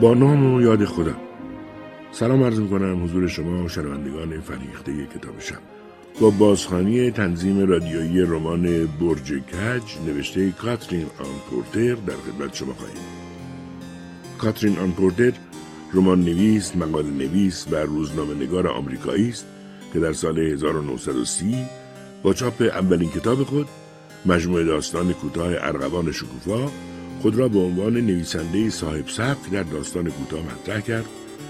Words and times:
با 0.00 0.14
نام 0.14 0.54
و 0.54 0.60
یاد 0.60 0.84
خودم. 0.84 1.16
سلام 2.12 2.42
عرض 2.42 2.58
می‌کنم 2.58 3.04
حضور 3.04 3.28
شما 3.28 3.68
شنوندگان 3.68 4.40
فریخته 4.40 5.06
کتاب 5.06 5.40
شب. 5.40 5.58
با 6.20 6.30
بازخانی 6.30 7.10
تنظیم 7.10 7.68
رادیویی 7.68 8.20
رمان 8.20 8.86
برج 8.86 9.32
کج 9.32 9.82
نوشته 10.06 10.50
کاترین 10.50 11.06
آنپورتر 11.18 11.94
در 11.94 12.14
خدمت 12.14 12.54
شما 12.54 12.72
خواهیم. 12.72 12.96
کاترین 14.38 14.78
آنپورتر 14.78 15.32
رمان 15.94 16.20
نویس، 16.20 16.76
مقال 16.76 17.06
نویس 17.06 17.66
و 17.70 17.76
روزنامه 17.76 18.34
نگار 18.34 18.68
آمریکایی 18.68 19.28
است 19.28 19.46
که 19.92 20.00
در 20.00 20.12
سال 20.12 20.38
1930 20.38 21.56
با 22.22 22.34
چاپ 22.34 22.62
اولین 22.62 23.10
کتاب 23.10 23.42
خود 23.42 23.66
مجموعه 24.26 24.64
داستان 24.64 25.12
کوتاه 25.12 25.52
ارغوان 25.58 26.12
شکوفا 26.12 26.70
خود 27.22 27.36
را 27.36 27.48
به 27.48 27.58
عنوان 27.58 27.96
نویسنده 27.96 28.70
صاحب 28.70 29.08
سبک 29.08 29.50
در 29.52 29.62
داستان 29.62 30.10
کوتاه 30.10 30.40
مطرح 30.42 30.80
کرد 30.80 31.04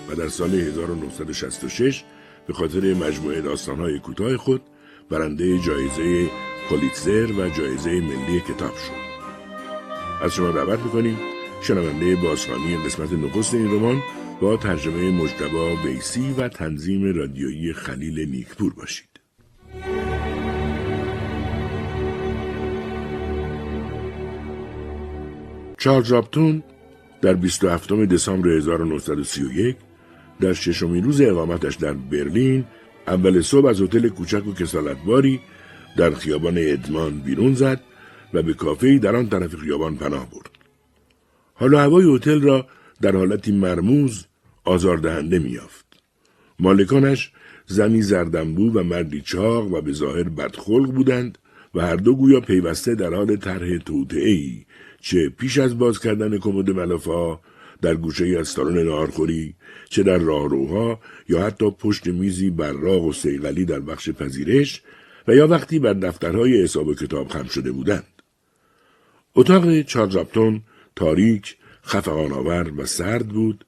و 0.09 0.15
در 0.15 0.29
سال 0.29 0.55
1966 0.55 2.05
به 2.47 2.53
خاطر 2.53 2.95
مجموعه 2.95 3.41
داستانهای 3.41 3.99
کوتاه 3.99 4.37
خود 4.37 4.63
برنده 5.11 5.59
جایزه 5.59 6.31
پولیتزر 6.69 7.33
و 7.33 7.49
جایزه 7.49 8.01
ملی 8.01 8.41
کتاب 8.41 8.75
شد. 8.77 9.09
از 10.25 10.35
شما 10.35 10.51
دعوت 10.51 10.81
می‌کنیم 10.81 11.17
شنونده 11.63 12.17
بازخوانی 12.17 12.77
قسمت 12.77 13.13
نخست 13.13 13.55
این 13.55 13.75
رمان 13.75 14.03
با 14.41 14.57
ترجمه 14.57 15.11
مجتبا 15.11 15.77
ویسی 15.77 16.35
و 16.39 16.49
تنظیم 16.49 17.15
رادیویی 17.15 17.73
خلیل 17.73 18.31
نیکپور 18.31 18.75
باشید. 18.75 19.18
چارلز 25.79 26.13
رابتون 26.13 26.63
در 27.23 27.35
27 27.35 27.93
دسامبر 27.93 28.49
1931 28.49 29.77
در 30.41 30.53
ششمین 30.53 31.05
روز 31.05 31.21
اقامتش 31.21 31.77
در 31.77 31.93
برلین 31.93 32.65
اول 33.07 33.41
صبح 33.41 33.67
از 33.67 33.81
هتل 33.81 34.09
کوچک 34.09 34.47
و 34.47 34.55
کسالتباری 34.55 35.41
در 35.97 36.11
خیابان 36.11 36.55
ادمان 36.59 37.21
بیرون 37.21 37.55
زد 37.55 37.81
و 38.35 38.43
به 38.43 38.55
کافه 38.55 38.99
در 38.99 39.17
آن 39.17 39.29
طرف 39.29 39.55
خیابان 39.55 39.97
پناه 39.97 40.31
برد. 40.31 40.51
حالا 41.55 41.81
هوای 41.81 42.17
هتل 42.17 42.41
را 42.41 42.67
در 43.01 43.17
حالتی 43.17 43.53
مرموز 43.53 44.27
آزاردهنده 44.65 45.39
میافت. 45.39 45.87
مالکانش 46.59 47.33
زنی 47.67 48.03
زردنبو 48.03 48.73
و 48.73 48.83
مردی 48.83 49.21
چاق 49.21 49.73
و 49.73 49.81
به 49.81 49.93
ظاهر 49.93 50.29
بدخلق 50.29 50.93
بودند 50.93 51.39
و 51.75 51.81
هر 51.81 51.97
دو 51.97 52.15
گویا 52.15 52.41
پیوسته 52.41 52.95
در 52.95 53.15
حال 53.15 53.37
طرح 53.37 53.79
توطعه 53.79 54.67
چه 55.01 55.29
پیش 55.29 55.59
از 55.59 55.79
باز 55.79 56.01
کردن 56.01 56.39
کمد 56.39 56.71
ملافا 56.71 57.41
در 57.83 57.95
گوشه 57.95 58.25
ای 58.25 58.37
از 58.37 58.49
سالن 58.49 58.87
نهارخوری 58.87 59.55
چه 59.89 60.03
در 60.03 60.19
راهروها 60.19 61.01
یا 61.29 61.43
حتی 61.43 61.71
پشت 61.71 62.07
میزی 62.07 62.51
براق 62.51 63.05
و 63.05 63.13
سیغلی 63.13 63.65
در 63.65 63.81
بخش 63.81 64.11
پذیرش 64.11 64.83
و 65.29 65.35
یا 65.35 65.47
وقتی 65.47 65.79
بر 65.79 65.93
دفترهای 65.93 66.63
حساب 66.63 66.87
و 66.87 66.95
کتاب 66.95 67.29
خم 67.29 67.45
شده 67.45 67.73
بودند. 67.73 68.23
اتاق 69.35 69.83
چارلز 69.83 70.17
تاریک، 70.97 71.57
خفقان 71.85 72.33
آور 72.33 72.73
و 72.77 72.87
سرد 72.87 73.29
بود 73.29 73.65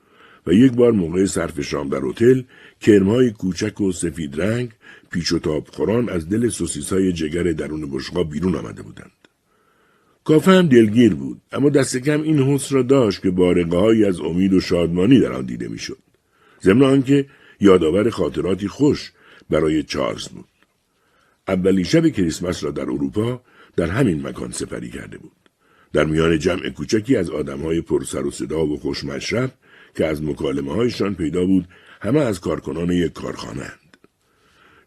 و 0.47 0.53
یک 0.53 0.73
بار 0.73 0.93
موقع 0.93 1.27
صرف 1.27 1.61
شام 1.61 1.89
در 1.89 2.05
هتل 2.05 2.43
کرمهای 2.81 3.31
کوچک 3.31 3.81
و 3.81 3.93
سفید 3.93 4.41
رنگ 4.41 4.71
پیچ 5.11 5.33
و 5.33 5.39
تاب 5.39 5.69
خوران 5.69 6.09
از 6.09 6.29
دل 6.29 6.49
سوسیس 6.49 6.93
های 6.93 7.13
جگر 7.13 7.43
درون 7.43 7.91
بشقا 7.91 8.25
بیرون 8.25 8.55
آمده 8.55 8.83
بودند. 8.83 9.20
کافه 10.31 10.51
هم 10.51 10.67
دلگیر 10.67 11.15
بود 11.15 11.41
اما 11.53 11.71
دست 11.71 11.97
کم 11.97 12.23
این 12.23 12.39
حس 12.39 12.73
را 12.73 12.83
داشت 12.83 13.23
که 13.23 13.31
بارقه 13.31 14.07
از 14.07 14.21
امید 14.21 14.53
و 14.53 14.61
شادمانی 14.61 15.21
در 15.21 15.33
آن 15.33 15.47
دیده 15.47 15.69
می‌شد. 15.69 15.99
ضمن 16.63 16.83
آنکه 16.83 17.27
یادآور 17.61 18.11
خاطراتی 18.11 18.69
خوش 18.69 19.13
برای 19.51 19.83
چارلز 19.83 20.29
بود. 20.29 20.49
اولین 21.49 21.85
شب 21.85 22.09
کریسمس 22.09 22.65
را 22.65 22.71
در 22.71 22.83
اروپا 22.83 23.43
در 23.77 23.87
همین 23.87 24.27
مکان 24.27 24.51
سپری 24.51 24.91
کرده 24.91 25.19
بود. 25.19 25.51
در 25.93 26.05
میان 26.05 26.39
جمع 26.39 26.69
کوچکی 26.69 27.17
از 27.17 27.31
آدمهای 27.31 27.81
پر 27.81 28.05
سر 28.05 28.27
و 28.27 28.31
صدا 28.31 28.67
و 28.67 28.77
خوشمشرب 28.77 29.53
که 29.97 30.07
از 30.07 30.23
مکالمه 30.23 30.73
هایشان 30.73 31.15
پیدا 31.15 31.47
بود 31.47 31.69
همه 32.01 32.21
از 32.21 32.41
کارکنان 32.41 32.91
یک 32.91 33.13
کارخانه 33.13 33.63
اند. 33.63 33.97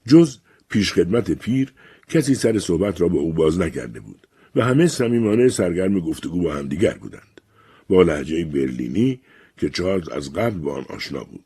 جز 0.07 0.37
پیشخدمت 0.69 1.31
پیر 1.31 1.73
کسی 2.09 2.35
سر 2.35 2.59
صحبت 2.59 3.01
را 3.01 3.07
به 3.07 3.17
او 3.17 3.33
باز 3.33 3.59
نکرده 3.59 3.99
بود. 3.99 4.27
و 4.55 4.63
همه 4.63 4.87
صمیمانه 4.87 5.49
سرگرم 5.49 5.99
گفتگو 5.99 6.41
با 6.41 6.53
همدیگر 6.53 6.93
بودند. 6.93 7.41
با 7.89 8.01
لحجه 8.01 8.45
برلینی 8.45 9.21
که 9.57 9.69
چارلز 9.69 10.09
از 10.09 10.33
قبل 10.33 10.57
با 10.57 10.75
آن 10.75 10.85
آشنا 10.89 11.23
بود. 11.23 11.45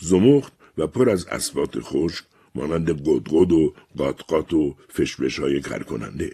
زمخت 0.00 0.52
و 0.78 0.86
پر 0.86 1.10
از 1.10 1.26
اسبات 1.26 1.78
خشک 1.80 2.24
مانند 2.54 3.08
قدقد 3.08 3.52
و 3.52 3.74
قاطقات 3.96 4.52
و 4.54 4.74
فشفش 4.88 5.38
های 5.38 5.60
کرکننده 5.60 6.30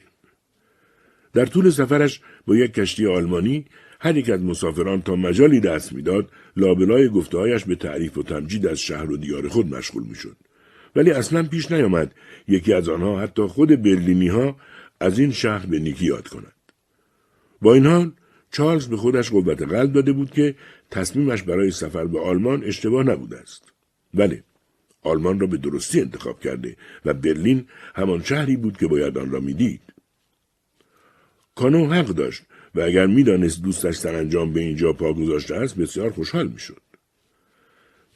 در 1.32 1.47
طول 1.47 1.71
سفرش 1.71 2.21
با 2.47 2.56
یک 2.56 2.75
کشتی 2.75 3.06
آلمانی 3.06 3.65
هر 4.00 4.16
یک 4.16 4.31
از 4.31 4.41
مسافران 4.41 5.03
تا 5.03 5.16
مجالی 5.16 5.61
دست 5.61 5.93
می‌داد 5.93 6.31
لابلای 6.56 7.09
گفتههایش 7.09 7.65
به 7.65 7.75
تعریف 7.75 8.19
و 8.19 8.22
تمجید 8.22 8.66
از 8.66 8.81
شهر 8.81 9.11
و 9.11 9.16
دیار 9.16 9.49
خود 9.49 9.75
مشغول 9.75 10.03
می‌شد. 10.03 10.37
ولی 10.97 11.11
اصلا 11.11 11.43
پیش 11.43 11.72
نیامد 11.72 12.15
یکی 12.49 12.72
از 12.72 12.88
آنها 12.88 13.21
حتی 13.21 13.43
خود 13.43 13.82
برلینی 13.82 14.28
ها 14.28 14.56
از 15.02 15.18
این 15.18 15.32
شهر 15.32 15.66
به 15.66 15.78
نیکی 15.78 16.06
یاد 16.06 16.28
کند. 16.28 16.52
با 17.62 17.74
این 17.74 17.86
حال 17.86 18.12
چارلز 18.50 18.88
به 18.88 18.96
خودش 18.96 19.30
قوت 19.30 19.62
قلب 19.62 19.92
داده 19.92 20.12
بود 20.12 20.30
که 20.30 20.54
تصمیمش 20.90 21.42
برای 21.42 21.70
سفر 21.70 22.04
به 22.04 22.20
آلمان 22.20 22.64
اشتباه 22.64 23.04
نبوده 23.04 23.38
است. 23.38 23.72
بله، 24.14 24.44
آلمان 25.02 25.40
را 25.40 25.46
به 25.46 25.56
درستی 25.56 26.00
انتخاب 26.00 26.40
کرده 26.40 26.76
و 27.04 27.14
برلین 27.14 27.66
همان 27.94 28.22
شهری 28.22 28.56
بود 28.56 28.76
که 28.76 28.87
باید 28.87 29.19
آن 29.19 29.31
را 29.31 29.40
می‌دید. 29.40 29.81
کانو 31.55 31.93
حق 31.93 32.06
داشت 32.06 32.43
و 32.75 32.81
اگر 32.81 33.06
می‌دانست 33.06 33.62
دوستش 33.62 33.96
سرانجام 33.96 34.52
به 34.52 34.60
اینجا 34.60 34.93
پا 34.93 35.12
گذاشته 35.12 35.55
است 35.55 35.76
بسیار 35.76 36.10
خوشحال 36.10 36.48
می‌شد. 36.48 36.82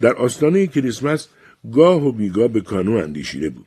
در 0.00 0.14
آستانه 0.14 0.66
کریسمس 0.66 1.28
گاه 1.72 2.06
و 2.06 2.12
بیگاه 2.12 2.48
به 2.48 2.60
کانو 2.60 2.96
اندیشیده 2.96 3.50
بود. 3.50 3.66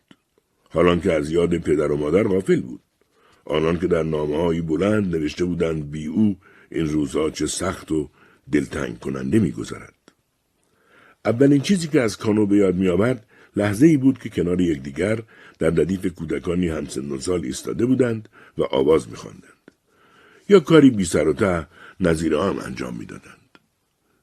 حالان 0.69 1.01
که 1.01 1.13
از 1.13 1.31
یاد 1.31 1.57
پدر 1.57 1.92
و 1.92 1.98
مادر 1.98 2.24
غافل 2.24 2.62
بود. 2.62 2.81
آنان 3.45 3.80
که 3.80 3.88
در 3.88 4.03
نامه 4.03 4.62
بلند 4.62 5.15
نوشته 5.15 5.45
بودند 5.45 5.91
بی 5.91 6.07
او 6.07 6.38
این 6.71 6.89
روزها 6.89 7.30
چه 7.30 7.47
سخت 7.47 7.91
و 7.91 8.09
دلتنگ 8.51 9.00
کننده 9.00 9.39
میگذرد. 9.39 9.94
اولین 11.25 11.62
چیزی 11.62 11.88
که 11.88 12.01
از 12.01 12.18
کانو 12.18 12.45
به 12.45 12.57
یاد 12.57 12.75
میآورد 12.75 13.25
لحظه 13.56 13.88
ای 13.88 13.97
بود 13.97 14.19
که 14.19 14.30
کنار 14.30 14.62
یکدیگر 14.62 15.19
در 15.59 15.69
ردیف 15.69 16.06
کودکانی 16.06 16.68
همسن 16.68 17.12
و 17.12 17.19
سال 17.19 17.45
ایستاده 17.45 17.86
بودند 17.86 18.30
و 18.57 18.63
آواز 18.63 19.09
میخواندند. 19.09 19.71
یا 20.50 20.59
کاری 20.59 20.89
بی 20.89 21.06
سر 21.06 21.27
و 21.27 21.33
ته 21.33 21.68
نظیر 22.00 22.36
آن 22.36 22.59
انجام 22.59 22.97
می‌دادند. 22.97 23.57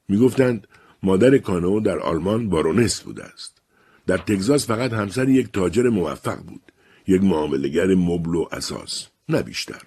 می‌گفتند 0.08 0.66
مادر 1.02 1.38
کانو 1.38 1.80
در 1.80 1.98
آلمان 1.98 2.48
بارونس 2.48 3.00
بوده 3.00 3.24
است. 3.24 3.62
در 4.06 4.18
تگزاس 4.18 4.66
فقط 4.66 4.92
همسر 4.92 5.28
یک 5.28 5.52
تاجر 5.52 5.88
موفق 5.88 6.38
بود. 6.42 6.72
یک 7.06 7.24
معاملگر 7.24 7.94
مبل 7.94 8.34
و 8.34 8.48
اساس 8.52 9.06
نه 9.28 9.42
بیشتر. 9.42 9.82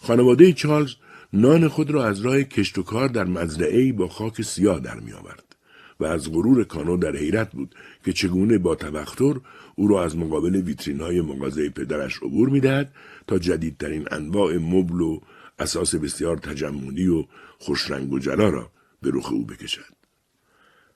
خانواده 0.00 0.52
چارلز 0.52 0.94
نان 1.32 1.68
خود 1.68 1.90
را 1.90 2.06
از 2.06 2.20
راه 2.20 2.42
کشت 2.42 2.78
و 2.78 2.82
کار 2.82 3.08
در 3.08 3.24
مزرعه 3.24 3.92
با 3.92 4.08
خاک 4.08 4.42
سیاه 4.42 4.80
در 4.80 5.00
می 5.00 5.12
آورد 5.12 5.56
و 6.00 6.04
از 6.04 6.32
غرور 6.32 6.64
کانو 6.64 6.96
در 6.96 7.16
حیرت 7.16 7.52
بود 7.52 7.74
که 8.04 8.12
چگونه 8.12 8.58
با 8.58 8.74
تبختر 8.74 9.34
او 9.74 9.88
را 9.88 10.04
از 10.04 10.16
مقابل 10.16 10.56
ویترین 10.56 11.00
های 11.00 11.20
مغازه 11.20 11.68
پدرش 11.68 12.16
عبور 12.16 12.48
می‌دهد 12.48 12.92
تا 13.26 13.38
جدیدترین 13.38 14.08
انواع 14.10 14.56
مبل 14.58 15.00
و 15.00 15.20
اساس 15.58 15.94
بسیار 15.94 16.36
تجملی 16.36 17.08
و 17.08 17.24
خوشرنگ 17.58 18.12
و 18.12 18.18
جلا 18.18 18.48
را 18.48 18.70
به 19.02 19.10
رخ 19.14 19.32
او 19.32 19.44
بکشد. 19.44 19.92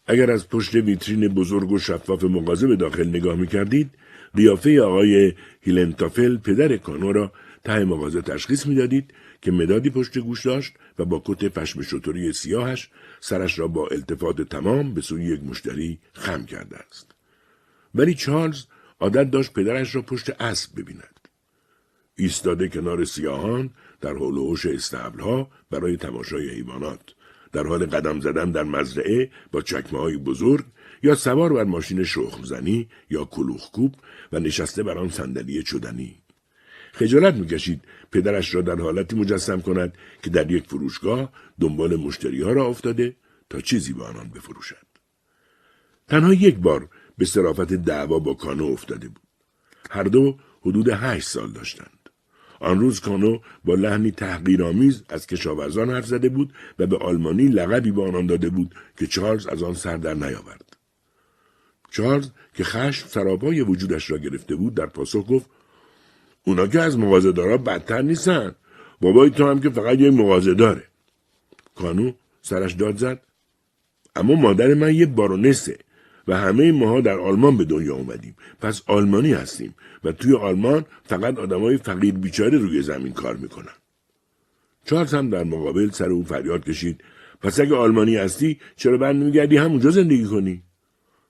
اگر 0.06 0.30
از 0.30 0.48
پشت 0.48 0.74
ویترین 0.74 1.28
بزرگ 1.28 1.72
و 1.72 1.78
شفاف 1.78 2.24
مغازه 2.24 2.66
به 2.66 2.76
داخل 2.76 3.08
نگاه 3.08 3.36
می 3.36 3.46
کردید، 3.46 3.90
قیافه 4.34 4.80
آقای 4.80 5.34
هیلنتافل 5.60 6.36
پدر 6.36 6.76
کانو 6.76 7.12
را 7.12 7.32
ته 7.64 7.84
مغازه 7.84 8.20
تشخیص 8.22 8.66
می‌دادید 8.66 9.14
که 9.42 9.50
مدادی 9.50 9.90
پشت 9.90 10.18
گوش 10.18 10.46
داشت 10.46 10.74
و 10.98 11.04
با 11.04 11.22
کت 11.24 11.44
پشم 11.44 11.82
شطوری 11.82 12.32
سیاهش 12.32 12.90
سرش 13.20 13.58
را 13.58 13.68
با 13.68 13.88
التفات 13.88 14.42
تمام 14.42 14.94
به 14.94 15.00
سوی 15.00 15.24
یک 15.24 15.42
مشتری 15.44 15.98
خم 16.12 16.44
کرده 16.44 16.76
است. 16.76 17.14
ولی 17.94 18.14
چارلز 18.14 18.64
عادت 19.00 19.30
داشت 19.30 19.52
پدرش 19.52 19.94
را 19.94 20.02
پشت 20.02 20.42
اسب 20.42 20.80
ببیند. 20.80 21.28
ایستاده 22.16 22.68
کنار 22.68 23.04
سیاهان 23.04 23.70
در 24.00 24.12
حول 24.12 24.36
و 24.36 24.56
استبلها 24.74 25.50
برای 25.70 25.96
تماشای 25.96 26.48
حیوانات 26.48 27.14
در 27.52 27.66
حال 27.66 27.86
قدم 27.86 28.20
زدن 28.20 28.50
در 28.50 28.62
مزرعه 28.62 29.30
با 29.52 29.62
چکمه 29.62 30.00
های 30.00 30.16
بزرگ 30.16 30.64
یا 31.02 31.14
سوار 31.14 31.52
بر 31.52 31.64
ماشین 31.64 32.04
شخم 32.04 32.44
زنی 32.44 32.88
یا 33.10 33.24
کلوخکوب 33.24 33.94
و 34.32 34.40
نشسته 34.40 34.82
بر 34.82 34.98
آن 34.98 35.08
صندلی 35.08 35.62
چدنی. 35.62 36.22
خجالت 36.92 37.34
می‌کشید 37.34 37.80
پدرش 38.12 38.54
را 38.54 38.60
در 38.60 38.80
حالتی 38.80 39.16
مجسم 39.16 39.60
کند 39.60 39.98
که 40.22 40.30
در 40.30 40.50
یک 40.50 40.66
فروشگاه 40.66 41.32
دنبال 41.60 41.96
مشتری 41.96 42.42
ها 42.42 42.52
را 42.52 42.66
افتاده 42.66 43.16
تا 43.50 43.60
چیزی 43.60 43.92
به 43.92 44.04
آنان 44.04 44.28
بفروشد. 44.28 44.86
تنها 46.08 46.34
یک 46.34 46.56
بار 46.56 46.88
به 47.18 47.24
صرافت 47.24 47.72
دعوا 47.72 48.18
با 48.18 48.34
کانو 48.34 48.64
افتاده 48.64 49.08
بود. 49.08 49.26
هر 49.90 50.02
دو 50.02 50.38
حدود 50.60 50.88
هشت 50.88 51.28
سال 51.28 51.52
داشتند. 51.52 51.96
آن 52.60 52.80
روز 52.80 53.00
کانو 53.00 53.38
با 53.64 53.74
لحنی 53.74 54.10
تحقیرآمیز 54.10 55.02
از 55.08 55.26
کشاورزان 55.26 55.90
حرف 55.90 56.06
زده 56.06 56.28
بود 56.28 56.52
و 56.78 56.86
به 56.86 56.96
آلمانی 56.96 57.48
لقبی 57.48 57.90
به 57.90 58.02
آنان 58.02 58.26
داده 58.26 58.50
بود 58.50 58.74
که 58.98 59.06
چارلز 59.06 59.46
از 59.46 59.62
آن 59.62 59.74
سر 59.74 59.96
در 59.96 60.14
نیاورد. 60.14 60.65
چارلز 61.96 62.30
که 62.54 62.64
خشم 62.64 63.08
سراپای 63.08 63.60
وجودش 63.60 64.10
را 64.10 64.18
گرفته 64.18 64.56
بود 64.56 64.74
در 64.74 64.86
پاسخ 64.86 65.24
گفت 65.30 65.46
اونا 66.44 66.66
که 66.66 66.80
از 66.80 66.98
مغازهدارا 66.98 67.58
بدتر 67.58 68.02
نیستن. 68.02 68.54
بابای 69.00 69.30
تو 69.30 69.46
هم 69.46 69.60
که 69.60 69.70
فقط 69.70 69.98
یک 70.00 70.12
مغازه 70.12 70.54
داره. 70.54 70.82
کانو 71.74 72.12
سرش 72.42 72.72
داد 72.72 72.96
زد. 72.96 73.20
اما 74.16 74.34
مادر 74.34 74.74
من 74.74 74.94
یه 74.94 75.06
بارونسه 75.06 75.78
و 76.28 76.36
همه 76.36 76.72
ماها 76.72 77.00
در 77.00 77.18
آلمان 77.18 77.56
به 77.56 77.64
دنیا 77.64 77.94
اومدیم. 77.94 78.36
پس 78.60 78.82
آلمانی 78.86 79.32
هستیم 79.32 79.74
و 80.04 80.12
توی 80.12 80.36
آلمان 80.36 80.84
فقط 81.04 81.38
آدمای 81.38 81.76
فقیر 81.76 82.14
بیچاره 82.14 82.58
روی 82.58 82.82
زمین 82.82 83.12
کار 83.12 83.36
می‌کنن. 83.36 83.76
چارلز 84.84 85.14
هم 85.14 85.30
در 85.30 85.44
مقابل 85.44 85.90
سر 85.90 86.10
او 86.10 86.24
فریاد 86.24 86.64
کشید. 86.64 87.00
پس 87.40 87.60
اگه 87.60 87.76
آلمانی 87.76 88.16
هستی 88.16 88.60
چرا 88.76 88.98
بعد 88.98 89.16
میگردی 89.16 89.56
همونجا 89.56 89.90
زندگی 89.90 90.24
کنی؟ 90.24 90.65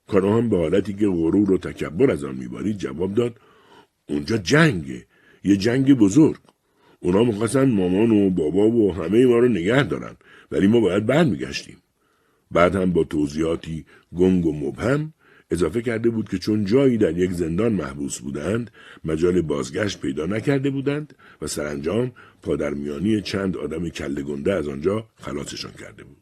کانو 0.09 0.37
هم 0.37 0.49
به 0.49 0.57
حالتی 0.57 0.93
که 0.93 1.07
غرور 1.07 1.53
و 1.53 1.59
تکبر 1.59 2.11
از 2.11 2.25
آن 2.25 2.35
میبارید 2.35 2.79
جواب 2.79 3.15
داد 3.15 3.41
اونجا 4.09 4.37
جنگه 4.37 5.07
یه 5.45 5.57
جنگ 5.57 5.95
بزرگ 5.95 6.37
اونا 7.01 7.25
می‌خواستن 7.25 7.71
مامان 7.71 8.11
و 8.11 8.31
بابا 8.31 8.71
و 8.71 8.95
همه 8.95 9.27
ما 9.27 9.39
رو 9.39 9.49
نگه 9.49 9.83
دارن 9.83 10.17
ولی 10.51 10.67
ما 10.67 10.81
باید 10.81 11.07
برمیگشتیم 11.07 11.77
بعد 12.51 12.77
هم 12.77 12.93
با 12.93 13.05
توضیحاتی 13.05 13.85
گنگ 14.17 14.47
و 14.47 14.53
مبهم 14.53 15.13
اضافه 15.51 15.83
کرده 15.83 16.11
بود 16.11 16.29
که 16.29 16.39
چون 16.39 16.65
جایی 16.65 16.99
در 16.99 17.19
یک 17.19 17.33
زندان 17.33 17.73
محبوس 17.73 18.19
بودند 18.19 18.71
مجال 19.05 19.43
بازگشت 19.43 20.01
پیدا 20.01 20.27
نکرده 20.27 20.71
بودند 20.71 21.15
و 21.43 21.47
سرانجام 21.47 22.13
پادرمیانی 22.43 23.21
چند 23.21 23.57
آدم 23.57 23.89
کله 23.89 24.23
گنده 24.23 24.55
از 24.55 24.69
آنجا 24.69 25.07
خلاصشان 25.17 25.73
کرده 25.73 26.05
بود. 26.05 26.17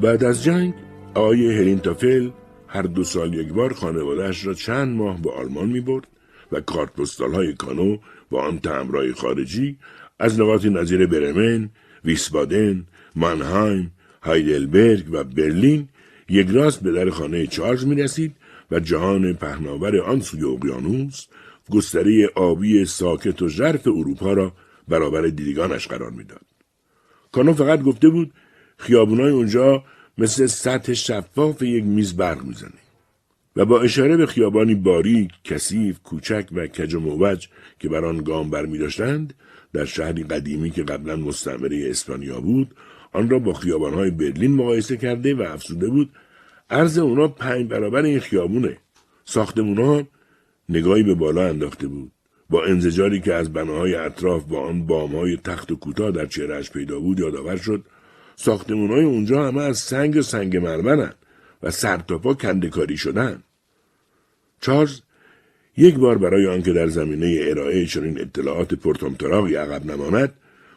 بعد 0.00 0.24
از 0.24 0.44
جنگ 0.44 0.74
آقای 1.14 1.58
هلینتافل 1.58 2.30
هر 2.68 2.82
دو 2.82 3.04
سال 3.04 3.34
یک 3.34 3.48
بار 3.48 3.72
خانوادهش 3.72 4.46
را 4.46 4.54
چند 4.54 4.96
ماه 4.96 5.22
به 5.22 5.30
آلمان 5.30 5.68
می 5.68 5.80
برد 5.80 6.06
و 6.52 6.60
کارت 6.60 6.92
پستال 6.92 7.34
های 7.34 7.54
کانو 7.54 7.98
با 8.30 8.42
آن 8.42 8.58
تمرای 8.58 9.12
خارجی 9.12 9.78
از 10.18 10.40
نقاطی 10.40 10.70
نظیر 10.70 11.06
برمن، 11.06 11.70
ویسبادن، 12.04 12.86
مانهایم، 13.16 13.92
هایدلبرگ 14.22 15.04
و 15.10 15.24
برلین 15.24 15.88
یک 16.28 16.48
راست 16.50 16.82
به 16.82 16.92
در 16.92 17.10
خانه 17.10 17.46
چارلز 17.46 17.86
می 17.86 18.02
رسید 18.02 18.36
و 18.70 18.80
جهان 18.80 19.32
پهناور 19.32 20.00
آن 20.00 20.20
سوی 20.20 20.44
اقیانوس 20.44 21.26
گستره 21.70 22.30
آبی 22.34 22.84
ساکت 22.84 23.42
و 23.42 23.48
ژرف 23.48 23.86
اروپا 23.86 24.32
را 24.32 24.52
برابر 24.88 25.22
دیدگانش 25.22 25.88
قرار 25.88 26.10
می‌داد. 26.10 26.46
کانو 27.32 27.52
فقط 27.52 27.82
گفته 27.82 28.08
بود 28.08 28.32
خیابونای 28.76 29.30
اونجا 29.30 29.84
مثل 30.18 30.46
سطح 30.46 30.92
شفاف 30.92 31.62
یک 31.62 31.84
میز 31.84 32.16
برق 32.16 32.44
می‌زنه. 32.44 32.70
و 33.56 33.64
با 33.64 33.80
اشاره 33.80 34.16
به 34.16 34.26
خیابانی 34.26 34.74
باریک، 34.74 35.30
کثیف، 35.44 35.98
کوچک 35.98 36.46
و 36.52 36.66
کج 36.66 36.94
و 36.94 37.00
موج 37.00 37.48
که 37.78 37.88
بر 37.88 38.04
آن 38.04 38.18
گام 38.18 38.50
بر 38.50 38.62
داشتند 38.62 39.34
در 39.72 39.84
شهری 39.84 40.22
قدیمی 40.22 40.70
که 40.70 40.82
قبلا 40.82 41.16
مستعمره 41.16 41.90
اسپانیا 41.90 42.40
بود 42.40 42.74
آن 43.12 43.30
را 43.30 43.38
با 43.38 43.52
خیابانهای 43.52 44.10
برلین 44.10 44.54
مقایسه 44.54 44.96
کرده 44.96 45.34
و 45.34 45.42
افزوده 45.42 45.88
بود. 45.88 46.10
عرض 46.70 46.98
اونا 46.98 47.28
پنج 47.28 47.68
برابر 47.68 48.02
این 48.02 48.20
خیابونه. 48.20 48.76
ساختمونا 49.24 50.02
نگاهی 50.68 51.02
به 51.02 51.14
بالا 51.14 51.48
انداخته 51.48 51.88
بود. 51.88 52.12
با 52.50 52.64
انزجاری 52.64 53.20
که 53.20 53.34
از 53.34 53.52
بناهای 53.52 53.94
اطراف 53.94 54.44
با 54.44 54.60
آن 54.60 54.86
بامهای 54.86 55.36
تخت 55.36 55.72
و 55.72 55.76
کوتاه 55.76 56.10
در 56.10 56.26
چهرهش 56.26 56.70
پیدا 56.70 57.00
بود 57.00 57.20
یادآور 57.20 57.56
شد 57.56 57.84
ساختمونهای 58.36 59.04
اونجا 59.04 59.48
همه 59.48 59.62
از 59.62 59.78
سنگ 59.78 60.16
و 60.16 60.22
سنگ 60.22 60.56
مرمرن 60.56 61.12
و 61.62 61.70
سرتاپا 61.70 62.34
کندکاری 62.34 62.96
شدن. 62.96 63.42
چارلز 64.60 65.00
یک 65.76 65.94
بار 65.94 66.18
برای 66.18 66.46
آنکه 66.46 66.72
در 66.72 66.86
زمینه 66.86 67.38
ارائه 67.40 67.86
چنین 67.86 68.20
اطلاعات 68.20 68.74
پرتمطراقی 68.74 69.54
عقب 69.54 69.86
نماند 69.86 70.32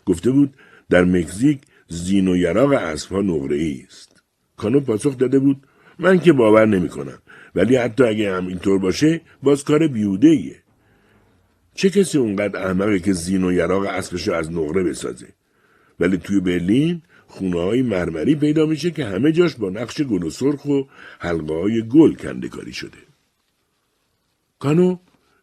گفته 0.05 0.31
بود 0.31 0.53
در 0.89 1.03
مکزیک 1.03 1.59
زین 1.87 2.27
و 2.27 2.37
یراق 2.37 2.71
اسبها 2.71 3.21
نقره 3.21 3.75
است. 3.87 4.23
کانو 4.57 4.79
پاسخ 4.79 5.17
داده 5.17 5.39
بود 5.39 5.57
من 5.99 6.19
که 6.19 6.33
باور 6.33 6.65
نمی 6.65 6.89
کنم 6.89 7.19
ولی 7.55 7.75
حتی 7.75 8.03
اگه 8.03 8.35
هم 8.35 8.47
اینطور 8.47 8.79
باشه 8.79 9.21
باز 9.43 9.63
کار 9.63 9.87
بیوده 9.87 10.27
ایه. 10.27 10.55
چه 11.75 11.89
کسی 11.89 12.17
اونقدر 12.17 12.65
احمقه 12.65 12.99
که 12.99 13.13
زین 13.13 13.43
و 13.43 13.51
یراق 13.51 13.85
اسبش 13.85 14.29
از 14.29 14.51
نقره 14.51 14.83
بسازه؟ 14.83 15.27
ولی 15.99 16.17
توی 16.17 16.39
برلین 16.39 17.01
خونه 17.29 17.61
های 17.61 17.81
مرمری 17.81 18.35
پیدا 18.35 18.65
میشه 18.65 18.91
که 18.91 19.05
همه 19.05 19.31
جاش 19.31 19.55
با 19.55 19.69
نقش 19.69 20.01
گل 20.01 20.23
و 20.23 20.29
سرخ 20.29 20.65
و 20.65 20.81
حلقه 21.19 21.53
های 21.53 21.87
گل 21.87 22.13
کنده 22.13 22.49
کاری 22.49 22.73
شده. 22.73 22.97
کانو 24.59 24.97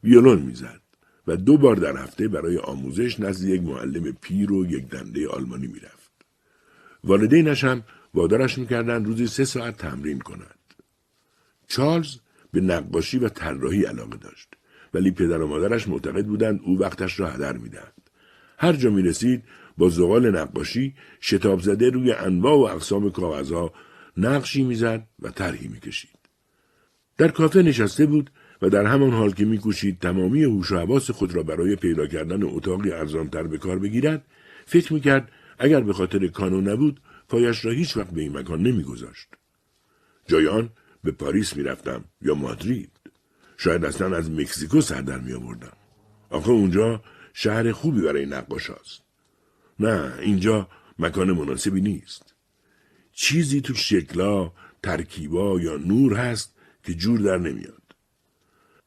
ویولون 0.04 0.42
می‌زد 0.42 0.80
و 1.26 1.36
دو 1.36 1.58
بار 1.58 1.76
در 1.76 1.96
هفته 1.96 2.28
برای 2.28 2.58
آموزش 2.58 3.20
نزد 3.20 3.48
یک 3.48 3.62
معلم 3.62 4.16
پیر 4.20 4.52
و 4.52 4.66
یک 4.66 4.88
دنده 4.88 5.28
آلمانی 5.28 5.66
می‌رفت. 5.66 6.10
والدینش 7.04 7.64
هم 7.64 7.82
وادارش 8.14 8.58
می‌کردند 8.58 9.06
روزی 9.06 9.26
سه 9.26 9.44
ساعت 9.44 9.76
تمرین 9.76 10.18
کند. 10.18 10.58
چارلز 11.68 12.16
به 12.52 12.60
نقاشی 12.60 13.18
و 13.18 13.28
طراحی 13.28 13.84
علاقه 13.84 14.16
داشت 14.16 14.48
ولی 14.94 15.10
پدر 15.10 15.40
و 15.40 15.46
مادرش 15.46 15.88
معتقد 15.88 16.26
بودند 16.26 16.60
او 16.64 16.78
وقتش 16.78 17.20
را 17.20 17.30
هدر 17.30 17.56
می‌دهد. 17.56 17.92
هر 18.58 18.72
جا 18.72 18.90
می 18.90 19.02
رسید 19.02 19.44
با 19.78 19.88
زغال 19.88 20.30
نقاشی 20.30 20.94
شتاب 21.20 21.60
زده 21.60 21.90
روی 21.90 22.12
انواع 22.12 22.54
و 22.54 22.60
اقسام 22.60 23.10
کاغذها 23.10 23.72
نقشی 24.16 24.62
می‌زد 24.62 25.06
و 25.22 25.30
طرحی 25.30 25.68
می‌کشید. 25.68 26.18
در 27.18 27.28
کافه 27.28 27.62
نشسته 27.62 28.06
بود 28.06 28.30
و 28.62 28.70
در 28.70 28.86
همان 28.86 29.10
حال 29.10 29.30
که 29.30 29.44
میکوشید 29.44 29.98
تمامی 29.98 30.42
هوش 30.42 30.72
و 30.72 30.76
حواس 30.76 31.10
خود 31.10 31.34
را 31.34 31.42
برای 31.42 31.76
پیدا 31.76 32.06
کردن 32.06 32.42
اتاقی 32.42 32.92
ارزانتر 32.92 33.42
به 33.42 33.58
کار 33.58 33.78
بگیرد 33.78 34.24
فکر 34.66 34.92
می‌کرد 34.92 35.32
اگر 35.58 35.80
به 35.80 35.92
خاطر 35.92 36.26
کانو 36.26 36.60
نبود 36.60 37.00
پایش 37.28 37.64
را 37.64 37.72
هیچ 37.72 37.96
وقت 37.96 38.10
به 38.10 38.20
این 38.20 38.38
مکان 38.38 38.62
نمیگذاشت 38.62 39.28
جای 40.26 40.46
آن 40.46 40.70
به 41.04 41.10
پاریس 41.10 41.56
می‌رفتم 41.56 42.04
یا 42.22 42.34
مادرید 42.34 42.90
شاید 43.56 43.84
اصلا 43.84 44.16
از 44.16 44.30
مکزیکو 44.30 44.80
سر 44.80 45.00
در 45.00 45.18
می 45.18 45.32
آوردم. 45.32 45.72
آخه 46.30 46.50
اونجا 46.50 47.02
شهر 47.32 47.72
خوبی 47.72 48.00
برای 48.00 48.26
نقاش 48.26 48.70
هست. 48.70 49.05
نه 49.80 50.12
اینجا 50.20 50.68
مکان 50.98 51.32
مناسبی 51.32 51.80
نیست. 51.80 52.34
چیزی 53.12 53.60
تو 53.60 53.74
شکلا، 53.74 54.52
ترکیبا 54.82 55.60
یا 55.60 55.76
نور 55.76 56.14
هست 56.14 56.54
که 56.82 56.94
جور 56.94 57.20
در 57.20 57.38
نمیاد. 57.38 57.82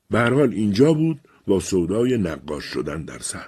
به 0.09 0.19
حال 0.19 0.53
اینجا 0.53 0.93
بود 0.93 1.19
با 1.47 1.59
سودای 1.59 2.17
نقاش 2.17 2.63
شدن 2.63 3.03
در 3.03 3.19
سر. 3.19 3.47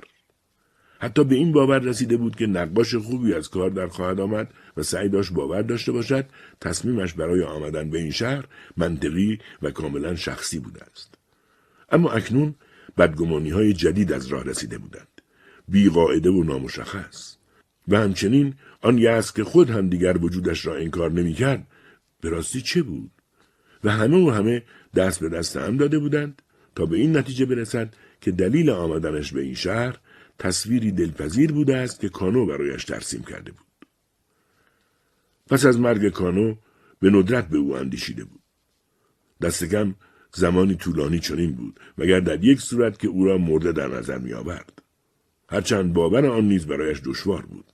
حتی 1.00 1.24
به 1.24 1.36
این 1.36 1.52
باور 1.52 1.80
رسیده 1.80 2.18
بود 2.18 2.36
که 2.36 2.48
نقاش 2.48 2.96
خوبی 2.96 3.34
از 3.34 3.50
کار 3.50 3.70
در 3.70 3.88
خواهد 3.88 4.20
آمد 4.20 4.54
و 4.78 4.84
سعی 4.84 5.10
داشت 5.10 5.34
باور 5.34 5.62
داشته 5.62 5.92
باشد 5.92 6.26
تصمیمش 6.62 7.14
برای 7.14 7.44
آمدن 7.44 7.90
به 7.90 8.00
این 8.00 8.12
شهر 8.12 8.46
منطقی 8.78 9.40
و 9.62 9.72
کاملا 9.72 10.16
شخصی 10.16 10.60
بوده 10.60 10.84
است. 10.84 11.16
اما 11.92 12.12
اکنون 12.12 12.56
بدگمانی 12.98 13.50
های 13.50 13.74
جدید 13.74 14.12
از 14.14 14.28
راه 14.28 14.44
رسیده 14.44 14.78
بودند. 14.78 15.22
بیقاعده 15.68 16.30
و 16.30 16.44
نامشخص. 16.44 17.31
و 17.88 17.98
همچنین 17.98 18.54
آن 18.82 18.98
یأس 18.98 19.34
که 19.34 19.44
خود 19.44 19.70
هم 19.70 19.90
دیگر 19.90 20.18
وجودش 20.18 20.66
را 20.66 20.76
انکار 20.76 21.12
نمی‌کرد 21.12 21.68
به 22.22 22.30
راستی 22.30 22.62
چه 22.62 22.84
بود 22.84 23.12
و 23.84 23.92
همه 23.92 24.18
و 24.18 24.30
همه 24.30 24.64
دست 24.96 25.20
به 25.20 25.30
دست 25.30 25.58
هم 25.58 25.78
داده 25.78 26.00
بودند 26.00 26.42
تا 26.76 26.86
به 26.86 26.98
این 26.98 27.18
نتیجه 27.18 27.46
برسد 27.46 27.94
که 28.22 28.32
دلیل 28.32 28.70
آمدنش 28.70 29.34
به 29.34 29.42
این 29.42 29.56
شهر 29.56 29.98
تصویری 30.40 30.92
دلپذیر 30.92 31.52
بوده 31.52 31.78
است 31.78 32.00
که 32.00 32.10
کانو 32.10 32.46
برایش 32.46 32.86
ترسیم 32.86 33.24
کرده 33.24 33.52
بود. 33.52 33.66
پس 35.48 35.66
از 35.66 35.80
مرگ 35.80 36.10
کانو 36.10 36.56
به 37.00 37.10
ندرت 37.10 37.48
به 37.48 37.58
او 37.58 37.76
اندیشیده 37.76 38.24
بود. 38.24 38.42
دست 39.42 39.64
کم 39.64 39.96
زمانی 40.34 40.76
طولانی 40.76 41.20
چنین 41.20 41.52
بود 41.52 41.80
مگر 41.98 42.20
در 42.20 42.44
یک 42.44 42.62
صورت 42.62 43.00
که 43.00 43.08
او 43.08 43.26
را 43.26 43.38
مرده 43.38 43.72
در 43.72 43.88
نظر 43.88 44.18
می 44.18 44.34
آورد. 44.34 44.82
هرچند 45.50 45.94
باور 45.94 46.26
آن 46.26 46.48
نیز 46.48 46.68
برایش 46.68 47.02
دشوار 47.06 47.46
بود. 47.46 47.71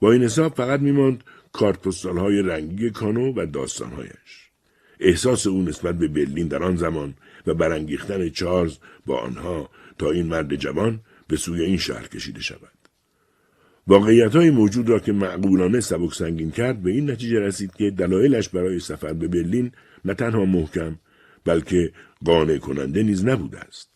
با 0.00 0.12
این 0.12 0.22
حساب 0.22 0.54
فقط 0.54 0.80
میماند 0.80 1.24
کارت 1.52 2.06
های 2.06 2.42
رنگی 2.42 2.90
کانو 2.90 3.32
و 3.36 3.46
داستانهایش. 3.46 4.50
احساس 5.00 5.46
او 5.46 5.62
نسبت 5.62 5.98
به 5.98 6.08
برلین 6.08 6.48
در 6.48 6.62
آن 6.62 6.76
زمان 6.76 7.14
و 7.46 7.54
برانگیختن 7.54 8.28
چارلز 8.28 8.78
با 9.06 9.18
آنها 9.20 9.70
تا 9.98 10.10
این 10.10 10.26
مرد 10.26 10.56
جوان 10.56 11.00
به 11.28 11.36
سوی 11.36 11.64
این 11.64 11.76
شهر 11.76 12.06
کشیده 12.06 12.40
شود. 12.40 12.78
واقعیت 13.86 14.36
های 14.36 14.50
موجود 14.50 14.88
را 14.88 14.98
که 14.98 15.12
معقولانه 15.12 15.80
سبک 15.80 16.14
سنگین 16.14 16.50
کرد 16.50 16.82
به 16.82 16.90
این 16.90 17.10
نتیجه 17.10 17.40
رسید 17.40 17.74
که 17.74 17.90
دلایلش 17.90 18.48
برای 18.48 18.78
سفر 18.78 19.12
به 19.12 19.28
برلین 19.28 19.72
نه 20.04 20.14
تنها 20.14 20.44
محکم 20.44 20.98
بلکه 21.44 21.92
قانع 22.24 22.58
کننده 22.58 23.02
نیز 23.02 23.24
نبوده 23.24 23.58
است. 23.58 23.88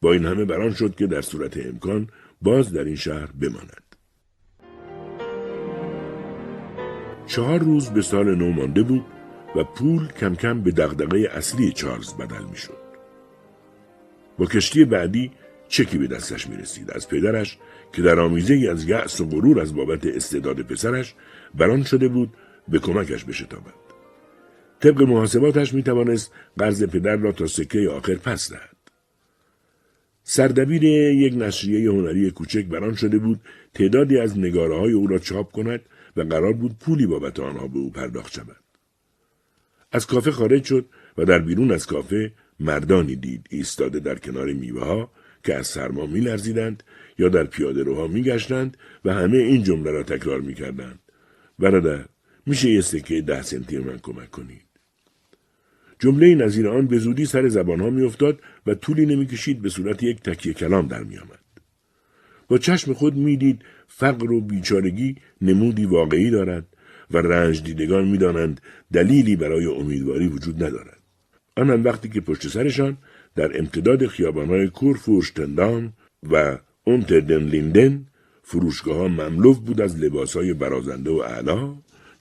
با 0.00 0.12
این 0.12 0.26
همه 0.26 0.44
بران 0.44 0.74
شد 0.74 0.94
که 0.94 1.06
در 1.06 1.22
صورت 1.22 1.66
امکان 1.66 2.08
باز 2.42 2.72
در 2.72 2.84
این 2.84 2.96
شهر 2.96 3.28
بماند. 3.40 3.89
چهار 7.30 7.58
روز 7.58 7.90
به 7.90 8.02
سال 8.02 8.34
نو 8.34 8.52
مانده 8.52 8.82
بود 8.82 9.04
و 9.56 9.64
پول 9.64 10.08
کم 10.08 10.34
کم 10.34 10.60
به 10.60 10.70
دغدغه 10.70 11.28
اصلی 11.32 11.72
چارلز 11.72 12.14
بدل 12.14 12.44
می 12.50 12.56
شد. 12.56 12.76
با 14.38 14.46
کشتی 14.46 14.84
بعدی 14.84 15.30
چکی 15.68 15.98
به 15.98 16.06
دستش 16.06 16.48
می 16.48 16.56
رسید 16.56 16.90
از 16.90 17.08
پدرش 17.08 17.58
که 17.92 18.02
در 18.02 18.20
آمیزه 18.20 18.68
از 18.70 18.88
یأس 18.88 19.20
و 19.20 19.26
غرور 19.26 19.60
از 19.60 19.74
بابت 19.74 20.06
استعداد 20.06 20.62
پسرش 20.62 21.14
بران 21.54 21.82
شده 21.82 22.08
بود 22.08 22.30
به 22.68 22.78
کمکش 22.78 23.24
بشتابد. 23.24 23.74
طبق 24.80 25.02
محاسباتش 25.02 25.74
می 25.74 25.82
توانست 25.82 26.32
قرض 26.58 26.84
پدر 26.84 27.16
را 27.16 27.32
تا 27.32 27.46
سکه 27.46 27.88
آخر 27.88 28.14
پس 28.14 28.52
دهد. 28.52 28.76
سردبیر 30.22 30.84
یک 30.84 31.34
نشریه 31.36 31.90
هنری 31.90 32.30
کوچک 32.30 32.64
بران 32.64 32.94
شده 32.94 33.18
بود 33.18 33.40
تعدادی 33.74 34.18
از 34.18 34.38
نگاره 34.38 34.78
های 34.78 34.92
او 34.92 35.06
را 35.06 35.18
چاپ 35.18 35.52
کند 35.52 35.80
و 36.20 36.24
قرار 36.24 36.52
بود 36.52 36.78
پولی 36.78 37.06
بابت 37.06 37.40
آنها 37.40 37.68
به 37.68 37.78
او 37.78 37.90
پرداخت 37.90 38.32
شود. 38.32 38.56
از 39.92 40.06
کافه 40.06 40.30
خارج 40.30 40.64
شد 40.64 40.88
و 41.18 41.24
در 41.24 41.38
بیرون 41.38 41.72
از 41.72 41.86
کافه 41.86 42.32
مردانی 42.60 43.16
دید 43.16 43.46
ایستاده 43.50 44.00
در 44.00 44.14
کنار 44.14 44.52
میوه 44.52 44.84
ها 44.84 45.12
که 45.44 45.54
از 45.54 45.66
سرما 45.66 46.06
میلرزیدند 46.06 46.82
یا 47.18 47.28
در 47.28 47.44
پیاده 47.44 47.82
روها 47.82 48.06
میگشتند 48.06 48.76
و 49.04 49.14
همه 49.14 49.36
این 49.36 49.62
جمله 49.62 49.90
را 49.90 50.02
تکرار 50.02 50.40
می‌کردند. 50.40 50.98
برادر 51.58 52.04
میشه 52.46 52.70
یه 52.70 52.80
سکه 52.80 53.20
ده 53.20 53.42
سنتی 53.42 53.78
من 53.78 53.98
کمک 53.98 54.30
کنید. 54.30 54.62
جمله 55.98 56.34
نظیر 56.34 56.68
آن 56.68 56.86
به 56.86 56.98
زودی 56.98 57.26
سر 57.26 57.48
زبانها 57.48 57.90
میافتاد 57.90 58.40
و 58.66 58.74
طولی 58.74 59.06
نمی‌کشید 59.06 59.62
به 59.62 59.68
صورت 59.68 60.02
یک 60.02 60.22
تکیه 60.22 60.52
کلام 60.52 60.88
در 60.88 61.02
میآمد. 61.02 61.40
با 62.48 62.58
چشم 62.58 62.92
خود 62.92 63.14
می‌دید 63.14 63.62
فقر 63.88 64.32
و 64.32 64.40
بیچارگی 64.40 65.16
نمودی 65.40 65.84
واقعی 65.84 66.30
دارد 66.30 66.66
و 67.10 67.18
رنج 67.18 67.62
دیدگان 67.62 68.08
می‌دانند 68.08 68.60
دلیلی 68.92 69.36
برای 69.36 69.66
امیدواری 69.66 70.28
وجود 70.28 70.64
ندارد 70.64 71.00
آنم 71.56 71.84
وقتی 71.84 72.08
که 72.08 72.20
پشت 72.20 72.48
سرشان 72.48 72.96
در 73.34 73.58
امتداد 73.58 74.06
خیابانهای 74.06 74.68
کورفورشتندام 74.68 75.92
و 76.30 76.58
اونتردن 76.84 77.42
لیندن 77.42 78.06
فروشگاه 78.42 78.96
ها 78.96 79.08
مملو 79.08 79.54
بود 79.54 79.80
از 79.80 79.98
لباس 79.98 80.36
های 80.36 80.54
برازنده 80.54 81.10
و 81.10 81.18
اعلا، 81.18 81.74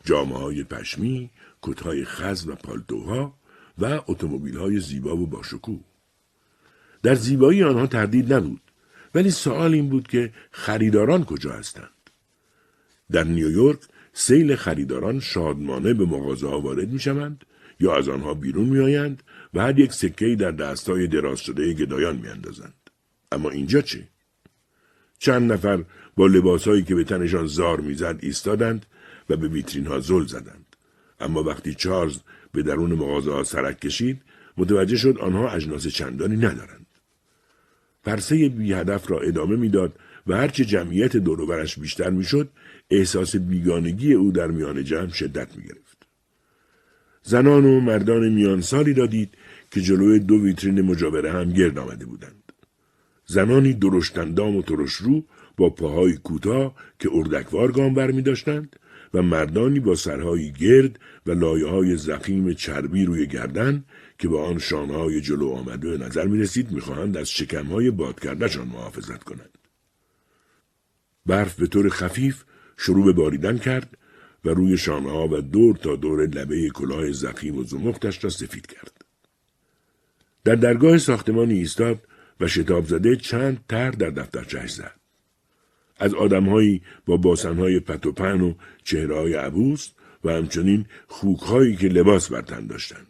جامعه 0.06 0.38
های 0.38 0.64
پشمی، 0.64 1.30
کتهای 1.62 2.06
خز 2.06 2.48
و 2.48 2.56
پالتوها 2.56 3.34
و 3.78 4.02
اتومبیل 4.08 4.58
های 4.58 4.80
زیبا 4.80 5.18
و 5.18 5.28
باشکوه. 5.28 5.80
در 7.04 7.16
زیبایی 7.16 7.64
آنها 7.64 7.88
تردید 7.88 8.34
نبود 8.34 8.62
ولی 9.16 9.32
سوال 9.32 9.74
این 9.74 9.90
بود 9.90 10.08
که 10.08 10.34
خریداران 10.52 11.26
کجا 11.26 11.52
هستند 11.52 11.90
در 13.12 13.24
نیویورک 13.24 13.80
سیل 14.14 14.56
خریداران 14.56 15.20
شادمانه 15.20 15.94
به 15.94 16.06
مغازه 16.06 16.48
ها 16.48 16.62
وارد 16.62 16.90
می 16.90 17.00
شوند 17.00 17.46
یا 17.80 17.96
از 17.96 18.10
آنها 18.10 18.34
بیرون 18.34 18.70
می 18.70 18.80
آیند 18.80 19.24
و 19.54 19.62
هر 19.62 19.80
یک 19.80 19.94
سکه 19.94 20.36
در 20.36 20.52
دستای 20.52 21.08
دراز 21.08 21.40
شده 21.40 21.74
گدایان 21.74 22.16
می 22.16 22.28
اندازند. 22.28 22.74
اما 23.32 23.50
اینجا 23.50 23.82
چه؟ 23.82 24.08
چند 25.20 25.52
نفر 25.52 25.84
با 26.16 26.28
لباسهایی 26.28 26.84
که 26.84 26.96
به 26.96 27.04
تنشان 27.04 27.46
زار 27.46 27.80
می‌زد 27.80 28.20
ایستادند 28.22 28.86
و 29.30 29.38
به 29.38 29.48
ویترین 29.48 29.88
ها 29.88 30.00
زل 30.00 30.26
زدند. 30.26 30.76
اما 31.20 31.44
وقتی 31.44 31.74
چارلز 31.74 32.18
به 32.52 32.64
درون 32.64 32.92
مغازه 32.92 33.32
ها 33.32 33.44
سرک 33.44 33.80
کشید 33.80 34.22
متوجه 34.58 34.98
شد 34.98 35.18
آنها 35.18 35.50
اجناس 35.50 35.88
چندانی 35.88 36.36
ندارند. 36.36 36.86
پرسه 38.04 38.50
بی 38.50 38.74
هدف 38.74 39.12
را 39.12 39.20
ادامه 39.20 39.56
می‌داد 39.56 39.94
و 40.28 40.38
هرچه 40.38 40.66
جمعیت 40.66 41.18
دوروبرش 41.18 41.80
بیشتر 41.80 42.10
می‌شد 42.10 42.50
احساس 42.90 43.36
بیگانگی 43.36 44.14
او 44.14 44.32
در 44.32 44.48
میان 44.48 44.84
جمع 44.84 45.10
شدت 45.10 45.58
می 45.58 45.64
گرفت. 45.64 46.08
زنان 47.24 47.66
و 47.66 47.80
مردان 47.80 48.30
میان 48.30 48.62
سالی 48.62 48.94
را 48.94 49.06
دید 49.06 49.30
که 49.72 49.82
جلوی 49.82 50.20
دو 50.20 50.44
ویترین 50.44 50.82
مجاوره 50.82 51.32
هم 51.32 51.54
گرد 51.54 51.80
آمده 51.80 52.06
بودند. 52.06 52.52
زنانی 53.26 53.74
درشتندام 53.74 54.56
و 54.56 54.62
ترشرو 54.62 55.24
با 55.58 55.70
پاهای 55.70 56.18
کوتاه 56.18 56.76
که 57.00 57.10
اردکوار 57.14 57.72
گام 57.72 57.94
بر 57.94 58.12
می 58.12 58.22
داشتند 58.22 58.76
و 59.14 59.22
مردانی 59.22 59.80
با 59.80 59.96
سرهای 59.96 60.52
گرد 60.52 61.00
و 61.26 61.32
لایه 61.32 61.68
های 61.68 61.98
زخیم 61.98 62.54
چربی 62.54 63.06
روی 63.06 63.28
گردن 63.28 63.84
که 64.20 64.28
با 64.28 64.46
آن 64.46 64.58
شانهای 64.58 65.22
جلو 65.22 65.50
آمده 65.50 65.90
به 65.90 66.06
نظر 66.06 66.28
می 66.28 66.40
رسید 66.40 66.72
می 66.72 66.82
خواهند 66.82 67.18
از 67.18 67.30
شکمهای 67.30 67.92
باد 67.92 68.20
کردشان 68.20 68.68
محافظت 68.68 69.24
کنند. 69.24 69.58
برف 71.26 71.56
به 71.56 71.68
طور 71.68 71.90
خفیف 71.90 72.44
شروع 72.82 73.06
به 73.06 73.14
باریدن 73.14 73.58
کرد 73.58 73.98
و 74.46 74.50
روی 74.50 74.78
شانه 74.78 75.12
و 75.12 75.42
دور 75.42 75.76
تا 75.76 75.96
دور 75.96 76.26
لبه 76.26 76.70
کلاه 76.70 77.12
زخیم 77.12 77.58
و 77.58 77.64
زمختش 77.64 78.24
را 78.24 78.30
سفید 78.30 78.68
کرد. 78.68 79.06
در 80.44 80.56
درگاه 80.56 80.98
ساختمانی 80.98 81.54
ایستاد 81.54 82.00
و 82.40 82.48
شتاب 82.48 82.86
زده 82.86 83.16
چند 83.16 83.66
تر 83.70 83.92
در 83.92 84.10
دفترچهش 84.10 84.72
زد. 84.72 84.96
از 85.98 86.14
آدمهایی 86.14 86.82
با 87.06 87.18
باسنهای 87.18 87.80
پتوپن 87.80 88.42
و 88.42 88.54
چهرههای 88.84 89.34
عبوس 89.34 89.90
و 90.24 90.32
همچنین 90.32 90.86
خوکهایی 91.08 91.76
که 91.76 91.88
لباس 91.88 92.32
بر 92.32 92.42
تن 92.42 92.68
داشتند. 92.68 93.08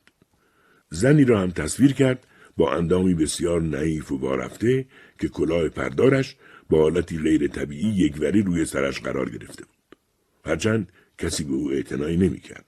زنی 0.90 1.26
را 1.26 1.42
هم 1.42 1.52
تصویر 1.52 1.94
کرد 1.94 2.28
با 2.58 2.74
اندامی 2.74 3.16
بسیار 3.16 3.62
نعیف 3.62 4.12
و 4.12 4.18
بارفته 4.18 4.86
که 5.20 5.28
کلاه 5.28 5.70
پردارش 5.70 6.36
با 6.70 6.82
حالتی 6.82 7.18
غیر 7.18 7.48
طبیعی 7.48 7.90
یکوری 7.90 8.42
روی 8.42 8.66
سرش 8.66 9.02
قرار 9.02 9.30
گرفته 9.30 9.66
بود. 9.66 9.98
هرچند 10.46 10.92
کسی 11.18 11.44
به 11.44 11.54
او 11.54 11.72
اعتنایی 11.72 12.18
نمی‌کرد. 12.18 12.66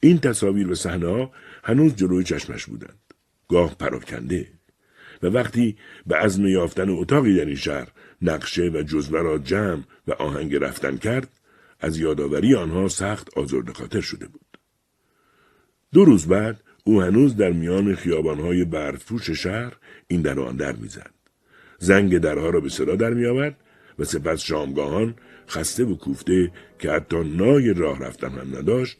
این 0.00 0.18
تصاویر 0.18 0.70
و 0.70 0.74
صحنه 0.74 1.06
ها 1.06 1.32
هنوز 1.64 1.96
جلوی 1.96 2.24
چشمش 2.24 2.66
بودند. 2.66 2.98
گاه 3.48 3.74
پراکنده 3.74 4.48
و 5.22 5.26
وقتی 5.26 5.76
به 6.06 6.16
عزم 6.16 6.46
یافتن 6.46 6.90
اتاقی 6.90 7.36
در 7.36 7.44
این 7.44 7.56
شهر 7.56 7.88
نقشه 8.22 8.62
و 8.62 8.82
جزوه 8.82 9.20
را 9.20 9.38
جمع 9.38 9.82
و 10.06 10.12
آهنگ 10.12 10.56
رفتن 10.56 10.96
کرد 10.96 11.40
از 11.80 11.98
یادآوری 11.98 12.54
آنها 12.54 12.88
سخت 12.88 13.38
آزرده 13.38 13.72
خاطر 13.72 14.00
شده 14.00 14.26
بود. 14.26 14.58
دو 15.92 16.04
روز 16.04 16.26
بعد 16.26 16.62
او 16.84 17.02
هنوز 17.02 17.36
در 17.36 17.52
میان 17.52 17.94
خیابانهای 17.94 18.64
برفپوش 18.64 19.30
شهر 19.30 19.76
این 20.08 20.22
در 20.22 20.40
آن 20.40 20.56
در 20.56 20.72
می‌زد. 20.72 21.13
زنگ 21.78 22.18
درها 22.18 22.50
را 22.50 22.60
به 22.60 22.68
صدا 22.68 22.96
در 22.96 23.14
میآورد 23.14 23.56
و 23.98 24.04
سپس 24.04 24.40
شامگاهان 24.40 25.14
خسته 25.48 25.84
و 25.84 25.96
کوفته 25.96 26.50
که 26.78 26.90
حتی 26.90 27.24
نای 27.24 27.74
راه 27.74 27.98
رفتن 27.98 28.30
هم 28.30 28.56
نداشت 28.56 28.98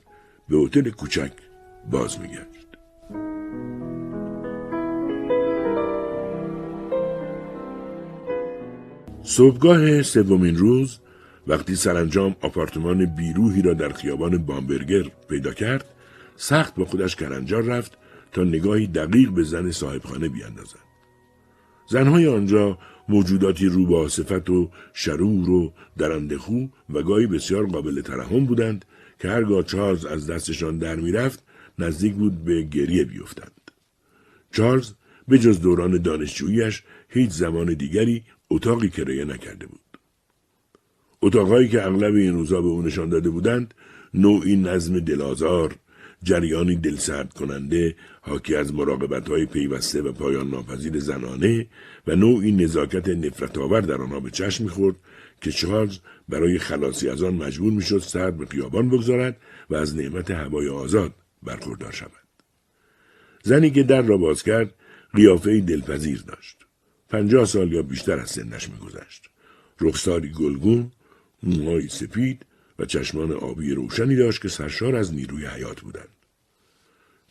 به 0.49 0.57
هتل 0.57 0.91
کوچک 0.91 1.33
باز 1.91 2.21
میگشت. 2.21 2.65
صبحگاه 9.23 10.03
سومین 10.03 10.57
روز 10.57 10.99
وقتی 11.47 11.75
سرانجام 11.75 12.37
آپارتمان 12.41 13.07
بیروهی 13.07 13.63
را 13.63 13.75
در 13.75 13.93
خیابان 13.93 14.39
بامبرگر 14.39 15.03
پیدا 15.29 15.53
کرد 15.53 15.85
سخت 16.37 16.75
با 16.75 16.85
خودش 16.85 17.17
کرنجار 17.17 17.63
رفت 17.63 17.99
تا 18.33 18.45
نگاهی 18.45 18.87
دقیق 18.87 19.31
به 19.31 19.43
زن 19.43 19.71
صاحبخانه 19.71 20.29
بیاندازد 20.29 20.84
زنهای 21.87 22.27
آنجا 22.27 22.79
موجوداتی 23.09 23.67
رو 23.67 23.87
با 23.87 24.09
صفت 24.09 24.51
و 24.51 24.71
شرور 24.93 25.51
و 25.51 25.73
درندخو 25.99 26.67
و 26.91 27.03
گاهی 27.03 27.27
بسیار 27.27 27.67
قابل 27.67 28.01
ترحم 28.01 28.45
بودند 28.45 28.85
که 29.19 29.29
هرگاه 29.29 29.63
چارلز 29.63 30.05
از 30.05 30.31
دستشان 30.31 30.79
در 30.79 30.97
می‌رفت 30.97 31.45
نزدیک 31.79 32.15
بود 32.15 32.45
به 32.45 32.63
گریه 32.63 33.05
بیفتند. 33.05 33.71
چارلز 34.53 34.93
به 35.29 35.39
جز 35.39 35.61
دوران 35.61 36.03
دانشجوییش 36.03 36.83
هیچ 37.09 37.31
زمان 37.31 37.75
دیگری 37.75 38.23
اتاقی 38.51 38.89
کرایه 38.89 39.25
نکرده 39.25 39.67
بود. 39.67 39.81
اتاقهایی 41.23 41.69
که 41.69 41.87
اغلب 41.87 42.15
این 42.15 42.33
روزا 42.33 42.61
به 42.61 42.69
او 42.69 42.83
نشان 42.83 43.09
داده 43.09 43.31
بودند 43.31 43.75
نوعی 44.15 44.57
نظم 44.57 45.01
دلازار 45.01 45.77
جریانی 46.25 46.77
دلسرد 46.77 47.33
کننده 47.33 47.97
حاکی 48.21 48.55
از 48.55 48.75
مراقبت 48.75 49.29
های 49.29 49.47
پیوسته 49.47 50.03
و 50.03 50.13
پایان 50.13 50.51
ناپذیر 50.51 51.01
زنانه 51.01 51.67
و 52.07 52.17
نوعی 52.17 52.53
نزاکت 52.53 53.09
نفرت 53.09 53.59
آور 53.59 53.81
در 53.81 54.03
آنها 54.03 54.21
به 54.21 54.31
چشم 54.31 54.65
می‌خورد 54.65 54.97
که 55.41 55.53
چارلز 55.53 55.99
برای 56.29 56.59
خلاصی 56.59 57.09
از 57.09 57.23
آن 57.23 57.35
مجبور 57.35 57.73
می‌شد 57.73 57.99
سر 57.99 58.31
به 58.31 58.47
خیابان 58.47 58.89
بگذارد 58.89 59.37
و 59.71 59.75
از 59.75 59.97
نعمت 59.97 60.31
هوای 60.31 60.69
آزاد 60.69 61.15
برخوردار 61.43 61.93
شود. 61.93 62.11
زنی 63.43 63.71
که 63.71 63.83
در 63.83 64.03
را 64.03 64.17
باز 64.17 64.43
کرد 64.43 64.75
قیافه 65.15 65.61
دلپذیر 65.61 66.25
داشت. 66.27 66.57
پنجاه 67.09 67.45
سال 67.45 67.73
یا 67.73 67.83
بیشتر 67.83 68.19
از 68.19 68.31
سنش 68.31 68.69
میگذشت. 68.69 69.31
رخساری 69.81 70.29
گلگون، 70.29 70.93
موهای 71.43 71.89
سپید 71.89 72.47
و 72.79 72.85
چشمان 72.85 73.33
آبی 73.33 73.75
روشنی 73.75 74.17
داشت 74.17 74.43
که 74.43 74.49
سرشار 74.49 74.97
از 74.97 75.15
نیروی 75.15 75.47
حیات 75.47 75.81
بودند. 75.81 76.14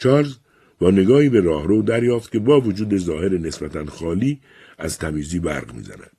چارلز 0.03 0.37
با 0.79 0.91
نگاهی 0.91 1.29
به 1.29 1.41
راهرو 1.41 1.81
دریافت 1.81 2.31
که 2.31 2.39
با 2.39 2.61
وجود 2.61 2.97
ظاهر 2.97 3.37
نسبتا 3.37 3.85
خالی 3.85 4.39
از 4.77 4.97
تمیزی 4.97 5.39
برق 5.39 5.73
می‌زند. 5.73 6.17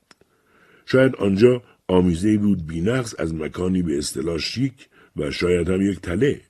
شاید 0.85 1.15
آنجا 1.15 1.63
آمیزه 1.87 2.37
بود 2.37 2.67
بینقص 2.67 3.15
از 3.19 3.35
مکانی 3.35 3.81
به 3.81 3.97
اصطلاح 3.97 4.37
شیک 4.37 4.73
و 5.15 5.31
شاید 5.31 5.69
هم 5.69 5.81
یک 5.81 6.01
تله. 6.01 6.41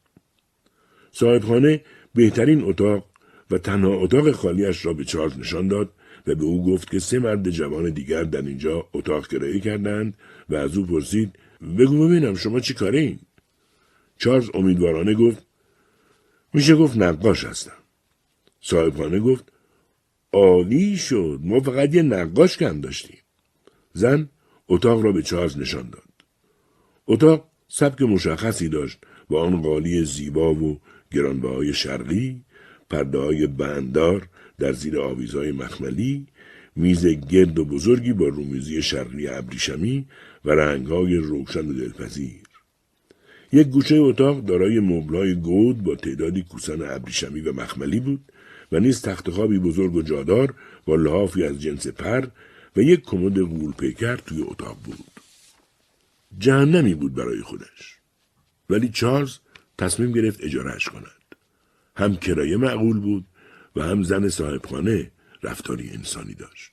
صاحبخانه 1.12 1.82
بهترین 2.14 2.64
اتاق 2.64 3.06
و 3.52 3.58
تنها 3.58 3.94
اتاق 3.94 4.32
خالیش 4.32 4.86
را 4.86 4.94
به 4.94 5.04
چارلز 5.04 5.40
نشان 5.40 5.68
داد 5.68 5.90
و 6.28 6.36
به 6.36 6.44
او 6.44 6.66
گفت 6.66 6.92
که 6.92 7.00
سه 7.00 7.20
مرد 7.20 7.50
جوان 7.50 7.90
دیگر 7.90 8.24
در 8.24 8.42
اینجا 8.42 8.88
اتاق 8.94 9.28
کرایه 9.28 9.60
کردند 9.60 10.18
و 10.50 10.56
از 10.56 10.78
او 10.78 10.86
پرسید 10.86 11.36
بگو 11.78 12.08
ببینم 12.08 12.36
شما 12.36 12.60
چی 12.60 12.74
کاره 12.74 13.00
این؟ 13.00 13.20
چارلز 14.18 14.50
امیدوارانه 14.54 15.14
گفت 15.14 15.45
میشه 16.56 16.76
گفت 16.76 16.98
نقاش 16.98 17.44
هستم. 17.44 17.78
صاحبخانه 18.62 19.20
گفت 19.20 19.52
عالی 20.34 20.98
شد 20.98 21.40
ما 21.44 21.60
فقط 21.60 21.96
یه 21.96 22.02
نقاش 22.02 22.58
کم 22.58 22.82
داشتیم. 22.82 23.18
زن 23.94 24.30
اتاق 24.68 25.04
را 25.04 25.12
به 25.12 25.22
چارلز 25.22 25.58
نشان 25.58 25.90
داد. 25.90 26.04
اتاق 27.08 27.50
سبک 27.68 28.02
مشخصی 28.02 28.70
داشت 28.70 28.98
با 29.30 29.42
آن 29.42 29.62
قالی 29.62 30.06
زیبا 30.06 30.54
و 30.54 30.80
گرانبهای 31.12 31.74
شرقی، 31.74 32.42
پرده 32.90 33.18
های 33.18 33.48
بندار 33.48 34.30
در 34.60 34.74
زیر 34.74 35.00
آویزهای 35.00 35.52
مخملی، 35.52 36.28
میز 36.76 37.06
گرد 37.06 37.60
و 37.60 37.66
بزرگی 37.66 38.14
با 38.14 38.28
رومیزی 38.28 38.82
شرقی 38.82 39.28
ابریشمی 39.28 40.06
و 40.46 40.52
رنگهای 40.52 41.16
روشن 41.16 41.68
و 41.70 41.74
دلپذیر. 41.74 42.55
یک 43.52 43.68
گوشه 43.68 43.96
اتاق 43.96 44.46
دارای 44.46 44.80
مبلای 44.80 45.36
گود 45.36 45.84
با 45.84 45.96
تعدادی 45.96 46.44
کوسن 46.44 46.96
ابریشمی 46.96 47.42
و 47.42 47.54
مخملی 47.54 48.00
بود 48.00 48.32
و 48.72 48.80
نیز 48.80 49.02
تخت 49.02 49.30
خوابی 49.30 49.60
بزرگ 49.60 49.96
و 49.96 50.02
جادار 50.02 50.54
با 50.86 50.96
لحافی 50.96 51.44
از 51.44 51.62
جنس 51.62 51.88
پر 51.88 52.28
و 52.76 52.82
یک 52.82 53.02
کمد 53.02 53.40
غول 53.40 53.72
پیکر 53.72 54.16
توی 54.16 54.42
اتاق 54.42 54.78
بود. 54.84 55.06
جهنمی 56.40 56.96
بود 56.96 57.14
برای 57.14 57.42
خودش. 57.42 57.98
ولی 58.70 58.90
چارلز 58.90 59.38
تصمیم 59.78 60.12
گرفت 60.12 60.44
اجارهش 60.44 60.86
کند. 60.86 61.36
هم 61.96 62.16
کرایه 62.16 62.58
معقول 62.58 63.00
بود 63.00 63.26
و 63.76 63.84
هم 63.84 64.04
زن 64.04 64.30
صاحبخانه 64.30 65.12
رفتاری 65.44 65.90
انسانی 65.90 66.34
داشت. 66.34 66.72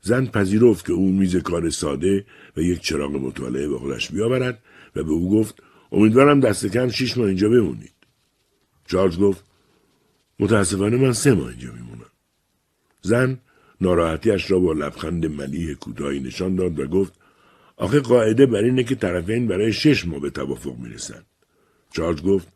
زن 0.00 0.26
پذیرفت 0.26 0.86
که 0.86 0.92
او 0.92 1.12
میز 1.12 1.36
کار 1.36 1.70
ساده 1.70 2.24
و 2.56 2.60
یک 2.60 2.80
چراغ 2.80 3.16
مطالعه 3.16 3.68
به 3.68 3.78
خودش 3.78 4.10
بیاورد 4.10 4.62
و 4.96 5.02
به 5.02 5.10
او 5.10 5.30
گفت 5.30 5.62
امیدوارم 5.92 6.40
دست 6.40 6.66
کم 6.66 6.88
شیش 6.88 7.18
ماه 7.18 7.26
اینجا 7.26 7.48
بمونید. 7.48 7.92
چارلز 8.86 9.18
گفت 9.18 9.44
متاسفانه 10.38 10.96
من 10.96 11.12
سه 11.12 11.34
ماه 11.34 11.48
اینجا 11.48 11.72
میمونم. 11.72 12.10
زن 13.02 13.38
ناراحتیش 13.80 14.50
را 14.50 14.58
با 14.58 14.72
لبخند 14.72 15.26
ملیح 15.26 15.74
کوتاهی 15.74 16.20
نشان 16.20 16.56
داد 16.56 16.80
و 16.80 16.86
گفت 16.86 17.12
آخه 17.76 18.00
قاعده 18.00 18.46
بر 18.46 18.64
اینه 18.64 18.84
که 18.84 18.94
طرفین 18.94 19.46
برای 19.46 19.72
شش 19.72 20.06
ماه 20.06 20.20
به 20.20 20.30
توافق 20.30 20.76
می‌رسند. 20.76 21.26
چارلز 21.90 22.22
گفت 22.22 22.48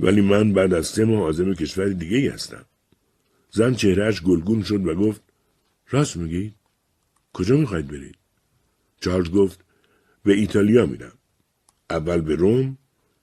ولی 0.00 0.20
من 0.20 0.52
بعد 0.52 0.74
از 0.74 0.86
سه 0.86 1.04
ماه 1.04 1.22
آزم 1.22 1.54
کشور 1.54 1.88
دیگه 1.88 2.32
هستم. 2.32 2.64
زن 3.50 3.74
چهرهش 3.74 4.22
گلگون 4.22 4.62
شد 4.62 4.86
و 4.86 4.94
گفت 4.94 5.22
راست 5.90 6.16
میگید؟ 6.16 6.54
کجا 7.32 7.56
می‌خواید 7.56 7.88
برید؟ 7.88 8.16
چارلز 9.00 9.30
گفت 9.30 9.64
به 10.24 10.32
ایتالیا 10.32 10.86
میرم. 10.86 11.12
اول 11.90 12.20
به 12.20 12.34
روم 12.34 12.78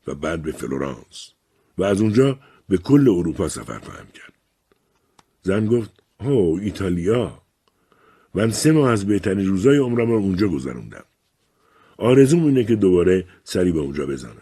و 0.08 0.15
بعد 0.15 0.41
به 0.41 0.51
فلورانس 0.51 1.32
و 1.77 1.84
از 1.84 2.01
اونجا 2.01 2.39
به 2.69 2.77
کل 2.77 3.10
اروپا 3.10 3.47
سفر 3.47 3.80
خواهم 3.80 4.08
کرد. 4.13 4.34
زن 5.41 5.65
گفت 5.65 6.03
او 6.19 6.60
ایتالیا 6.60 7.41
من 8.34 8.51
سه 8.51 8.71
ماه 8.71 8.91
از 8.91 9.06
بهترین 9.06 9.47
روزای 9.47 9.77
عمرم 9.77 10.12
را 10.12 10.17
اونجا 10.17 10.47
گذروندم. 10.47 11.03
آرزوم 11.97 12.45
اینه 12.45 12.63
که 12.63 12.75
دوباره 12.75 13.25
سری 13.43 13.71
به 13.71 13.80
اونجا 13.80 14.06
بزنم. 14.06 14.41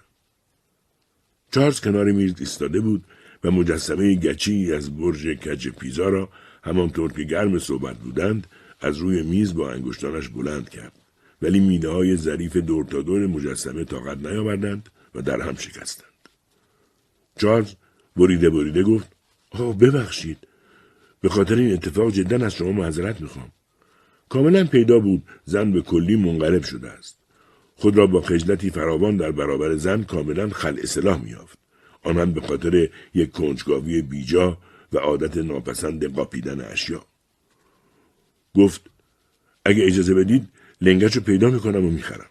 چارلز 1.51 1.79
کنار 1.81 2.11
میز 2.11 2.33
ایستاده 2.39 2.79
بود 2.79 3.05
و 3.43 3.51
مجسمه 3.51 4.15
گچی 4.15 4.73
از 4.73 4.97
برج 4.97 5.27
کج 5.27 5.69
پیزا 5.69 6.09
را 6.09 6.29
همانطور 6.63 7.13
که 7.13 7.23
گرم 7.23 7.59
صحبت 7.59 7.97
بودند 7.97 8.47
از 8.79 8.97
روی 8.97 9.21
میز 9.21 9.53
با 9.53 9.71
انگشتانش 9.71 10.29
بلند 10.29 10.69
کرد. 10.69 11.04
ولی 11.41 11.59
مینه 11.59 11.87
های 11.87 12.15
ظریف 12.15 12.57
دور 12.57 12.85
تا 12.85 13.01
دور 13.01 13.27
مجسمه 13.27 13.83
طاقت 13.83 14.17
نیاوردند 14.17 14.89
و 15.15 15.21
در 15.21 15.41
هم 15.41 15.55
شکستند. 15.55 16.29
چارلز 17.37 17.73
بریده 18.15 18.49
بریده 18.49 18.83
گفت 18.83 19.15
آه 19.51 19.77
ببخشید 19.77 20.37
به 21.21 21.29
خاطر 21.29 21.55
این 21.55 21.73
اتفاق 21.73 22.11
جدا 22.11 22.45
از 22.45 22.53
شما 22.55 22.71
معذرت 22.71 23.21
می‌خوام. 23.21 23.51
کاملا 24.29 24.63
پیدا 24.63 24.99
بود 24.99 25.23
زن 25.45 25.71
به 25.71 25.81
کلی 25.81 26.15
منقلب 26.15 26.63
شده 26.63 26.89
است. 26.89 27.17
خود 27.75 27.97
را 27.97 28.07
با 28.07 28.21
خجلتی 28.21 28.69
فراوان 28.69 29.17
در 29.17 29.31
برابر 29.31 29.75
زن 29.75 30.03
کاملا 30.03 30.49
خل 30.49 30.79
اصلاح 30.83 31.23
میافت. 31.23 31.57
آن 32.03 32.17
هم 32.17 32.33
به 32.33 32.41
خاطر 32.41 32.89
یک 33.13 33.31
کنجکاوی 33.31 34.01
بیجا 34.01 34.57
و 34.93 34.97
عادت 34.97 35.37
ناپسند 35.37 36.15
قاپیدن 36.15 36.61
اشیا. 36.61 37.05
گفت 38.55 38.81
اگه 39.65 39.85
اجازه 39.85 40.13
بدید 40.13 40.49
لنگش 40.85 41.15
رو 41.15 41.21
پیدا 41.21 41.49
می‌کنم 41.49 41.85
و 41.85 41.91
می‌خرم. 41.91 42.29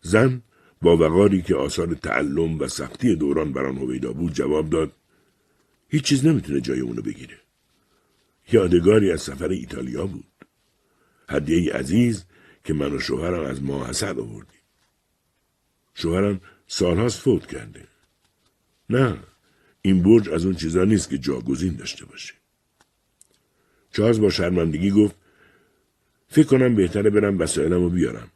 زن 0.00 0.42
با 0.82 0.96
وقاری 0.96 1.42
که 1.42 1.54
آثار 1.54 1.94
تعلم 1.94 2.58
و 2.58 2.68
سختی 2.68 3.16
دوران 3.16 3.52
بر 3.52 3.66
آن 3.66 3.78
هویدا 3.78 4.12
بود 4.12 4.32
جواب 4.32 4.70
داد 4.70 4.92
هیچ 5.88 6.04
چیز 6.04 6.26
نمی‌تونه 6.26 6.60
جای 6.60 6.80
اونو 6.80 7.02
بگیره. 7.02 7.38
یادگاری 8.52 9.12
از 9.12 9.20
سفر 9.20 9.48
ایتالیا 9.48 10.06
بود. 10.06 10.24
هدیه 11.28 11.72
عزیز 11.72 12.24
که 12.64 12.74
من 12.74 12.92
و 12.92 12.98
شوهرم 13.00 13.44
از 13.44 13.62
ما 13.62 13.86
حسد 13.86 14.18
آوردیم. 14.18 14.60
شوهرم 15.94 16.40
سالهاست 16.66 17.20
فوت 17.20 17.46
کرده. 17.46 17.88
نه 18.90 19.18
این 19.82 20.02
برج 20.02 20.28
از 20.28 20.44
اون 20.44 20.54
چیزا 20.54 20.84
نیست 20.84 21.10
که 21.10 21.18
جاگزین 21.18 21.74
داشته 21.74 22.04
باشه. 22.04 22.34
چارلز 23.92 24.20
با 24.20 24.30
شرمندگی 24.30 24.90
گفت 24.90 25.16
فکر 26.28 26.46
کنم 26.46 26.74
بهتره 26.74 27.10
برم 27.10 27.38
وسایلم 27.38 27.82
رو 27.82 27.90
بیارم. 27.90 28.28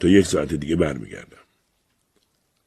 تا 0.00 0.08
یک 0.08 0.26
ساعت 0.26 0.54
دیگه 0.54 0.76
برمیگردم. 0.76 1.44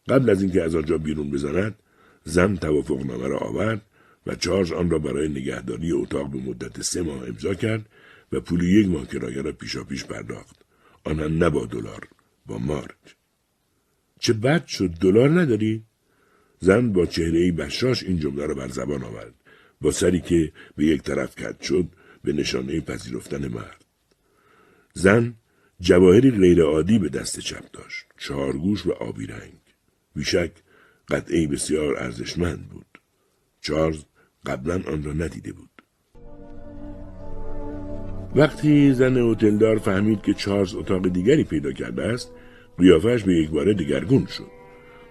قبل 0.09 0.29
از 0.29 0.41
اینکه 0.41 0.63
از 0.63 0.75
آنجا 0.75 0.97
بیرون 0.97 1.31
بزند 1.31 1.75
زن 2.23 2.55
توافقنامه 2.55 3.27
را 3.27 3.37
آورد 3.37 3.81
و 4.27 4.35
چارلز 4.35 4.71
آن 4.71 4.89
را 4.89 4.99
برای 4.99 5.29
نگهداری 5.29 5.91
اتاق 5.91 6.31
به 6.31 6.37
مدت 6.37 6.81
سه 6.81 7.01
ماه 7.01 7.27
امضا 7.27 7.53
کرد 7.53 7.85
و 8.31 8.39
پول 8.39 8.63
یک 8.63 8.87
ماه 8.87 9.07
کرایه 9.07 9.41
را 9.41 9.51
پیشا 9.51 9.83
پیش 9.83 10.05
پرداخت 10.05 10.65
آنها 11.03 11.27
نه 11.27 11.49
با 11.49 11.65
دلار 11.65 12.07
با 12.45 12.57
مارک. 12.57 13.15
چه 14.19 14.33
بد 14.33 14.65
شد 14.65 14.89
دلار 14.89 15.29
نداری؟ 15.41 15.83
زن 16.59 16.93
با 16.93 17.05
چهره 17.05 17.51
بشاش 17.51 18.03
این 18.03 18.19
جمله 18.19 18.45
را 18.45 18.53
بر 18.53 18.67
زبان 18.67 19.03
آورد. 19.03 19.33
با 19.81 19.91
سری 19.91 20.21
که 20.21 20.51
به 20.75 20.85
یک 20.85 21.01
طرف 21.01 21.35
کد 21.35 21.61
شد 21.61 21.87
به 22.23 22.33
نشانه 22.33 22.81
پذیرفتن 22.81 23.47
مرد. 23.47 23.82
زن 24.93 25.33
جواهری 25.79 26.31
غیرعادی 26.31 26.99
به 26.99 27.09
دست 27.09 27.39
چپ 27.39 27.71
داشت. 27.73 28.05
چهارگوش 28.17 28.85
و 28.85 28.91
آبی 28.91 29.27
رنگ. 29.27 29.59
بیشک 30.15 30.51
قطعه 31.09 31.47
بسیار 31.47 31.97
ارزشمند 31.97 32.69
بود. 32.69 32.85
چارلز 33.61 34.03
قبلا 34.45 34.81
آن 34.87 35.03
را 35.03 35.13
ندیده 35.13 35.53
بود. 35.53 35.69
وقتی 38.35 38.93
زن 38.93 39.17
هتلدار 39.17 39.77
فهمید 39.77 40.21
که 40.21 40.33
چارلز 40.33 40.75
اتاق 40.75 41.07
دیگری 41.07 41.43
پیدا 41.43 41.71
کرده 41.71 42.03
است 42.03 42.31
قیافش 42.77 43.23
به 43.23 43.33
یک 43.33 43.49
باره 43.49 43.73
دگرگون 43.73 44.25
شد. 44.25 44.51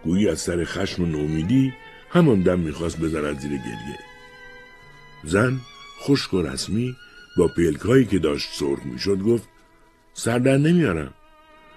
گویی 0.05 0.29
از 0.29 0.40
سر 0.40 0.64
خشم 0.64 1.03
و 1.03 1.07
نومیدی 1.07 1.73
همان 2.11 2.42
دم 2.42 2.61
می‌خواست 2.61 3.01
بزند 3.01 3.38
زیر 3.38 3.51
گریه. 3.51 3.99
زن 5.25 5.61
خشک 6.01 6.35
و 6.35 6.42
رسمی 6.42 6.97
با 7.38 7.49
پلکهایی 7.49 8.05
که 8.05 8.18
داشت 8.18 8.49
سرخ 8.53 8.87
می‌شد 8.87 9.18
گفت 9.18 9.52
سردر 10.14 10.57
نمیارم. 10.59 11.14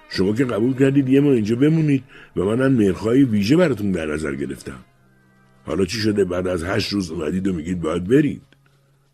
شما 0.09 0.33
که 0.33 0.45
قبول 0.45 0.73
کردید 0.73 1.09
یه 1.09 1.19
ما 1.19 1.31
اینجا 1.31 1.55
بمونید 1.55 2.03
و 2.35 2.43
منم 2.43 2.71
مرخای 2.71 3.23
ویژه 3.23 3.55
براتون 3.55 3.91
در 3.91 4.05
نظر 4.05 4.35
گرفتم. 4.35 4.79
حالا 5.65 5.85
چی 5.85 5.97
شده؟ 5.97 6.25
بعد 6.25 6.47
از 6.47 6.63
هشت 6.63 6.93
روز 6.93 7.11
اومدید 7.11 7.47
و 7.47 7.53
میگید 7.53 7.81
باید 7.81 8.07
برید. 8.07 8.41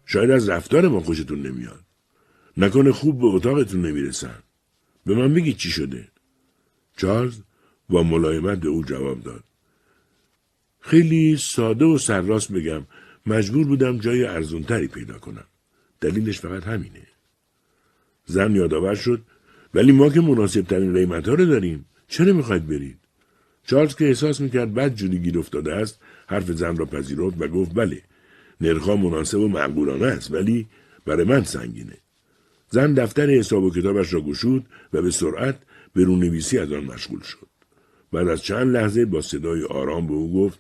شاید 0.06 0.32
از 0.32 0.50
رفتار 0.50 0.88
ما 0.88 1.00
خوشتون 1.00 1.42
نمیاد. 1.42 1.84
نکنه 2.58 2.92
خوب 2.92 3.20
به 3.20 3.26
اتاقتون 3.26 3.86
نمی‌رسن. 3.86 4.44
به 5.06 5.16
من 5.16 5.34
بگید 5.34 5.58
چی 5.58 5.70
شده؟ 5.70 6.08
چارلز 6.98 7.42
با 7.90 8.04
ملایمت 8.04 8.60
به 8.60 8.68
او 8.68 8.84
جواب 8.84 9.24
داد. 9.24 9.44
خیلی 10.80 11.38
ساده 11.38 11.86
و 11.86 11.98
سرراست 11.98 12.52
بگم 12.52 12.84
مجبور 13.26 13.68
بودم 13.68 13.98
جای 13.98 14.26
ارزونتری 14.26 14.88
پیدا 14.88 15.20
کنم. 15.20 15.46
دلیلش 16.02 16.40
فقط 16.40 16.64
همینه. 16.64 17.08
زن 18.26 18.56
یادآور 18.56 18.96
شد. 18.96 19.22
ولی 19.74 19.92
ما 19.92 20.10
که 20.10 20.22
مناسب 20.22 20.62
ترین 20.62 20.94
قیمت 20.94 21.28
ها 21.28 21.34
رو 21.34 21.46
داریم. 21.46 21.86
چرا 22.08 22.34
می‌خواید 22.34 22.68
برید؟ 22.68 22.98
چارلز 23.68 23.96
که 23.96 24.06
احساس 24.06 24.42
می‌کرد 24.42 24.74
بد 24.74 24.96
جوری 24.96 25.20
گیر 25.20 25.40
افتاده 25.40 25.76
است 25.76 26.02
حرف 26.28 26.52
زن 26.52 26.78
را 26.78 26.86
پذیرفت 26.86 27.36
و 27.40 27.48
گفت 27.48 27.72
بله 27.76 28.02
نرخها 28.62 28.96
مناسب 28.96 29.40
و 29.40 29.48
معقولانه 29.48 30.06
است 30.06 30.32
ولی 30.32 30.68
برای 31.06 31.26
من 31.26 31.44
سنگینه. 31.44 31.98
زن 32.70 32.94
دفتر 32.94 33.30
حساب 33.30 33.64
و 33.64 33.72
کتابش 33.72 34.14
را 34.14 34.22
گشود 34.22 34.66
و 34.94 35.02
به 35.02 35.12
سرعت 35.12 35.58
به 35.94 36.04
رونویسی 36.04 36.58
از 36.58 36.72
آن 36.72 36.84
مشغول 36.84 37.22
شد. 37.22 37.48
بعد 38.12 38.28
از 38.28 38.44
چند 38.44 38.76
لحظه 38.76 39.06
با 39.06 39.22
صدای 39.22 39.64
آرام 39.64 40.08
به 40.08 40.14
او 40.14 40.34
گفت 40.34 40.60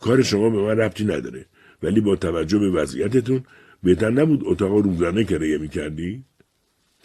کار 0.00 0.22
شما 0.22 0.50
به 0.50 0.62
من 0.62 0.78
ربطی 0.78 1.04
نداره 1.04 1.46
ولی 1.82 2.00
با 2.00 2.16
توجه 2.16 2.58
به 2.58 2.70
وضعیتتون 2.70 3.44
بهتر 3.82 4.10
نبود 4.10 4.40
اتاق 4.44 4.72
روزانه 4.72 5.24
کرایه 5.24 5.58
می‌کردی؟ 5.58 6.24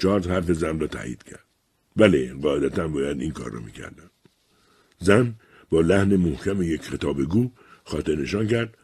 چارلز 0.02 0.28
حرف 0.28 0.52
زن 0.52 0.80
را 0.80 0.88
تایید 0.88 1.24
کرد. 1.24 1.46
بله 1.96 2.34
قاعدتا 2.34 2.88
باید 2.88 3.22
این 3.22 3.32
کار 3.32 3.52
را 3.52 3.60
می‌کردم 3.60 4.10
زن 5.00 5.36
با 5.70 5.82
لحن 5.82 6.16
محکم 6.16 6.62
یک 6.62 6.82
خطابگو 6.82 7.52
خاطر 7.84 8.16
نشان 8.16 8.48
کرد. 8.48 8.78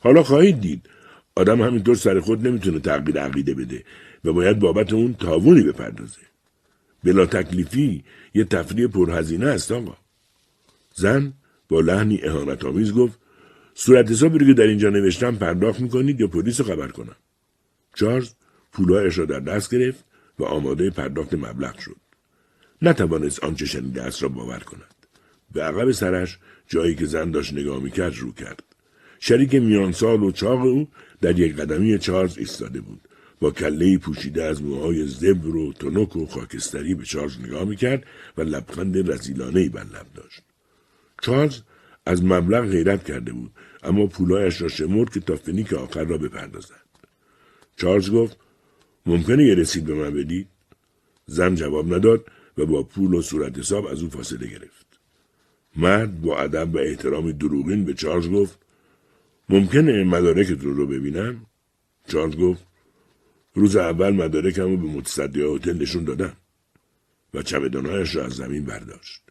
حالا 0.00 0.22
خواهید 0.22 0.60
دید 0.60 0.90
آدم 1.34 1.62
همینطور 1.62 1.94
سر 1.94 2.20
خود 2.20 2.46
نمی‌تونه 2.46 2.78
تغییر 2.78 3.20
عقیده 3.20 3.54
بده 3.54 3.84
و 4.24 4.32
باید 4.32 4.58
بابت 4.58 4.92
اون 4.92 5.14
تاوونی 5.14 5.62
بپردازه. 5.62 6.20
بلا 7.04 7.26
تکلیفی 7.26 8.04
یه 8.34 8.44
تفریح 8.44 8.86
پرهزینه 8.86 9.46
است 9.46 9.72
آقا. 9.72 9.96
زن 10.94 11.32
با 11.68 11.80
لحنی 11.80 12.20
اهانت 12.22 12.64
آمیز 12.64 12.92
گفت 12.92 13.18
صورت 13.74 14.10
حسابی 14.10 14.46
که 14.46 14.54
در 14.54 14.64
اینجا 14.64 14.90
نوشتم 14.90 15.36
پرداخت 15.36 15.80
می‌کنید 15.80 16.20
یا 16.20 16.26
پلیس 16.26 16.60
رو 16.60 16.66
خبر 16.66 16.88
کنم؟ 16.88 17.16
چارلز 17.94 18.34
پولهایش 18.72 19.18
را 19.18 19.24
در 19.24 19.40
دست 19.40 19.74
گرفت 19.74 20.09
و 20.40 20.44
آماده 20.44 20.90
پرداخت 20.90 21.34
مبلغ 21.34 21.78
شد. 21.78 21.96
نتوانست 22.82 23.44
آنچه 23.44 23.66
شنیده 23.66 24.02
است 24.02 24.22
را 24.22 24.28
باور 24.28 24.58
کند. 24.58 24.94
به 25.52 25.62
عقب 25.62 25.90
سرش 25.90 26.38
جایی 26.66 26.94
که 26.94 27.06
زن 27.06 27.30
داشت 27.30 27.52
نگاه 27.52 27.82
می‌کرد 27.82 28.16
رو 28.16 28.32
کرد. 28.32 28.62
شریک 29.20 29.54
میانسال 29.54 30.22
و 30.22 30.32
چاق 30.32 30.60
او 30.60 30.88
در 31.20 31.38
یک 31.38 31.56
قدمی 31.56 31.98
چارلز 31.98 32.38
ایستاده 32.38 32.80
بود. 32.80 33.00
با 33.40 33.50
کله 33.50 33.98
پوشیده 33.98 34.44
از 34.44 34.62
موهای 34.62 35.06
زبر 35.06 35.56
و 35.56 35.72
تنک 35.72 36.16
و 36.16 36.26
خاکستری 36.26 36.94
به 36.94 37.04
چارلز 37.04 37.40
نگاه 37.40 37.64
می‌کرد 37.64 38.06
و 38.36 38.42
لبخند 38.42 39.10
رزیلانهای 39.10 39.68
بر 39.68 39.84
لب 39.84 40.06
داشت. 40.14 40.42
چارلز 41.22 41.60
از 42.06 42.24
مبلغ 42.24 42.70
غیرت 42.70 43.04
کرده 43.04 43.32
بود 43.32 43.50
اما 43.82 44.06
پولایش 44.06 44.60
را 44.62 44.68
شمرد 44.68 45.12
که 45.12 45.20
تا 45.20 45.36
فنیک 45.36 45.72
آخر 45.72 46.04
را 46.04 46.18
بپردازد. 46.18 46.84
چارلز 47.76 48.10
گفت 48.10 48.36
ممکنه 49.10 49.44
یه 49.44 49.54
رسید 49.54 49.84
به 49.84 49.94
من 49.94 50.14
بدید؟ 50.14 50.48
زن 51.26 51.54
جواب 51.54 51.94
نداد 51.94 52.26
و 52.58 52.66
با 52.66 52.82
پول 52.82 53.14
و 53.14 53.22
صورت 53.22 53.58
حساب 53.58 53.86
از 53.86 54.02
او 54.02 54.10
فاصله 54.10 54.46
گرفت. 54.46 54.86
مرد 55.76 56.20
با 56.20 56.38
ادب 56.38 56.74
و 56.74 56.78
احترام 56.78 57.32
دروغین 57.32 57.84
به 57.84 57.94
چارلز 57.94 58.28
گفت 58.28 58.58
ممکنه 59.48 60.04
مدارکت 60.04 60.60
رو, 60.64 60.74
رو 60.74 60.86
ببینم؟ 60.86 61.46
چارلز 62.08 62.36
گفت 62.36 62.66
روز 63.54 63.76
اول 63.76 64.10
مدارکم 64.10 64.62
رو 64.62 64.76
به 64.76 64.88
متصدی 64.88 65.42
هتل 65.42 65.82
نشون 65.82 66.04
دادم 66.04 66.36
و 67.34 67.42
چمدانهایش 67.42 68.16
را 68.16 68.24
از 68.24 68.32
زمین 68.32 68.64
برداشت. 68.64 69.22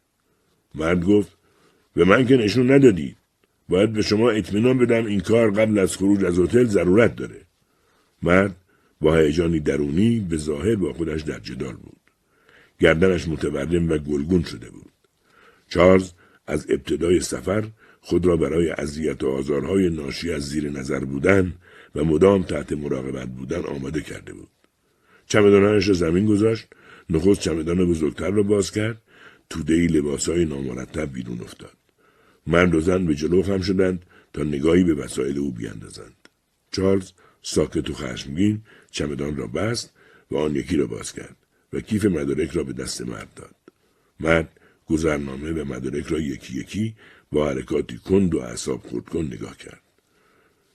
مرد 0.75 1.05
گفت 1.05 1.37
به 1.93 2.05
من 2.05 2.25
که 2.25 2.37
نشون 2.37 2.71
ندادی 2.71 3.15
باید 3.69 3.93
به 3.93 4.01
شما 4.01 4.29
اطمینان 4.29 4.77
بدم 4.77 5.05
این 5.05 5.19
کار 5.19 5.51
قبل 5.51 5.79
از 5.79 5.97
خروج 5.97 6.25
از 6.25 6.39
هتل 6.39 6.65
ضرورت 6.65 7.15
داره. 7.15 7.41
مرد 8.23 8.55
با 9.01 9.15
هیجانی 9.15 9.59
درونی 9.59 10.19
به 10.19 10.37
ظاهر 10.37 10.75
با 10.75 10.93
خودش 10.93 11.21
در 11.21 11.39
جدال 11.39 11.73
بود 11.73 11.99
گردنش 12.79 13.27
متورم 13.27 13.89
و 13.89 13.97
گلگون 13.97 14.43
شده 14.43 14.69
بود 14.69 14.91
چارلز 15.67 16.11
از 16.47 16.65
ابتدای 16.69 17.19
سفر 17.19 17.69
خود 18.01 18.25
را 18.25 18.37
برای 18.37 18.69
اذیت 18.69 19.23
و 19.23 19.29
آزارهای 19.29 19.89
ناشی 19.89 20.31
از 20.31 20.49
زیر 20.49 20.69
نظر 20.69 20.99
بودن 20.99 21.53
و 21.95 22.03
مدام 22.03 22.43
تحت 22.43 22.71
مراقبت 22.71 23.27
بودن 23.27 23.61
آماده 23.61 24.01
کرده 24.01 24.33
بود. 24.33 24.49
چمدانهایش 25.25 25.87
را 25.87 25.93
زمین 25.93 26.25
گذاشت، 26.25 26.67
نخست 27.09 27.41
چمدان 27.41 27.89
بزرگتر 27.89 28.29
را 28.31 28.43
باز 28.43 28.71
کرد، 28.71 29.01
تودهای 29.49 29.87
لباسهای 29.87 30.45
نامرتب 30.45 31.13
بیرون 31.13 31.41
افتاد. 31.41 31.77
مرد 32.47 32.75
و 32.75 32.79
زن 32.79 33.05
به 33.05 33.15
جلو 33.15 33.43
خم 33.43 33.61
شدند 33.61 34.05
تا 34.33 34.43
نگاهی 34.43 34.83
به 34.83 34.93
وسایل 34.93 35.37
او 35.37 35.51
بیاندازند. 35.51 36.29
چارلز 36.71 37.11
ساکت 37.41 37.89
و 37.89 37.93
خشمگین 37.93 38.61
چمدان 38.91 39.35
را 39.35 39.47
بست 39.47 39.93
و 40.31 40.37
آن 40.37 40.55
یکی 40.55 40.77
را 40.77 40.87
باز 40.87 41.13
کرد 41.13 41.35
و 41.73 41.79
کیف 41.79 42.05
مدارک 42.05 42.49
را 42.49 42.63
به 42.63 42.73
دست 42.73 43.01
مرد 43.01 43.33
داد. 43.35 43.55
مرد 44.19 44.59
گذرنامه 44.85 45.51
و 45.51 45.65
مدارک 45.65 46.07
را 46.07 46.19
یکی 46.19 46.59
یکی 46.59 46.95
با 47.31 47.49
حرکاتی 47.49 47.97
کند 47.97 48.35
و 48.35 48.39
اعصاب 48.39 48.87
خورد 48.87 49.05
کن 49.05 49.25
نگاه 49.25 49.57
کرد. 49.57 49.81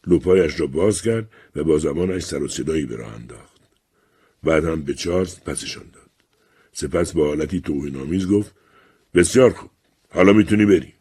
لوپایش 0.07 0.61
را 0.61 0.66
باز 0.66 1.03
کرد 1.03 1.31
و 1.57 1.64
با 1.64 1.79
زبانش 1.79 2.22
سر 2.22 2.42
و 2.42 2.48
صدایی 2.48 2.87
به 2.87 2.96
راه 2.96 3.14
انداخت. 3.14 3.61
بعد 4.42 4.64
هم 4.64 4.83
به 4.83 4.94
چارلز 4.94 5.40
پسشان 5.40 5.85
داد. 5.92 6.11
سپس 6.72 7.12
با 7.12 7.27
حالتی 7.27 7.61
توهینآمیز 7.61 8.29
گفت 8.29 8.55
بسیار 9.14 9.50
خوب. 9.50 9.70
حالا 10.11 10.33
می‌تونی 10.33 10.66
بری. 10.66 10.92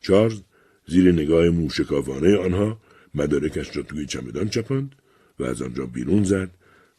چارلز 0.00 0.40
زیر 0.86 1.12
نگاه 1.12 1.48
موشکافانه 1.48 2.36
آنها 2.36 2.80
مدارکش 3.14 3.76
را 3.76 3.82
توی 3.82 4.06
چمدان 4.06 4.48
چپاند 4.48 4.94
و 5.38 5.44
از 5.44 5.62
آنجا 5.62 5.86
بیرون 5.86 6.24
زد 6.24 6.50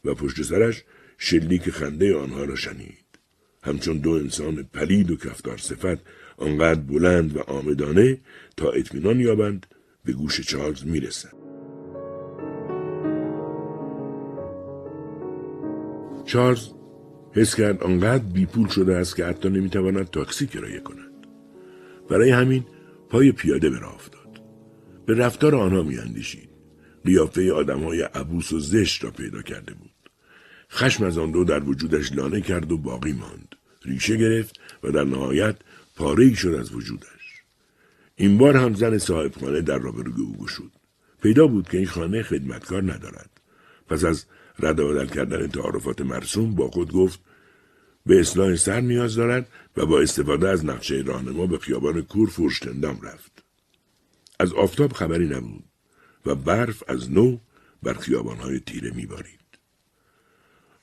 و 0.04 0.14
پشت 0.14 0.42
سرش 0.42 0.84
شلیک 1.18 1.70
خنده 1.70 2.16
آنها 2.16 2.44
را 2.44 2.56
شنید. 2.56 3.04
همچون 3.62 3.98
دو 3.98 4.10
انسان 4.10 4.62
پلید 4.62 5.10
و 5.10 5.16
کفتار 5.16 5.56
صفت 5.56 5.98
آنقدر 6.36 6.80
بلند 6.80 7.36
و 7.36 7.40
آمدانه 7.40 8.18
تا 8.56 8.70
اطمینان 8.70 9.20
یابند 9.20 9.66
به 10.04 10.12
گوش 10.12 10.40
چارلز 10.40 10.86
می‌رسند. 10.86 11.34
چارلز 16.24 16.68
حس 17.32 17.54
کرد 17.54 17.82
آنقدر 17.82 18.24
بیپول 18.24 18.68
شده 18.68 18.96
است 18.96 19.16
که 19.16 19.24
حتی 19.24 19.48
نمی‌تواند 19.48 20.10
تاکسی 20.10 20.46
کرایه 20.46 20.80
کند. 20.80 21.26
برای 22.10 22.30
همین 22.30 22.64
پای 23.08 23.32
پیاده 23.32 23.70
به 23.70 23.78
راه 23.78 23.94
افتاد. 23.94 24.40
به 25.06 25.14
رفتار 25.14 25.54
آنها 25.54 25.82
میاندیشید. 25.82 26.53
قیافه 27.04 27.52
آدمهای 27.52 28.02
عبوس 28.02 28.52
و 28.52 28.60
زشت 28.60 29.04
را 29.04 29.10
پیدا 29.10 29.42
کرده 29.42 29.74
بود. 29.74 29.90
خشم 30.70 31.04
از 31.04 31.18
آن 31.18 31.30
دو 31.30 31.44
در 31.44 31.62
وجودش 31.62 32.12
لانه 32.12 32.40
کرد 32.40 32.72
و 32.72 32.78
باقی 32.78 33.12
ماند. 33.12 33.54
ریشه 33.84 34.16
گرفت 34.16 34.60
و 34.82 34.90
در 34.90 35.04
نهایت 35.04 35.56
پاره 35.96 36.34
شد 36.34 36.54
از 36.54 36.72
وجودش. 36.72 37.42
این 38.16 38.38
بار 38.38 38.56
هم 38.56 38.74
زن 38.74 38.98
صاحب 38.98 39.32
خانه 39.40 39.60
در 39.60 39.78
روبروی 39.78 40.22
او 40.22 40.36
گشود. 40.36 40.72
پیدا 41.22 41.46
بود 41.46 41.68
که 41.68 41.78
این 41.78 41.86
خانه 41.86 42.22
خدمتکار 42.22 42.82
ندارد. 42.82 43.30
پس 43.88 44.04
از 44.04 44.24
رد 44.58 44.80
و 44.80 45.06
کردن 45.06 45.46
تعارفات 45.46 46.00
مرسوم 46.00 46.54
با 46.54 46.70
خود 46.70 46.92
گفت 46.92 47.20
به 48.06 48.20
اصلاح 48.20 48.56
سر 48.56 48.80
نیاز 48.80 49.14
دارد 49.14 49.48
و 49.76 49.86
با 49.86 50.00
استفاده 50.00 50.48
از 50.48 50.64
نقشه 50.64 51.02
راهنما 51.06 51.46
به 51.46 51.58
خیابان 51.58 52.02
کور 52.02 52.28
فورشتندام 52.30 53.00
رفت. 53.02 53.44
از 54.38 54.52
آفتاب 54.52 54.92
خبری 54.92 55.26
نبود 55.26 55.64
و 56.26 56.34
برف 56.34 56.82
از 56.88 57.12
نو 57.12 57.38
بر 57.82 57.94
خیابانهای 57.94 58.60
تیره 58.60 58.90
میبارید. 58.90 59.40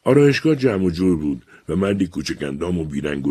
آرایشگاه 0.04 0.56
جمع 0.56 0.86
و 0.86 0.90
جور 0.90 1.18
بود 1.18 1.46
و 1.70 1.76
مردی 1.76 2.08
کوچکندام 2.08 2.80
و 2.80 2.86
بیرنگ 2.86 3.28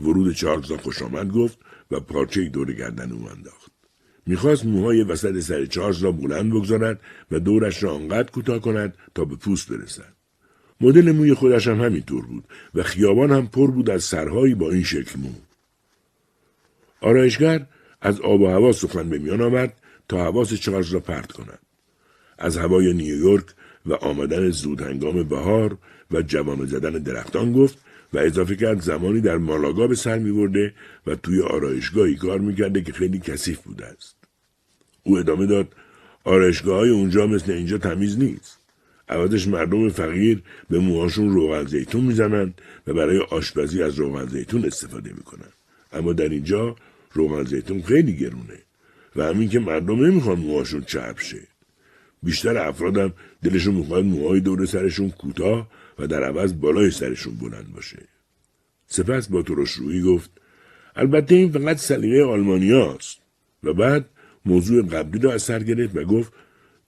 ورود 0.00 0.32
چارلز 0.32 0.70
را 0.70 0.76
خوش 0.76 1.02
آمد 1.02 1.32
گفت 1.32 1.58
و 1.90 2.00
پارچه 2.00 2.48
دور 2.48 2.72
گردن 2.72 3.12
او 3.12 3.28
انداخت. 3.28 3.72
می‌خواست 4.26 4.64
موهای 4.64 5.02
وسط 5.02 5.40
سر 5.40 5.66
چارلز 5.66 5.98
را 5.98 6.12
بلند 6.12 6.52
بگذارد 6.52 7.00
و 7.30 7.40
دورش 7.40 7.82
را 7.82 7.94
آنقدر 7.94 8.30
کوتاه 8.30 8.58
کند 8.58 8.94
تا 9.14 9.24
به 9.24 9.36
پوست 9.36 9.72
برسد. 9.72 10.12
مدل 10.80 11.12
موی 11.12 11.34
خودش 11.34 11.68
هم 11.68 11.80
همینطور 11.80 12.26
بود 12.26 12.44
و 12.74 12.82
خیابان 12.82 13.30
هم 13.30 13.46
پر 13.46 13.70
بود 13.70 13.90
از 13.90 14.04
سرهایی 14.04 14.54
با 14.54 14.70
این 14.70 14.82
شکل 14.82 15.20
مو. 15.20 15.30
آرایشگر 17.00 17.66
از 18.00 18.20
آب 18.20 18.40
و 18.40 18.46
هوا 18.46 18.72
سخن 18.72 19.08
به 19.08 19.18
میان 19.18 19.40
آورد 19.40 19.79
تا 20.10 20.24
حواس 20.24 20.54
چارلز 20.54 20.90
را 20.90 21.00
پرت 21.00 21.32
کند. 21.32 21.58
از 22.38 22.56
هوای 22.56 22.92
نیویورک 22.92 23.44
و 23.86 23.92
آمدن 23.94 24.50
زود 24.50 24.80
هنگام 24.80 25.22
بهار 25.22 25.78
و 26.10 26.22
جوانه 26.22 26.66
زدن 26.66 26.90
درختان 26.90 27.52
گفت 27.52 27.78
و 28.12 28.18
اضافه 28.18 28.56
کرد 28.56 28.80
زمانی 28.80 29.20
در 29.20 29.36
مالاگا 29.36 29.86
به 29.86 29.94
سر 29.94 30.18
می 30.18 30.32
برده 30.32 30.74
و 31.06 31.14
توی 31.14 31.42
آرایشگاهی 31.42 32.16
کار 32.16 32.38
می‌کرده 32.38 32.82
که 32.82 32.92
خیلی 32.92 33.18
کثیف 33.18 33.60
بوده 33.60 33.86
است. 33.86 34.16
او 35.02 35.18
ادامه 35.18 35.46
داد 35.46 35.68
آرایشگاه 36.24 36.78
های 36.78 36.90
اونجا 36.90 37.26
مثل 37.26 37.52
اینجا 37.52 37.78
تمیز 37.78 38.18
نیست. 38.18 38.58
عوضش 39.08 39.48
مردم 39.48 39.88
فقیر 39.88 40.42
به 40.70 40.78
موهاشون 40.78 41.30
روغن 41.30 41.64
زیتون 41.66 42.04
می‌زنند 42.04 42.60
و 42.86 42.94
برای 42.94 43.18
آشپزی 43.18 43.82
از 43.82 43.94
روغن 43.94 44.26
زیتون 44.26 44.64
استفاده 44.64 45.12
می‌کنند. 45.12 45.52
اما 45.92 46.12
در 46.12 46.28
اینجا 46.28 46.76
روغن 47.12 47.44
زیتون 47.44 47.82
خیلی 47.82 48.16
گرونه 48.16 48.58
و 49.16 49.22
همین 49.22 49.48
که 49.48 49.58
مردم 49.60 50.04
نمی‌خوان 50.04 50.38
موهاشون 50.38 50.82
چرب 50.82 51.18
شه. 51.18 51.48
بیشتر 52.22 52.58
افرادم 52.58 53.12
دلشون 53.42 53.74
می‌خواد 53.74 54.04
موهای 54.04 54.40
دور 54.40 54.66
سرشون 54.66 55.10
کوتاه 55.10 55.70
و 55.98 56.06
در 56.06 56.24
عوض 56.24 56.60
بالای 56.60 56.90
سرشون 56.90 57.34
بلند 57.34 57.72
باشه 57.74 57.98
سپس 58.86 59.28
با 59.28 59.42
ترشرویی 59.42 60.02
گفت 60.02 60.30
البته 60.96 61.34
این 61.34 61.52
فقط 61.52 61.76
سلیقه 61.76 62.24
آلمانیاست 62.24 63.18
و 63.64 63.72
بعد 63.72 64.08
موضوع 64.44 64.82
قبلی 64.82 65.20
را 65.20 65.32
از 65.32 65.42
سر 65.42 65.62
گرفت 65.62 65.96
و 65.96 66.04
گفت 66.04 66.32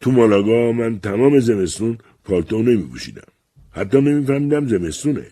تو 0.01 0.11
مالاگا 0.11 0.73
من 0.73 1.01
تمام 1.01 1.39
زمستون 1.39 1.99
پالتو 2.25 2.63
نمی 2.63 2.83
پوشیدم. 2.83 3.33
حتی 3.71 4.01
نمیفهمیدم 4.01 4.69
زمستونه. 4.69 5.27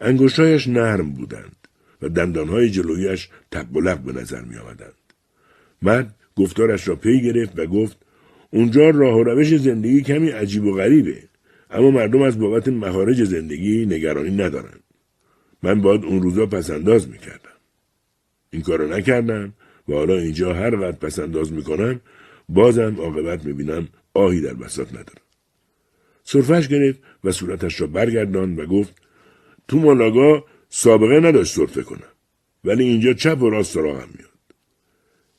انگشتهایش 0.00 0.68
نرم 0.68 1.10
بودند 1.12 1.56
و 2.02 2.08
دندانهای 2.08 2.70
جلویش 2.70 3.28
تقبلق 3.50 3.98
به 3.98 4.12
نظر 4.12 4.42
می 4.42 4.56
آمدند. 4.56 5.03
مرد 5.84 6.14
گفتارش 6.36 6.88
را 6.88 6.96
پی 6.96 7.20
گرفت 7.20 7.58
و 7.58 7.66
گفت 7.66 7.98
اونجا 8.50 8.90
راه 8.90 9.16
و 9.16 9.22
روش 9.22 9.56
زندگی 9.56 10.02
کمی 10.02 10.28
عجیب 10.28 10.64
و 10.64 10.72
غریبه 10.72 11.22
اما 11.70 11.90
مردم 11.90 12.22
از 12.22 12.38
بابت 12.38 12.68
مخارج 12.68 13.24
زندگی 13.24 13.86
نگرانی 13.86 14.30
ندارند. 14.30 14.80
من 15.62 15.80
باید 15.80 16.04
اون 16.04 16.22
روزا 16.22 16.46
پسنداز 16.46 17.08
می‌کردم. 17.08 17.56
این 18.50 18.62
کارو 18.62 18.88
نکردم 18.88 19.52
و 19.88 19.92
حالا 19.92 20.18
اینجا 20.18 20.54
هر 20.54 20.80
وقت 20.80 20.98
پسنداز 21.00 21.52
می‌کنم 21.52 22.00
بازم 22.48 22.96
عاقبت 22.98 23.44
می‌بینم 23.44 23.88
آهی 24.14 24.40
در 24.40 24.54
بساط 24.54 24.88
ندارم. 24.88 25.24
صرفش 26.24 26.68
گرفت 26.68 27.00
و 27.24 27.32
صورتش 27.32 27.80
را 27.80 27.86
برگردان 27.86 28.56
و 28.56 28.66
گفت 28.66 28.94
تو 29.68 29.78
مالاگا 29.78 30.44
سابقه 30.68 31.20
نداشت 31.20 31.54
صرفه 31.54 31.82
کنم 31.82 32.12
ولی 32.64 32.84
اینجا 32.84 33.12
چپ 33.12 33.42
و 33.42 33.50
راست 33.50 33.74
سراغم 33.74 34.08
میاد. 34.18 34.33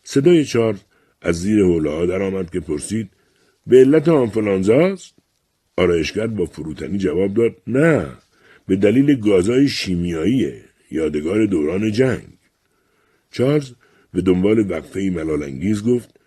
صدای 0.07 0.45
چارلز 0.45 0.79
از 1.21 1.41
زیر 1.41 1.63
حوله 1.63 2.05
در 2.05 2.21
آمد 2.21 2.49
که 2.49 2.59
پرسید 2.59 3.09
به 3.67 3.77
علت 3.77 4.07
آنفلانزاست؟ 4.07 5.13
آرایشگر 5.77 6.27
با 6.27 6.45
فروتنی 6.45 6.97
جواب 6.97 7.33
داد 7.33 7.55
نه 7.67 8.07
به 8.67 8.75
دلیل 8.75 9.19
گازهای 9.19 9.67
شیمیاییه 9.67 10.61
یادگار 10.91 11.45
دوران 11.45 11.91
جنگ. 11.91 12.27
چارلز 13.31 13.71
به 14.13 14.21
دنبال 14.21 14.71
وقفه 14.71 14.99
ملال 14.99 15.43
انگیز 15.43 15.83
گفت 15.83 16.19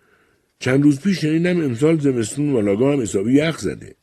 چند 0.59 0.83
روز 0.83 1.01
پیش 1.01 1.21
شنیدم 1.21 1.61
امسال 1.63 1.99
زمستون 1.99 2.49
مالاگا 2.49 2.93
هم 2.93 3.01
حسابی 3.01 3.33
یخ 3.33 3.57
زده. 3.57 3.95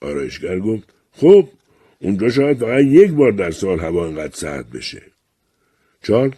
آرایشگر 0.00 0.58
گفت 0.58 0.94
خب 1.12 1.48
اونجا 1.98 2.30
شاید 2.30 2.58
فقط 2.58 2.84
یک 2.84 3.10
بار 3.10 3.32
در 3.32 3.50
سال 3.50 3.78
هوا 3.78 4.06
انقدر 4.06 4.34
سرد 4.34 4.70
بشه. 4.70 5.02
چارلز 6.02 6.34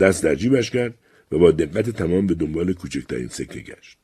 دست 0.00 0.24
در 0.24 0.34
جیبش 0.34 0.70
کرد 0.70 0.94
و 1.32 1.38
با 1.38 1.50
دقت 1.50 1.90
تمام 1.90 2.26
به 2.26 2.34
دنبال 2.34 2.72
کوچکترین 2.72 3.28
سکه 3.28 3.60
گشت. 3.60 3.98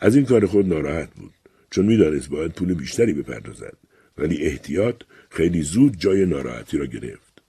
از 0.00 0.16
این 0.16 0.24
کار 0.24 0.46
خود 0.46 0.66
ناراحت 0.66 1.14
بود 1.14 1.34
چون 1.70 1.86
می‌دانست 1.86 2.28
باید 2.28 2.52
پول 2.52 2.74
بیشتری 2.74 3.12
بپردازد 3.12 3.76
ولی 4.18 4.42
احتیاط 4.42 4.96
خیلی 5.30 5.62
زود 5.62 5.96
جای 5.98 6.26
ناراحتی 6.26 6.78
را 6.78 6.86
گرفت. 6.86 7.42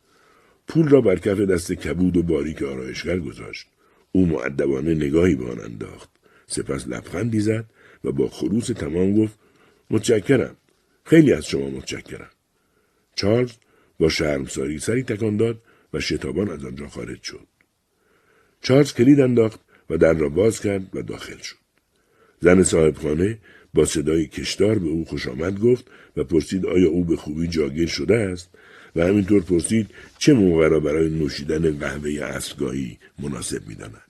پول 0.68 0.90
را 0.90 1.02
بر 1.02 1.16
کف 1.16 1.40
دست 1.40 1.74
کبود 1.74 2.18
و 2.18 2.24
باریک 2.24 2.64
آرایشگر 2.64 3.20
گذاشت. 3.20 3.68
او 4.12 4.26
معدبانه 4.26 4.94
نگاهی 4.94 5.36
به 5.36 5.52
آن 5.52 5.60
انداخت. 5.60 6.10
سپس 6.48 6.88
لبخندی 6.88 7.40
زد 7.40 7.66
و 8.04 8.12
با 8.12 8.28
خروس 8.28 8.68
تمام 8.68 9.24
گفت 9.24 9.40
متشکرم. 9.90 10.56
خیلی 11.04 11.34
از 11.34 11.46
شما 11.46 11.70
متشکرم. 11.70 12.30
چارلز 13.16 13.52
با 14.00 14.10
شرمساری 14.10 14.80
سری 14.80 15.04
تکان 15.04 15.38
داد 15.38 15.62
و 15.94 16.00
شتابان 16.00 16.50
از 16.50 16.66
آنجا 16.66 16.88
خارج 16.88 17.22
شد. 17.24 17.55
چارلز 18.66 18.94
کلید 18.94 19.20
انداخت 19.20 19.60
و 19.90 19.98
در 19.98 20.14
را 20.14 20.30
باز 20.30 20.60
کرد 20.60 20.96
و 20.96 21.02
داخل 21.02 21.38
شد. 21.38 21.56
زن 22.42 22.64
صاحبخانه 22.64 23.38
با 23.74 23.86
صدای 23.86 24.28
کشدار 24.28 24.80
به 24.80 24.88
او 24.88 25.06
خوش 25.06 25.28
آمد 25.28 25.60
گفت 25.60 25.86
و 26.18 26.24
پرسید 26.24 26.66
آیا 26.66 26.90
او 26.90 27.06
به 27.06 27.16
خوبی 27.16 27.48
جاگیر 27.48 27.88
شده 27.88 28.16
است 28.16 28.50
و 28.96 29.02
همینطور 29.02 29.42
پرسید 29.42 29.90
چه 30.18 30.34
موقع 30.34 30.68
را 30.68 30.80
برای 30.80 31.10
نوشیدن 31.10 31.78
قهوه 31.78 32.12
اصلگاهی 32.24 32.98
مناسب 33.20 33.68
می‌داند 33.68 34.02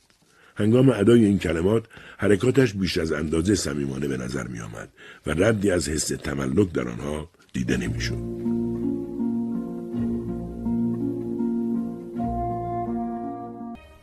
هنگام 0.56 0.90
ادای 0.90 1.26
این 1.26 1.40
کلمات 1.40 1.84
حرکاتش 2.18 2.74
بیش 2.74 2.98
از 2.98 3.12
اندازه 3.12 3.56
صمیمانه 3.56 4.08
به 4.08 4.18
نظر 4.18 4.48
می 4.48 4.60
آمد 4.60 4.90
و 5.28 5.32
ردی 5.32 5.72
از 5.72 5.90
حس 5.90 6.08
تملک 6.08 6.72
در 6.72 6.88
آنها 6.88 7.30
دیده 7.54 7.78
نمی‌شد. 7.78 8.18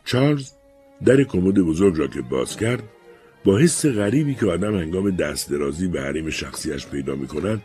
چارلز 0.05 0.51
در 1.05 1.23
کمد 1.23 1.55
بزرگ 1.55 1.97
را 1.97 2.07
که 2.07 2.21
باز 2.21 2.57
کرد 2.57 2.83
با 3.45 3.57
حس 3.57 3.85
غریبی 3.85 4.35
که 4.35 4.45
آدم 4.45 4.75
هنگام 4.75 5.09
دست 5.09 5.51
درازی 5.51 5.87
به 5.87 6.01
حریم 6.01 6.29
شخصیش 6.29 6.87
پیدا 6.87 7.15
می 7.15 7.27
کند 7.27 7.61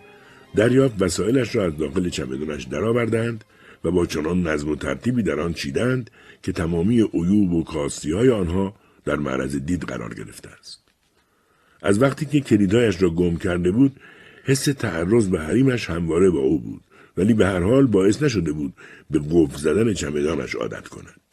دریافت 0.54 1.02
وسایلش 1.02 1.56
را 1.56 1.64
از 1.64 1.76
داخل 1.76 2.08
چمدانش 2.08 2.64
درآوردند 2.64 3.44
و 3.84 3.90
با 3.90 4.06
چنان 4.06 4.46
نظم 4.46 4.68
و 4.68 4.76
ترتیبی 4.76 5.22
در 5.22 5.40
آن 5.40 5.52
چیدند 5.52 6.10
که 6.42 6.52
تمامی 6.52 7.00
عیوب 7.00 7.52
و 7.52 7.64
کاستی 7.64 8.12
های 8.12 8.30
آنها 8.30 8.74
در 9.04 9.16
معرض 9.16 9.56
دید 9.56 9.82
قرار 9.82 10.14
گرفته 10.14 10.48
است. 10.60 10.82
از 11.82 12.02
وقتی 12.02 12.26
که 12.26 12.40
کلیدهایش 12.40 13.02
را 13.02 13.10
گم 13.10 13.36
کرده 13.36 13.70
بود 13.70 13.96
حس 14.44 14.64
تعرض 14.64 15.28
به 15.28 15.40
حریمش 15.40 15.90
همواره 15.90 16.30
با 16.30 16.38
او 16.38 16.58
بود 16.60 16.80
ولی 17.16 17.34
به 17.34 17.46
هر 17.46 17.60
حال 17.60 17.86
باعث 17.86 18.22
نشده 18.22 18.52
بود 18.52 18.72
به 19.10 19.18
قفل 19.18 19.56
زدن 19.56 19.92
چمدانش 19.92 20.54
عادت 20.54 20.88
کند. 20.88 21.27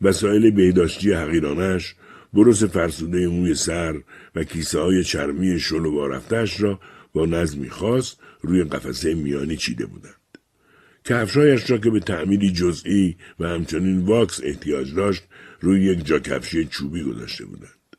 وسایل 0.00 0.50
بهداشتی 0.50 1.12
حقیرانش 1.12 1.94
برس 2.32 2.64
فرسوده 2.64 3.28
موی 3.28 3.54
سر 3.54 4.02
و 4.34 4.44
کیسه 4.44 4.80
های 4.80 5.04
چرمی 5.04 5.60
شل 5.60 5.86
و 5.86 5.92
بارفتش 5.92 6.60
را 6.60 6.80
با 7.12 7.26
نظمی 7.26 7.70
خاص 7.70 8.14
روی 8.42 8.64
قفسه 8.64 9.14
میانی 9.14 9.56
چیده 9.56 9.86
بودند. 9.86 10.14
کفشایش 11.04 11.70
را 11.70 11.78
که 11.78 11.90
به 11.90 12.00
تعمیری 12.00 12.52
جزئی 12.52 13.16
و 13.40 13.48
همچنین 13.48 13.98
واکس 13.98 14.40
احتیاج 14.44 14.94
داشت 14.94 15.22
روی 15.60 15.84
یک 15.84 16.06
جا 16.06 16.18
کفشی 16.18 16.64
چوبی 16.64 17.02
گذاشته 17.02 17.44
بودند. 17.44 17.96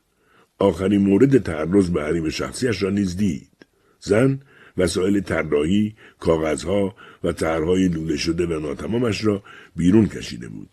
آخرین 0.58 1.00
مورد 1.00 1.38
تعرض 1.38 1.90
به 1.90 2.02
حریم 2.02 2.28
شخصیش 2.28 2.82
را 2.82 2.90
نیز 2.90 3.16
دید. 3.16 3.66
زن 4.00 4.40
وسایل 4.76 5.20
طراحی، 5.20 5.94
کاغذها 6.18 6.96
و 7.24 7.32
طرحهای 7.32 7.88
لوله 7.88 8.16
شده 8.16 8.46
و 8.46 8.60
ناتمامش 8.60 9.24
را 9.24 9.42
بیرون 9.76 10.06
کشیده 10.06 10.48
بود. 10.48 10.68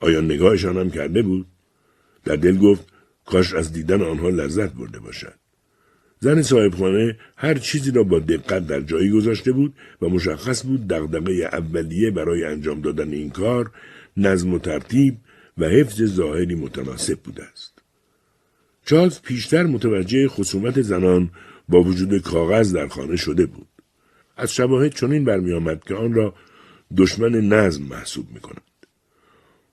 آیا 0.00 0.20
نگاهشان 0.20 0.76
هم 0.76 0.90
کرده 0.90 1.22
بود؟ 1.22 1.46
در 2.24 2.36
دل 2.36 2.58
گفت 2.58 2.86
کاش 3.26 3.54
از 3.54 3.72
دیدن 3.72 4.02
آنها 4.02 4.28
لذت 4.28 4.72
برده 4.72 5.00
باشد. 5.00 5.34
زن 6.18 6.42
صاحبخانه 6.42 7.18
هر 7.36 7.54
چیزی 7.54 7.90
را 7.90 8.02
با 8.02 8.18
دقت 8.18 8.66
در 8.66 8.80
جایی 8.80 9.10
گذاشته 9.10 9.52
بود 9.52 9.74
و 10.02 10.08
مشخص 10.08 10.66
بود 10.66 10.88
دغدغه 10.88 11.32
اولیه 11.32 12.10
برای 12.10 12.44
انجام 12.44 12.80
دادن 12.80 13.12
این 13.12 13.30
کار 13.30 13.70
نظم 14.16 14.54
و 14.54 14.58
ترتیب 14.58 15.16
و 15.58 15.64
حفظ 15.64 16.02
ظاهری 16.02 16.54
متناسب 16.54 17.18
بوده 17.18 17.44
است. 17.44 17.82
چارلز 18.84 19.20
پیشتر 19.20 19.62
متوجه 19.62 20.28
خصومت 20.28 20.80
زنان 20.82 21.30
با 21.68 21.82
وجود 21.82 22.22
کاغذ 22.22 22.74
در 22.74 22.88
خانه 22.88 23.16
شده 23.16 23.46
بود. 23.46 23.68
از 24.36 24.54
شواهد 24.54 24.94
چنین 24.94 25.24
برمیآمد 25.24 25.84
که 25.84 25.94
آن 25.94 26.14
را 26.14 26.34
دشمن 26.96 27.30
نظم 27.30 27.82
محسوب 27.82 28.26
می 28.34 28.40
کند. 28.40 28.69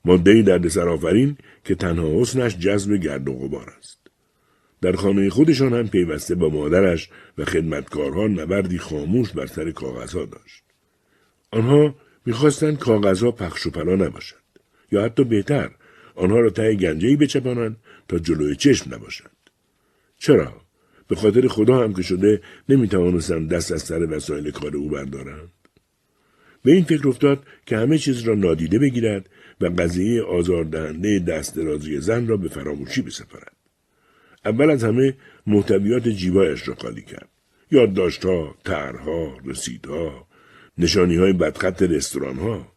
ماده 0.08 0.42
درد 0.42 0.68
سرآفرین 0.68 1.36
که 1.64 1.74
تنها 1.74 2.20
حسنش 2.20 2.58
جذب 2.58 2.94
گرد 2.94 3.28
و 3.28 3.32
غبار 3.32 3.74
است. 3.78 3.98
در 4.80 4.92
خانه 4.92 5.30
خودشان 5.30 5.72
هم 5.72 5.88
پیوسته 5.88 6.34
با 6.34 6.48
مادرش 6.48 7.10
و 7.38 7.44
خدمتکارها 7.44 8.26
نبردی 8.26 8.78
خاموش 8.78 9.32
بر 9.32 9.46
سر 9.46 9.70
کاغذها 9.70 10.24
داشت. 10.24 10.62
آنها 11.50 11.94
می‌خواستند 12.26 12.78
کاغذها 12.78 13.30
پخش 13.30 13.66
و 13.66 13.70
پلا 13.70 13.96
نباشند 13.96 14.58
یا 14.92 15.04
حتی 15.04 15.24
بهتر 15.24 15.70
آنها 16.14 16.40
را 16.40 16.50
ته 16.50 16.74
گنجهای 16.74 17.16
بچپانند 17.16 17.76
تا 18.08 18.18
جلوی 18.18 18.56
چشم 18.56 18.94
نباشند. 18.94 19.50
چرا؟ 20.18 20.52
به 21.08 21.16
خاطر 21.16 21.48
خدا 21.48 21.84
هم 21.84 21.94
که 21.94 22.02
شده 22.02 22.40
نمی‌توانستند 22.68 23.50
دست 23.50 23.72
از 23.72 23.82
سر 23.82 24.16
وسایل 24.16 24.50
کار 24.50 24.76
او 24.76 24.88
بردارند. 24.88 25.50
به 26.64 26.72
این 26.72 26.84
فکر 26.84 27.08
افتاد 27.08 27.44
که 27.66 27.76
همه 27.76 27.98
چیز 27.98 28.22
را 28.22 28.34
نادیده 28.34 28.78
بگیرد 28.78 29.28
و 29.60 29.66
قضیه 29.66 30.22
آزاردهنده 30.22 31.18
دست 31.18 31.56
درازی 31.56 32.00
زن 32.00 32.26
را 32.26 32.36
به 32.36 32.48
فراموشی 32.48 33.02
بسپارد. 33.02 33.56
اول 34.44 34.70
از 34.70 34.84
همه 34.84 35.14
محتویات 35.46 36.08
جیبایش 36.08 36.68
را 36.68 36.74
خالی 36.74 37.02
کرد. 37.02 37.28
یادداشتها، 37.70 38.54
طرحها، 38.64 39.36
رسیدها، 39.44 40.26
نشانی 40.78 41.16
های 41.16 41.32
بدخط 41.32 41.82
رستوران 41.82 42.36
ها 42.36 42.72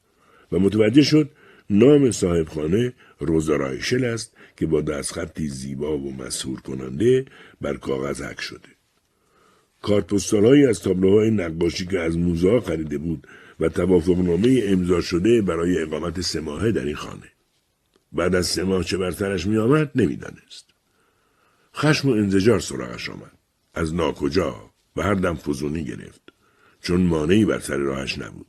و 0.52 0.60
متوجه 0.60 1.02
شد 1.02 1.30
نام 1.70 2.12
صاحبخانه 2.12 2.94
روزا 3.20 3.56
رایشل 3.56 4.06
است 4.06 4.34
که 4.58 4.66
با 4.66 4.82
دستخطی 4.82 5.48
زیبا 5.48 5.98
و 5.98 6.14
مسهور 6.14 6.62
کننده 6.62 7.26
بر 7.62 7.78
کاغذ 7.78 8.22
حک 8.22 8.42
شده. 8.42 8.70
کارت 9.82 10.14
از 10.70 10.82
تابلوهای 10.82 11.32
نقاشی 11.32 11.86
که 11.86 12.00
از 12.00 12.18
موزه 12.18 12.60
خریده 12.60 12.98
بود 12.98 13.28
و 13.62 13.70
توافقنامه 13.70 14.64
امضا 14.66 15.02
شده 15.02 15.42
برای 15.42 15.82
اقامت 15.82 16.22
سه 16.22 16.40
ماهه 16.40 16.72
در 16.72 16.86
این 16.86 16.96
خانه. 16.96 17.32
بعد 18.12 18.36
از 18.36 18.48
سه 18.48 18.64
ماه 18.64 18.84
چه 18.84 18.98
بر 18.98 19.12
سرش 19.12 19.46
می 19.46 19.58
آمد 19.58 19.92
نمی‌دانست. 19.96 20.66
خشم 21.76 22.10
و 22.10 22.12
انزجار 22.12 22.60
سراغش 22.60 23.10
آمد. 23.10 23.32
از 23.74 23.94
ناکجا 23.94 24.72
و 24.96 25.02
هر 25.02 25.14
دم 25.14 25.36
فزونی 25.36 25.84
گرفت. 25.84 26.22
چون 26.82 27.02
مانعی 27.02 27.46
بر 27.46 27.60
سر 27.60 27.78
راهش 27.78 28.18
نبود. 28.18 28.48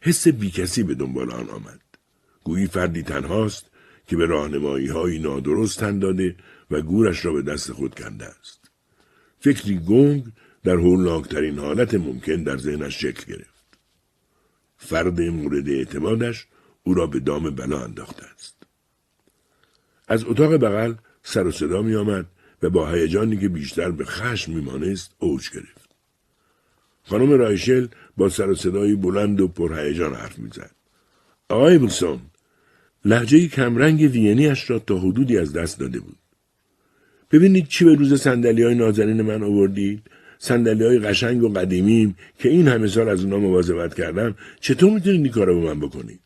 حس 0.00 0.28
بیکسی 0.28 0.82
به 0.82 0.94
دنبال 0.94 1.30
آن 1.30 1.50
آمد. 1.50 1.80
گویی 2.44 2.66
فردی 2.66 3.02
تنهاست 3.02 3.70
که 4.06 4.16
به 4.16 4.26
راهنمایی 4.26 4.86
های 4.86 5.18
نادرست 5.18 5.80
تن 5.80 5.98
داده 5.98 6.36
و 6.70 6.82
گورش 6.82 7.24
را 7.24 7.32
به 7.32 7.42
دست 7.42 7.72
خود 7.72 7.94
کنده 7.94 8.24
است. 8.24 8.70
فکری 9.40 9.78
گنگ 9.78 10.24
در 10.64 10.74
هولناکترین 10.74 11.58
حالت 11.58 11.94
ممکن 11.94 12.42
در 12.42 12.56
ذهنش 12.56 13.00
شکل 13.00 13.34
گرفت. 13.34 13.57
فرد 14.78 15.20
مورد 15.20 15.68
اعتمادش 15.68 16.46
او 16.82 16.94
را 16.94 17.06
به 17.06 17.20
دام 17.20 17.50
بلا 17.50 17.84
انداخته 17.84 18.26
است. 18.34 18.56
از 20.08 20.24
اتاق 20.24 20.56
بغل 20.56 20.94
سر 21.22 21.46
و 21.46 21.52
صدا 21.52 21.82
می 21.82 21.94
آمد 21.94 22.26
و 22.62 22.70
با 22.70 22.90
هیجانی 22.90 23.36
که 23.36 23.48
بیشتر 23.48 23.90
به 23.90 24.04
خشم 24.04 24.52
میمانست 24.52 25.14
اوج 25.18 25.50
گرفت. 25.50 25.88
خانم 27.04 27.30
رایشل 27.30 27.86
با 28.16 28.28
سر 28.28 28.50
و 28.50 28.54
صدایی 28.54 28.94
بلند 28.94 29.40
و 29.40 29.48
پرهیجان 29.48 30.14
حرف 30.14 30.38
می‌زد. 30.38 30.70
آقای 31.48 31.78
بوسون 31.78 32.20
لحجه 33.04 33.48
کمرنگ 33.48 34.00
وینیش 34.00 34.70
را 34.70 34.78
تا 34.78 34.98
حدودی 34.98 35.38
از 35.38 35.52
دست 35.52 35.80
داده 35.80 36.00
بود. 36.00 36.16
ببینید 37.30 37.68
چی 37.68 37.84
به 37.84 37.94
روز 37.94 38.20
سندلی 38.20 38.62
های 38.62 38.74
نازنین 38.74 39.22
من 39.22 39.42
آوردید؟ 39.42 40.02
سندلی 40.38 40.84
های 40.84 40.98
قشنگ 40.98 41.42
و 41.42 41.48
قدیمیم 41.48 42.16
که 42.38 42.48
این 42.48 42.68
همه 42.68 42.86
سال 42.86 43.08
از 43.08 43.24
اونا 43.24 43.38
مواظبت 43.38 43.94
کردم 43.94 44.34
چطور 44.60 44.92
می‌تونید 44.92 45.20
این 45.20 45.32
کار 45.32 45.46
رو 45.46 45.60
به 45.60 45.66
من 45.66 45.80
بکنید؟ 45.80 46.20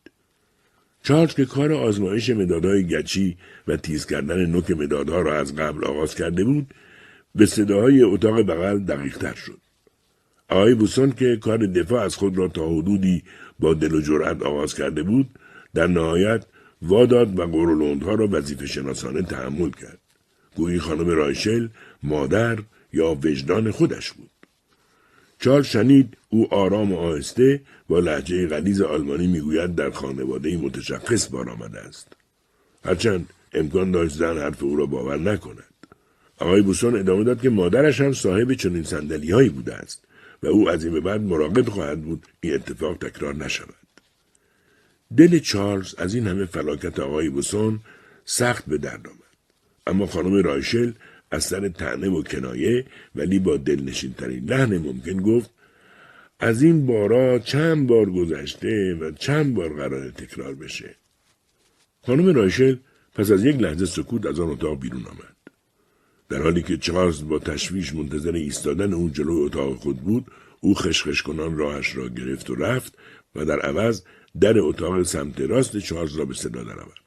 چارلز 1.03 1.33
که 1.33 1.45
کار 1.45 1.73
آزمایش 1.73 2.29
مدادهای 2.29 2.87
گچی 2.87 3.37
و 3.67 3.77
تیز 3.77 4.05
کردن 4.05 4.45
نوک 4.45 4.71
مدادها 4.71 5.21
را 5.21 5.39
از 5.39 5.55
قبل 5.55 5.85
آغاز 5.85 6.15
کرده 6.15 6.43
بود 6.43 6.73
به 7.35 7.45
صداهای 7.45 8.01
اتاق 8.01 8.41
بغل 8.41 8.79
دقیق 8.79 9.17
تر 9.17 9.33
شد. 9.33 9.57
آقای 10.49 10.73
بوسون 10.73 11.11
که 11.11 11.37
کار 11.41 11.57
دفاع 11.57 12.01
از 12.01 12.15
خود 12.15 12.37
را 12.37 12.47
تا 12.47 12.69
حدودی 12.69 13.23
با 13.59 13.73
دل 13.73 13.95
و 13.95 14.01
جرأت 14.01 14.43
آغاز 14.43 14.73
کرده 14.73 15.03
بود 15.03 15.29
در 15.73 15.87
نهایت 15.87 16.45
واداد 16.81 17.39
و 17.39 17.45
قرولندها 17.45 18.15
را 18.15 18.27
وظیفه 18.31 18.65
شناسانه 18.65 19.21
تحمل 19.21 19.69
کرد. 19.69 19.99
گویی 20.55 20.79
خانم 20.79 21.07
رایشل 21.07 21.67
مادر 22.03 22.59
یا 22.93 23.11
وجدان 23.11 23.71
خودش 23.71 24.11
بود. 24.11 24.29
چارل 25.39 25.63
شنید 25.63 26.17
او 26.29 26.53
آرام 26.53 26.93
و 26.93 26.97
آهسته 26.97 27.61
با 27.87 27.99
لحجه 27.99 28.47
غلیز 28.47 28.81
آلمانی 28.81 29.27
می‌گوید 29.27 29.75
در 29.75 29.91
خانواده 29.91 30.57
متشخص 30.57 31.31
بار 31.31 31.49
آمده 31.49 31.79
است. 31.79 32.07
هرچند 32.85 33.29
امکان 33.53 33.91
داشت 33.91 34.15
زن 34.15 34.37
حرف 34.37 34.63
او 34.63 34.75
را 34.75 34.85
باور 34.85 35.17
نکند. 35.17 35.73
آقای 36.37 36.61
بوسون 36.61 36.99
ادامه 36.99 37.23
داد 37.23 37.41
که 37.41 37.49
مادرش 37.49 38.01
هم 38.01 38.13
صاحب 38.13 38.53
چنین 38.53 38.83
صندلی 38.83 39.31
هایی 39.31 39.49
بوده 39.49 39.75
است 39.75 40.05
و 40.43 40.47
او 40.47 40.69
از 40.69 40.83
این 40.83 40.93
به 40.93 40.99
بعد 40.99 41.21
مراقب 41.21 41.69
خواهد 41.69 42.01
بود 42.01 42.25
این 42.41 42.53
اتفاق 42.53 42.97
تکرار 42.97 43.35
نشود. 43.35 43.75
دل 45.17 45.39
چارلز 45.39 45.95
از 45.95 46.15
این 46.15 46.27
همه 46.27 46.45
فلاکت 46.45 46.99
آقای 46.99 47.29
بوسون 47.29 47.79
سخت 48.25 48.65
به 48.65 48.77
درد 48.77 49.07
آمد. 49.07 49.17
اما 49.87 50.05
خانم 50.05 50.43
رایشل 50.43 50.91
از 51.33 51.43
سر 51.43 51.69
تنه 51.69 52.09
و 52.09 52.23
کنایه 52.23 52.85
ولی 53.15 53.39
با 53.39 53.57
دلنشین 53.57 54.13
ترین 54.13 54.45
لحن 54.45 54.77
ممکن 54.77 55.21
گفت 55.21 55.49
از 56.39 56.63
این 56.63 56.85
بارا 56.85 57.39
چند 57.39 57.87
بار 57.87 58.09
گذشته 58.09 58.93
و 59.01 59.11
چند 59.11 59.55
بار 59.55 59.73
قرار 59.73 60.09
تکرار 60.09 60.55
بشه. 60.55 60.95
خانم 62.05 62.35
رایشل 62.35 62.75
پس 63.15 63.31
از 63.31 63.45
یک 63.45 63.55
لحظه 63.55 63.85
سکوت 63.85 64.25
از 64.25 64.39
آن 64.39 64.49
اتاق 64.49 64.79
بیرون 64.79 65.05
آمد. 65.05 65.37
در 66.29 66.41
حالی 66.41 66.61
که 66.61 66.77
چارلز 66.77 67.27
با 67.27 67.39
تشویش 67.39 67.93
منتظر 67.93 68.31
ایستادن 68.31 68.93
اون 68.93 69.11
جلو 69.11 69.33
اتاق 69.33 69.75
خود 69.75 69.97
بود، 69.97 70.25
او 70.59 70.75
خشخش 70.75 71.21
کنان 71.21 71.57
راهش 71.57 71.95
را 71.95 72.07
گرفت 72.09 72.49
و 72.49 72.55
رفت 72.55 72.97
و 73.35 73.45
در 73.45 73.59
عوض 73.59 74.01
در 74.39 74.59
اتاق 74.59 75.03
سمت 75.03 75.41
راست 75.41 75.77
چارلز 75.77 76.15
را 76.15 76.25
به 76.25 76.33
صدا 76.33 76.63
درآورد. 76.63 77.03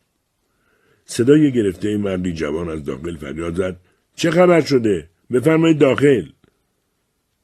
صدای 1.04 1.52
گرفته 1.52 1.96
مردی 1.96 2.32
جوان 2.32 2.68
از 2.68 2.84
داخل 2.84 3.16
فریاد 3.16 3.54
زد 3.54 3.76
چه 4.16 4.30
خبر 4.30 4.60
شده؟ 4.60 5.10
بفرمایید 5.30 5.78
داخل. 5.78 6.26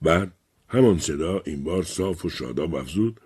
بعد 0.02 0.32
همان 0.68 0.98
صدا 0.98 1.42
این 1.46 1.64
بار 1.64 1.82
صاف 1.82 2.24
و 2.24 2.28
شاداب 2.30 2.74
افزود 2.74 3.20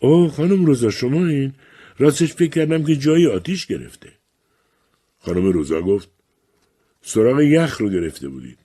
اوه 0.00 0.30
خانم 0.30 0.64
روزا 0.64 0.90
شما 0.90 1.26
این 1.26 1.54
راستش 1.98 2.34
فکر 2.34 2.50
کردم 2.50 2.84
که 2.84 2.96
جایی 2.96 3.26
آتیش 3.26 3.66
گرفته. 3.66 4.12
خانم 5.18 5.44
روزا 5.44 5.82
گفت 5.82 6.08
سراغ 7.02 7.40
یخ 7.40 7.80
رو 7.80 7.90
گرفته 7.90 8.28
بودید. 8.28 8.58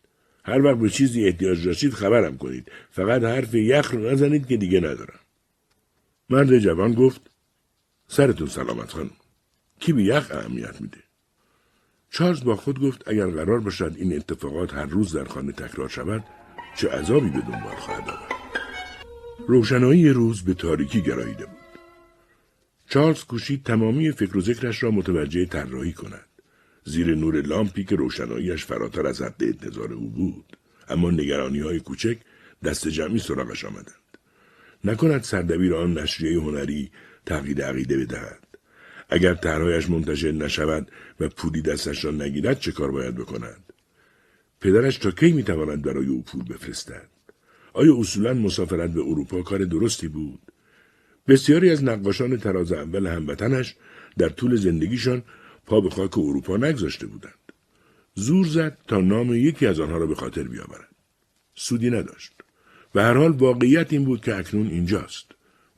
هر 0.43 0.61
وقت 0.61 0.77
به 0.77 0.89
چیزی 0.89 1.25
احتیاج 1.25 1.65
داشتید 1.65 1.93
خبرم 1.93 2.37
کنید. 2.37 2.71
فقط 2.91 3.23
حرف 3.23 3.53
یخ 3.53 3.91
رو 3.91 4.11
نزنید 4.11 4.47
که 4.47 4.57
دیگه 4.57 4.79
ندارم. 4.79 5.19
مرد 6.29 6.59
جوان 6.59 6.93
گفت 6.93 7.21
سرتون 8.07 8.47
سلامت 8.47 8.89
خانم. 8.89 9.11
کی 9.79 9.93
به 9.93 10.03
یخ 10.03 10.31
اهمیت 10.31 10.81
میده؟ 10.81 11.04
چارلز 12.17 12.43
با 12.43 12.55
خود 12.55 12.79
گفت 12.79 13.07
اگر 13.07 13.27
قرار 13.27 13.59
باشد 13.59 13.95
این 13.97 14.15
اتفاقات 14.15 14.73
هر 14.73 14.85
روز 14.85 15.15
در 15.15 15.23
خانه 15.23 15.51
تکرار 15.51 15.89
شود 15.89 16.23
چه 16.75 16.89
عذابی 16.89 17.29
به 17.29 17.39
دنبال 17.39 17.75
خواهد 17.75 18.09
آورد 18.09 18.31
روشنایی 19.47 20.09
روز 20.09 20.41
به 20.43 20.53
تاریکی 20.53 21.01
گراییده 21.01 21.45
بود. 21.45 21.79
چارلز 22.89 23.23
کوشید 23.23 23.63
تمامی 23.63 24.11
فکر 24.11 24.37
و 24.37 24.41
ذکرش 24.41 24.83
را 24.83 24.91
متوجه 24.91 25.45
طراحی 25.45 25.93
کند. 25.93 26.25
زیر 26.83 27.15
نور 27.15 27.41
لامپی 27.41 27.83
که 27.83 27.95
روشناییش 27.95 28.65
فراتر 28.65 29.07
از 29.07 29.21
حد 29.21 29.43
انتظار 29.43 29.93
او 29.93 30.09
بود. 30.09 30.57
اما 30.89 31.11
نگرانی 31.11 31.59
های 31.59 31.79
کوچک 31.79 32.17
دست 32.63 32.87
جمعی 32.87 33.19
سراغش 33.19 33.65
آمدند. 33.65 34.17
نکند 34.83 35.23
سردبیر 35.23 35.75
آن 35.75 35.97
نشریه 35.97 36.41
هنری 36.41 36.91
تغییر 37.25 37.65
عقیده 37.65 37.97
بدهد. 37.97 38.44
اگر 39.09 39.33
طرحهایش 39.33 39.89
منتشر 39.89 40.31
نشود 40.31 40.91
و 41.19 41.29
پولی 41.29 41.61
دستش 41.61 42.05
را 42.05 42.11
نگیرد 42.11 42.59
چه 42.59 42.71
کار 42.71 42.91
باید 42.91 43.15
بکند 43.15 43.73
پدرش 44.61 44.97
تا 44.97 45.11
کی 45.11 45.31
می‌تواند 45.31 45.81
برای 45.81 46.07
او 46.07 46.23
پول 46.23 46.43
بفرستد؟ 46.43 47.09
آیا 47.73 47.99
اصولا 47.99 48.33
مسافرت 48.33 48.89
به 48.89 49.01
اروپا 49.01 49.41
کار 49.41 49.65
درستی 49.65 50.07
بود؟ 50.07 50.39
بسیاری 51.27 51.69
از 51.69 51.83
نقاشان 51.83 52.37
تراز 52.37 52.71
اول 52.71 53.07
هموطنش 53.07 53.75
در 54.17 54.29
طول 54.29 54.55
زندگیشان 54.55 55.23
پا 55.65 55.81
به 55.81 55.89
خاک 55.89 56.17
اروپا 56.17 56.57
نگذاشته 56.57 57.07
بودند. 57.07 57.51
زور 58.15 58.45
زد 58.45 58.77
تا 58.87 59.01
نام 59.01 59.33
یکی 59.33 59.65
از 59.65 59.79
آنها 59.79 59.97
را 59.97 60.05
به 60.05 60.15
خاطر 60.15 60.43
بیاورد. 60.43 60.95
سودی 61.55 61.89
نداشت. 61.89 62.33
و 62.95 63.01
هر 63.01 63.13
حال 63.13 63.31
واقعیت 63.31 63.93
این 63.93 64.05
بود 64.05 64.21
که 64.21 64.35
اکنون 64.35 64.67
اینجاست. 64.67 65.25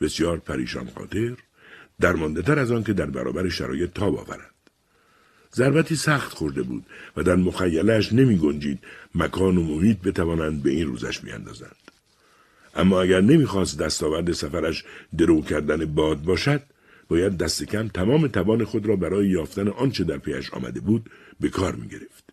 بسیار 0.01 0.37
پریشان 0.37 0.89
خاطر 0.95 1.35
درمانده 2.01 2.41
تر 2.41 2.59
از 2.59 2.71
آن 2.71 2.83
که 2.83 2.93
در 2.93 3.05
برابر 3.05 3.49
شرایط 3.49 3.93
تاب 3.93 4.17
آورد. 4.17 4.51
ضربتی 5.55 5.95
سخت 5.95 6.33
خورده 6.33 6.61
بود 6.61 6.85
و 7.17 7.23
در 7.23 7.35
مخیلش 7.35 8.13
نمی 8.13 8.37
گنجید 8.37 8.79
مکان 9.15 9.57
و 9.57 9.63
محیط 9.63 9.97
بتوانند 10.01 10.63
به 10.63 10.69
این 10.69 10.87
روزش 10.87 11.19
بیاندازند. 11.19 11.75
اما 12.75 13.01
اگر 13.01 13.21
نمی‌خواست 13.21 13.79
دستاورد 13.79 14.31
سفرش 14.31 14.83
درو 15.17 15.41
کردن 15.41 15.85
باد 15.85 16.23
باشد 16.23 16.61
باید 17.09 17.37
دست 17.37 17.63
کم 17.63 17.87
تمام 17.87 18.27
توان 18.27 18.65
خود 18.65 18.85
را 18.85 18.95
برای 18.95 19.29
یافتن 19.29 19.67
آنچه 19.67 20.03
در 20.03 20.17
پیش 20.17 20.53
آمده 20.53 20.79
بود 20.79 21.09
به 21.39 21.49
کار 21.49 21.75
می 21.75 21.87
گرفت. 21.87 22.23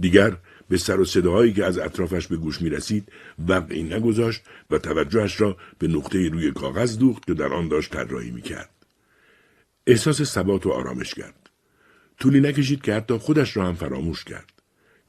دیگر 0.00 0.36
به 0.68 0.76
سر 0.78 1.00
و 1.00 1.04
صداهایی 1.04 1.52
که 1.52 1.64
از 1.64 1.78
اطرافش 1.78 2.26
به 2.26 2.36
گوش 2.36 2.62
می 2.62 2.70
رسید 2.70 3.08
وقعی 3.48 3.82
نگذاشت 3.82 4.42
و 4.70 4.78
توجهش 4.78 5.40
را 5.40 5.56
به 5.78 5.88
نقطه 5.88 6.28
روی 6.28 6.52
کاغذ 6.52 6.98
دوخت 6.98 7.26
که 7.26 7.34
در 7.34 7.52
آن 7.52 7.68
داشت 7.68 7.92
طراحی 7.92 8.30
می 8.30 8.42
کرد. 8.42 8.73
احساس 9.86 10.22
ثبات 10.22 10.66
و 10.66 10.70
آرامش 10.70 11.14
کرد. 11.14 11.50
طولی 12.20 12.40
نکشید 12.40 12.82
که 12.82 12.94
حتی 12.94 13.18
خودش 13.18 13.56
را 13.56 13.66
هم 13.66 13.74
فراموش 13.74 14.24
کرد. 14.24 14.52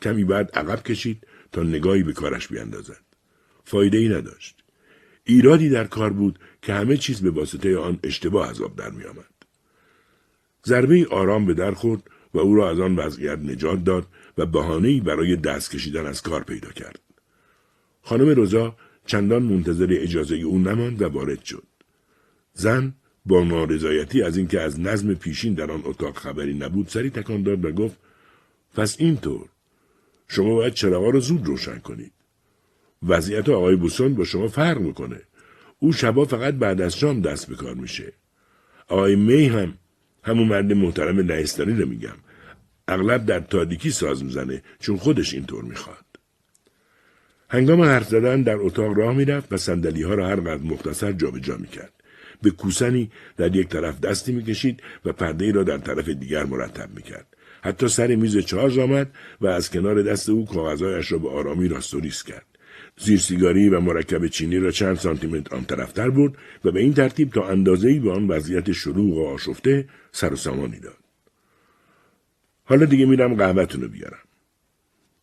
کمی 0.02 0.24
بعد 0.24 0.52
عقب 0.54 0.84
کشید 0.84 1.28
تا 1.52 1.64
نگاهی 1.64 2.04
به 2.04 2.14
کارش 2.14 2.48
بیاندازد. 2.48 3.02
فایده 3.64 3.98
ای 3.98 4.10
نداشت. 4.10 4.64
ایرادی 5.24 5.70
در 5.70 5.84
کار 5.84 6.14
بود 6.14 6.40
که 6.62 6.74
همه 6.74 6.98
چیز 6.98 7.22
به 7.22 7.30
واسطه 7.30 7.78
آن 7.78 8.00
اشتباه 8.04 8.50
از 8.50 8.62
آب 8.62 8.76
در 8.76 8.90
می 8.90 9.04
آمد. 9.04 9.26
ضربه 10.66 11.08
آرام 11.12 11.46
به 11.46 11.54
در 11.54 11.72
خورد 11.72 12.04
و 12.34 12.40
او 12.40 12.56
را 12.56 12.70
از 12.70 12.80
آن 12.80 12.96
وضعیت 12.96 13.40
نجات 13.40 13.84
داد 13.84 14.08
و 14.38 14.46
بهانه‌ای 14.46 15.00
برای 15.00 15.36
دست 15.36 15.72
کشیدن 15.72 16.06
از 16.06 16.22
کار 16.22 16.44
پیدا 16.44 16.70
کرد. 16.70 17.00
خانم 18.02 18.30
روزا 18.30 18.76
چندان 19.06 19.44
منتظر 19.44 19.88
اجازه 19.90 20.36
او 20.36 20.60
نماند 20.60 21.02
و 21.02 21.06
وارد 21.06 21.44
شد. 21.44 21.64
زن 22.54 22.94
با 23.26 23.44
نارضایتی 23.44 24.22
از 24.22 24.38
اینکه 24.38 24.62
از 24.62 24.80
نظم 24.80 25.14
پیشین 25.14 25.54
در 25.54 25.72
آن 25.72 25.82
اتاق 25.86 26.18
خبری 26.18 26.54
نبود 26.54 26.88
سری 26.88 27.10
تکان 27.10 27.44
داد 27.44 27.66
و 27.66 27.72
گفت 27.72 27.98
پس 28.76 28.96
اینطور 29.00 29.50
شما 30.28 30.56
باید 30.56 30.74
چراغا 30.74 31.10
رو 31.10 31.20
زود 31.20 31.46
روشن 31.46 31.80
کنید. 31.80 32.12
وضعیت 33.04 33.50
آقای 33.50 33.76
بوسون 33.76 34.14
با 34.14 34.24
شما 34.24 34.48
فرق 34.48 34.78
می‌کنه. 34.78 35.22
او 35.80 35.94
شبا 35.94 36.26
فقط 36.26 36.54
بعد 36.54 36.82
از 36.82 36.98
شام 36.98 37.22
دست 37.22 37.50
به 37.50 37.56
کار 37.56 37.74
میشه. 37.74 38.14
آقای 38.88 39.16
می 39.16 39.46
هم 39.46 39.74
همون 40.24 40.48
مرد 40.48 40.74
محترم 40.74 41.20
لهستانی 41.20 41.82
رو 41.82 41.90
میگم. 41.90 42.16
اغلب 42.88 43.26
در 43.26 43.40
تاریکی 43.40 43.92
ساز 43.92 44.24
می‌زنه 44.24 44.64
چون 44.80 44.98
خودش 44.98 45.34
اینطور 45.34 45.64
می‌خواد. 45.64 46.06
هنگام 47.50 47.82
حرف 47.82 48.10
زدن 48.10 48.42
در 48.42 48.58
اتاق 48.58 48.98
راه 48.98 49.16
می‌رفت 49.16 49.54
و 49.54 49.58
سندلی 49.58 50.04
ها 50.04 50.14
را 50.14 50.28
هر 50.28 50.36
قدر 50.36 50.64
مختصر 50.64 51.12
جابجا 51.12 51.58
می‌کرد. 51.58 51.95
به 52.46 52.52
کوسنی 52.52 53.12
در 53.38 53.56
یک 53.56 53.68
طرف 53.68 54.00
دستی 54.00 54.32
می‌کشید 54.32 54.84
و 55.06 55.14
پرده 55.14 55.46
ای 55.46 55.52
را 55.52 55.64
در 55.64 55.78
طرف 55.78 56.10
دیگر 56.10 56.44
مرتب 56.44 56.90
می‌کرد. 56.96 57.28
حتی 57.64 57.88
سر 57.88 58.16
میز 58.16 58.38
چارلز 58.38 58.78
آمد 58.78 59.08
و 59.42 59.48
از 59.48 59.72
کنار 59.72 60.02
دست 60.02 60.30
او 60.30 60.46
کاغذهایش 60.46 61.12
را 61.12 61.18
به 61.18 61.30
آرامی 61.30 61.68
راستوریس 61.68 62.24
کرد. 62.24 62.46
زیر 62.98 63.20
سیگاری 63.20 63.70
و 63.70 63.80
مرکب 63.80 64.28
چینی 64.28 64.58
را 64.58 64.72
چند 64.72 64.98
سانتیمتر 64.98 65.56
آن 65.56 65.66
طرفتر 65.66 66.10
برد 66.10 66.34
و 66.66 66.72
به 66.72 66.80
این 66.80 66.94
ترتیب 66.94 67.30
تا 67.30 67.48
اندازهای 67.48 68.00
به 68.00 68.12
آن 68.12 68.28
وضعیت 68.28 68.72
شلوغ 68.72 69.18
و 69.18 69.28
آشفته 69.28 69.90
سر 70.12 70.34
و 70.34 70.36
سامانی 70.36 70.80
داد. 70.80 70.98
حالا 72.64 72.86
دیگه 72.86 73.06
میرم 73.06 73.36
قهوهتون 73.36 73.82
رو 73.82 73.88
بیارم. 73.88 74.25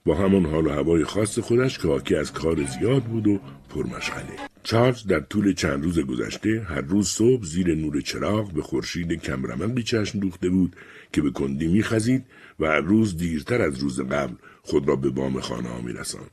با 0.04 0.14
همان 0.14 0.46
حال 0.46 0.66
و 0.66 0.70
هوای 0.70 1.04
خاص 1.04 1.38
خودش 1.38 1.78
که 1.78 1.88
حاکی 1.88 2.14
از 2.14 2.32
کار 2.32 2.64
زیاد 2.64 3.02
بود 3.02 3.26
و 3.26 3.40
پرمشغله. 3.70 4.36
چارلز 4.62 5.06
در 5.06 5.20
طول 5.20 5.54
چند 5.54 5.84
روز 5.84 5.98
گذشته 5.98 6.66
هر 6.68 6.80
روز 6.80 7.08
صبح 7.08 7.44
زیر 7.44 7.74
نور 7.74 8.00
چراغ 8.00 8.52
به 8.52 8.62
خورشید 8.62 9.12
کمرمقی 9.12 9.82
چشم 9.82 10.18
دوخته 10.18 10.48
بود 10.48 10.76
که 11.12 11.22
به 11.22 11.30
کندی 11.30 11.68
میخزید 11.68 12.24
و 12.60 12.66
هر 12.66 12.80
روز 12.80 13.16
دیرتر 13.16 13.62
از 13.62 13.78
روز 13.78 14.00
قبل 14.00 14.34
خود 14.62 14.88
را 14.88 14.96
به 14.96 15.10
بام 15.10 15.40
خانه 15.40 15.68
ها 15.68 15.80
میرساند. 15.80 16.30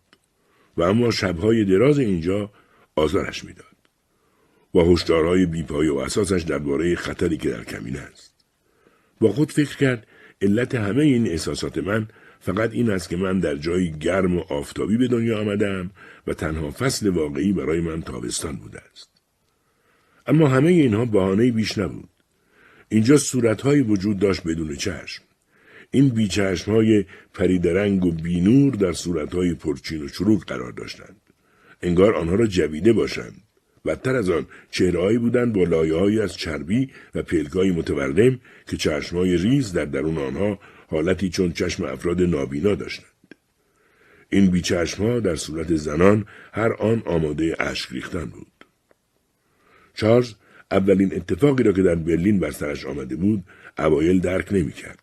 و 0.78 0.84
اما 0.84 1.12
شبهای 1.12 1.66
دراز 1.66 2.00
اینجا 2.00 2.52
آزارش 2.96 3.46
می‌داد. 3.46 3.66
و 4.76 4.80
هشدارهای 4.80 5.46
بیپای 5.46 5.88
و 5.88 5.98
اساسش 5.98 6.42
درباره 6.42 6.96
خطری 6.96 7.38
که 7.38 7.50
در 7.50 7.64
کمین 7.64 7.98
است. 7.98 8.34
با 9.22 9.32
خود 9.32 9.52
فکر 9.52 9.78
کرد 9.78 10.08
علت 10.42 10.76
همه 10.76 11.04
این 11.04 11.28
احساسات 11.28 11.78
من 11.78 12.08
فقط 12.40 12.74
این 12.74 12.90
است 12.92 13.10
که 13.10 13.18
من 13.18 13.40
در 13.40 13.56
جایی 13.56 13.92
گرم 13.92 14.38
و 14.38 14.40
آفتابی 14.40 14.98
به 14.98 15.08
دنیا 15.08 15.42
آمدم 15.42 15.92
و 16.28 16.34
تنها 16.34 16.72
فصل 16.72 17.10
واقعی 17.10 17.54
برای 17.54 17.80
من 17.80 18.02
تابستان 18.02 18.56
بوده 18.56 18.82
است. 18.92 19.10
اما 20.28 20.48
همه 20.48 20.70
اینها 20.70 21.06
بهانه 21.06 21.52
بیش 21.52 21.78
نبود. 21.78 22.10
اینجا 22.90 23.18
صورتهایی 23.18 23.82
وجود 23.82 24.20
داشت 24.20 24.44
بدون 24.44 24.76
چشم. 24.76 25.24
این 25.92 26.10
بیچشم 26.10 26.72
های 26.72 27.06
پریدرنگ 27.34 28.06
و 28.06 28.12
بینور 28.12 28.76
در 28.76 28.94
صورتهای 28.94 29.54
پرچین 29.54 30.04
و 30.04 30.08
چروک 30.08 30.46
قرار 30.46 30.72
داشتند. 30.72 31.22
انگار 31.82 32.16
آنها 32.16 32.36
را 32.36 32.48
جویده 32.48 32.94
باشند. 32.94 33.44
بدتر 33.86 34.16
از 34.16 34.30
آن 34.30 34.46
چهرههایی 34.72 35.18
بودند 35.18 35.54
با 35.54 35.64
لایههایی 35.64 36.22
از 36.22 36.38
چربی 36.38 36.90
و 37.16 37.24
پلکای 37.24 37.72
متورم 37.72 38.40
که 38.68 38.78
چشمهای 38.78 39.38
ریز 39.38 39.74
در 39.74 39.86
درون 39.86 40.18
آنها 40.18 40.60
حالتی 40.90 41.30
چون 41.30 41.52
چشم 41.52 41.84
افراد 41.84 42.22
نابینا 42.22 42.76
داشتند. 42.76 43.36
این 44.30 44.48
بیچشم 44.52 45.20
در 45.20 45.36
صورت 45.36 45.76
زنان 45.76 46.26
هر 46.54 46.74
آن 46.74 47.04
آماده 47.06 47.56
اشک 47.60 47.92
ریختن 47.92 48.26
بود. 48.26 48.66
چارلز 49.94 50.34
اولین 50.72 51.16
اتفاقی 51.16 51.64
را 51.64 51.72
که 51.72 51.82
در 51.82 51.96
برلین 51.96 52.40
بر 52.40 52.52
سرش 52.52 52.86
آمده 52.86 53.16
بود 53.16 53.44
اوایل 53.80 54.20
درک 54.20 54.54
نمی‌کرد. 54.54 55.00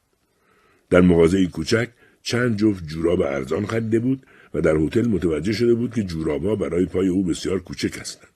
در 0.91 1.01
مغازه 1.01 1.47
کوچک 1.47 1.89
چند 2.23 2.57
جفت 2.57 2.87
جوراب 2.87 3.21
ارزان 3.21 3.67
خریده 3.67 3.99
بود 3.99 4.27
و 4.55 4.61
در 4.61 4.77
هتل 4.77 5.09
متوجه 5.09 5.53
شده 5.53 5.75
بود 5.75 5.95
که 5.95 6.03
جورابها 6.03 6.57
برای 6.57 6.87
پای 6.87 7.09
او 7.09 7.25
بسیار 7.25 7.61
کوچک 7.61 7.99
هستند. 8.01 8.36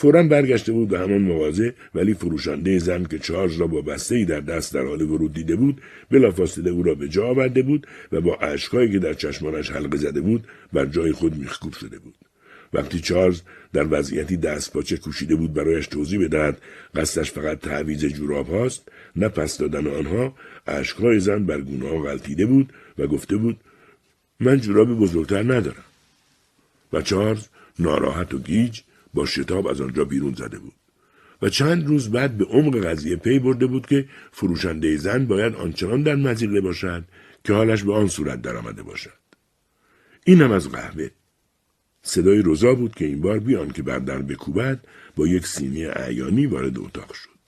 فورا 0.00 0.22
برگشته 0.22 0.72
بود 0.72 0.88
به 0.88 0.98
همان 0.98 1.22
مغازه 1.22 1.74
ولی 1.94 2.14
فروشنده 2.14 2.78
زن 2.78 3.04
که 3.04 3.18
چارج 3.18 3.60
را 3.60 3.66
با 3.66 3.80
بسته 3.80 4.14
ای 4.14 4.24
در 4.24 4.40
دست 4.40 4.74
در 4.74 4.84
حال 4.84 5.02
ورود 5.02 5.34
دیده 5.34 5.56
بود 5.56 5.80
بلافاصله 6.10 6.70
او 6.70 6.82
را 6.82 6.94
به 6.94 7.08
جا 7.08 7.26
آورده 7.26 7.62
بود 7.62 7.86
و 8.12 8.20
با 8.20 8.36
اشکهایی 8.36 8.92
که 8.92 8.98
در 8.98 9.14
چشمانش 9.14 9.70
حلقه 9.70 9.96
زده 9.96 10.20
بود 10.20 10.44
بر 10.72 10.86
جای 10.86 11.12
خود 11.12 11.36
میخکوب 11.36 11.72
شده 11.72 11.98
بود. 11.98 12.14
وقتی 12.72 13.00
چارلز 13.00 13.40
در 13.72 13.86
وضعیتی 13.90 14.36
دست 14.36 14.72
پاچه 14.72 14.96
کوشیده 14.96 15.36
بود 15.36 15.54
برایش 15.54 15.86
توضیح 15.86 16.24
بدهد 16.24 16.58
قصدش 16.94 17.30
فقط 17.32 17.60
تعویز 17.60 18.04
جوراب 18.04 18.48
هاست 18.48 18.88
نه 19.16 19.28
پس 19.28 19.58
دادن 19.58 19.86
آنها 19.86 20.34
اشکهای 20.66 21.20
زن 21.20 21.46
بر 21.46 21.60
گونه 21.60 22.02
غلطیده 22.02 22.46
بود 22.46 22.72
و 22.98 23.06
گفته 23.06 23.36
بود 23.36 23.56
من 24.40 24.60
جوراب 24.60 24.98
بزرگتر 24.98 25.42
ندارم. 25.42 25.84
و 26.92 27.02
چارلز 27.02 27.46
ناراحت 27.78 28.34
و 28.34 28.38
گیج 28.38 28.80
با 29.14 29.26
شتاب 29.26 29.66
از 29.66 29.80
آنجا 29.80 30.04
بیرون 30.04 30.34
زده 30.34 30.58
بود. 30.58 30.74
و 31.42 31.48
چند 31.48 31.86
روز 31.86 32.10
بعد 32.10 32.36
به 32.38 32.44
عمق 32.44 32.86
قضیه 32.86 33.16
پی 33.16 33.38
برده 33.38 33.66
بود 33.66 33.86
که 33.86 34.08
فروشنده 34.32 34.96
زن 34.96 35.26
باید 35.26 35.54
آنچنان 35.54 36.02
در 36.02 36.14
مزیقه 36.14 36.60
باشد 36.60 37.04
که 37.44 37.52
حالش 37.52 37.82
به 37.82 37.94
آن 37.94 38.08
صورت 38.08 38.42
درآمده 38.42 38.82
باشد. 38.82 39.18
این 40.24 40.42
هم 40.42 40.52
از 40.52 40.70
قهوه. 40.70 41.08
صدای 42.02 42.42
روزا 42.42 42.74
بود 42.74 42.94
که 42.94 43.04
این 43.04 43.20
بار 43.20 43.38
بیان 43.38 43.70
که 43.70 43.82
بر 43.82 43.98
در 43.98 44.22
بکوبد 44.22 44.80
با 45.16 45.26
یک 45.26 45.46
سینی 45.46 45.84
اعیانی 45.84 46.46
وارد 46.46 46.78
اتاق 46.78 47.12
شد. 47.12 47.38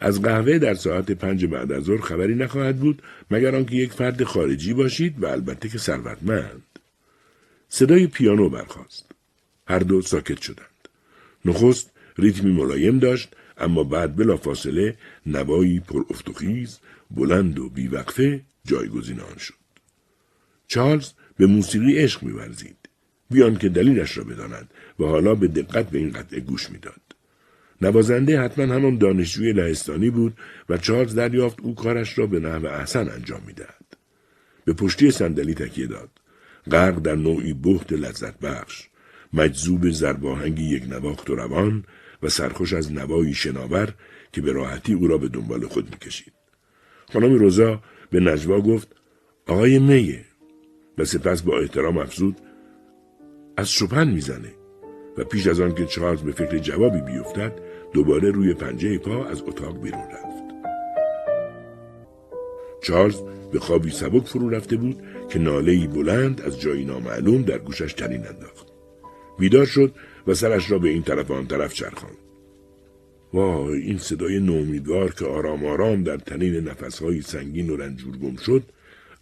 از 0.00 0.22
قهوه 0.22 0.58
در 0.58 0.74
ساعت 0.74 1.10
پنج 1.10 1.46
بعد 1.46 1.72
از 1.72 1.84
ظهر 1.84 2.00
خبری 2.00 2.34
نخواهد 2.34 2.76
بود 2.76 3.02
مگر 3.30 3.56
آنکه 3.56 3.76
یک 3.76 3.92
فرد 3.92 4.24
خارجی 4.24 4.74
باشید 4.74 5.22
و 5.22 5.26
البته 5.26 5.68
که 5.68 5.78
ثروتمند. 5.78 6.62
صدای 7.68 8.06
پیانو 8.06 8.48
برخاست. 8.48 9.11
هر 9.72 9.78
دو 9.78 10.02
ساکت 10.02 10.40
شدند. 10.40 10.80
نخست 11.44 11.90
ریتمی 12.18 12.52
ملایم 12.52 12.98
داشت 12.98 13.28
اما 13.58 13.84
بعد 13.84 14.16
بلا 14.16 14.36
فاصله 14.36 14.96
نوایی 15.26 15.80
پر 15.80 16.04
افتخیز 16.10 16.78
بلند 17.10 17.58
و 17.58 17.68
بیوقفه 17.68 18.40
جایگزین 18.64 19.20
آن 19.20 19.38
شد. 19.38 19.62
چارلز 20.68 21.08
به 21.36 21.46
موسیقی 21.46 21.98
عشق 21.98 22.22
میورزید 22.22 22.76
بیان 23.30 23.56
که 23.56 23.68
دلیلش 23.68 24.18
را 24.18 24.24
بداند 24.24 24.70
و 24.98 25.04
حالا 25.04 25.34
به 25.34 25.48
دقت 25.48 25.90
به 25.90 25.98
این 25.98 26.12
قطعه 26.12 26.40
گوش 26.40 26.70
می‌داد. 26.70 27.00
نوازنده 27.82 28.40
حتما 28.40 28.74
همان 28.74 28.98
دانشجوی 28.98 29.52
لهستانی 29.52 30.10
بود 30.10 30.38
و 30.68 30.76
چارلز 30.76 31.14
دریافت 31.14 31.60
او 31.60 31.74
کارش 31.74 32.18
را 32.18 32.26
به 32.26 32.40
نحو 32.40 32.66
احسن 32.66 33.08
انجام 33.08 33.42
می‌دهد. 33.46 33.96
به 34.64 34.72
پشتی 34.72 35.10
صندلی 35.10 35.54
تکیه 35.54 35.86
داد. 35.86 36.10
غرق 36.70 36.98
در 36.98 37.14
نوعی 37.14 37.52
بخت 37.52 37.92
لذت 37.92 38.38
بخش. 38.38 38.91
مجذوب 39.32 39.90
زرباهنگ 39.90 40.58
یک 40.60 40.84
نواخت 40.88 41.30
و 41.30 41.34
روان 41.34 41.84
و 42.22 42.28
سرخوش 42.28 42.72
از 42.72 42.92
نوایی 42.92 43.34
شناور 43.34 43.94
که 44.32 44.40
به 44.40 44.52
راحتی 44.52 44.92
او 44.92 45.06
را 45.06 45.18
به 45.18 45.28
دنبال 45.28 45.66
خود 45.66 45.90
می‌کشید. 45.90 46.32
خانم 47.12 47.34
روزا 47.34 47.82
به 48.10 48.20
نجوا 48.20 48.60
گفت 48.60 48.88
آقای 49.46 49.78
میه 49.78 50.24
و 50.98 51.04
سپس 51.04 51.42
با 51.42 51.58
احترام 51.58 51.98
افزود 51.98 52.36
از 53.56 53.70
شپن 53.70 54.08
می‌زنه 54.08 54.54
و 55.18 55.24
پیش 55.24 55.46
از 55.46 55.60
آن 55.60 55.74
که 55.74 55.86
چارلز 55.86 56.20
به 56.20 56.32
فکر 56.32 56.58
جوابی 56.58 57.00
بیفتد 57.00 57.52
دوباره 57.92 58.30
روی 58.30 58.54
پنجه 58.54 58.98
پا 58.98 59.24
از 59.26 59.42
اتاق 59.42 59.82
بیرون 59.82 60.00
رفت. 60.00 60.42
چارلز 62.82 63.20
به 63.52 63.60
خوابی 63.60 63.90
سبک 63.90 64.26
فرو 64.26 64.48
رفته 64.48 64.76
بود 64.76 65.02
که 65.28 65.38
نالهی 65.38 65.86
بلند 65.86 66.40
از 66.40 66.60
جایی 66.60 66.84
نامعلوم 66.84 67.42
در 67.42 67.58
گوشش 67.58 67.92
تنین 67.92 68.26
انداخت. 68.26 68.71
بیدار 69.38 69.66
شد 69.66 69.94
و 70.26 70.34
سرش 70.34 70.70
را 70.70 70.78
به 70.78 70.88
این 70.88 71.02
طرف 71.02 71.30
آن 71.30 71.46
طرف 71.46 71.74
چرخاند. 71.74 72.16
وای 73.32 73.82
این 73.82 73.98
صدای 73.98 74.40
نومیدوار 74.40 75.14
که 75.14 75.24
آرام 75.24 75.66
آرام 75.66 76.02
در 76.02 76.16
تنین 76.16 76.54
نفسهای 76.68 77.22
سنگین 77.22 77.70
و 77.70 77.76
رنجور 77.76 78.16
گم 78.16 78.36
شد 78.36 78.62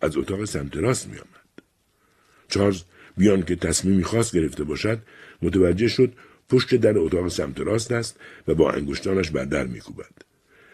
از 0.00 0.16
اتاق 0.16 0.44
سمت 0.44 0.76
راست 0.76 1.08
می 1.08 1.16
آمد. 1.16 1.62
چارلز 2.48 2.82
بیان 3.16 3.42
که 3.42 3.56
تصمیمی 3.56 4.04
خاص 4.04 4.32
گرفته 4.32 4.64
باشد 4.64 4.98
متوجه 5.42 5.88
شد 5.88 6.12
پشت 6.48 6.74
در 6.74 6.98
اتاق 6.98 7.28
سمت 7.28 7.60
راست 7.60 7.92
است 7.92 8.20
و 8.48 8.54
با 8.54 8.70
انگشتانش 8.70 9.30
بر 9.30 9.44
در 9.44 9.66
میکوبد 9.66 10.12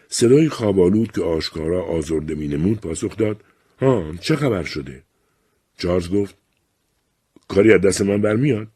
صدای 0.08 0.48
خوابالود 0.48 1.12
که 1.12 1.22
آشکارا 1.22 1.84
آزرده 1.84 2.34
مینمود 2.34 2.80
پاسخ 2.80 3.16
داد 3.16 3.44
ها 3.80 4.14
چه 4.20 4.36
خبر 4.36 4.62
شده 4.62 5.02
چارلز 5.78 6.10
گفت 6.10 6.36
کاری 7.48 7.72
از 7.72 7.80
دست 7.80 8.02
من 8.02 8.22
برمیاد 8.22 8.68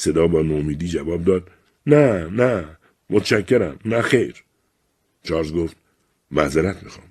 صدا 0.00 0.26
با 0.26 0.42
نومیدی 0.42 0.88
جواب 0.88 1.24
داد. 1.24 1.50
نه 1.86 2.26
نه 2.26 2.64
متشکرم 3.10 3.78
نه 3.84 4.02
خیر. 4.02 4.34
چارلز 5.22 5.52
گفت 5.52 5.76
معذرت 6.30 6.82
می‌خوام. 6.82 7.06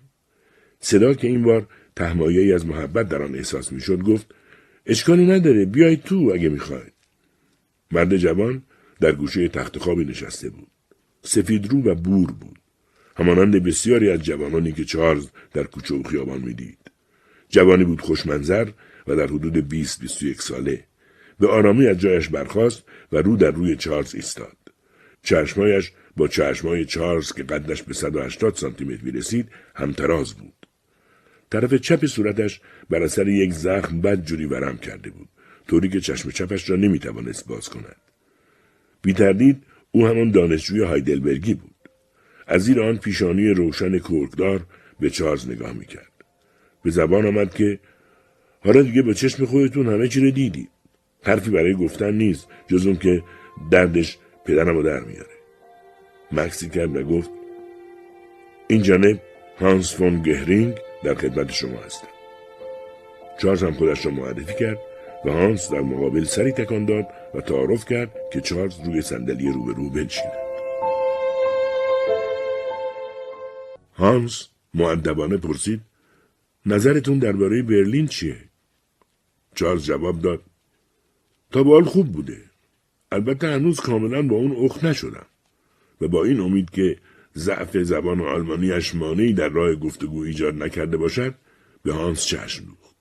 صدا 0.79 1.13
که 1.13 1.27
این 1.27 1.43
بار 1.43 1.67
تهمایی 1.95 2.53
از 2.53 2.65
محبت 2.65 3.09
در 3.09 3.21
آن 3.23 3.35
احساس 3.35 3.71
می‌شد 3.71 4.01
گفت 4.01 4.35
اشکالی 4.85 5.25
نداره 5.25 5.65
بیای 5.65 5.97
تو 5.97 6.31
اگه 6.33 6.49
می‌خواید 6.49 6.93
مرد 7.91 8.17
جوان 8.17 8.63
در 8.99 9.11
گوشه 9.11 9.47
تخت 9.47 9.77
خوابی 9.77 10.05
نشسته 10.05 10.49
بود. 10.49 10.67
سفید 11.23 11.71
رو 11.71 11.81
و 11.81 11.95
بور 11.95 12.31
بود. 12.31 12.59
همانند 13.17 13.63
بسیاری 13.63 14.09
از 14.09 14.21
جوانانی 14.21 14.71
که 14.71 14.85
چارلز 14.85 15.27
در 15.53 15.63
کوچه 15.63 15.95
و 15.95 16.03
خیابان 16.03 16.41
می‌دید. 16.41 16.91
جوانی 17.49 17.83
بود 17.83 18.01
خوشمنظر 18.01 18.69
و 19.07 19.15
در 19.15 19.27
حدود 19.27 19.69
20 19.69 20.01
21 20.01 20.41
ساله. 20.41 20.88
به 21.39 21.47
آرامی 21.47 21.87
از 21.87 21.99
جایش 21.99 22.29
برخاست 22.29 22.83
و 23.11 23.17
رو 23.17 23.37
در 23.37 23.51
روی 23.51 23.75
چارلز 23.75 24.15
ایستاد. 24.15 24.57
چشمایش 25.23 25.91
با 26.17 26.27
چشمای 26.27 26.85
چارلز 26.85 27.33
که 27.33 27.43
قدش 27.43 27.83
به 27.83 27.93
180 27.93 28.55
سانتی 28.55 28.85
متر 28.85 29.03
می‌رسید 29.03 29.49
همتراز 29.75 30.33
بود. 30.33 30.53
طرف 31.51 31.73
چپ 31.73 32.05
صورتش 32.05 32.61
بر 32.89 33.03
اثر 33.03 33.27
یک 33.27 33.53
زخم 33.53 34.01
بد 34.01 34.25
جوری 34.25 34.45
ورم 34.45 34.77
کرده 34.77 35.09
بود 35.09 35.29
طوری 35.67 35.89
که 35.89 36.01
چشم 36.01 36.29
چپش 36.29 36.69
را 36.69 36.75
نمی‌توانست 36.75 37.47
باز 37.47 37.69
کند 37.69 37.95
بی 39.01 39.13
تردید 39.13 39.63
او 39.91 40.07
همان 40.07 40.31
دانشجوی 40.31 40.83
هایدلبرگی 40.83 41.53
بود 41.53 41.75
از 42.47 42.63
زیر 42.63 42.81
آن 42.81 42.97
پیشانی 42.97 43.49
روشن 43.49 43.99
کرکدار 43.99 44.65
به 44.99 45.09
چارلز 45.09 45.49
نگاه 45.49 45.73
می‌کرد 45.73 46.11
به 46.83 46.91
زبان 46.91 47.25
آمد 47.25 47.53
که 47.53 47.79
حالا 48.59 48.81
دیگه 48.81 49.01
با 49.01 49.13
چشم 49.13 49.45
خودتون 49.45 49.87
همه 49.87 50.07
چی 50.07 50.21
رو 50.21 50.31
دیدی 50.31 50.69
حرفی 51.23 51.51
برای 51.51 51.73
گفتن 51.73 52.13
نیست 52.13 52.47
جز 52.67 52.85
اون 52.85 52.97
که 52.97 53.23
دردش 53.71 54.17
پدرم 54.45 54.77
رو 54.77 54.83
در 54.83 54.99
میاره. 54.99 55.39
مکسی 56.31 56.69
کرد 56.69 56.95
و 56.95 57.03
گفت 57.03 57.29
این 58.67 58.81
جانب 58.81 59.21
هانس 59.59 59.95
فون 59.95 60.21
گهرینگ 60.23 60.77
در 61.03 61.15
خدمت 61.15 61.51
شما 61.51 61.77
هستم. 61.79 62.07
چارلز 63.41 63.63
هم 63.63 63.73
خودش 63.73 64.05
را 64.05 64.11
معرفی 64.11 64.53
کرد 64.59 64.77
و 65.25 65.31
هانس 65.31 65.71
در 65.71 65.81
مقابل 65.81 66.23
سری 66.23 66.51
تکان 66.51 66.85
داد 66.85 67.07
و 67.35 67.41
تعارف 67.41 67.85
کرد 67.85 68.11
که 68.33 68.41
چارلز 68.41 68.79
روی 68.85 69.01
صندلی 69.01 69.51
روبرو 69.51 69.89
بنشیند. 69.89 70.49
هانس 73.93 74.47
معدبانه 74.73 75.37
پرسید 75.37 75.81
نظرتون 76.65 77.19
درباره 77.19 77.61
برلین 77.61 78.07
چیه؟ 78.07 78.37
چارلز 79.55 79.85
جواب 79.85 80.21
داد 80.21 80.41
تا 81.51 81.63
به 81.63 81.83
خوب 81.83 82.11
بوده 82.11 82.43
البته 83.11 83.47
هنوز 83.47 83.79
کاملا 83.79 84.21
با 84.21 84.35
اون 84.35 84.65
اخ 84.65 84.83
نشدم 84.83 85.25
و 86.01 86.07
با 86.07 86.23
این 86.23 86.39
امید 86.39 86.69
که 86.69 86.97
ضعف 87.35 87.77
زبان 87.77 88.21
آلمانیش 88.21 88.95
مانعی 88.95 89.33
در 89.33 89.49
راه 89.49 89.75
گفتگو 89.75 90.21
ایجاد 90.23 90.63
نکرده 90.63 90.97
باشد 90.97 91.35
به 91.83 91.93
هانس 91.93 92.25
چشم 92.25 92.65
دوخت 92.65 92.95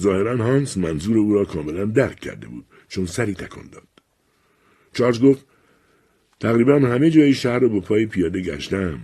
ظاهرا 0.00 0.36
هانس 0.36 0.76
منظور 0.76 1.18
او 1.18 1.34
را 1.34 1.44
کاملا 1.44 1.84
درک 1.84 2.20
کرده 2.20 2.46
بود 2.46 2.64
چون 2.88 3.06
سری 3.06 3.34
تکان 3.34 3.68
داد 3.72 3.88
چارلز 4.92 5.20
گفت 5.20 5.46
تقریبا 6.40 6.74
همه 6.74 7.10
جای 7.10 7.34
شهر 7.34 7.58
رو 7.58 7.68
با 7.68 7.80
پای 7.80 8.06
پیاده 8.06 8.40
گشتم 8.40 9.00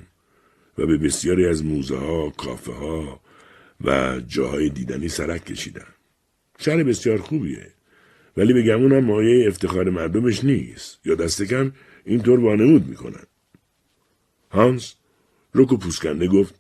و 0.78 0.86
به 0.86 0.98
بسیاری 0.98 1.46
از 1.46 1.64
موزه 1.64 1.96
ها، 1.96 2.30
کافه 2.30 2.72
ها 2.72 3.20
و 3.84 4.20
جاهای 4.28 4.68
دیدنی 4.68 5.08
سرک 5.08 5.44
کشیدم. 5.44 5.94
شهر 6.58 6.82
بسیار 6.82 7.18
خوبیه. 7.18 7.73
ولی 8.36 8.52
به 8.52 8.62
گمونم 8.62 9.04
مایه 9.04 9.48
افتخار 9.48 9.90
مردمش 9.90 10.44
نیست 10.44 11.00
یا 11.04 11.14
دست 11.14 11.42
کم 11.42 11.72
اینطور 12.04 12.40
وانمود 12.40 12.88
می‌کنن. 12.88 13.24
هانس 14.50 14.94
رک 15.54 15.68
پوسکنده 15.68 16.26
گفت 16.26 16.54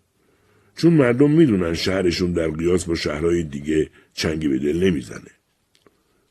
چون 0.76 0.92
مردم 0.92 1.30
می‌دونن 1.30 1.74
شهرشون 1.74 2.32
در 2.32 2.48
قیاس 2.48 2.84
با 2.84 2.94
شهرهای 2.94 3.42
دیگه 3.42 3.90
چنگی 4.12 4.48
به 4.48 4.58
دل 4.58 4.84
نمی‌زنه. 4.84 5.30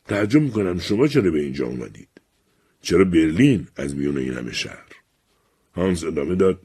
تعجب 0.05 0.41
می‌کنم 0.41 0.79
شما 0.79 1.07
چرا 1.07 1.31
به 1.31 1.41
اینجا 1.41 1.65
اومدید؟ 1.65 2.07
چرا 2.81 3.03
برلین 3.03 3.67
از 3.75 3.95
میون 3.95 4.17
این 4.17 4.33
همه 4.33 4.51
شهر؟ 4.53 4.87
هانس 5.75 6.03
ادامه 6.03 6.35
داد 6.35 6.61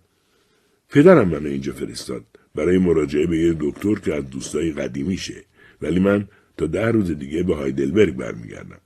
پدرم 0.88 1.28
منو 1.28 1.48
اینجا 1.48 1.72
فرستاد 1.72 2.24
برای 2.54 2.78
مراجعه 2.78 3.26
به 3.26 3.38
یه 3.38 3.56
دکتر 3.60 3.94
که 3.94 4.14
از 4.14 4.30
دوستای 4.30 4.72
قدیمیشه 4.72 5.44
ولی 5.82 6.00
من 6.00 6.28
تا 6.58 6.66
ده 6.66 6.86
روز 6.86 7.10
دیگه 7.10 7.42
به 7.42 7.54
هایدلبرگ 7.54 8.16
برمیگردم. 8.16 8.80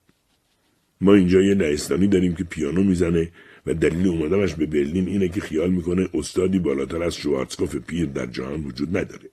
ما 1.01 1.15
اینجا 1.15 1.41
یه 1.41 1.55
نهستانی 1.55 2.07
داریم 2.07 2.35
که 2.35 2.45
پیانو 2.45 2.83
می‌زنه 2.83 3.33
و 3.67 3.75
دلیل 3.75 4.09
اومدمش 4.09 4.55
به 4.55 4.67
برلین 4.67 5.09
اینه 5.09 5.29
که 5.29 5.41
خیال 5.41 5.71
می‌کنه 5.71 6.09
استادی 6.15 6.59
بالاتر 6.59 7.03
از 7.03 7.15
شوارتسکوف 7.15 7.77
پیر 7.77 8.07
در 8.07 8.27
جهان 8.27 8.65
وجود 8.65 8.97
نداره. 8.97 9.31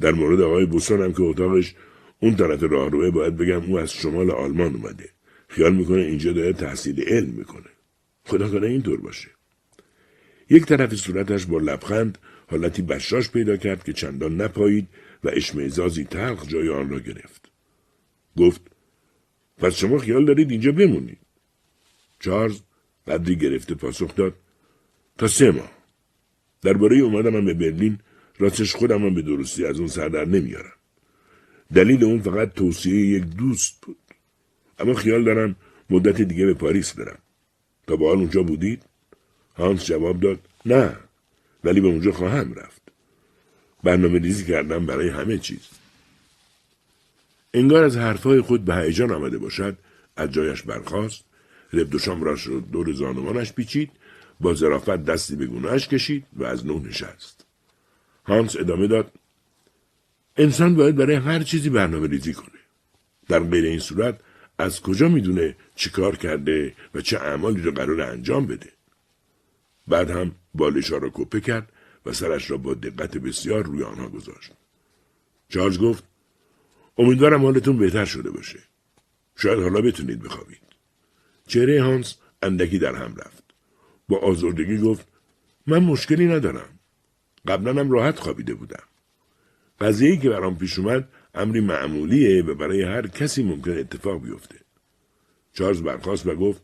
در 0.00 0.12
مورد 0.12 0.40
آقای 0.40 0.66
بوسان 0.66 1.02
هم 1.02 1.12
که 1.12 1.22
اتاقش 1.22 1.74
اون 2.20 2.36
طرف 2.36 2.62
راهروه 2.62 3.10
باید 3.10 3.36
بگم 3.36 3.62
او 3.64 3.78
از 3.78 3.92
شمال 3.92 4.30
آلمان 4.30 4.74
اومده. 4.74 5.08
خیال 5.48 5.74
می‌کنه 5.74 6.00
اینجا 6.00 6.32
داره 6.32 6.52
تحصیل 6.52 7.04
علم 7.08 7.30
می‌کنه. 7.30 7.70
خدا 8.24 8.48
کنه 8.48 8.66
اینطور 8.66 9.00
باشه. 9.00 9.28
یک 10.50 10.64
طرف 10.64 10.94
صورتش 10.94 11.46
با 11.46 11.58
لبخند 11.58 12.18
حالتی 12.46 12.82
بشاش 12.82 13.30
پیدا 13.30 13.56
کرد 13.56 13.84
که 13.84 13.92
چندان 13.92 14.40
نپایید 14.40 14.88
و 15.24 15.30
اشمعزازی 15.32 16.04
تلخ 16.04 16.48
جای 16.48 16.68
آن 16.68 16.90
را 16.90 17.00
گرفت. 17.00 17.50
گفت 18.36 18.60
پس 19.58 19.74
شما 19.74 19.98
خیال 19.98 20.24
دارید 20.24 20.50
اینجا 20.50 20.72
بمونید. 20.72 21.18
چارلز 22.20 22.60
قدری 23.06 23.36
گرفته 23.36 23.74
پاسخ 23.74 24.14
داد 24.14 24.34
تا 25.18 25.26
سه 25.26 25.50
ماه. 25.50 25.72
درباره 26.62 26.96
اومدم 26.96 27.44
به 27.44 27.54
برلین 27.54 27.98
راستش 28.38 28.74
خودم 28.74 29.04
هم 29.04 29.14
به 29.14 29.22
درستی 29.22 29.66
از 29.66 29.78
اون 29.78 29.88
سردر 29.88 30.24
نمیارم. 30.24 30.72
دلیل 31.74 32.04
اون 32.04 32.20
فقط 32.20 32.52
توصیه 32.52 33.06
یک 33.06 33.24
دوست 33.24 33.80
بود. 33.82 33.96
اما 34.78 34.94
خیال 34.94 35.24
دارم 35.24 35.56
مدت 35.90 36.22
دیگه 36.22 36.46
به 36.46 36.54
پاریس 36.54 36.92
برم. 36.92 37.18
تا 37.86 37.96
با 37.96 38.08
حال 38.08 38.18
اونجا 38.18 38.42
بودید؟ 38.42 38.82
هانس 39.56 39.86
جواب 39.86 40.20
داد 40.20 40.38
نه 40.66 40.96
ولی 41.64 41.80
به 41.80 41.88
اونجا 41.88 42.12
خواهم 42.12 42.54
رفت. 42.54 42.75
برنامه 43.84 44.18
ریزی 44.18 44.44
کردم 44.44 44.86
برای 44.86 45.08
همه 45.08 45.38
چیز. 45.38 45.68
انگار 47.54 47.84
از 47.84 47.96
حرفهای 47.96 48.40
خود 48.40 48.64
به 48.64 48.76
هیجان 48.76 49.12
آمده 49.12 49.38
باشد 49.38 49.78
از 50.16 50.32
جایش 50.32 50.62
برخاست 50.62 51.24
ربدوشام 51.72 52.22
را 52.22 52.36
شد 52.36 52.64
دور 52.72 52.92
زانوانش 52.92 53.52
پیچید 53.52 53.90
با 54.40 54.54
ظرافت 54.54 55.04
دستی 55.04 55.36
به 55.36 55.46
گونهش 55.46 55.88
کشید 55.88 56.24
و 56.32 56.44
از 56.44 56.66
نو 56.66 56.78
نشست. 56.78 57.46
هانس 58.24 58.56
ادامه 58.56 58.86
داد 58.86 59.12
انسان 60.36 60.74
باید 60.74 60.96
برای 60.96 61.16
هر 61.16 61.42
چیزی 61.42 61.70
برنامه 61.70 62.08
ریزی 62.08 62.32
کنه. 62.32 62.58
در 63.28 63.40
غیر 63.40 63.64
این 63.64 63.78
صورت 63.78 64.20
از 64.58 64.80
کجا 64.80 65.08
می‌دونه 65.08 65.56
چی 65.74 65.90
کار 65.90 66.16
کرده 66.16 66.74
و 66.94 67.00
چه 67.00 67.18
اعمالی 67.18 67.62
رو 67.62 67.72
قرار 67.72 68.00
انجام 68.00 68.46
بده؟ 68.46 68.72
بعد 69.88 70.10
هم 70.10 70.32
بالشا 70.54 70.96
را 70.96 71.10
کپه 71.14 71.40
کرد 71.40 71.72
و 72.06 72.12
سرش 72.12 72.50
را 72.50 72.56
با 72.56 72.74
دقت 72.74 73.16
بسیار 73.16 73.64
روی 73.64 73.82
آنها 73.82 74.08
گذاشت. 74.08 74.52
چارلز 75.48 75.78
گفت 75.78 76.04
امیدوارم 76.98 77.42
حالتون 77.42 77.78
بهتر 77.78 78.04
شده 78.04 78.30
باشه. 78.30 78.58
شاید 79.36 79.58
حالا 79.58 79.80
بتونید 79.80 80.22
بخوابید. 80.22 80.62
چهره 81.46 81.82
هانس 81.82 82.16
اندکی 82.42 82.78
در 82.78 82.94
هم 82.94 83.14
رفت. 83.16 83.44
با 84.08 84.18
آزردگی 84.18 84.78
گفت 84.78 85.08
من 85.66 85.78
مشکلی 85.78 86.26
ندارم. 86.26 86.78
قبلا 87.48 87.80
هم 87.80 87.90
راحت 87.90 88.18
خوابیده 88.18 88.54
بودم. 88.54 88.82
قضیه‌ای 89.80 90.18
که 90.18 90.30
برام 90.30 90.58
پیش 90.58 90.78
اومد 90.78 91.08
امری 91.34 91.60
معمولیه 91.60 92.42
و 92.42 92.54
برای 92.54 92.82
هر 92.82 93.06
کسی 93.06 93.42
ممکن 93.42 93.78
اتفاق 93.78 94.22
بیفته. 94.22 94.56
چارلز 95.52 95.82
برخاست 95.82 96.26
و 96.26 96.34
گفت 96.34 96.62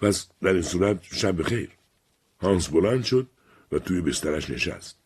پس 0.00 0.28
در 0.42 0.52
این 0.52 0.62
صورت 0.62 1.02
شب 1.02 1.42
خیر. 1.42 1.70
هانس 2.40 2.68
بلند 2.68 3.04
شد 3.04 3.26
و 3.72 3.78
توی 3.78 4.00
بسترش 4.00 4.50
نشست. 4.50 4.96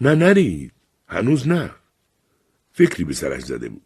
نه 0.00 0.14
نرید. 0.14 0.72
هنوز 1.08 1.48
نه. 1.48 1.70
فکری 2.72 3.04
به 3.04 3.14
سرش 3.14 3.42
زده 3.42 3.68
بود. 3.68 3.82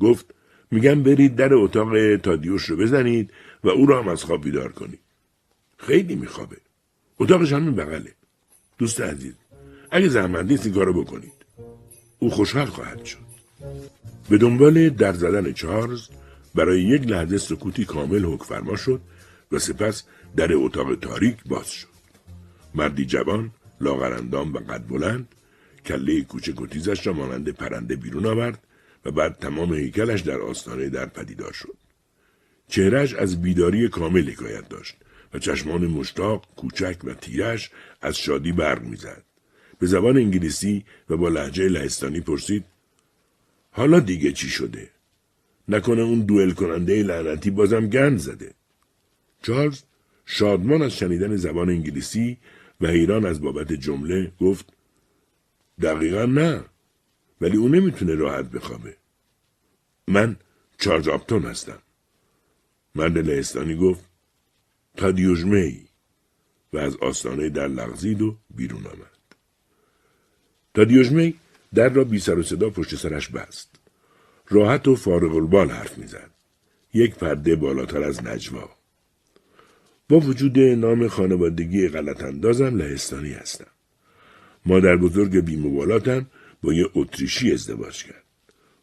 گفت 0.00 0.34
میگم 0.70 1.02
برید 1.02 1.36
در 1.36 1.54
اتاق 1.54 2.16
تادیوش 2.16 2.64
رو 2.64 2.76
بزنید 2.76 3.32
و 3.64 3.68
او 3.68 3.86
را 3.86 4.02
هم 4.02 4.08
از 4.08 4.24
خواب 4.24 4.44
بیدار 4.44 4.72
کنید. 4.72 5.00
خیلی 5.78 6.14
میخوابه. 6.14 6.56
اتاقش 7.18 7.52
همین 7.52 7.74
بغله. 7.74 8.14
دوست 8.78 9.00
عزیز 9.00 9.34
اگه 9.90 10.08
زحمت 10.08 10.44
نیست 10.44 10.68
کارو 10.68 11.04
بکنید. 11.04 11.32
او 12.18 12.30
خوشحال 12.30 12.66
خواهد 12.66 13.04
شد. 13.04 13.30
به 14.30 14.38
دنبال 14.38 14.88
در 14.90 15.12
زدن 15.12 15.52
چارلز 15.52 16.08
برای 16.54 16.82
یک 16.82 17.02
لحظه 17.02 17.38
سکوتی 17.38 17.84
کامل 17.84 18.24
حک 18.24 18.42
فرما 18.42 18.76
شد 18.76 19.00
و 19.52 19.58
سپس 19.58 20.02
در 20.36 20.54
اتاق 20.54 20.94
تاریک 20.94 21.36
باز 21.46 21.70
شد. 21.70 21.89
مردی 22.74 23.04
جوان 23.04 23.50
لاغرندام 23.80 24.54
و 24.54 24.58
قد 24.58 24.86
بلند 24.88 25.28
کله 25.86 26.22
کوچک 26.22 26.60
و 26.60 26.66
را 27.04 27.12
مانند 27.12 27.48
پرنده 27.48 27.96
بیرون 27.96 28.26
آورد 28.26 28.64
و 29.04 29.10
بعد 29.10 29.38
تمام 29.38 29.74
هیکلش 29.74 30.20
در 30.20 30.40
آستانه 30.40 30.88
در 30.88 31.06
پدیدار 31.06 31.52
شد. 31.52 31.76
چهرش 32.68 33.14
از 33.14 33.42
بیداری 33.42 33.88
کامل 33.88 34.30
حکایت 34.30 34.68
داشت 34.68 34.96
و 35.34 35.38
چشمان 35.38 35.86
مشتاق 35.86 36.46
کوچک 36.56 36.96
و 37.04 37.14
تیرش 37.14 37.70
از 38.02 38.18
شادی 38.18 38.52
برق 38.52 38.82
می‌زد. 38.82 39.22
به 39.78 39.86
زبان 39.86 40.16
انگلیسی 40.16 40.84
و 41.10 41.16
با 41.16 41.28
لحجه 41.28 41.68
لهستانی 41.68 42.20
پرسید 42.20 42.64
حالا 43.72 44.00
دیگه 44.00 44.32
چی 44.32 44.48
شده؟ 44.48 44.90
نکنه 45.68 46.02
اون 46.02 46.20
دوئل 46.20 46.50
کننده 46.50 47.02
لعنتی 47.02 47.50
بازم 47.50 47.86
گند 47.86 48.18
زده؟ 48.18 48.54
چارلز 49.42 49.82
شادمان 50.26 50.82
از 50.82 50.96
شنیدن 50.96 51.36
زبان 51.36 51.68
انگلیسی 51.70 52.38
و 52.80 52.86
حیران 52.86 53.26
از 53.26 53.40
بابت 53.40 53.72
جمله 53.72 54.32
گفت 54.40 54.72
دقیقا 55.82 56.24
نه 56.24 56.64
ولی 57.40 57.56
او 57.56 57.68
نمی‌تونه 57.68 58.14
راحت 58.14 58.44
بخوابه. 58.44 58.96
من 60.08 60.36
چارلز 60.78 61.08
آپتون 61.08 61.42
هستم. 61.42 61.78
مرد 62.94 63.18
لهستانی 63.18 63.76
گفت 63.76 64.04
تادیوژمه 64.96 65.58
ای 65.58 65.80
و 66.72 66.78
از 66.78 66.96
آستانه 66.96 67.48
در 67.48 67.68
لغزید 67.68 68.22
و 68.22 68.36
بیرون 68.50 68.86
آمد. 68.86 69.20
تادیوژمه 70.74 71.34
در 71.74 71.88
را 71.88 72.04
بی 72.04 72.18
سر 72.18 72.38
و 72.38 72.42
صدا 72.42 72.70
پشت 72.70 72.96
سرش 72.96 73.28
بست. 73.28 73.70
راحت 74.48 74.88
و 74.88 74.96
فارغ 74.96 75.34
البال 75.34 75.70
حرف 75.70 75.98
می‌زد. 75.98 76.30
یک 76.94 77.14
پرده 77.14 77.56
بالاتر 77.56 78.02
از 78.02 78.24
نجوا. 78.24 78.79
با 80.10 80.20
وجود 80.20 80.58
نام 80.58 81.08
خانوادگی 81.08 81.88
غلط 81.88 82.22
اندازم 82.22 82.76
لهستانی 82.76 83.32
هستم. 83.32 83.66
مادر 84.66 84.96
بزرگ 84.96 85.40
بیمبالاتم 85.40 86.26
با 86.62 86.72
یه 86.72 86.86
اتریشی 86.94 87.52
ازدواج 87.52 88.04
کرد. 88.04 88.24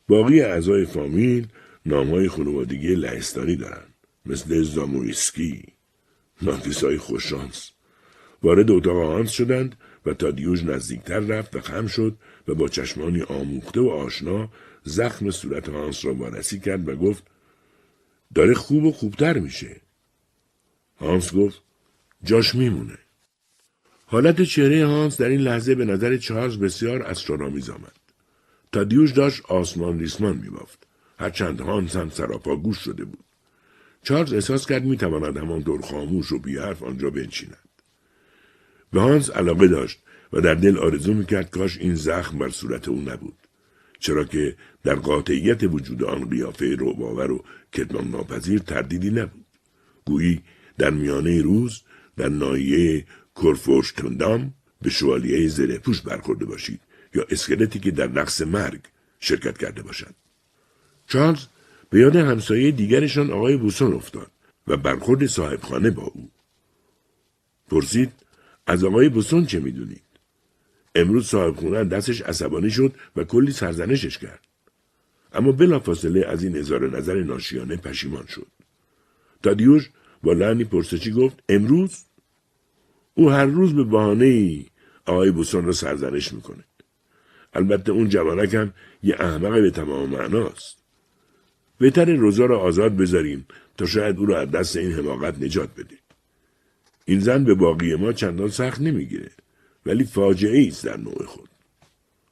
باقی 0.08 0.42
اعضای 0.42 0.86
فامیل 0.86 1.48
نامهای 1.86 2.28
خانوادگی 2.28 2.96
لهستانی 2.96 3.56
دارن. 3.56 3.84
مثل 4.26 4.64
زامویسکی. 4.64 5.64
نافیسای 6.42 6.98
خوششانس. 6.98 7.72
وارد 8.44 8.72
اتاق 8.72 8.98
هانس 8.98 9.32
شدند 9.32 9.76
و 10.06 10.14
تا 10.14 10.32
دیوژ 10.32 10.64
نزدیکتر 10.64 11.20
رفت 11.20 11.56
و 11.56 11.62
خم 11.62 11.88
شد 11.88 12.18
و 12.48 12.56
با 12.56 12.68
چشمانی 12.68 13.22
آموخته 13.22 13.80
و 13.80 13.90
آشنا 13.90 14.50
زخم 14.84 15.32
صورت 15.32 15.70
هانس 15.70 16.06
را 16.06 16.14
وارسی 16.14 16.60
کرد 16.60 16.90
و 16.90 16.96
گفت 16.96 17.24
داره 18.36 18.54
خوب 18.54 18.84
و 18.84 18.92
خوبتر 18.92 19.40
میشه. 19.40 19.87
هانس 21.00 21.34
گفت 21.34 21.62
جاش 22.24 22.56
میمونه. 22.56 22.98
حالت 24.06 24.42
چهره 24.42 24.86
هانس 24.86 25.22
در 25.22 25.30
این 25.30 25.42
لحظه 25.42 25.76
به 25.76 25.86
نظر 25.86 26.18
چارلز 26.18 26.58
بسیار 26.58 27.02
اسرارآمیز 27.02 27.70
آمد. 27.70 27.92
تادیوش 28.72 29.12
داشت 29.12 29.46
آسمان 29.46 30.00
ریسمان 30.00 30.38
میبافت. 30.38 30.88
هرچند 31.20 31.62
هانس 31.62 31.96
هم 31.96 32.10
سراپا 32.10 32.56
گوش 32.56 32.78
شده 32.78 33.06
بود. 33.06 33.24
چارلز 34.04 34.34
احساس 34.34 34.66
کرد 34.66 34.84
می‌تواند 34.84 35.38
همانطور 35.38 35.82
خاموش 35.82 36.32
و 36.32 36.40
بیحرف 36.40 36.84
آنجا 36.84 37.10
بنشیند. 37.10 37.68
به 38.94 39.02
هانس 39.02 39.30
علاقه 39.30 39.68
داشت 39.68 40.00
و 40.34 40.42
در 40.42 40.54
دل 40.54 40.78
آرزو 40.78 41.14
می‌کرد 41.14 41.50
کاش 41.50 41.78
این 41.78 41.96
زخم 41.96 42.38
بر 42.38 42.50
صورت 42.50 42.88
او 42.88 43.02
نبود. 43.02 43.38
چرا 44.00 44.24
که 44.24 44.56
در 44.84 44.96
قاطعیت 44.96 45.64
وجود 45.64 46.04
آن 46.04 46.30
قیافه 46.30 46.76
روباور 46.76 47.32
و 47.32 47.44
کتمان 47.74 48.08
ناپذیر 48.08 48.60
تردیدی 48.60 49.10
نبود. 49.10 49.46
گویی 50.06 50.42
در 50.78 50.90
میانه 50.90 51.42
روز 51.42 51.82
در 52.18 52.30
نایه 52.30 53.06
کرفورشتوندام 53.36 54.54
به 54.82 54.90
شوالیه 54.90 55.48
زره 55.48 55.78
پوش 55.78 56.02
برخورده 56.02 56.46
باشید 56.46 56.80
یا 57.16 57.26
اسکلتی 57.30 57.80
که 57.80 57.92
در 57.92 58.08
رقص 58.08 58.42
مرگ 58.42 58.82
شرکت 59.20 59.58
کرده 59.58 59.82
باشد. 59.82 60.16
چارلز 61.08 61.46
به 61.90 62.00
یاد 62.00 62.16
همسایه 62.16 62.72
دیگرشان 62.72 63.32
آقای 63.32 63.58
بوسون 63.58 63.94
افتاد 63.94 64.32
و 64.68 64.78
برخورد 64.78 65.26
صاحبخانه 65.26 65.90
با 65.92 66.04
او. 66.04 66.30
پرسید 67.70 68.12
از 68.68 68.84
آقای 68.84 69.10
بوسون 69.10 69.46
چه 69.46 69.60
می‌دونید؟ 69.60 70.02
امروز 70.96 71.28
صاحب 71.28 71.56
خونه 71.56 71.84
دستش 71.84 72.22
عصبانی 72.22 72.72
شد 72.72 72.94
و 73.16 73.24
کلی 73.24 73.52
سرزنشش 73.52 74.18
کرد. 74.18 74.40
اما 75.34 75.52
بلافاصله 75.52 76.26
از 76.26 76.44
این 76.44 76.58
اظهار 76.58 76.98
نظر 76.98 77.24
ناشیانه 77.24 77.76
پشیمان 77.76 78.26
شد. 78.26 78.48
تادیوش 79.44 79.90
با 80.24 80.34
لعنی 80.34 80.64
پرسشی 80.64 81.12
گفت 81.12 81.44
امروز 81.50 82.04
او 83.14 83.30
هر 83.30 83.46
روز 83.46 83.76
به 83.76 83.84
بهانه 83.84 84.26
ای 84.26 84.66
آقای 85.06 85.32
بوسون 85.32 85.66
را 85.66 85.72
سرزنش 85.72 86.34
می‌کنه. 86.34 86.64
البته 87.54 87.92
اون 87.92 88.10
جوانک 88.10 88.54
هم 88.54 88.74
یه 89.04 89.16
احمق 89.20 89.62
به 89.62 89.72
تمام 89.72 90.10
معناست. 90.10 90.78
بهتر 91.80 92.06
روزا 92.06 92.46
را 92.46 92.60
آزاد 92.60 92.96
بذاریم 92.96 93.48
تا 93.78 93.86
شاید 93.86 94.18
او 94.18 94.26
را 94.26 94.40
از 94.40 94.52
دست 94.52 94.78
این 94.78 94.92
حماقت 94.92 95.42
نجات 95.42 95.70
بده. 95.76 95.98
این 97.06 97.20
زن 97.20 97.44
به 97.44 97.54
باقی 97.54 97.96
ما 97.96 98.14
چندان 98.14 98.50
سخت 98.50 98.82
نمی‌گیره 98.82 99.32
ولی 99.86 100.04
فاجعه 100.04 100.68
است 100.68 100.86
در 100.86 100.98
نوع 100.98 101.26
خود. 101.26 101.50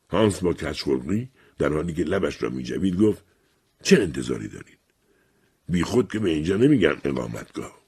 هانس 0.09 0.39
با 0.39 0.53
کچخلقی 0.53 1.29
در 1.57 1.73
حالی 1.73 1.93
که 1.93 2.03
لبش 2.03 2.43
را 2.43 2.49
میجوید 2.49 2.97
گفت 2.97 3.23
چه 3.83 4.01
انتظاری 4.01 4.47
دارید؟ 4.47 4.74
بی 5.69 5.83
خود 5.83 6.11
که 6.11 6.19
به 6.19 6.29
اینجا 6.29 6.57
نمیگن 6.57 6.97
اقامتگاه. 7.03 7.79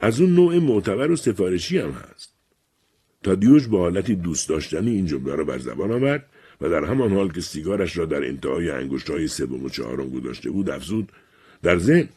از 0.00 0.20
اون 0.20 0.34
نوع 0.34 0.58
معتبر 0.58 1.10
و 1.10 1.16
سفارشی 1.16 1.78
هم 1.78 1.90
هست. 1.90 2.34
تا 3.22 3.34
دیوش 3.34 3.66
با 3.66 3.78
حالتی 3.78 4.14
دوست 4.14 4.48
داشتنی 4.48 4.90
این 4.90 5.06
جمله 5.06 5.34
را 5.34 5.44
بر 5.44 5.58
زبان 5.58 5.92
آورد 5.92 6.26
و 6.60 6.68
در 6.68 6.84
همان 6.84 7.12
حال 7.12 7.32
که 7.32 7.40
سیگارش 7.40 7.96
را 7.96 8.04
در 8.04 8.24
انتهای 8.24 8.70
انگشتهای 8.70 9.28
سوم 9.28 9.64
و 9.64 9.68
چهارم 9.68 10.10
گذاشته 10.10 10.50
بود 10.50 10.70
افزود 10.70 11.12
در 11.62 11.78
ذهن 11.78 12.08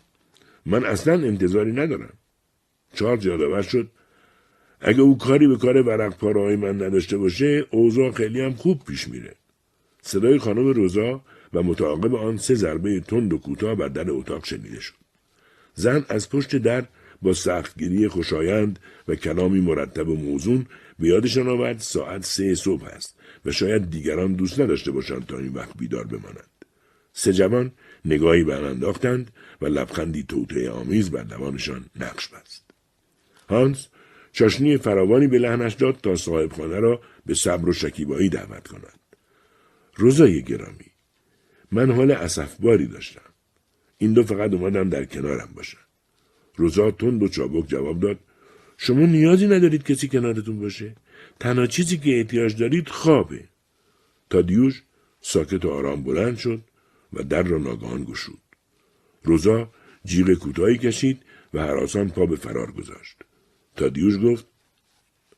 من 0.66 0.86
اصلا 0.86 1.14
انتظاری 1.14 1.72
ندارم 1.72 2.14
چارلز 2.94 3.26
یادآور 3.26 3.62
شد 3.62 3.88
اگه 4.82 5.02
او 5.02 5.18
کاری 5.18 5.48
به 5.48 5.58
کار 5.58 5.82
ورق 5.82 6.18
پارهای 6.18 6.56
من 6.56 6.84
نداشته 6.84 7.18
باشه 7.18 7.66
اوضاع 7.72 8.12
خیلی 8.12 8.42
هم 8.42 8.54
خوب 8.54 8.84
پیش 8.84 9.08
میره 9.08 9.36
صدای 10.02 10.40
خانم 10.40 10.68
روزا 10.68 11.22
و 11.54 11.64
متعاقب 11.64 12.16
آن 12.16 12.38
سه 12.38 12.56
ضربه 12.56 13.00
تند 13.00 13.34
و 13.34 13.38
کوتاه 13.38 13.76
بر 13.76 13.88
در 13.88 14.12
اتاق 14.12 14.46
شنیده 14.46 14.80
شد. 14.80 14.94
زن 15.74 16.06
از 16.10 16.30
پشت 16.30 16.56
در 16.56 16.88
با 17.22 17.34
سختگیری 17.34 18.08
خوشایند 18.08 18.80
و 19.08 19.16
کلامی 19.16 19.62
مرتب 19.62 20.10
و 20.10 20.16
موزون 20.16 20.66
به 21.00 21.08
یادشان 21.08 21.48
آورد 21.48 21.80
ساعت 21.80 22.26
سه 22.26 22.56
صبح 22.56 22.86
است 22.86 23.16
و 23.46 23.52
شاید 23.52 23.90
دیگران 23.90 24.34
دوست 24.34 24.60
نداشته 24.60 24.92
باشند 24.92 25.26
تا 25.26 25.38
این 25.38 25.54
وقت 25.54 25.78
بیدار 25.78 26.04
بمانند. 26.04 26.50
سه 27.14 27.34
جوان 27.34 27.72
نگاهی 28.06 28.44
به 28.44 28.56
انداختند 28.56 29.32
و 29.62 29.66
لبخندی 29.66 30.24
توطعه 30.24 30.70
آمیز 30.70 31.12
بر 31.12 31.24
لبانشان 31.24 31.86
نقش 32.00 32.28
بست. 32.28 32.66
هانس 33.50 33.88
چاشنی 34.32 34.78
فراوانی 34.78 35.28
به 35.28 35.40
لحنش 35.40 35.74
داد 35.74 35.96
تا 36.04 36.16
صاحبخانه 36.16 36.80
را 36.80 37.02
به 37.26 37.34
صبر 37.34 37.70
و 37.70 37.74
شکیبایی 37.74 38.30
دعوت 38.30 38.68
کند. 38.68 39.00
روزای 39.96 40.44
گرامی. 40.44 40.92
من 41.72 41.92
حال 41.92 42.12
اسفباری 42.12 42.88
داشتم. 42.88 43.22
این 43.98 44.14
دو 44.14 44.24
فقط 44.24 44.54
اومدم 44.54 44.90
در 44.90 45.06
کنارم 45.06 45.50
باشن. 45.56 45.78
روزا 46.56 46.92
تند 46.92 47.24
و 47.24 47.28
چابک 47.28 47.68
جواب 47.68 48.00
داد 48.00 48.20
شما 48.78 49.06
نیازی 49.06 49.48
ندارید 49.48 49.84
کسی 49.84 50.08
کنارتون 50.08 50.60
باشه؟ 50.60 50.96
تنها 51.40 51.68
چیزی 51.68 51.98
که 51.98 52.18
احتیاج 52.18 52.58
دارید 52.58 52.90
خوابه. 52.90 53.44
تا 54.30 54.42
دیوش 54.42 54.84
ساکت 55.22 55.66
و 55.66 55.70
آرام 55.70 56.04
بلند 56.04 56.38
شد 56.38 56.62
و 57.14 57.24
در 57.24 57.44
را 57.44 57.58
ناگهان 57.58 58.04
گشود. 58.04 58.42
روزا 59.24 59.72
جیغ 60.06 60.34
کوتاهی 60.34 60.78
کشید 60.78 61.22
و 61.54 61.62
حراسان 61.62 62.10
پا 62.10 62.26
به 62.26 62.36
فرار 62.36 62.72
گذاشت. 62.72 63.18
تا 63.76 63.90
دیوش 63.90 64.16
گفت 64.24 64.46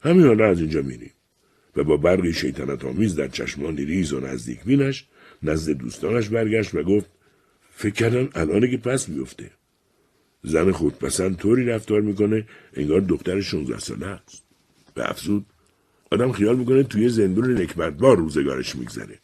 همین 0.02 0.26
حالا 0.26 0.46
از 0.46 0.60
اینجا 0.60 0.82
میریم. 0.82 1.12
و 1.76 1.84
با 1.84 1.98
برقی 1.98 2.34
شیطنت 2.34 2.86
آمیز 2.86 3.16
در 3.16 3.28
چشمانی 3.28 3.86
ریز 3.86 4.14
و 4.14 4.20
نزدیک 4.20 4.64
بینش 4.64 5.08
نزد 5.44 5.72
دوستانش 5.72 6.30
برگشت 6.30 6.76
و 6.76 6.84
گفت 6.84 7.10
فکر 7.72 7.94
کردن 7.94 8.30
الانه 8.36 8.72
که 8.72 8.78
پس 8.78 9.10
میفته 9.10 9.52
زن 10.44 10.72
خودپسند 10.72 11.38
طوری 11.38 11.66
رفتار 11.66 12.02
می‌کنه 12.02 12.48
انگار 12.74 13.02
دختر 13.02 13.42
16 13.42 13.80
ساله 13.80 14.08
است. 14.08 14.44
به 14.94 15.10
افزود 15.10 15.46
آدم 16.12 16.32
خیال 16.32 16.58
می‌کنه 16.58 16.84
توی 16.84 17.10
زندون 17.10 17.62
نکبتبار 17.62 18.18
روزگارش 18.18 18.76
میگذره. 18.76 19.20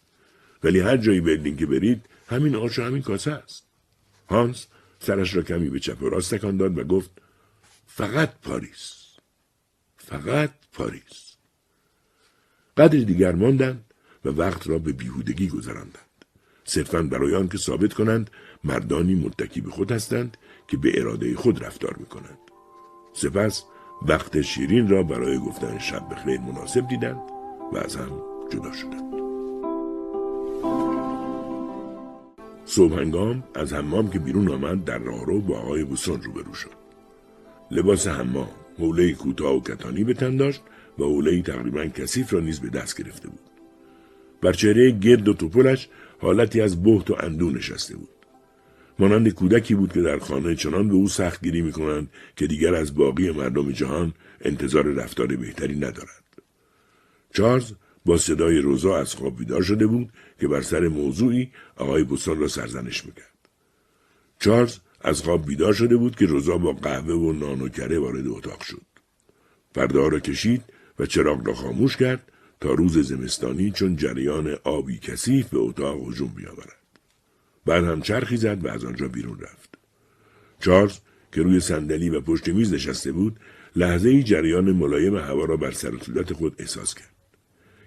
ولی 0.63 0.79
هر 0.79 0.97
جایی 0.97 1.21
برلین 1.21 1.57
که 1.57 1.65
برید 1.65 2.05
همین 2.27 2.55
آش 2.55 2.79
و 2.79 2.83
همین 2.83 3.01
کاسه 3.01 3.31
است. 3.31 3.67
هانس 4.29 4.67
سرش 4.99 5.35
را 5.35 5.41
کمی 5.41 5.69
به 5.69 5.79
چپ 5.79 6.03
و 6.03 6.09
راست 6.09 6.35
تکان 6.35 6.57
داد 6.57 6.77
و 6.77 6.83
گفت 6.83 7.11
فقط 7.87 8.33
پاریس. 8.41 8.93
فقط 9.97 10.51
پاریس. 10.73 11.35
قدری 12.77 13.05
دیگر 13.05 13.31
ماندند 13.31 13.84
و 14.25 14.29
وقت 14.29 14.67
را 14.67 14.79
به 14.79 14.91
بیهودگی 14.91 15.47
گذراندند 15.47 16.15
صرفا 16.65 17.01
برای 17.01 17.35
آن 17.35 17.47
که 17.47 17.57
ثابت 17.57 17.93
کنند 17.93 18.29
مردانی 18.63 19.15
متکی 19.15 19.61
به 19.61 19.69
خود 19.69 19.91
هستند 19.91 20.37
که 20.67 20.77
به 20.77 21.01
اراده 21.01 21.35
خود 21.35 21.63
رفتار 21.63 21.95
می 21.99 22.05
کنند. 22.05 22.37
سپس 23.13 23.63
وقت 24.07 24.41
شیرین 24.41 24.89
را 24.89 25.03
برای 25.03 25.37
گفتن 25.37 25.77
شب 25.77 26.09
بخیر 26.09 26.39
مناسب 26.39 26.87
دیدند 26.87 27.21
و 27.73 27.77
از 27.77 27.95
هم 27.95 28.11
جدا 28.51 28.71
شدند. 28.71 29.15
صبح 32.65 32.93
هنگام 32.93 33.43
از 33.55 33.73
حمام 33.73 34.09
که 34.09 34.19
بیرون 34.19 34.51
آمد 34.51 34.83
در 34.83 34.97
راهرو 34.97 35.41
با 35.41 35.59
آقای 35.59 35.83
بوسون 35.83 36.21
روبرو 36.21 36.53
شد. 36.53 36.85
لباس 37.71 38.07
حمام 38.07 38.49
حوله 38.79 39.13
کوتاه 39.13 39.55
و 39.55 39.61
کتانی 39.61 40.03
به 40.03 40.13
تن 40.13 40.37
داشت 40.37 40.61
و 40.99 41.03
حوله 41.03 41.41
تقریبا 41.41 41.85
کثیف 41.85 42.33
را 42.33 42.39
نیز 42.39 42.59
به 42.59 42.69
دست 42.69 42.97
گرفته 42.97 43.29
بود. 43.29 43.44
بر 44.41 44.53
چهره 44.53 44.91
گرد 44.91 45.27
و 45.27 45.33
توپلش 45.33 45.89
حالتی 46.19 46.61
از 46.61 46.83
بهت 46.83 47.09
و 47.09 47.15
اندو 47.19 47.49
نشسته 47.49 47.95
بود. 47.95 48.09
مانند 48.99 49.29
کودکی 49.29 49.75
بود 49.75 49.93
که 49.93 50.01
در 50.01 50.19
خانه 50.19 50.55
چنان 50.55 50.87
به 50.87 50.93
او 50.93 51.07
سختگیری 51.07 51.61
می 51.61 51.71
کنند 51.71 52.09
که 52.35 52.47
دیگر 52.47 52.75
از 52.75 52.95
باقی 52.95 53.31
مردم 53.31 53.71
جهان 53.71 54.13
انتظار 54.41 54.83
رفتار 54.83 55.27
بهتری 55.27 55.75
ندارد. 55.75 56.23
چارلز 57.33 57.71
با 58.05 58.17
صدای 58.17 58.57
روزا 58.57 58.97
از 58.97 59.15
خواب 59.15 59.37
بیدار 59.37 59.61
شده 59.61 59.87
بود 59.87 60.09
که 60.39 60.47
بر 60.47 60.61
سر 60.61 60.87
موضوعی 60.87 61.51
آقای 61.75 62.03
بوسان 62.03 62.39
را 62.39 62.47
سرزنش 62.47 63.05
می‌کرد. 63.05 63.49
چارلز 64.39 64.77
از 65.01 65.21
خواب 65.21 65.45
بیدار 65.45 65.73
شده 65.73 65.97
بود 65.97 66.15
که 66.15 66.25
روزا 66.25 66.57
با 66.57 66.73
قهوه 66.73 67.13
و 67.13 67.33
نان 67.33 67.61
و 67.61 67.69
کره 67.69 67.99
وارد 67.99 68.27
اتاق 68.27 68.61
شد. 68.61 68.81
پرده 69.73 70.09
را 70.09 70.19
کشید 70.19 70.63
و 70.99 71.05
چراغ 71.05 71.47
را 71.47 71.53
خاموش 71.53 71.97
کرد 71.97 72.31
تا 72.59 72.73
روز 72.73 72.97
زمستانی 72.97 73.71
چون 73.71 73.95
جریان 73.95 74.55
آبی 74.63 74.97
کثیف 74.97 75.47
به 75.47 75.59
اتاق 75.59 76.09
هجوم 76.09 76.27
بیاورد. 76.35 76.75
بعد 77.65 77.83
هم 77.83 78.01
چرخی 78.01 78.37
زد 78.37 78.65
و 78.65 78.67
از 78.67 78.85
آنجا 78.85 79.07
بیرون 79.07 79.39
رفت. 79.39 79.77
چارلز 80.59 80.99
که 81.31 81.41
روی 81.41 81.59
صندلی 81.59 82.09
و 82.09 82.21
پشت 82.21 82.47
میز 82.49 82.73
نشسته 82.73 83.11
بود 83.11 83.39
لحظه 83.75 84.09
ای 84.09 84.23
جریان 84.23 84.71
ملایم 84.71 85.15
هوا 85.17 85.45
را 85.45 85.57
بر 85.57 85.71
سر 85.71 85.91
خود 86.33 86.55
احساس 86.59 86.93
کرد 86.93 87.15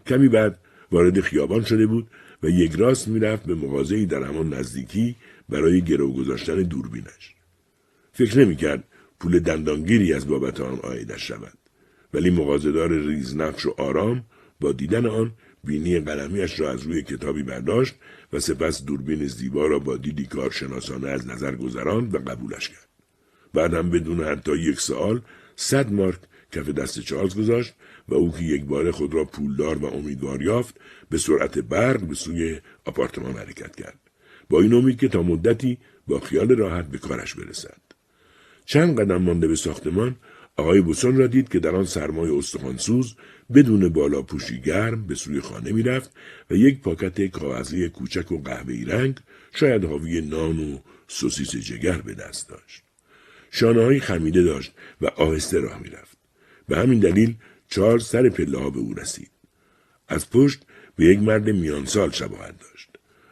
کمی 0.07 0.29
بعد 0.29 0.59
وارد 0.93 1.21
خیابان 1.21 1.65
شده 1.65 1.87
بود 1.87 2.11
و 2.43 2.49
یک 2.49 2.75
راست 2.75 3.09
می‌رفت 3.09 3.47
به 3.47 3.55
مغازهای 3.55 4.07
در 4.07 4.23
همان 4.23 4.55
نزدیکی 4.55 5.17
برای 5.49 5.83
گرو 5.83 6.13
گذاشتن 6.13 6.63
دوربینش 6.63 7.35
فکر 8.13 8.39
نمی‌کرد 8.39 8.85
پول 9.21 9.39
دندانگیری 9.39 10.13
از 10.13 10.29
بابت 10.29 10.61
آن 10.61 10.79
آیدش 10.83 11.29
شود 11.29 11.59
ولی 12.15 12.31
مغازهدار 12.31 12.91
ریزنقش 12.91 13.67
و 13.67 13.75
آرام 13.79 14.25
با 14.61 14.73
دیدن 14.73 15.07
آن 15.07 15.33
بینی 15.65 16.01
قلمیش 16.01 16.61
را 16.61 16.71
از 16.71 16.83
روی 16.83 17.03
کتابی 17.03 17.43
برداشت 17.43 17.95
و 18.33 18.41
سپس 18.41 18.85
دوربین 18.85 19.27
زیبا 19.27 19.67
را 19.67 19.79
با 19.79 19.97
دیدی 19.97 20.27
کارشناسانه 20.27 21.09
از 21.09 21.27
نظر 21.27 21.55
گذراند 21.55 22.15
و 22.15 22.19
قبولش 22.19 22.69
کرد. 22.69 22.89
بعد 23.55 23.75
هم 23.75 23.91
بدون 23.91 24.25
حتی 24.25 24.57
یک 24.57 24.81
سال 24.81 25.21
صد 25.57 25.93
مارک 25.93 26.19
کف 26.53 26.69
دست 26.69 27.01
چارلز 27.01 27.37
گذاشت 27.37 27.75
و 28.09 28.15
او 28.15 28.33
که 28.33 28.43
یک 28.43 28.65
بار 28.65 28.91
خود 28.91 29.15
را 29.15 29.25
پولدار 29.25 29.79
و 29.79 29.87
امیدوار 29.87 30.43
یافت 30.43 30.75
به 31.11 31.19
سرعت 31.19 31.59
برق 31.59 32.01
به 32.01 32.15
سوی 32.15 32.61
آپارتمان 32.85 33.33
حرکت 33.33 33.77
کرد 33.77 34.01
با 34.51 34.61
این 34.61 34.75
امید 34.75 35.01
که 35.01 35.09
تا 35.09 35.23
مدتی 35.23 35.79
با 36.07 36.21
خیال 36.21 36.57
راحت 36.57 36.91
به 36.91 36.99
کارش 36.99 37.35
برسد 37.35 37.81
چند 38.65 39.01
قدم 39.01 39.23
مانده 39.23 39.49
به 39.49 39.57
ساختمان 39.57 40.17
آقای 40.57 40.81
بوسون 40.81 41.17
را 41.17 41.27
دید 41.27 41.49
که 41.49 41.59
در 41.59 41.77
آن 41.77 41.85
سرمای 41.85 42.31
استخوانسوز 42.31 43.15
بدون 43.55 43.89
بالا 43.89 44.23
پوشی 44.23 44.61
گرم 44.61 45.07
به 45.07 45.15
سوی 45.15 45.41
خانه 45.41 45.73
می‌رفت 45.73 46.11
و 46.51 46.55
یک 46.55 46.81
پاکت 46.81 47.27
کاغذی 47.27 47.89
کوچک 47.89 48.33
و 48.33 48.43
قهوه‌ای 48.43 48.85
رنگ 48.85 49.17
شاید 49.55 49.85
حاوی 49.85 50.21
نان 50.21 50.59
و 50.59 50.79
سوسیس 51.09 51.51
جگر 51.51 51.99
به 51.99 52.15
دست 52.15 52.49
داشت. 52.49 52.83
شانه 53.51 54.01
خمیده 54.01 54.43
داشت 54.43 54.73
و 55.01 55.07
آهسته 55.07 55.61
راه 55.61 55.83
می‌رفت. 55.83 56.19
به 56.69 56.79
همین 56.79 56.99
دلیل 56.99 57.35
چارلز 57.69 58.05
سر 58.05 58.29
پله 58.29 58.59
ها 58.59 58.71
به 58.71 58.79
او 58.79 58.95
رسید. 58.95 59.31
از 60.09 60.31
پشت 60.31 60.63
به 60.97 61.05
یک 61.05 61.19
مرد 61.19 61.51
میانسال 61.51 62.11
شباهت 62.11 62.55
داشت. 62.61 62.89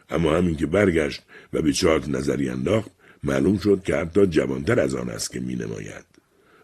اما 0.09 0.37
همین 0.37 0.55
که 0.55 0.65
برگشت 0.65 1.23
و 1.53 1.61
به 1.61 1.73
چارلز 1.73 2.09
نظری 2.09 2.49
انداخت 2.49 2.91
معلوم 3.23 3.57
شد 3.57 3.83
که 3.85 3.95
حتی 3.95 4.27
جوانتر 4.27 4.79
از 4.79 4.95
آن 4.95 5.09
است 5.09 5.31
که 5.31 5.39
می 5.39 5.55
نماید. 5.55 6.05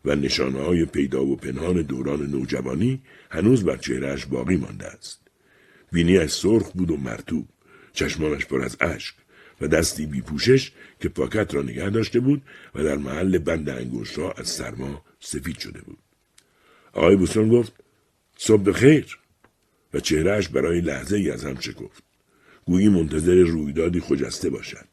و 0.06 0.16
نشانه 0.16 0.60
های 0.60 0.86
پیدا 0.86 1.26
و 1.26 1.36
پنهان 1.36 1.82
دوران 1.82 2.32
نوجوانی 2.32 3.02
هنوز 3.34 3.64
بر 3.64 3.78
چهرهش 3.78 4.26
باقی 4.26 4.58
مانده 4.58 4.88
است. 4.88 5.20
بینیش 5.92 6.32
سرخ 6.32 6.72
بود 6.72 6.92
و 6.92 6.98
مرتوب، 6.98 7.48
چشمانش 7.94 8.46
پر 8.46 8.62
از 8.62 8.78
اشک 8.82 9.16
و 9.62 9.68
دستی 9.68 10.06
بی 10.06 10.22
پوشش 10.22 10.72
که 11.00 11.10
پاکت 11.10 11.54
را 11.54 11.62
نگه 11.62 11.90
داشته 11.90 12.20
بود 12.20 12.42
و 12.76 12.84
در 12.84 12.98
محل 12.98 13.38
بند 13.38 13.70
انگوش 13.70 14.18
را 14.18 14.32
از 14.32 14.48
سرما 14.48 15.06
سفید 15.20 15.60
شده 15.60 15.82
بود. 15.82 15.98
آقای 16.94 17.16
بوسون 17.16 17.50
گفت 17.50 17.74
صبح 18.38 18.72
خیر 18.72 19.18
و 19.94 20.00
چهرهش 20.00 20.48
برای 20.48 20.82
لحظه 20.82 21.18
ای 21.18 21.32
از 21.32 21.46
هم 21.46 21.60
شکفت. 21.60 22.04
گویی 22.66 22.90
منتظر 22.90 23.36
رویدادی 23.36 24.00
خجسته 24.00 24.50
باشد. 24.50 24.88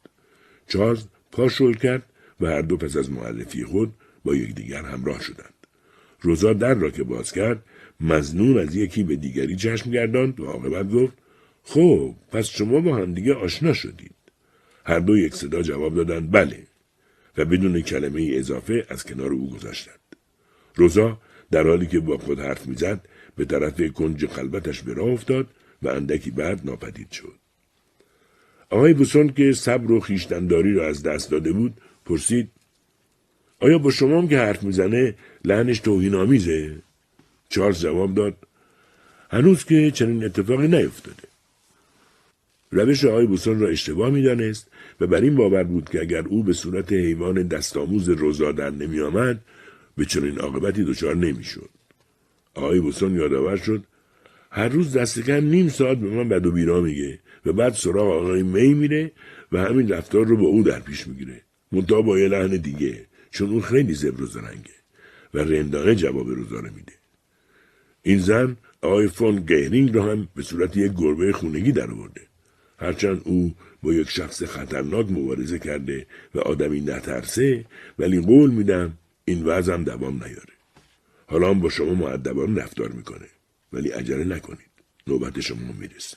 چارلز 0.68 1.04
پا 1.32 1.48
شل 1.48 1.72
کرد 1.72 2.02
و 2.40 2.46
هر 2.46 2.62
دو 2.62 2.76
پس 2.76 2.96
از 2.96 3.10
معلفی 3.10 3.64
خود 3.64 3.94
با 4.24 4.34
یکدیگر 4.34 4.82
همراه 4.82 5.20
شدند. 5.22 5.54
روزا 6.20 6.52
در 6.52 6.74
را 6.74 6.90
که 6.90 7.04
باز 7.04 7.32
کرد 7.32 7.64
مزنون 8.00 8.58
از 8.58 8.76
یکی 8.76 9.02
به 9.02 9.16
دیگری 9.16 9.56
چشم 9.56 9.90
گرداند 9.90 10.40
و 10.40 10.44
عاقبت 10.44 10.90
گفت 10.90 11.12
خب 11.62 12.14
پس 12.32 12.46
شما 12.46 12.80
با 12.80 12.96
همدیگه 12.96 13.34
آشنا 13.34 13.72
شدید. 13.72 14.14
هر 14.84 14.98
دو 14.98 15.18
یک 15.18 15.34
صدا 15.34 15.62
جواب 15.62 15.94
دادند 15.94 16.30
بله 16.30 16.66
و 17.36 17.44
بدون 17.44 17.80
کلمه 17.80 18.30
اضافه 18.32 18.86
از 18.88 19.04
کنار 19.04 19.32
او 19.32 19.50
گذاشتند. 19.50 20.00
روزا 20.74 21.18
در 21.50 21.66
حالی 21.66 21.86
که 21.86 22.00
با 22.00 22.18
خود 22.18 22.40
حرف 22.40 22.66
می‌زد 22.66 23.08
به 23.36 23.44
طرف 23.44 23.80
کنج 23.92 24.24
قلبتش 24.24 24.82
به 24.82 24.94
راه 24.94 25.08
افتاد 25.08 25.46
و 25.82 25.88
اندکی 25.88 26.30
بعد 26.30 26.60
ناپدید 26.64 27.10
شد. 27.10 27.34
آقای 28.70 28.94
بوسون 28.94 29.28
که 29.28 29.52
صبر 29.52 29.92
و 29.92 30.00
خیشتنداری 30.00 30.72
را 30.72 30.88
از 30.88 31.02
دست 31.02 31.30
داده 31.30 31.52
بود 31.52 31.80
پرسید 32.04 32.50
آیا 33.60 33.78
با 33.78 33.90
شما 33.90 34.26
که 34.26 34.38
حرف 34.38 34.62
می‌زنه 34.62 35.14
لحنش 35.44 35.78
توهین 35.78 36.14
آمیزه؟ 36.14 36.82
چارلز 37.50 37.80
جواب 37.80 38.14
داد 38.14 38.36
هنوز 39.30 39.64
که 39.64 39.90
چنین 39.90 40.24
اتفاقی 40.24 40.68
نیفتاده. 40.68 41.28
روش 42.72 43.04
آقای 43.04 43.26
بوسون 43.26 43.60
را 43.60 43.68
اشتباه 43.68 44.10
می‌دانست 44.10 44.70
و 45.00 45.06
بر 45.06 45.20
این 45.20 45.36
باور 45.36 45.64
بود 45.64 45.88
که 45.88 46.00
اگر 46.00 46.24
او 46.28 46.42
به 46.42 46.52
صورت 46.52 46.92
حیوان 46.92 47.42
دستآموز 47.42 48.08
روزا 48.08 48.52
در 48.52 48.70
نمی 48.70 49.00
آمد 49.00 49.40
به 49.96 50.04
چنین 50.04 50.38
عاقبتی 50.38 50.84
دچار 50.84 51.16
نمی‌شد. 51.16 51.70
آقای 52.54 52.80
بوسون 52.80 53.14
یادآور 53.14 53.56
شد 53.56 53.84
هر 54.50 54.68
روز 54.68 54.96
دست 54.96 55.20
کم 55.20 55.44
نیم 55.44 55.68
ساعت 55.68 55.98
به 55.98 56.08
من 56.08 56.28
بد 56.28 56.46
و 56.46 56.52
بیرا 56.52 56.80
میگه 56.80 57.18
و 57.46 57.52
بعد 57.52 57.74
سراغ 57.74 58.22
آقای 58.22 58.42
می 58.42 58.74
میره 58.74 59.12
و 59.52 59.58
همین 59.58 59.88
رفتار 59.88 60.26
رو 60.26 60.36
با 60.36 60.46
او 60.46 60.62
در 60.62 60.80
پیش 60.80 61.06
می‌گیره. 61.06 61.42
منتها 61.72 62.02
با 62.02 62.18
یه 62.18 62.28
لحن 62.28 62.56
دیگه 62.56 63.06
چون 63.30 63.50
اون 63.50 63.60
خیلی 63.60 63.94
زبر 63.94 64.22
و 64.22 64.26
زرنگه 64.26 64.76
و 65.34 65.38
رندانه 65.38 65.94
جواب 65.94 66.28
روزانه 66.28 66.70
میده 66.70 66.92
این 68.02 68.18
زن 68.18 68.56
آقای 68.82 69.08
فون 69.08 69.36
گیرینگ 69.40 69.94
رو 69.94 70.02
هم 70.02 70.28
به 70.36 70.42
صورت 70.42 70.76
یک 70.76 70.92
گربه 70.92 71.32
خونگی 71.32 71.72
در 71.72 71.90
آورده. 71.90 72.20
هرچند 72.78 73.22
او 73.24 73.54
با 73.82 73.92
یک 73.92 74.10
شخص 74.10 74.42
خطرناک 74.42 75.06
مبارزه 75.10 75.58
کرده 75.58 76.06
و 76.34 76.38
آدمی 76.38 76.80
نترسه 76.80 77.64
ولی 77.98 78.20
قول 78.20 78.50
میدم 78.50 78.98
این 79.24 79.44
وضعم 79.44 79.84
دوام 79.84 80.14
نیاره. 80.24 80.54
حالا 81.26 81.50
هم 81.50 81.60
با 81.60 81.68
شما 81.68 81.94
معدبانه 81.94 82.62
رفتار 82.62 82.88
می‌کنه 82.88 83.26
ولی 83.72 83.88
عجله 83.88 84.24
نکنید. 84.24 84.70
نوبت 85.06 85.40
شما 85.40 85.72
می‌رسه. 85.78 86.16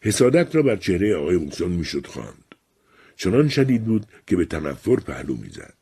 حسادت 0.00 0.54
را 0.54 0.62
بر 0.62 0.76
چهره 0.76 1.16
آقای 1.16 1.34
اوکسون 1.34 1.72
می‌شد 1.72 2.06
خواند. 2.06 2.44
چنان 3.16 3.48
شدید 3.48 3.84
بود 3.84 4.06
که 4.26 4.36
به 4.36 4.44
تنفر 4.44 4.96
پهلو 4.96 5.36
می‌زد. 5.36 5.74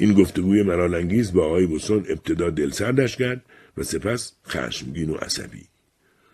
این 0.00 0.12
گفتگوی 0.12 0.62
مرالانگیز 0.62 1.32
با 1.32 1.44
آقای 1.44 1.66
بوسون 1.66 2.06
ابتدا 2.08 2.50
دلسردش 2.50 3.16
کرد 3.16 3.44
و 3.76 3.82
سپس 3.82 4.32
خشمگین 4.46 5.10
و 5.10 5.14
عصبی 5.14 5.64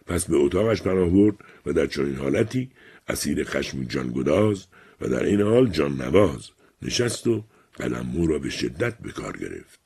پس 0.07 0.25
به 0.25 0.37
اتاقش 0.37 0.83
پناه 0.83 1.11
برد 1.11 1.35
و 1.67 1.73
در 1.73 1.87
چنین 1.87 2.15
حالتی 2.15 2.71
اسیر 3.09 3.45
خشمی 3.45 3.87
جانگداز 3.87 4.67
و 5.01 5.09
در 5.09 5.25
این 5.25 5.41
حال 5.41 5.69
جان 5.69 6.03
نواز 6.03 6.51
نشست 6.83 7.27
و 7.27 7.45
قلممو 7.75 8.27
را 8.27 8.39
به 8.39 8.51
شدت 8.51 8.99
به 8.99 9.13
کار 9.13 9.37
گرفت 9.37 9.81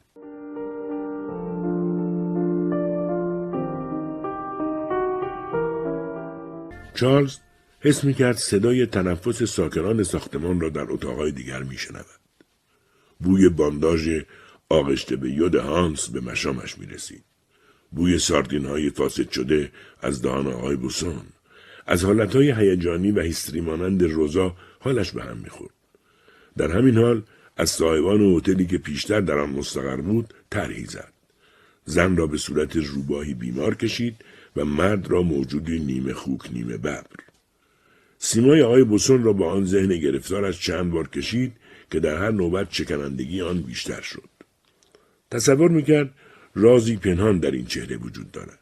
چارلز 6.95 7.37
حس 7.81 8.05
می 8.05 8.15
کرد 8.15 8.37
صدای 8.37 8.87
تنفس 8.87 9.43
ساکنان 9.43 10.03
ساختمان 10.03 10.61
را 10.61 10.69
در 10.69 10.87
اتاقهای 10.93 11.33
دیگر 11.33 11.63
می 11.63 11.79
شنود. 11.79 12.20
بوی 13.21 13.49
بانداژ 13.49 14.09
آغشته 14.69 15.17
به 15.17 15.31
یود 15.31 15.55
هانس 15.55 16.09
به 16.09 16.21
مشامش 16.21 16.79
می 16.79 16.87
رسید. 16.87 17.25
بوی 17.93 18.19
ساردین 18.19 18.67
های 18.67 18.91
فاسد 18.91 19.31
شده 19.31 19.73
از 20.03 20.23
دهان 20.23 20.47
آقای 20.47 20.77
بوسون. 20.77 21.23
از 21.87 22.05
حالت 22.05 22.37
های 22.37 22.51
هیجانی 22.53 23.11
و 23.11 23.21
هیستری 23.21 23.61
مانند 23.61 24.03
روزا 24.03 24.57
حالش 24.81 25.11
به 25.11 25.23
هم 25.23 25.37
می‌خورد. 25.37 25.75
در 26.57 26.71
همین 26.71 26.97
حال 26.97 27.23
از 27.57 27.71
صاحبان 27.71 28.21
هتلی 28.21 28.67
که 28.67 28.79
پیشتر 28.79 29.21
در 29.21 29.39
آن 29.39 29.51
مستقر 29.51 29.97
بود 29.97 30.35
طرحی 30.51 30.85
زد. 30.85 31.13
زن 31.85 32.17
را 32.17 32.27
به 32.27 32.39
صورت 32.39 32.77
روباهی 32.77 33.35
بیمار 33.35 33.75
کشید 33.75 34.17
و 34.57 34.65
مرد 34.65 35.11
را 35.11 35.23
موجودی 35.23 35.79
نیمه 35.79 36.13
خوک 36.13 36.53
نیمه 36.53 36.77
ببر. 36.77 37.07
سیمای 38.19 38.63
آقای 38.63 38.85
بوسون 38.85 39.23
را 39.23 39.33
با 39.33 39.53
آن 39.53 39.65
ذهن 39.65 39.99
گرفتارش 39.99 40.61
چند 40.61 40.91
بار 40.91 41.09
کشید 41.09 41.53
که 41.91 42.01
در 42.01 42.17
هر 42.17 42.31
نوبت 42.31 42.71
چکنندگی 42.71 43.41
آن 43.41 43.61
بیشتر 43.63 44.01
شد. 44.01 44.29
تصور 45.31 45.71
می‌کرد 45.71 46.15
رازی 46.55 46.97
پنهان 46.97 47.39
در 47.39 47.51
این 47.51 47.67
چهره 47.67 47.97
وجود 47.97 48.31
دارد. 48.31 48.59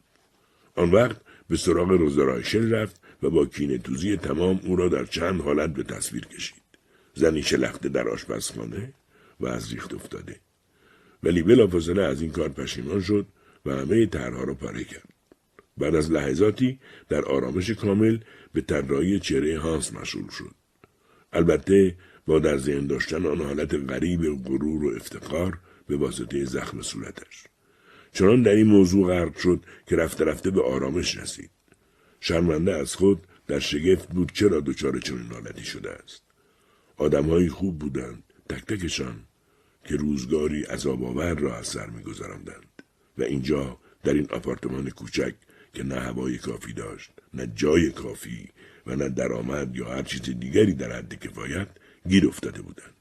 آن 0.75 0.91
وقت 0.91 1.17
به 1.49 1.57
سراغ 1.57 1.89
روزارایشل 1.89 2.75
رفت 2.75 3.01
و 3.23 3.31
با 3.31 3.47
کینه 3.47 3.79
توزی 3.79 4.17
تمام 4.17 4.61
او 4.65 4.77
را 4.77 4.89
در 4.89 5.05
چند 5.05 5.41
حالت 5.41 5.75
به 5.75 5.83
تصویر 5.83 6.27
کشید. 6.27 6.63
زنی 7.15 7.43
شلخته 7.43 7.89
در 7.89 8.09
آشپزخانه 8.09 8.93
و 9.41 9.47
از 9.47 9.73
ریخت 9.73 9.95
افتاده. 9.95 10.37
ولی 11.23 11.43
بلافاصله 11.43 12.03
از 12.03 12.23
این 12.23 12.31
کار 12.31 12.49
پشیمان 12.49 13.01
شد 13.01 13.27
و 13.67 13.71
همه 13.71 14.07
طرحها 14.07 14.45
را 14.45 14.55
پاره 14.55 14.85
کرد. 14.85 15.09
بعد 15.77 15.95
از 15.95 16.11
لحظاتی 16.11 16.79
در 17.09 17.25
آرامش 17.25 17.71
کامل 17.71 18.19
به 18.53 18.61
طراحی 18.61 19.21
چهره 19.21 19.59
هانس 19.59 19.93
مشغول 19.93 20.29
شد. 20.31 20.55
البته 21.33 21.97
با 22.29 22.39
در 22.39 22.59
ذهن 22.59 22.87
داشتن 22.87 23.27
آن 23.27 23.41
حالت 23.41 23.75
غریب 23.75 24.45
غرور 24.45 24.85
و 24.85 24.97
افتخار 24.97 25.59
به 25.87 25.97
واسطه 25.97 26.45
زخم 26.45 26.83
صورتش. 26.83 27.45
چنان 28.13 28.43
در 28.43 28.55
این 28.55 28.67
موضوع 28.67 29.07
غرق 29.07 29.37
شد 29.37 29.65
که 29.87 29.97
رفته 29.97 30.25
رفته 30.25 30.51
به 30.51 30.63
آرامش 30.63 31.17
رسید. 31.17 31.51
شرمنده 32.21 32.77
از 32.77 32.95
خود 32.95 33.27
در 33.47 33.59
شگفت 33.59 34.09
بود 34.09 34.33
چرا 34.33 34.61
دچار 34.61 34.99
چنین 34.99 35.27
حالتی 35.33 35.65
شده 35.65 35.91
است. 35.91 36.23
آدمهایی 36.97 37.49
خوب 37.49 37.79
بودند 37.79 38.23
تک 38.49 38.65
تکشان 38.65 39.25
که 39.85 39.97
روزگاری 39.97 40.63
عذاب 40.63 41.05
آور 41.05 41.35
را 41.35 41.57
از 41.57 41.67
سر 41.67 41.87
میگذراندند 41.87 42.83
و 43.19 43.23
اینجا 43.23 43.79
در 44.05 44.15
این 44.15 44.27
آپارتمان 44.31 44.91
کوچک 44.91 45.35
که 45.73 45.83
نه 45.83 46.01
هوای 46.01 46.39
کافی 46.39 46.73
داشت 46.73 47.11
نه 47.35 47.53
جای 47.55 47.91
کافی 47.91 48.49
و 48.87 48.97
نه 48.97 49.09
درآمد 49.09 49.77
یا 49.77 49.89
هر 49.89 50.03
چیز 50.03 50.23
دیگری 50.23 50.75
در 50.75 50.93
حد 50.93 51.15
کفایت 51.15 51.69
گیر 52.09 52.29
افتاده 52.29 52.63
بودند. 52.63 52.95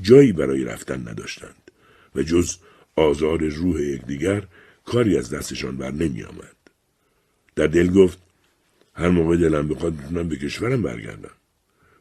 جایی 0.00 0.32
برای 0.32 0.64
رفتن 0.64 1.08
نداشتند 1.08 1.70
و 2.14 2.22
جز 2.22 2.56
آزار 2.96 3.44
روح 3.44 3.80
یکدیگر 3.80 4.46
کاری 4.84 5.16
از 5.16 5.30
دستشان 5.30 5.76
بر 5.76 5.90
نمی 5.90 6.22
آمد. 6.22 6.56
در 7.54 7.66
دل 7.66 7.90
گفت 7.90 8.18
هر 8.94 9.08
موقع 9.08 9.36
دلم 9.36 9.68
بخواد 9.68 9.92
می‌تونم 9.92 10.28
به 10.28 10.36
کشورم 10.36 10.82
برگردم. 10.82 11.34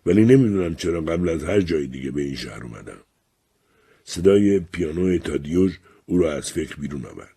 ولی 0.05 0.26
نمی‌دونم 0.26 0.76
چرا 0.76 1.01
قبل 1.01 1.30
از 1.30 1.43
هر 1.43 1.62
جای 1.62 1.88
دیگه 1.88 2.12
به 2.12 2.22
این 2.22 2.36
شهر 2.36 2.64
اومدم. 2.64 2.97
صدای 4.03 4.59
پیانو 4.59 5.18
تادیوژ 5.18 5.78
او 6.05 6.18
را 6.18 6.34
از 6.34 6.51
فکر 6.51 6.76
بیرون 6.76 7.05
آورد. 7.05 7.36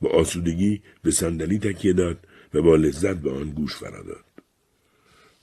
با 0.00 0.10
آسودگی 0.10 0.82
به 1.02 1.10
صندلی 1.10 1.58
تکیه 1.58 1.92
داد 1.92 2.26
و 2.54 2.62
با 2.62 2.76
لذت 2.76 3.16
به 3.16 3.30
آن 3.30 3.50
گوش 3.50 3.76
فراداد 3.76 4.24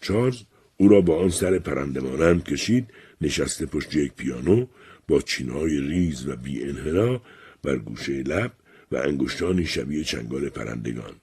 چارلز 0.01 0.41
او 0.81 0.87
را 0.87 1.01
با 1.01 1.19
آن 1.19 1.29
سر 1.29 1.59
پرنده 1.59 2.39
کشید 2.39 2.87
نشسته 3.21 3.65
پشت 3.65 3.95
یک 3.95 4.13
پیانو 4.13 4.65
با 5.07 5.21
چینهای 5.21 5.79
ریز 5.79 6.27
و 6.27 6.35
بی 6.35 6.63
انحنا 6.63 7.21
بر 7.63 7.77
گوشه 7.77 8.23
لب 8.23 8.51
و 8.91 8.95
انگشتانی 8.95 9.65
شبیه 9.65 10.03
چنگال 10.03 10.49
پرندگان. 10.49 11.13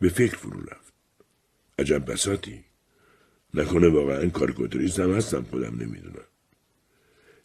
به 0.00 0.08
فکر 0.08 0.36
فرو 0.36 0.60
رفت. 0.60 0.92
عجب 1.78 2.10
بساتی. 2.10 2.64
نکنه 3.54 3.88
واقعا 3.88 4.28
کارکوتریست 4.28 5.00
هم 5.00 5.12
هستم 5.12 5.42
خودم 5.50 5.74
نمی‌دونم. 5.80 6.26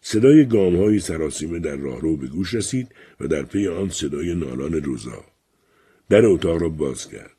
صدای 0.01 0.45
گام 0.45 0.75
های 0.75 0.99
سراسیمه 0.99 1.59
در 1.59 1.75
راهرو 1.75 2.17
به 2.17 2.27
گوش 2.27 2.53
رسید 2.53 2.95
و 3.19 3.27
در 3.27 3.43
پی 3.43 3.67
آن 3.67 3.89
صدای 3.89 4.35
نالان 4.35 4.73
روزا. 4.73 5.25
در 6.09 6.25
اتاق 6.25 6.61
را 6.61 6.69
باز 6.69 7.09
کرد. 7.09 7.35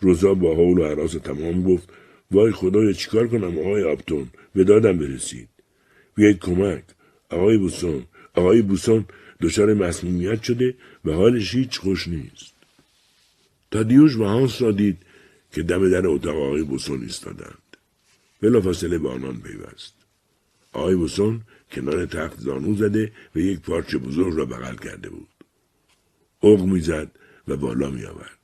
روزا 0.00 0.34
با 0.34 0.54
حول 0.54 0.78
و 0.78 0.88
حراس 0.88 1.12
تمام 1.12 1.62
گفت 1.62 1.88
وای 2.34 2.52
خدایا 2.52 2.92
چیکار 2.92 3.28
کنم 3.28 3.58
آقای 3.58 3.82
آبتون 3.82 4.26
به 4.54 4.64
دادم 4.64 4.98
برسید. 4.98 5.48
بیایید 6.14 6.38
کمک. 6.38 6.84
آقای 7.30 7.58
بوسون 7.58 8.04
آقای 8.34 8.62
بوسون 8.62 9.04
دچار 9.40 9.74
مسمومیت 9.74 10.42
شده 10.42 10.74
و 11.04 11.12
حالش 11.12 11.54
هیچ 11.54 11.78
خوش 11.78 12.08
نیست 12.08 12.54
تادیوش 13.70 14.16
و 14.16 14.24
هانس 14.24 14.62
را 14.62 14.72
دید 14.72 14.98
که 15.52 15.62
دم 15.62 15.90
در 15.90 16.06
اتاق 16.06 16.36
آقای 16.36 16.62
بوسون 16.62 17.02
ایستادند 17.02 17.76
بلافاصله 18.40 18.98
به 18.98 19.08
آنان 19.08 19.40
پیوست 19.40 19.94
آقای 20.72 20.94
بوسون 20.94 21.40
کنار 21.72 22.06
تخت 22.06 22.40
زانو 22.40 22.74
زده 22.74 23.12
و 23.34 23.38
یک 23.38 23.60
پارچه 23.60 23.98
بزرگ 23.98 24.36
را 24.36 24.44
بغل 24.44 24.76
کرده 24.76 25.08
بود 25.08 25.28
اوق 26.40 26.64
می‌زد 26.64 27.10
و 27.48 27.56
بالا 27.56 27.90
می 27.90 28.04
آورد. 28.04 28.38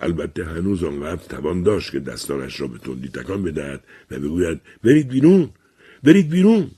البته 0.00 0.44
هنوز 0.44 0.84
آنقدر 0.84 1.24
توان 1.28 1.62
داشت 1.62 1.92
که 1.92 2.00
دستانش 2.00 2.60
را 2.60 2.66
به 2.66 2.78
تندی 2.78 3.08
تکان 3.08 3.42
بدهد 3.42 3.84
و 4.10 4.18
بگوید 4.18 4.60
برید 4.84 5.08
بیرون 5.08 5.50
برید 6.02 6.28
بیرون. 6.28 6.70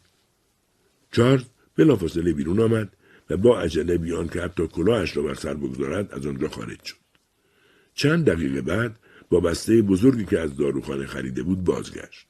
چارلز 1.12 1.45
بلافاصله 1.77 2.33
بیرون 2.33 2.61
آمد 2.61 2.89
و 3.31 3.37
با 3.37 3.61
عجله 3.61 3.99
بیان 3.99 4.29
که 4.29 4.41
حتی 4.41 4.66
کلاهش 4.66 5.16
را 5.16 5.23
بر 5.23 5.35
سر 5.35 5.55
بگذارد 5.55 6.12
از 6.12 6.27
آنجا 6.27 6.49
خارج 6.49 6.85
شد. 6.85 6.97
چند 7.95 8.25
دقیقه 8.25 8.62
بعد 8.62 8.99
با 9.31 9.41
بسته 9.41 9.83
بزرگی 9.83 10.25
که 10.25 10.41
از 10.41 10.57
داروخانه 10.57 11.07
خریده 11.07 11.43
بود 11.43 11.64
بازگشت. 11.64 12.27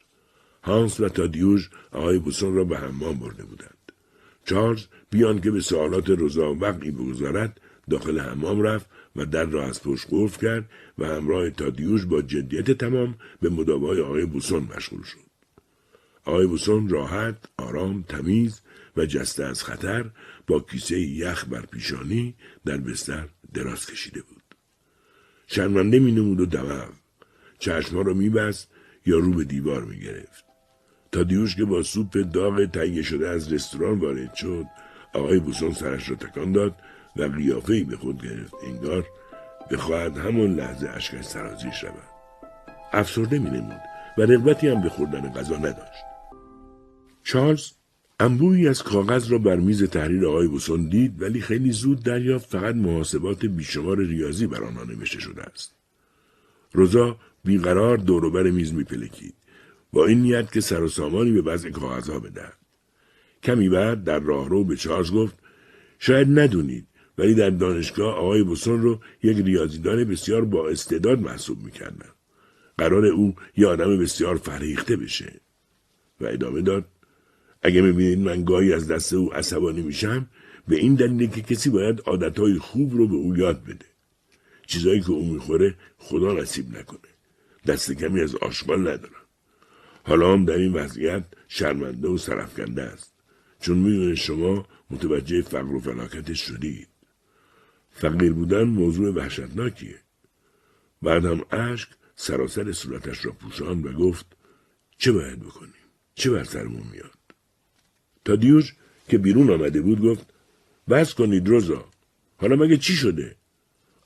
هانس 0.62 1.00
و 1.00 1.08
تادیوژ 1.08 1.68
آقای 1.92 2.18
بوسون 2.18 2.54
را 2.54 2.64
به 2.64 2.78
حمام 2.78 3.18
برده 3.18 3.44
بودند. 3.44 3.92
چارلز 4.44 4.84
بیان 5.10 5.40
که 5.40 5.50
به 5.50 5.60
سوالات 5.60 6.10
روزا 6.10 6.54
وقعی 6.54 6.90
بگذارد 6.90 7.60
داخل 7.90 8.18
حمام 8.18 8.62
رفت 8.62 8.86
و 9.16 9.26
در 9.26 9.44
را 9.44 9.66
از 9.66 9.82
پشت 9.82 10.06
قفل 10.10 10.40
کرد 10.46 10.70
و 10.98 11.06
همراه 11.06 11.50
تادیوش 11.50 12.04
با 12.04 12.22
جدیت 12.22 12.70
تمام 12.70 13.14
به 13.40 13.48
مداوای 13.48 14.00
آقای 14.00 14.26
بوسون 14.26 14.68
مشغول 14.76 15.02
شد 15.02 15.32
آقای 16.24 16.46
بوسون 16.46 16.88
راحت 16.88 17.36
آرام 17.58 18.02
تمیز 18.02 18.60
و 18.96 19.06
جسته 19.06 19.44
از 19.44 19.64
خطر 19.64 20.10
با 20.46 20.60
کیسه 20.60 21.00
یخ 21.00 21.44
بر 21.44 21.66
پیشانی 21.66 22.34
در 22.64 22.76
بستر 22.76 23.28
دراز 23.54 23.86
کشیده 23.86 24.22
بود. 24.22 24.42
شرمنده 25.46 25.98
می 25.98 26.12
نمود 26.12 26.40
و 26.40 26.46
دوام. 26.46 26.92
چشمها 27.58 28.02
را 28.02 28.14
میبست 28.14 28.68
یا 29.06 29.18
رو 29.18 29.32
به 29.32 29.44
دیوار 29.44 29.84
می 29.84 30.00
گرفت. 30.00 30.44
تا 31.12 31.22
دیوش 31.22 31.56
که 31.56 31.64
با 31.64 31.82
سوپ 31.82 32.16
داغ 32.32 32.70
تهیه 32.70 33.02
شده 33.02 33.28
از 33.28 33.52
رستوران 33.52 33.98
وارد 33.98 34.34
شد 34.34 34.66
آقای 35.14 35.38
بوسون 35.38 35.72
سرش 35.72 36.10
را 36.10 36.16
تکان 36.16 36.52
داد 36.52 36.76
و 37.16 37.22
قیافه 37.22 37.84
به 37.84 37.96
خود 37.96 38.22
گرفت. 38.22 38.54
انگار 38.66 39.06
بخواهد 39.70 40.16
همون 40.16 40.54
لحظه 40.54 40.88
اشکش 40.88 41.24
سرازیش 41.24 41.80
شود 41.80 42.12
افسرده 42.92 43.38
می 43.38 43.50
نمود 43.50 43.80
و 44.18 44.22
رغبتی 44.22 44.68
هم 44.68 44.82
به 44.82 44.88
خوردن 44.88 45.32
غذا 45.32 45.56
نداشت. 45.56 46.04
چارلز 47.22 47.70
انبوهی 48.20 48.68
از 48.68 48.82
کاغذ 48.82 49.32
را 49.32 49.38
بر 49.38 49.56
میز 49.56 49.84
تحریر 49.84 50.26
آقای 50.26 50.48
بوسون 50.48 50.88
دید 50.88 51.22
ولی 51.22 51.40
خیلی 51.40 51.72
زود 51.72 52.02
دریافت 52.02 52.50
فقط 52.50 52.74
محاسبات 52.74 53.46
بیشمار 53.46 53.98
ریاضی 53.98 54.46
بر 54.46 54.64
آنها 54.64 54.84
نوشته 54.84 55.20
شده 55.20 55.42
است. 55.42 55.74
روزا 56.72 57.16
بیقرار 57.44 57.96
دوروبر 57.96 58.50
میز 58.50 58.74
میپلکید. 58.74 59.34
با 59.92 60.06
این 60.06 60.22
نیت 60.22 60.52
که 60.52 60.60
سر 60.60 60.82
و 60.82 60.88
سامانی 60.88 61.32
به 61.32 61.42
وضع 61.42 61.70
کاغذها 61.70 62.20
بدهد. 62.20 62.56
کمی 63.42 63.68
بعد 63.68 64.04
در 64.04 64.18
راهرو 64.18 64.64
به 64.64 64.76
چارلز 64.76 65.12
گفت 65.12 65.38
شاید 65.98 66.38
ندونید 66.38 66.86
ولی 67.18 67.34
در 67.34 67.50
دانشگاه 67.50 68.14
آقای 68.14 68.42
بوسون 68.42 68.82
رو 68.82 69.00
یک 69.22 69.38
ریاضیدان 69.38 70.04
بسیار 70.04 70.44
با 70.44 70.68
استعداد 70.68 71.20
محسوب 71.20 71.62
می‌کردن. 71.64 72.08
قرار 72.78 73.06
او 73.06 73.34
یه 73.56 73.66
آدم 73.66 73.98
بسیار 73.98 74.36
فریخته 74.36 74.96
بشه. 74.96 75.40
و 76.20 76.26
ادامه 76.26 76.62
داد 76.62 76.84
اگه 77.62 77.80
می‌بینید 77.80 78.18
من 78.18 78.44
گاهی 78.44 78.72
از 78.72 78.88
دست 78.88 79.12
او 79.12 79.34
عصبانی 79.34 79.82
میشم 79.82 80.26
به 80.68 80.76
این 80.76 80.94
دلیله 80.94 81.26
که 81.26 81.42
کسی 81.42 81.70
باید 81.70 82.00
عادتهای 82.06 82.58
خوب 82.58 82.94
رو 82.94 83.08
به 83.08 83.14
او 83.14 83.36
یاد 83.36 83.64
بده. 83.64 83.86
چیزایی 84.66 85.00
که 85.00 85.10
او 85.10 85.32
می‌خوره 85.32 85.74
خدا 85.98 86.32
نصیب 86.32 86.78
نکنه. 86.78 87.10
دست 87.66 87.92
کمی 87.92 88.20
از 88.20 88.34
آشغال 88.34 88.80
ندارم. 88.80 89.22
حالا 90.04 90.32
هم 90.32 90.44
در 90.44 90.56
این 90.56 90.72
وضعیت 90.72 91.24
شرمنده 91.48 92.08
و 92.08 92.18
سرفکنده 92.18 92.82
است. 92.82 93.12
چون 93.60 93.78
می‌دونه 93.78 94.14
شما 94.14 94.66
متوجه 94.90 95.42
فقر 95.42 95.74
و 95.74 95.80
فلاکتش 95.80 96.40
شدید. 96.40 96.91
فقیر 97.92 98.32
بودن 98.32 98.62
موضوع 98.62 99.14
وحشتناکیه. 99.14 99.98
بعد 101.02 101.24
هم 101.24 101.40
اشک 101.50 101.88
سراسر 102.16 102.72
صورتش 102.72 103.24
را 103.24 103.32
پوشان 103.32 103.82
و 103.82 103.92
گفت 103.92 104.26
چه 104.98 105.12
باید 105.12 105.40
بکنیم؟ 105.40 105.72
چه 106.14 106.30
بر 106.30 106.44
سرمون 106.44 106.82
میاد؟ 106.92 107.10
تادیوش 108.24 108.74
که 109.08 109.18
بیرون 109.18 109.50
آمده 109.50 109.82
بود 109.82 110.00
گفت 110.00 110.26
بس 110.88 111.14
کنید 111.14 111.48
روزا. 111.48 111.84
حالا 112.36 112.56
مگه 112.56 112.76
چی 112.76 112.94
شده؟ 112.94 113.36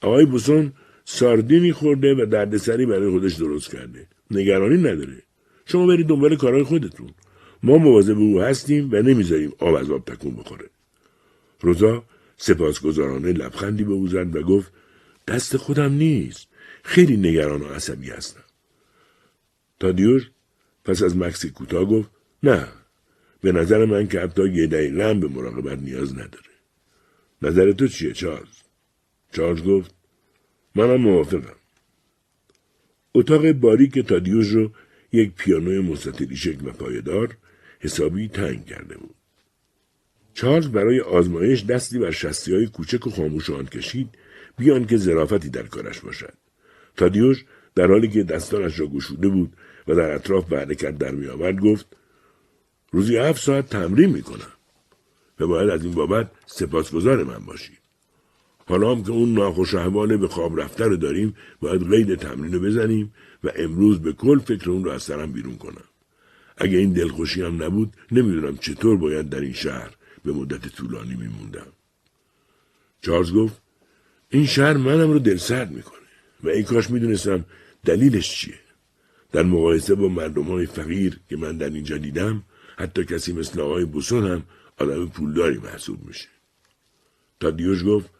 آقای 0.00 0.24
بوسون 0.24 0.72
ساردینی 1.04 1.72
خورده 1.72 2.14
و 2.14 2.26
دردسری 2.26 2.86
برای 2.86 3.10
خودش 3.10 3.34
درست 3.34 3.70
کرده. 3.70 4.06
نگرانی 4.30 4.76
نداره. 4.76 5.22
شما 5.66 5.86
برید 5.86 6.06
دنبال 6.06 6.36
کارهای 6.36 6.62
خودتون. 6.62 7.10
ما 7.62 7.78
مواظب 7.78 8.18
او 8.18 8.40
هستیم 8.40 8.88
و 8.92 8.96
نمی‌ذاریم 8.96 9.52
آب 9.58 9.74
از 9.74 9.90
آب 9.90 10.04
تکون 10.04 10.36
بخوره. 10.36 10.70
روزا 11.60 12.04
سپاسگزارانه 12.36 13.32
لبخندی 13.32 13.84
به 13.84 13.92
او 13.92 14.08
زد 14.08 14.36
و 14.36 14.42
گفت 14.42 14.72
دست 15.28 15.56
خودم 15.56 15.92
نیست 15.92 16.48
خیلی 16.82 17.16
نگران 17.16 17.62
و 17.62 17.66
عصبی 17.66 18.10
هستم 18.10 18.44
تادیوش 19.80 20.30
پس 20.84 21.02
از 21.02 21.16
مکسی 21.16 21.50
کوتاه 21.50 21.84
گفت 21.84 22.10
نه 22.42 22.68
به 23.40 23.52
نظر 23.52 23.84
من 23.84 24.08
که 24.08 24.20
حتی 24.20 24.48
یه 24.48 24.66
دقیقه 24.66 25.08
هم 25.08 25.20
به 25.20 25.28
مراقبت 25.28 25.78
نیاز 25.78 26.12
نداره. 26.12 26.50
نظر 27.42 27.72
تو 27.72 27.88
چیه 27.88 28.12
چارلز؟ 28.12 28.56
چارلز 29.32 29.62
گفت 29.62 29.94
منم 30.74 31.00
موافقم. 31.00 31.56
اتاق 33.14 33.52
باریک 33.52 33.98
تادیوش 33.98 34.48
رو 34.48 34.70
یک 35.12 35.32
پیانوی 35.32 35.80
مستطیلی 35.80 36.36
شکل 36.36 36.68
و 36.68 36.72
پایدار 36.72 37.36
حسابی 37.80 38.28
تنگ 38.28 38.66
کرده 38.66 38.96
بود. 38.96 39.14
چارلز 40.36 40.68
برای 40.68 41.00
آزمایش 41.00 41.64
دستی 41.64 41.98
بر 41.98 42.10
شستی 42.10 42.54
های 42.54 42.66
کوچک 42.66 43.06
و 43.06 43.10
خاموش 43.10 43.50
آن 43.50 43.66
کشید 43.66 44.08
بیان 44.58 44.86
که 44.86 44.96
زرافتی 44.96 45.50
در 45.50 45.62
کارش 45.62 46.00
باشد. 46.00 46.32
تادیوش 46.96 47.44
در 47.74 47.86
حالی 47.86 48.08
که 48.08 48.22
دستانش 48.22 48.80
را 48.80 48.86
گشوده 48.86 49.28
بود 49.28 49.52
و 49.88 49.94
در 49.94 50.14
اطراف 50.14 50.48
به 50.48 50.58
حرکت 50.58 50.98
در 50.98 51.10
می 51.10 51.26
آورد 51.26 51.60
گفت 51.60 51.86
روزی 52.92 53.16
هفت 53.16 53.42
ساعت 53.42 53.68
تمرین 53.68 54.10
می‌کنم. 54.10 54.52
و 55.40 55.46
باید 55.46 55.70
از 55.70 55.84
این 55.84 55.94
بابت 55.94 56.30
سپاسگزار 56.46 57.24
من 57.24 57.44
باشید. 57.46 57.78
حالا 58.66 58.94
هم 58.94 59.02
که 59.02 59.10
اون 59.10 59.34
ناخوش 59.34 59.74
به 59.74 60.28
خواب 60.28 60.60
رفته 60.60 60.84
رو 60.84 60.96
داریم 60.96 61.34
باید 61.60 61.90
قید 61.90 62.14
تمرین 62.14 62.52
رو 62.52 62.60
بزنیم 62.60 63.12
و 63.44 63.50
امروز 63.56 64.02
به 64.02 64.12
کل 64.12 64.38
فکر 64.38 64.70
اون 64.70 64.84
رو 64.84 64.90
از 64.90 65.02
سرم 65.02 65.32
بیرون 65.32 65.56
کنم. 65.56 65.84
اگه 66.56 66.78
این 66.78 66.92
دلخوشی 66.92 67.42
هم 67.42 67.62
نبود 67.62 67.92
نمی‌دونم 68.12 68.56
چطور 68.56 68.96
باید 68.96 69.28
در 69.28 69.40
این 69.40 69.52
شهر 69.52 69.95
به 70.26 70.32
مدت 70.32 70.68
طولانی 70.68 71.14
میموندم. 71.14 71.66
چارلز 73.02 73.32
گفت 73.32 73.62
این 74.30 74.46
شهر 74.46 74.76
منم 74.76 75.10
رو 75.10 75.18
دلسرد 75.18 75.70
می‌کنه 75.70 76.08
و 76.42 76.48
این 76.48 76.64
کاش 76.64 76.90
می‌دونستم 76.90 77.44
دلیلش 77.84 78.30
چیه. 78.30 78.58
در 79.32 79.42
مقایسه 79.42 79.94
با 79.94 80.08
مردم 80.08 80.42
های 80.42 80.66
فقیر 80.66 81.20
که 81.28 81.36
من 81.36 81.56
در 81.56 81.70
اینجا 81.70 81.98
دیدم 81.98 82.42
حتی 82.76 83.04
کسی 83.04 83.32
مثل 83.32 83.60
آقای 83.60 83.84
بوسون 83.84 84.26
هم 84.26 84.42
آدم 84.78 85.06
پولداری 85.06 85.58
محسوب 85.58 86.06
میشه. 86.06 86.28
تادیوش 87.40 87.84
گفت 87.84 88.10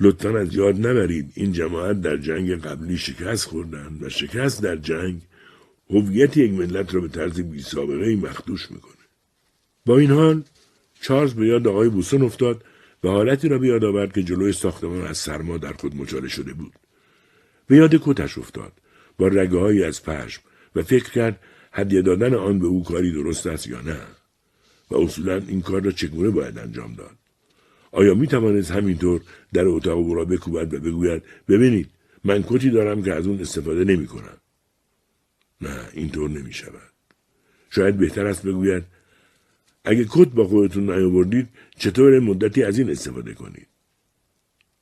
لطفا 0.00 0.38
از 0.38 0.54
یاد 0.54 0.86
نبرید 0.86 1.32
این 1.34 1.52
جماعت 1.52 2.00
در 2.00 2.16
جنگ 2.16 2.62
قبلی 2.62 2.98
شکست 2.98 3.44
خوردن 3.44 3.98
و 4.00 4.08
شکست 4.08 4.62
در 4.62 4.76
جنگ 4.76 5.20
هویت 5.90 6.36
یک 6.36 6.52
ملت 6.52 6.94
را 6.94 7.00
به 7.00 7.08
طرز 7.08 7.40
بی 7.40 7.62
سابقه 7.62 8.16
مخدوش 8.16 8.70
می‌کنه. 8.70 8.94
با 9.86 9.98
این 9.98 10.10
حال 10.10 10.42
چارلز 11.00 11.34
به 11.34 11.46
یاد 11.46 11.68
آقای 11.68 11.88
بوسون 11.88 12.22
افتاد 12.22 12.64
و 13.04 13.08
حالتی 13.08 13.48
را 13.48 13.58
به 13.58 13.66
یاد 13.66 13.84
آورد 13.84 14.12
که 14.12 14.22
جلوی 14.22 14.52
ساختمان 14.52 15.06
از 15.06 15.18
سرما 15.18 15.58
در 15.58 15.72
خود 15.72 15.96
مچاله 15.96 16.28
شده 16.28 16.52
بود. 16.52 16.72
به 17.66 17.76
یاد 17.76 17.94
کتش 18.04 18.38
افتاد 18.38 18.72
با 19.18 19.28
رگه 19.28 19.86
از 19.86 20.02
پشم 20.02 20.42
و 20.76 20.82
فکر 20.82 21.10
کرد 21.10 21.40
هدیه 21.72 22.02
دادن 22.02 22.34
آن 22.34 22.58
به 22.58 22.66
او 22.66 22.84
کاری 22.84 23.12
درست 23.12 23.46
است 23.46 23.66
یا 23.66 23.80
نه 23.80 24.00
و 24.90 24.96
اصولا 24.96 25.42
این 25.48 25.60
کار 25.60 25.82
را 25.82 25.90
چگونه 25.90 26.30
باید 26.30 26.58
انجام 26.58 26.94
داد. 26.94 27.16
آیا 27.92 28.14
می 28.14 28.26
توانست 28.26 28.70
همینطور 28.70 29.20
در 29.52 29.66
اتاق 29.66 29.98
او 29.98 30.14
را 30.14 30.24
بکوبد 30.24 30.74
و 30.74 30.80
بگوید 30.80 31.22
ببینید 31.48 31.90
من 32.24 32.42
کتی 32.42 32.70
دارم 32.70 33.02
که 33.02 33.14
از 33.14 33.26
اون 33.26 33.40
استفاده 33.40 33.84
نمی 33.84 34.06
کنم. 34.06 34.38
نه 35.60 35.88
اینطور 35.92 36.30
نمی 36.30 36.52
شود. 36.52 36.92
شاید 37.70 37.98
بهتر 37.98 38.26
است 38.26 38.46
بگوید 38.46 38.84
اگه 39.84 40.06
کت 40.10 40.28
با 40.28 40.44
خودتون 40.44 40.90
نیاوردید 40.90 41.48
چطور 41.76 42.18
مدتی 42.18 42.62
از 42.62 42.78
این 42.78 42.90
استفاده 42.90 43.34
کنید؟ 43.34 43.66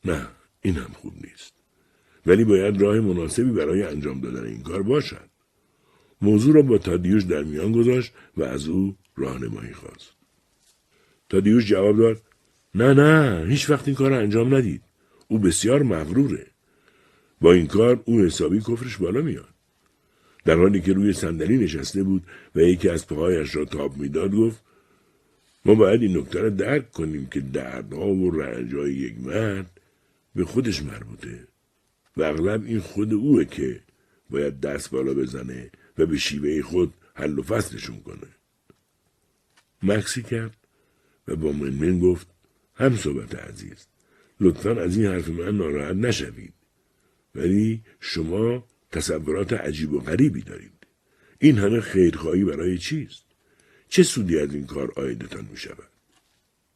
نه 0.05 0.29
این 0.63 0.75
هم 0.75 0.93
خوب 0.93 1.13
نیست. 1.15 1.53
ولی 2.27 2.45
باید 2.45 2.81
راه 2.81 3.01
مناسبی 3.01 3.51
برای 3.51 3.83
انجام 3.83 4.21
دادن 4.21 4.45
این 4.45 4.63
کار 4.63 4.83
باشد. 4.83 5.29
موضوع 6.23 6.55
را 6.55 6.63
با 6.63 6.79
تادیوش 6.79 7.23
در 7.23 7.43
میان 7.43 7.73
گذاشت 7.73 8.13
و 8.37 8.43
از 8.43 8.69
او 8.69 8.97
راهنمایی 9.17 9.73
خواست. 9.73 10.13
تادیوش 11.29 11.67
جواب 11.67 11.99
داد 11.99 12.23
نه 12.75 12.95
نه 12.95 13.47
هیچ 13.49 13.71
وقت 13.71 13.89
این 13.89 13.97
کار 13.97 14.13
انجام 14.13 14.55
ندید. 14.55 14.83
او 15.29 15.39
بسیار 15.39 15.83
مغروره. 15.83 16.47
با 17.41 17.53
این 17.53 17.67
کار 17.67 18.03
او 18.05 18.21
حسابی 18.21 18.61
کفرش 18.61 18.97
بالا 18.97 19.23
میاد. 19.23 19.55
در 20.45 20.57
حالی 20.57 20.81
که 20.81 20.93
روی 20.93 21.13
صندلی 21.13 21.59
نشسته 21.59 22.03
بود 22.03 22.23
و 22.55 22.61
یکی 22.61 22.89
از 22.89 23.07
پاهایش 23.07 23.57
را 23.57 23.65
تاب 23.65 23.97
می‌داد 23.97 24.35
گفت 24.35 24.65
ما 25.65 25.75
باید 25.75 26.03
این 26.03 26.17
نکته 26.17 26.41
را 26.41 26.49
درک 26.49 26.93
کنیم 26.93 27.27
که 27.27 27.41
دردها 27.41 28.09
و 28.09 28.31
رنجهای 28.31 28.95
یک 28.95 29.21
مرد 29.21 29.81
به 30.35 30.45
خودش 30.45 30.83
مربوطه 30.83 31.49
و 32.17 32.23
اغلب 32.23 32.65
این 32.65 32.81
خود 32.81 33.13
اوه 33.13 33.45
که 33.45 33.81
باید 34.31 34.61
دست 34.61 34.91
بالا 34.91 35.15
بزنه 35.15 35.71
و 35.99 36.07
به 36.07 36.19
شیوه 36.19 36.63
خود 36.63 36.95
حل 37.15 37.39
و 37.39 37.43
فصلشون 37.43 38.01
کنه. 38.01 38.29
مکسی 39.83 40.23
کرد 40.23 40.57
و 41.29 41.37
با 41.37 41.53
منمن 41.53 41.99
گفت 41.99 42.27
هم 42.75 42.97
صحبت 42.97 43.35
عزیز 43.35 43.87
لطفا 44.41 44.71
از 44.71 44.97
این 44.97 45.07
حرف 45.07 45.29
من 45.29 45.57
ناراحت 45.57 45.97
نشوید 45.97 46.55
ولی 47.35 47.83
شما 48.01 48.65
تصورات 48.91 49.53
عجیب 49.53 49.93
و 49.93 50.01
غریبی 50.01 50.43
دارید 50.43 50.87
این 51.39 51.59
همه 51.59 51.81
خیرخواهی 51.81 52.45
برای 52.45 52.79
چیست 52.79 53.28
چه 53.89 54.03
سودی 54.03 54.39
از 54.39 54.55
این 54.55 54.67
کار 54.67 54.93
آیدتان 54.97 55.49
می 55.51 55.57
شود 55.57 55.89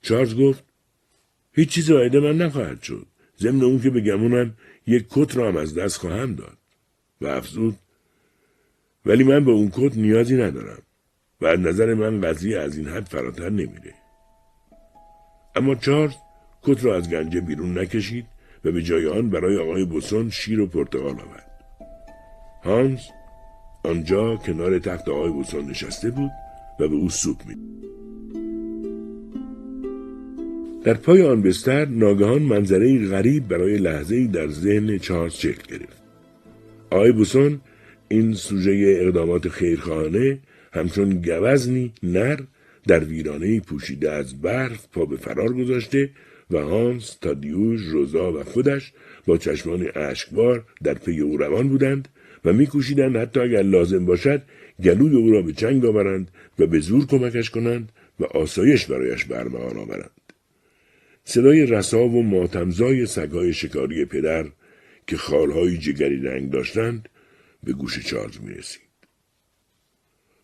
چارلز 0.02 0.34
گفت 0.36 0.64
هیچ 1.52 1.68
چیز 1.68 1.90
آیده 1.90 2.20
من 2.20 2.36
نخواهد 2.36 2.82
شد. 2.82 3.06
ضمن 3.38 3.62
اون 3.62 3.80
که 3.80 3.90
به 3.90 4.00
گمونم 4.00 4.56
یک 4.86 5.06
کت 5.10 5.36
را 5.36 5.48
هم 5.48 5.56
از 5.56 5.74
دست 5.74 5.96
خواهم 5.96 6.34
داد. 6.34 6.58
و 7.20 7.26
افزود 7.26 7.78
ولی 9.06 9.24
من 9.24 9.44
به 9.44 9.50
اون 9.50 9.70
کت 9.72 9.96
نیازی 9.96 10.36
ندارم 10.36 10.82
و 11.40 11.46
از 11.46 11.60
نظر 11.60 11.94
من 11.94 12.20
قضیه 12.20 12.58
از 12.58 12.76
این 12.76 12.88
حد 12.88 13.08
فراتر 13.08 13.50
نمیره. 13.50 13.94
اما 15.56 15.74
چارلز 15.74 16.14
کت 16.62 16.84
را 16.84 16.96
از 16.96 17.10
گنجه 17.10 17.40
بیرون 17.40 17.78
نکشید 17.78 18.26
و 18.64 18.72
به 18.72 18.82
جای 18.82 19.06
آن 19.06 19.30
برای 19.30 19.56
آقای 19.56 19.84
بوسون 19.84 20.30
شیر 20.30 20.60
و 20.60 20.66
پرتقال 20.66 21.20
آورد. 21.20 21.50
هانس 22.64 23.00
آنجا 23.84 24.36
کنار 24.36 24.78
تخت 24.78 25.08
آقای 25.08 25.30
بوسون 25.30 25.64
نشسته 25.64 26.10
بود 26.10 26.30
و 26.80 26.88
به 26.88 26.94
او 26.94 27.10
سوپ 27.10 27.36
می 27.48 27.56
در 30.84 30.94
پای 30.94 31.22
آن 31.22 31.42
بستر 31.42 31.84
ناگهان 31.84 32.42
منظره 32.42 33.08
غریب 33.08 33.48
برای 33.48 33.76
لحظه 33.76 34.26
در 34.26 34.48
ذهن 34.48 34.98
چارلز 34.98 35.32
شکل 35.32 35.76
گرفت. 35.76 36.02
آقای 36.90 37.12
بوسون 37.12 37.60
این 38.08 38.34
سوژه 38.34 38.98
اقدامات 39.00 39.48
خیرخواهانه 39.48 40.38
همچون 40.72 41.10
گوزنی 41.10 41.92
نر 42.02 42.40
در 42.86 43.04
ویرانه 43.04 43.60
پوشیده 43.60 44.10
از 44.10 44.40
برف 44.40 44.88
پا 44.92 45.04
به 45.04 45.16
فرار 45.16 45.52
گذاشته 45.52 46.10
و 46.50 46.58
هانس 46.58 47.16
تادیوش 47.20 47.80
روزا 47.80 48.32
و 48.32 48.44
خودش 48.44 48.92
با 49.26 49.36
چشمان 49.36 49.88
اشکبار 49.94 50.64
در 50.82 50.94
پی 50.94 51.20
او 51.20 51.36
روان 51.36 51.68
بودند 51.68 52.08
و 52.44 52.52
میکوشیدند 52.52 53.16
حتی 53.16 53.40
اگر 53.40 53.62
لازم 53.62 54.04
باشد 54.04 54.42
گلوی 54.84 55.16
او 55.16 55.30
را 55.30 55.42
به 55.42 55.52
چنگ 55.52 55.84
آورند 55.84 56.30
و 56.58 56.66
به 56.66 56.80
زور 56.80 57.06
کمکش 57.06 57.50
کنند 57.50 57.92
و 58.20 58.24
آسایش 58.24 58.86
برایش 58.86 59.24
برمغان 59.24 59.76
آورند 59.76 60.10
صدای 61.24 61.66
رسا 61.66 62.08
و 62.08 62.22
ماتمزای 62.22 63.06
سگهای 63.06 63.52
شکاری 63.52 64.04
پدر 64.04 64.46
که 65.06 65.16
خالهای 65.16 65.78
جگری 65.78 66.20
رنگ 66.20 66.50
داشتند 66.50 67.08
به 67.64 67.72
گوش 67.72 68.06
چارلز 68.06 68.40
می 68.40 68.54
رسید. 68.54 68.82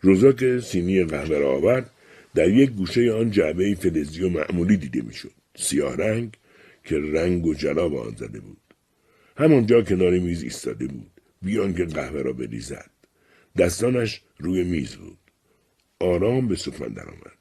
روزا 0.01 0.33
که 0.33 0.61
سینی 0.61 1.05
قهوه 1.05 1.39
را 1.39 1.51
آورد 1.53 1.91
در 2.35 2.49
یک 2.49 2.71
گوشه 2.71 3.13
آن 3.13 3.31
جعبه 3.31 3.75
فلزی 3.75 4.23
و 4.23 4.29
معمولی 4.29 4.77
دیده 4.77 5.03
می‌شد. 5.03 5.33
سیاه 5.57 5.97
رنگ 5.97 6.37
که 6.85 6.99
رنگ 6.99 7.47
و 7.47 7.55
جلا 7.55 7.89
به 7.89 7.99
آن 8.01 8.15
زده 8.17 8.41
بود. 8.41 8.61
همانجا 9.37 9.83
کنار 9.83 10.19
میز 10.19 10.43
ایستاده 10.43 10.87
بود. 10.87 11.11
بیان 11.43 11.75
که 11.75 11.85
قهوه 11.85 12.23
را 12.23 12.33
بریزد. 12.33 12.91
دستانش 13.59 14.23
روی 14.39 14.65
میز 14.65 14.97
بود. 14.97 15.18
آرام 16.01 16.49
به 16.49 16.57
سخن 16.57 16.89
درآمد. 16.89 17.39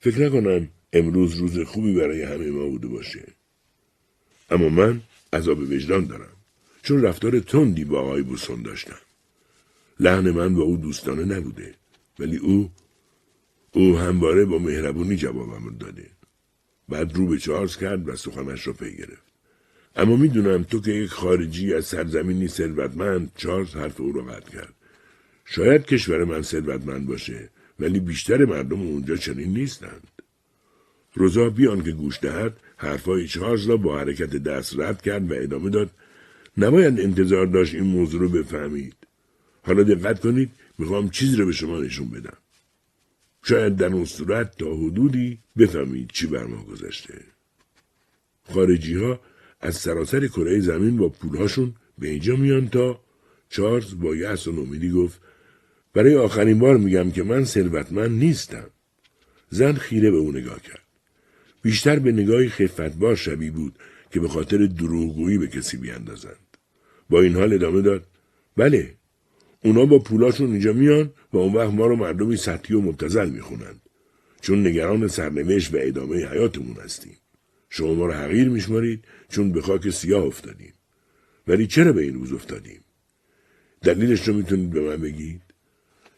فکر 0.00 0.18
نکنم 0.18 0.68
امروز 0.92 1.34
روز 1.34 1.58
خوبی 1.58 1.94
برای 1.94 2.22
همه 2.22 2.50
ما 2.50 2.66
بوده 2.66 2.88
باشه. 2.88 3.26
اما 4.50 4.68
من 4.68 5.02
عذاب 5.32 5.58
وجدان 5.58 6.06
دارم 6.06 6.36
چون 6.82 7.02
رفتار 7.02 7.40
تندی 7.40 7.84
با 7.84 8.00
آقای 8.00 8.22
بوسون 8.22 8.62
داشتم. 8.62 9.00
لحن 10.00 10.30
من 10.30 10.54
با 10.54 10.62
او 10.62 10.76
دوستانه 10.76 11.24
نبوده 11.24 11.74
ولی 12.18 12.36
او 12.36 12.70
او 13.72 13.98
همواره 13.98 14.44
با 14.44 14.58
مهربونی 14.58 15.16
جوابم 15.16 15.76
داده. 15.76 16.10
بعد 16.88 17.16
رو 17.16 17.26
به 17.26 17.38
چارلز 17.38 17.76
کرد 17.76 18.08
و 18.08 18.16
سخنش 18.16 18.66
را 18.66 18.72
پی 18.72 18.96
گرفت. 18.96 19.32
اما 19.96 20.16
می‌دونم 20.16 20.62
تو 20.62 20.80
که 20.80 20.90
یک 20.90 21.10
خارجی 21.10 21.74
از 21.74 21.84
سرزمینی 21.84 22.48
ثروتمند 22.48 23.32
چارلز 23.36 23.74
حرف 23.74 24.00
او 24.00 24.12
را 24.12 24.22
قطع 24.22 24.50
کرد. 24.50 24.74
شاید 25.54 25.86
کشور 25.86 26.24
من 26.24 26.42
ثروتمند 26.42 27.06
باشه 27.06 27.50
ولی 27.80 28.00
بیشتر 28.00 28.44
مردم 28.44 28.80
اونجا 28.80 29.16
چنین 29.16 29.52
نیستند. 29.52 30.08
روزا 31.14 31.50
بیان 31.50 31.82
که 31.82 31.92
گوش 31.92 32.18
دهد 32.20 32.56
حرفهای 32.76 33.28
چارلز 33.28 33.66
را 33.66 33.76
با 33.76 33.98
حرکت 33.98 34.30
دست 34.30 34.78
رد 34.78 35.02
کرد 35.02 35.30
و 35.30 35.34
ادامه 35.34 35.70
داد 35.70 35.90
نباید 36.58 37.00
انتظار 37.00 37.46
داشت 37.46 37.74
این 37.74 37.84
موضوع 37.84 38.20
رو 38.20 38.28
بفهمید. 38.28 38.94
حالا 39.62 39.82
دقت 39.82 40.20
کنید 40.20 40.50
می‌خوام 40.78 41.10
چیزی 41.10 41.36
رو 41.36 41.46
به 41.46 41.52
شما 41.52 41.80
نشون 41.80 42.08
بدم. 42.10 42.36
شاید 43.42 43.76
در 43.76 43.86
اون 43.86 44.04
صورت 44.04 44.58
تا 44.58 44.74
حدودی 44.74 45.38
بفهمید 45.58 46.10
چی 46.12 46.26
بر 46.26 46.44
ما 46.44 46.64
گذشته. 46.64 47.24
خارجی 48.52 48.94
ها 48.94 49.20
از 49.60 49.76
سراسر 49.76 50.26
کره 50.26 50.60
زمین 50.60 50.96
با 50.96 51.08
پولهاشون 51.08 51.74
به 51.98 52.08
اینجا 52.08 52.36
میان 52.36 52.68
تا 52.68 53.00
چارلز 53.48 53.98
با 54.00 54.16
یأس 54.16 54.46
و 54.46 54.52
نومیدی 54.52 54.90
گفت 54.90 55.20
برای 55.94 56.14
آخرین 56.16 56.58
بار 56.58 56.76
میگم 56.76 57.10
که 57.10 57.22
من 57.22 57.44
ثروتمند 57.44 58.10
نیستم. 58.10 58.70
زن 59.50 59.72
خیره 59.72 60.10
به 60.10 60.16
او 60.16 60.32
نگاه 60.32 60.62
کرد. 60.62 60.82
بیشتر 61.62 61.98
به 61.98 62.12
نگاهی 62.12 62.48
خفتبار 62.48 63.16
شبیه 63.16 63.50
بود 63.50 63.78
که 64.10 64.20
به 64.20 64.28
خاطر 64.28 64.66
دروغگویی 64.66 65.38
به 65.38 65.46
کسی 65.46 65.76
بیاندازند. 65.76 66.56
با 67.10 67.20
این 67.20 67.36
حال 67.36 67.52
ادامه 67.52 67.82
داد. 67.82 68.06
بله 68.56 68.94
اونا 69.64 69.86
با 69.86 69.98
پولاشون 69.98 70.50
اینجا 70.50 70.72
میان 70.72 71.12
و 71.32 71.38
اون 71.38 71.52
وقت 71.52 71.70
ما 71.70 71.86
رو 71.86 71.96
مردمی 71.96 72.36
سطحی 72.36 72.76
و 72.76 72.80
مبتزل 72.80 73.30
می‌خونند. 73.30 73.80
چون 74.40 74.66
نگران 74.66 75.08
سرنوشت 75.08 75.74
و 75.74 75.78
ادامه 75.80 76.26
حیاتمون 76.26 76.76
هستیم. 76.76 77.16
شما 77.70 77.94
ما 77.94 78.06
رو 78.06 78.12
حقیر 78.12 78.48
میشمارید 78.48 79.04
چون 79.28 79.52
به 79.52 79.62
خاک 79.62 79.90
سیاه 79.90 80.24
افتادیم. 80.24 80.72
ولی 81.48 81.66
چرا 81.66 81.92
به 81.92 82.02
این 82.02 82.14
روز 82.14 82.32
افتادیم؟ 82.32 82.80
دلیلش 83.82 84.28
رو 84.28 84.34
می‌تونید 84.34 84.70
به 84.70 84.80
من 84.80 84.96
بگید؟ 84.96 85.42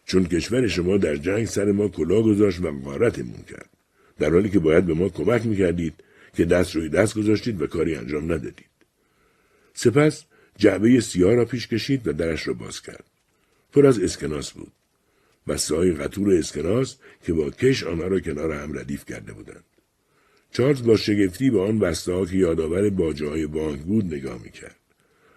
چون 0.06 0.24
کشور 0.24 0.68
شما 0.68 0.96
در 0.96 1.16
جنگ 1.16 1.44
سر 1.44 1.72
ما 1.72 1.88
کلا 1.88 2.22
گذاشت 2.22 2.60
و 2.60 2.72
غارتمون 2.72 3.42
کرد 3.48 3.70
در 4.18 4.30
حالی 4.30 4.48
که 4.48 4.58
باید 4.58 4.86
به 4.86 4.94
ما 4.94 5.08
کمک 5.08 5.46
می‌کردید 5.46 5.94
که 6.36 6.44
دست 6.44 6.76
روی 6.76 6.88
دست 6.88 7.14
گذاشتید 7.18 7.62
و 7.62 7.66
کاری 7.66 7.94
انجام 7.94 8.24
ندادید. 8.24 8.74
سپس 9.74 10.24
جعبه 10.56 11.00
سیاه 11.00 11.34
را 11.34 11.44
پیش 11.44 11.68
کشید 11.68 12.08
و 12.08 12.12
درش 12.12 12.48
را 12.48 12.54
باز 12.54 12.82
کرد. 12.82 13.04
پر 13.72 13.86
از 13.86 13.98
اسکناس 13.98 14.52
بود. 14.52 14.72
بسته 15.48 15.76
های 15.76 15.92
قطور 15.92 16.34
اسکناس 16.34 16.96
که 17.22 17.32
با 17.32 17.50
کش 17.50 17.82
آنها 17.82 18.06
را 18.06 18.20
کنار 18.20 18.52
هم 18.52 18.78
ردیف 18.78 19.04
کرده 19.04 19.32
بودند. 19.32 19.64
چارلز 20.52 20.82
با 20.82 20.96
شگفتی 20.96 21.50
به 21.50 21.60
آن 21.60 21.78
بسته 21.78 22.12
ها 22.12 22.26
که 22.26 22.36
یادآور 22.36 22.90
باجه 22.90 23.28
های 23.28 23.46
بانک 23.46 23.80
بود 23.80 24.14
نگاه 24.14 24.42
می‌کرد. 24.42 24.76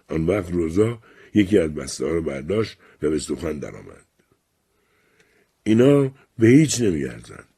آن 0.08 0.26
وقت 0.26 0.52
روزا 0.52 0.98
یکی 1.34 1.58
از 1.58 1.74
بسته 1.74 2.04
ها 2.04 2.12
را 2.12 2.20
برداشت 2.20 2.78
و 3.02 3.10
به 3.10 3.18
سخن 3.18 3.58
درآمد. 3.58 4.07
اینا 5.68 6.10
به 6.38 6.48
هیچ 6.48 6.80
نمیارزند. 6.80 7.48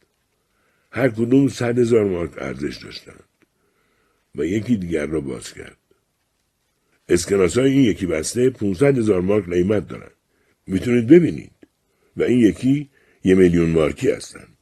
هر 0.90 1.08
کدوم 1.08 1.48
صد 1.48 1.78
هزار 1.78 2.04
مارک 2.04 2.30
ارزش 2.38 2.76
داشتند. 2.76 3.24
و 4.34 4.44
یکی 4.44 4.76
دیگر 4.76 5.06
را 5.06 5.20
باز 5.20 5.52
کرد. 5.52 5.76
اسکناس 7.08 7.58
های 7.58 7.70
این 7.70 7.82
یکی 7.82 8.06
بسته 8.06 8.50
500 8.50 8.98
هزار 8.98 9.20
مارک 9.20 9.44
قیمت 9.44 9.88
دارند. 9.88 10.10
می‌تونید 10.66 11.06
ببینید. 11.06 11.50
و 12.16 12.22
این 12.22 12.38
یکی 12.38 12.90
یه 13.24 13.34
میلیون 13.34 13.70
مارکی 13.70 14.10
هستند. 14.10 14.56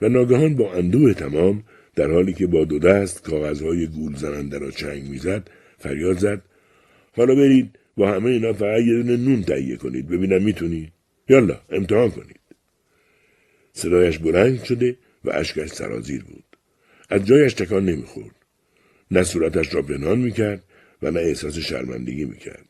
و 0.00 0.08
ناگهان 0.08 0.56
با 0.56 0.72
اندوه 0.72 1.14
تمام 1.14 1.64
در 1.94 2.10
حالی 2.10 2.32
که 2.32 2.46
با 2.46 2.64
دو 2.64 2.78
دست 2.78 3.22
کاغذهای 3.22 3.86
گول 3.86 4.16
زننده 4.16 4.58
را 4.58 4.70
چنگ 4.70 5.02
می‌زد 5.02 5.50
فریاد 5.78 6.18
زد 6.18 6.42
حالا 7.16 7.34
برید 7.34 7.78
با 7.96 8.12
همه 8.12 8.30
اینا 8.30 8.52
فقط 8.52 8.80
یه 8.80 9.02
دونه 9.02 9.16
نون 9.16 9.42
تهیه 9.42 9.76
کنید 9.76 10.08
ببینم 10.08 10.42
می‌تونید 10.42 10.92
یالا 11.28 11.60
امتحان 11.70 12.10
کنید 12.10 12.41
صدایش 13.72 14.18
بلند 14.18 14.64
شده 14.64 14.96
و 15.24 15.30
اشکش 15.30 15.68
سرازیر 15.68 16.24
بود. 16.24 16.44
از 17.10 17.26
جایش 17.26 17.54
تکان 17.54 17.84
نمی‌خورد. 17.84 18.34
نه 19.10 19.22
صورتش 19.22 19.74
را 19.74 19.82
پنهان 19.82 20.18
می‌کرد 20.18 20.64
و 21.02 21.10
نه 21.10 21.20
احساس 21.20 21.58
شرمندگی 21.58 22.24
می‌کرد. 22.24 22.68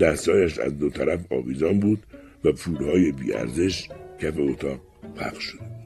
دستهایش 0.00 0.58
از 0.58 0.78
دو 0.78 0.90
طرف 0.90 1.32
آویزان 1.32 1.80
بود 1.80 2.02
و 2.44 2.52
پولهای 2.52 3.12
بیارزش 3.12 3.88
کف 4.20 4.34
اتاق 4.38 4.80
پخش 5.16 5.44
شده 5.44 5.82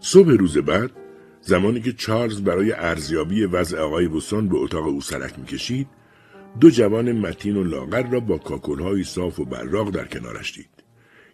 صبح 0.00 0.30
روز 0.30 0.58
بعد 0.58 0.90
زمانی 1.40 1.80
که 1.80 1.92
چارلز 1.92 2.42
برای 2.42 2.72
ارزیابی 2.72 3.44
وضع 3.44 3.78
آقای 3.78 4.08
بوسون 4.08 4.48
به 4.48 4.56
اتاق 4.56 4.86
او 4.86 5.00
سرک 5.00 5.38
می‌کشید 5.38 5.86
دو 6.60 6.70
جوان 6.70 7.12
متین 7.12 7.56
و 7.56 7.64
لاغر 7.64 8.10
را 8.10 8.20
با 8.20 8.38
کاکلهای 8.38 9.04
صاف 9.04 9.40
و 9.40 9.44
براق 9.44 9.90
در 9.90 10.04
کنارش 10.04 10.54
دید. 10.54 10.84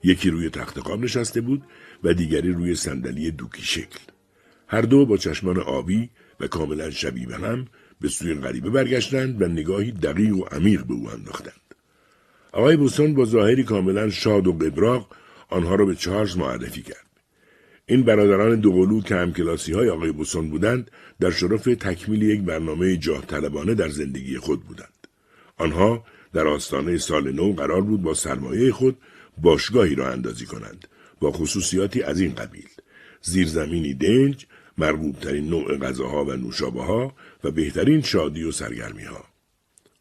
یکی 0.05 0.31
روی 0.31 0.51
تخت 0.51 0.81
خواب 0.81 1.01
نشسته 1.01 1.41
بود 1.41 1.63
و 2.05 2.15
دیگری 2.15 2.53
روی 2.53 2.75
صندلی 2.75 3.31
دوکی 3.31 3.63
شکل. 3.63 3.99
هر 4.69 4.83
دو 4.83 5.07
با 5.07 5.17
چشمان 5.17 5.59
آبی 5.59 6.11
و 6.41 6.47
کاملا 6.47 6.91
شبیه 6.91 7.27
به 7.27 7.37
هم 7.37 7.67
به 8.01 8.09
سوی 8.09 8.35
غریبه 8.35 8.71
برگشتند 8.71 9.43
و 9.43 9.49
نگاهی 9.49 9.93
دقیق 9.93 10.37
و 10.37 10.45
عمیق 10.45 10.85
به 10.85 10.95
او 10.95 11.11
انداختند. 11.11 11.75
آقای 12.53 12.77
بوسون 12.77 13.15
با 13.15 13.25
ظاهری 13.25 13.65
کاملا 13.65 14.11
شاد 14.11 14.47
و 14.47 14.53
قبراق 14.53 15.17
آنها 15.49 15.75
را 15.75 15.85
به 15.85 15.95
چارلز 15.95 16.37
معرفی 16.37 16.83
کرد. 16.83 17.07
این 17.87 18.03
برادران 18.03 18.61
دوقلو 18.61 19.01
که 19.01 19.15
همکلاسی 19.15 19.73
های 19.73 19.91
آقای 19.91 20.13
بوسون 20.13 20.51
بودند 20.51 20.91
در 21.21 21.31
شرف 21.31 21.65
تکمیل 21.65 22.23
یک 22.23 22.41
برنامه 22.41 22.97
جاه 22.97 23.27
طلبانه 23.27 23.75
در 23.75 23.89
زندگی 23.89 24.39
خود 24.39 24.65
بودند. 24.65 24.98
آنها 25.59 26.05
در 26.33 26.47
آستانه 26.47 26.99
سال 26.99 27.33
نو 27.33 27.53
قرار 27.53 27.81
بود 27.81 28.03
با 28.03 28.15
سرمایه 28.15 28.73
خود 28.73 28.97
باشگاهی 29.39 29.95
را 29.95 30.13
اندازی 30.13 30.47
کنند 30.47 30.89
با 31.21 31.33
خصوصیاتی 31.33 32.03
از 32.03 32.21
این 32.21 32.35
قبیل 32.35 32.69
زیرزمینی 33.23 33.95
دنج 33.95 34.47
مرغوبترین 34.79 35.49
نوع 35.49 35.79
غذاها 35.79 36.25
و 36.25 36.33
نوشابه 36.33 36.83
ها 36.83 37.13
و 37.45 37.51
بهترین 37.51 38.03
شادی 38.03 38.43
و 38.43 38.53
سرگرمی 38.53 39.05
ها. 39.05 39.25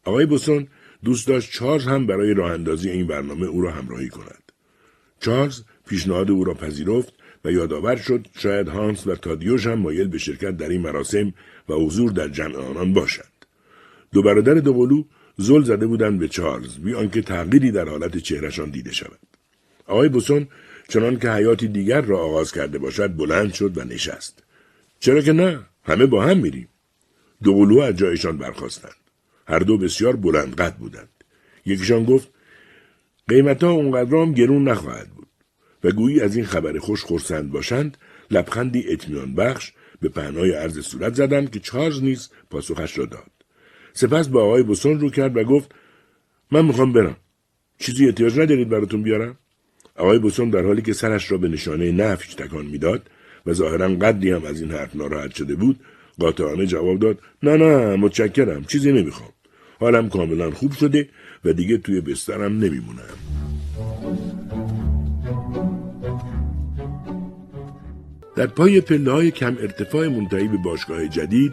آقای 0.04 0.26
بوسون 0.26 0.68
دوست 1.04 1.26
داشت 1.26 1.52
چارلز 1.52 1.86
هم 1.86 2.06
برای 2.06 2.34
راه 2.34 2.52
اندازی 2.52 2.90
این 2.90 3.06
برنامه 3.06 3.46
او 3.46 3.62
را 3.62 3.72
همراهی 3.72 4.08
کند. 4.08 4.52
چارلز 5.20 5.62
پیشنهاد 5.88 6.30
او 6.30 6.44
را 6.44 6.54
پذیرفت 6.54 7.12
و 7.44 7.52
یادآور 7.52 7.96
شد 7.96 8.26
شاید 8.38 8.68
هانس 8.68 9.06
و 9.06 9.16
تادیوش 9.16 9.66
هم 9.66 9.78
مایل 9.78 10.08
به 10.08 10.18
شرکت 10.18 10.56
در 10.56 10.68
این 10.68 10.80
مراسم 10.80 11.34
و 11.68 11.74
حضور 11.74 12.10
در 12.10 12.28
جمع 12.28 12.56
آنان 12.56 12.92
باشند 12.92 13.46
دو 14.12 14.22
برادر 14.22 14.54
دوقلو 14.54 15.04
زل 15.40 15.62
زده 15.62 15.86
بودند 15.86 16.18
به 16.18 16.28
چارلز 16.28 16.78
بی 16.78 16.94
آنکه 16.94 17.22
تغییری 17.22 17.70
در 17.70 17.88
حالت 17.88 18.16
چهرهشان 18.16 18.70
دیده 18.70 18.92
شود. 18.92 19.18
آقای 19.86 20.08
بوسون 20.08 20.48
چنان 20.88 21.18
که 21.18 21.30
حیاتی 21.30 21.68
دیگر 21.68 22.00
را 22.00 22.18
آغاز 22.18 22.52
کرده 22.52 22.78
باشد 22.78 23.16
بلند 23.16 23.52
شد 23.52 23.78
و 23.78 23.84
نشست. 23.84 24.42
چرا 25.00 25.20
که 25.20 25.32
نه 25.32 25.60
همه 25.82 26.06
با 26.06 26.24
هم 26.24 26.38
میریم. 26.38 26.68
دوقلو 27.42 27.78
از 27.78 27.96
جایشان 27.96 28.38
برخواستند 28.38 28.94
هر 29.46 29.58
دو 29.58 29.78
بسیار 29.78 30.16
بلند 30.16 30.54
قد 30.54 30.76
بودند. 30.76 31.08
یکیشان 31.66 32.04
گفت 32.04 32.28
قیمتها 33.28 33.70
اونقدر 33.70 34.16
هم 34.16 34.32
گرون 34.32 34.68
نخواهد 34.68 35.08
و 35.84 35.90
گویی 35.90 36.20
از 36.20 36.36
این 36.36 36.44
خبر 36.44 36.78
خوش 36.78 37.02
خورسند 37.02 37.50
باشند 37.50 37.96
لبخندی 38.30 38.92
اطمینان 38.92 39.34
بخش 39.34 39.72
به 40.00 40.08
پهنای 40.08 40.52
عرض 40.52 40.78
صورت 40.78 41.14
زدند 41.14 41.50
که 41.50 41.60
چارلز 41.60 42.02
نیز 42.02 42.30
پاسخش 42.50 42.98
را 42.98 43.04
داد. 43.04 43.37
سپس 43.98 44.28
با 44.28 44.42
آقای 44.42 44.62
بوسون 44.62 45.00
رو 45.00 45.10
کرد 45.10 45.36
و 45.36 45.44
گفت 45.44 45.74
من 46.50 46.64
می‌خوام 46.64 46.92
برم. 46.92 47.16
چیزی 47.78 48.06
احتیاج 48.06 48.38
ندارید 48.38 48.68
براتون 48.68 49.02
بیارم؟ 49.02 49.36
آقای 49.96 50.18
بوسون 50.18 50.50
در 50.50 50.62
حالی 50.62 50.82
که 50.82 50.92
سرش 50.92 51.32
را 51.32 51.38
به 51.38 51.48
نشانه 51.48 51.92
نفش 51.92 52.34
تکان 52.34 52.66
می‌داد 52.66 53.10
و 53.46 53.52
ظاهرا 53.52 53.88
قدی 53.88 54.30
هم 54.30 54.44
از 54.44 54.60
این 54.60 54.70
حرف 54.70 54.96
ناراحت 54.96 55.34
شده 55.34 55.54
بود 55.54 55.80
قاطعانه 56.18 56.66
جواب 56.66 56.98
داد 56.98 57.18
نه 57.42 57.56
نه 57.56 57.96
متشکرم 57.96 58.64
چیزی 58.64 58.92
نمی‌خوام. 58.92 59.30
حالم 59.80 60.08
کاملا 60.08 60.50
خوب 60.50 60.72
شده 60.72 61.08
و 61.44 61.52
دیگه 61.52 61.78
توی 61.78 62.00
بسترم 62.00 62.52
نمیمونم. 62.58 63.18
در 68.36 68.46
پای 68.46 68.80
پله 68.80 69.10
های 69.12 69.30
کم 69.30 69.56
ارتفاع 69.60 70.08
منتهی 70.08 70.48
به 70.48 70.56
باشگاه 70.64 71.08
جدید 71.08 71.52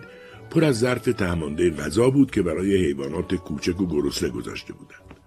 پر 0.49 0.63
از 0.63 0.79
ظرف 0.79 1.05
تهمانده 1.05 1.69
غذا 1.69 2.09
بود 2.09 2.31
که 2.31 2.41
برای 2.41 2.85
حیوانات 2.85 3.35
کوچک 3.35 3.81
و 3.81 3.87
گرسنه 3.87 4.29
گذاشته 4.29 4.73
بودند. 4.73 5.19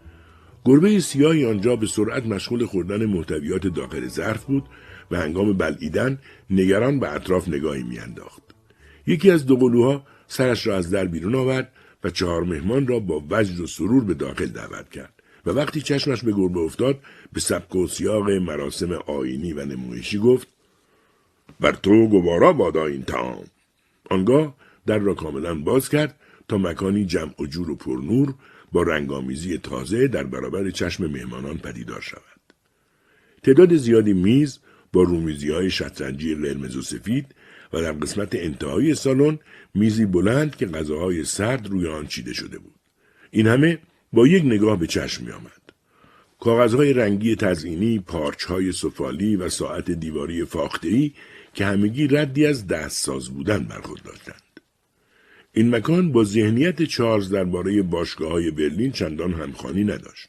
گربه 0.65 1.01
سیاهی 1.01 1.47
آنجا 1.47 1.77
به 1.77 1.86
سرعت 1.86 2.27
مشغول 2.27 2.66
خوردن 2.66 3.07
محتویات 3.07 3.66
داخل 3.66 4.09
ظرف 4.09 4.45
بود 4.45 4.65
و 5.11 5.16
هنگام 5.16 5.53
بلعیدن 5.53 6.19
نگران 6.51 7.01
به 7.01 7.15
اطراف 7.15 7.49
نگاهی 7.49 7.82
میانداخت. 7.82 8.43
یکی 9.07 9.31
از 9.31 9.47
دوقلوها 9.47 10.03
سرش 10.27 10.66
را 10.66 10.77
از 10.77 10.90
در 10.90 11.05
بیرون 11.05 11.35
آورد 11.35 11.73
و 12.05 12.11
چهار 12.11 12.45
مهمان 12.45 12.86
را 12.86 13.01
با 13.01 13.23
وجد 13.31 13.61
و 13.61 13.66
سرور 13.66 14.05
به 14.05 14.15
داخل 14.15 14.47
دعوت 14.47 14.90
کرد 14.90 15.12
و 15.47 15.51
وقتی 15.51 15.81
چشمش 15.81 16.24
به 16.24 16.32
گربه 16.32 16.61
افتاد 16.61 16.99
به 17.32 17.40
سبک 17.40 17.77
و 17.77 17.86
سیاق 17.86 18.31
مراسم 18.31 18.93
آینی 18.93 19.53
و 19.53 19.65
نمایشی 19.65 20.19
گفت 20.19 20.49
بر 21.61 21.73
تو 21.73 22.09
گوارا 22.09 22.53
بادا 22.53 22.86
این 22.86 23.03
تام 23.03 23.45
آنگاه 24.11 24.55
در 24.89 24.98
را 24.98 25.15
کاملا 25.15 25.55
باز 25.55 25.89
کرد 25.89 26.20
تا 26.48 26.59
مکانی 26.59 27.05
جمع 27.05 27.35
و 27.43 27.47
جور 27.47 27.70
و 27.70 27.77
پرنور 27.77 28.35
با 28.73 28.82
رنگامیزی 28.82 29.59
تازه 29.59 30.09
در 30.09 30.24
برابر 30.24 30.70
چشم 30.70 31.06
مهمانان 31.06 31.59
پدیدار 31.59 32.01
شود 32.01 32.23
تعداد 33.43 33.77
زیادی 33.77 34.12
میز 34.12 34.59
با 34.93 35.02
رومیزی 35.02 35.51
های 35.51 35.70
شطرنجی 35.70 36.35
قرمز 36.35 36.77
و 36.77 36.82
سفید 36.82 37.35
و 37.73 37.81
در 37.81 37.93
قسمت 37.93 38.35
انتهایی 38.35 38.94
سالن 38.94 39.39
میزی 39.74 40.06
بلند 40.06 40.56
که 40.56 40.66
غذاهای 40.66 41.24
سرد 41.24 41.66
روی 41.66 41.86
آن 41.86 42.06
چیده 42.06 42.32
شده 42.32 42.59
بود 42.59 42.74
این 43.31 43.47
همه 43.47 43.78
با 44.12 44.27
یک 44.27 44.44
نگاه 44.44 44.78
به 44.78 44.86
چشم 44.86 45.24
می 45.24 45.32
آمد. 45.32 45.52
کاغذهای 46.40 46.93
رنگی 46.93 47.36
تزئینی، 47.36 47.98
پارچهای 47.98 48.73
سفالی 48.73 49.36
و 49.36 49.48
ساعت 49.48 49.90
دیواری 49.90 50.44
فاخته‌ای 50.44 51.12
که 51.55 51.66
همگی 51.66 52.06
ردی 52.06 52.47
از 52.47 52.66
دستساز 52.66 53.28
بودن 53.28 53.65
برخورداشتند. 53.65 54.47
این 55.59 55.74
مکان 55.74 56.12
با 56.12 56.24
ذهنیت 56.24 56.82
چارلز 56.82 57.30
درباره 57.30 57.82
باشگاه 57.82 58.30
های 58.30 58.51
برلین 58.51 58.93
چندان 58.93 59.32
همخانی 59.32 59.85
نداشت. 59.85 60.28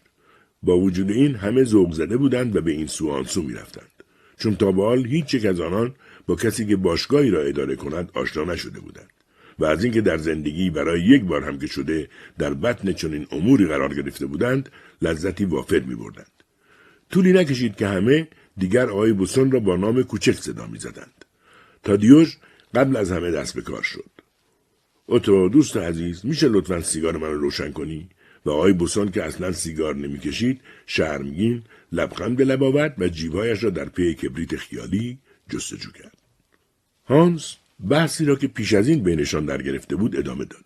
با 0.64 0.78
وجود 0.78 1.12
این 1.12 1.36
همه 1.36 1.64
ذوق 1.64 1.94
زده 1.94 2.18
بودند 2.18 2.56
و 2.56 2.62
به 2.62 2.72
این 2.72 2.88
سو 2.88 3.10
آنسو 3.10 3.42
می‌رفتند 3.42 3.92
چون 4.38 4.56
تا 4.56 4.72
به 4.72 4.84
حال 4.84 5.06
هیچ 5.06 5.34
یک 5.34 5.46
از 5.46 5.60
آنان 5.60 5.96
با 6.28 6.36
کسی 6.36 6.66
که 6.66 6.76
باشگاهی 6.76 7.30
را 7.30 7.42
اداره 7.42 7.76
کند 7.76 8.12
آشنا 8.14 8.44
نشده 8.44 8.80
بودند 8.80 9.10
و 9.60 9.66
از 9.66 9.84
اینکه 9.84 10.02
در 10.02 10.18
زندگی 10.18 10.70
برای 10.70 11.02
یک 11.02 11.24
بار 11.24 11.44
هم 11.44 11.60
که 11.60 11.68
شده 11.68 12.10
در 12.38 12.54
بطن 12.54 12.94
چنین 12.94 13.28
اموری 13.32 13.66
قرار 13.66 13.94
گرفته 13.94 14.26
بودند 14.26 14.70
لذتی 15.02 15.46
وافر 15.46 15.80
می 15.80 15.96
بردند. 15.96 16.44
طولی 17.12 17.34
نکشید 17.34 17.76
که 17.76 17.88
همه 17.88 18.28
دیگر 18.58 18.90
آقای 18.90 19.14
بوسون 19.14 19.52
را 19.52 19.60
با 19.60 19.76
نام 19.76 20.04
کوچک 20.04 20.36
صدا 20.36 20.68
می 20.68 20.80
زدند. 20.80 21.26
تادیوش 21.84 22.38
قبل 22.76 22.96
از 22.96 23.12
همه 23.12 23.32
دست 23.32 23.56
به 23.56 23.62
کار 23.62 23.84
شد. 23.84 24.19
اوتو 25.10 25.50
دوست 25.50 25.78
عزیز 25.78 26.26
میشه 26.26 26.48
لطفا 26.50 26.82
سیگار 26.82 27.18
من 27.18 27.28
رو 27.28 27.40
روشن 27.40 27.72
کنی؟ 27.72 28.10
و 28.46 28.50
آقای 28.50 28.74
بوسان 28.74 29.12
که 29.12 29.24
اصلا 29.24 29.52
سیگار 29.52 29.96
نمی‌کشید 29.96 30.62
شرمگین 30.86 31.64
لبخند 31.92 32.38
به 32.38 32.46
لب 32.46 32.64
آورد 32.64 32.96
و 32.98 33.08
جیبهایش 33.08 33.64
را 33.64 33.70
در 33.70 33.86
پی 33.86 34.14
کبریت 34.14 34.56
خیالی 34.56 35.18
جستجو 35.50 35.92
کرد. 35.92 36.18
هانس 37.06 37.56
بحثی 37.90 38.26
را 38.26 38.36
که 38.36 38.48
پیش 38.48 38.74
از 38.74 38.88
این 38.88 39.04
بینشان 39.04 39.46
در 39.46 39.62
گرفته 39.62 39.96
بود 39.96 40.16
ادامه 40.16 40.46
داد. 40.46 40.66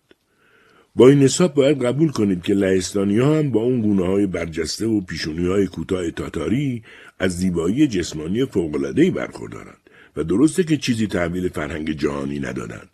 با 0.94 1.08
این 1.08 1.22
حساب 1.22 1.54
باید 1.54 1.84
قبول 1.84 2.10
کنید 2.10 2.42
که 2.42 2.54
لهستانی 2.54 3.18
ها 3.18 3.38
هم 3.38 3.50
با 3.50 3.60
اون 3.60 3.80
گونه 3.80 4.06
های 4.06 4.26
برجسته 4.26 4.86
و 4.86 5.00
پیشونی 5.00 5.46
های 5.46 5.66
کوتاه 5.66 6.10
تاتاری 6.10 6.82
از 7.18 7.38
زیبایی 7.38 7.86
جسمانی 7.86 8.44
فوقلادهی 8.44 9.10
برخوردارند 9.10 9.80
و 10.16 10.24
درسته 10.24 10.64
که 10.64 10.76
چیزی 10.76 11.06
تحویل 11.06 11.48
فرهنگ 11.48 11.90
جهانی 11.90 12.38
ندادند. 12.38 12.88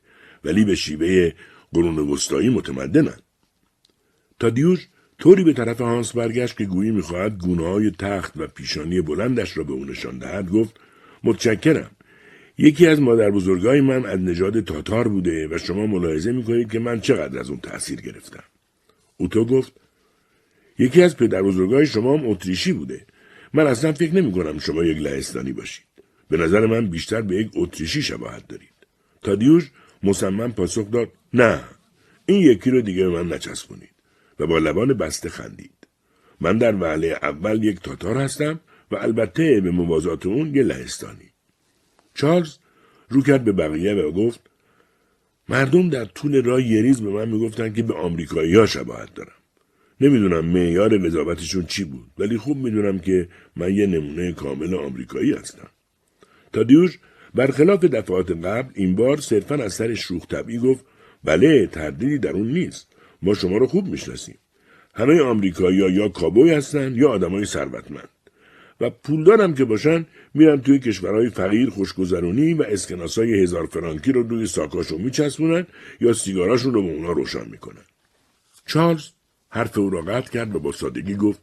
ولی 0.44 0.64
به 0.64 0.74
شیوه 0.74 1.32
قرون 1.72 1.98
وسطایی 1.98 2.48
متمدنند 2.48 3.22
تادیوش 4.40 4.88
طوری 5.18 5.44
به 5.44 5.52
طرف 5.52 5.80
هانس 5.80 6.12
برگشت 6.12 6.58
که 6.58 6.64
گویی 6.64 6.90
می‌خواهد 6.90 7.38
گونه 7.38 7.66
های 7.66 7.90
تخت 7.90 8.32
و 8.36 8.46
پیشانی 8.46 9.00
بلندش 9.00 9.56
را 9.56 9.64
به 9.64 9.72
او 9.72 9.84
نشان 9.84 10.18
دهد 10.18 10.50
گفت 10.50 10.80
متشکرم 11.24 11.90
یکی 12.58 12.86
از 12.86 13.00
مادر 13.00 13.30
بزرگای 13.30 13.80
من 13.80 14.06
از 14.06 14.20
نژاد 14.20 14.60
تاتار 14.60 15.08
بوده 15.08 15.48
و 15.48 15.58
شما 15.58 15.86
ملاحظه 15.86 16.32
می‌کنید 16.32 16.72
که 16.72 16.78
من 16.78 17.00
چقدر 17.00 17.38
از 17.38 17.50
اون 17.50 17.60
تأثیر 17.60 18.00
گرفتم. 18.00 18.44
اوتو 19.16 19.44
گفت 19.44 19.72
یکی 20.78 21.02
از 21.02 21.16
پدر 21.16 21.42
بزرگای 21.42 21.86
شما 21.86 22.16
هم 22.16 22.28
اتریشی 22.28 22.72
بوده. 22.72 23.06
من 23.52 23.66
اصلا 23.66 23.92
فکر 23.92 24.14
نمی 24.14 24.32
کنم 24.32 24.58
شما 24.58 24.84
یک 24.84 24.98
لهستانی 24.98 25.52
باشید. 25.52 25.84
به 26.28 26.36
نظر 26.36 26.66
من 26.66 26.86
بیشتر 26.86 27.22
به 27.22 27.36
یک 27.36 27.50
اتریشی 27.54 28.02
شباهت 28.02 28.48
دارید. 28.48 28.72
تادیوش 29.22 29.70
مصمم 30.02 30.52
پاسخ 30.52 30.90
داد 30.90 31.08
نه 31.34 31.60
این 32.26 32.42
یکی 32.42 32.70
رو 32.70 32.80
دیگه 32.80 33.08
به 33.08 33.22
من 33.22 33.32
نچسبونید 33.32 33.94
و 34.38 34.46
با 34.46 34.58
لبان 34.58 34.94
بسته 34.94 35.28
خندید. 35.28 35.86
من 36.40 36.58
در 36.58 36.76
وعله 36.76 37.18
اول 37.22 37.64
یک 37.64 37.80
تاتار 37.80 38.16
هستم 38.16 38.60
و 38.90 38.96
البته 38.96 39.60
به 39.60 39.70
موازات 39.70 40.26
اون 40.26 40.54
یه 40.54 40.62
لهستانی. 40.62 41.30
چارلز 42.14 42.58
رو 43.08 43.22
کرد 43.22 43.44
به 43.44 43.52
بقیه 43.52 43.94
و 43.94 44.12
گفت 44.12 44.40
مردم 45.48 45.90
در 45.90 46.04
طول 46.04 46.44
راه 46.44 46.62
یریز 46.62 47.00
به 47.00 47.10
من 47.10 47.28
می‌گفتن 47.28 47.72
که 47.72 47.82
به 47.82 47.94
آمریکایی 47.94 48.54
ها 48.54 48.66
شباهت 48.66 49.14
دارم. 49.14 49.32
نمی‌دونم 50.00 50.44
معیار 50.44 51.06
وضاحتشون 51.06 51.66
چی 51.66 51.84
بود 51.84 52.10
ولی 52.18 52.38
خوب 52.38 52.56
می‌دونم 52.56 52.98
که 52.98 53.28
من 53.56 53.74
یه 53.74 53.86
نمونه 53.86 54.32
کامل 54.32 54.74
آمریکایی 54.74 55.32
هستم. 55.32 55.68
تادیوش 56.52 56.98
برخلاف 57.34 57.84
دفعات 57.84 58.30
قبل 58.30 58.70
این 58.74 58.96
بار 58.96 59.20
صرفا 59.20 59.54
از 59.54 59.74
سر 59.74 59.94
شوخ 59.94 60.26
طبعی 60.26 60.58
گفت 60.58 60.84
بله 61.24 61.66
تردیدی 61.66 62.18
در 62.18 62.30
اون 62.30 62.52
نیست 62.52 62.92
ما 63.22 63.34
شما 63.34 63.56
رو 63.56 63.66
خوب 63.66 63.88
می‌شناسیم 63.88 64.38
همه 64.94 65.20
آمریکایی 65.20 65.76
یا 65.76 66.08
کابوی 66.08 66.54
هستند 66.54 66.96
یا 66.96 67.08
آدمای 67.10 67.44
ثروتمند 67.44 68.08
و 68.80 68.90
پولدارم 68.90 69.54
که 69.54 69.64
باشن 69.64 70.06
میرن 70.34 70.60
توی 70.60 70.78
کشورهای 70.78 71.30
فقیر 71.30 71.70
خوشگذرونی 71.70 72.54
و 72.54 72.62
اسکناسای 72.62 73.42
هزار 73.42 73.66
فرانکی 73.66 74.12
رو 74.12 74.22
روی 74.22 74.46
ساکاشو 74.46 74.98
میچسبونن 74.98 75.66
یا 76.00 76.12
سیگاراشون 76.12 76.74
رو 76.74 76.82
به 76.82 76.88
اونا 76.88 77.12
روشن 77.12 77.48
می‌کنن. 77.48 77.84
چارلز 78.66 79.08
حرف 79.48 79.78
او 79.78 79.90
را 79.90 80.02
قطع 80.02 80.30
کرد 80.32 80.54
و 80.56 80.60
با 80.60 80.72
سادگی 80.72 81.14
گفت 81.14 81.42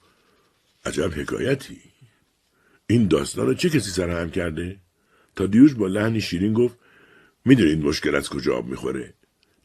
عجب 0.86 1.12
حکایتی. 1.20 1.78
این 2.88 3.08
داستان 3.08 3.48
رو 3.48 3.54
چه 3.54 3.70
کسی 3.70 3.92
سرهم 3.92 4.32
کرده؟ 4.32 4.76
تا 5.38 5.46
دیوش 5.46 5.74
با 5.74 5.88
لحنی 5.88 6.22
شیرین 6.22 6.54
گفت 6.54 6.78
می‌دونید 7.46 7.86
مشکل 7.86 8.16
از 8.16 8.30
کجا 8.30 8.58
آب 8.58 8.68
می‌خوره؟ 8.68 9.14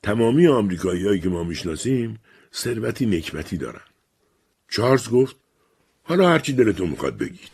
تمامی 0.02 0.46
آمریکاییایی 0.46 1.20
که 1.20 1.28
ما 1.28 1.44
می‌شناسیم 1.44 2.18
ثروتی 2.54 3.06
نکبتی 3.06 3.56
دارن. 3.56 3.86
چارلز 4.68 5.08
گفت 5.10 5.36
حالا 6.02 6.28
هرچی 6.28 6.52
دلتون 6.52 6.88
می‌خواد 6.88 7.18
بگید. 7.18 7.50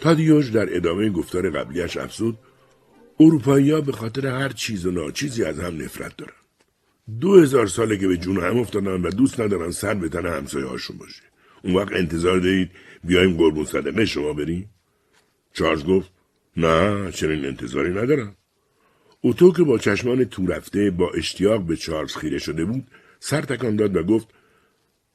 تادیوش 0.00 0.48
در 0.48 0.76
ادامه 0.76 1.10
گفتار 1.10 1.50
قبلیش 1.50 1.96
افزود 1.96 2.38
اروپایی 3.20 3.80
به 3.80 3.92
خاطر 3.92 4.26
هر 4.26 4.48
چیز 4.48 4.86
و 4.86 4.90
ناچیزی 4.90 5.44
از 5.44 5.60
هم 5.60 5.82
نفرت 5.82 6.16
دارن. 6.16 6.32
دو 7.20 7.40
هزار 7.40 7.66
ساله 7.66 7.98
که 7.98 8.08
به 8.08 8.16
جون 8.16 8.36
هم 8.36 8.58
افتادن 8.58 9.02
و 9.02 9.10
دوست 9.10 9.40
ندارن 9.40 9.70
سر 9.70 9.94
به 9.94 10.08
تن 10.08 10.26
همسایه 10.26 10.66
هاشون 10.66 10.98
باشه. 10.98 11.27
اون 11.62 11.74
وقت 11.74 11.92
انتظار 11.92 12.38
دارید 12.38 12.70
بیایم 13.04 13.36
قربون 13.36 13.64
صدقه 13.64 14.04
شما 14.04 14.32
بریم؟ 14.32 14.70
چارلز 15.52 15.84
گفت 15.84 16.12
نه 16.56 17.10
چنین 17.12 17.44
انتظاری 17.44 17.90
ندارم. 17.90 18.36
اوتو 19.20 19.52
که 19.52 19.62
با 19.62 19.78
چشمان 19.78 20.24
تو 20.24 20.46
رفته 20.46 20.90
با 20.90 21.10
اشتیاق 21.10 21.62
به 21.62 21.76
چارلز 21.76 22.16
خیره 22.16 22.38
شده 22.38 22.64
بود 22.64 22.86
سر 23.20 23.42
تکان 23.42 23.76
داد 23.76 23.96
و 23.96 24.02
گفت 24.02 24.28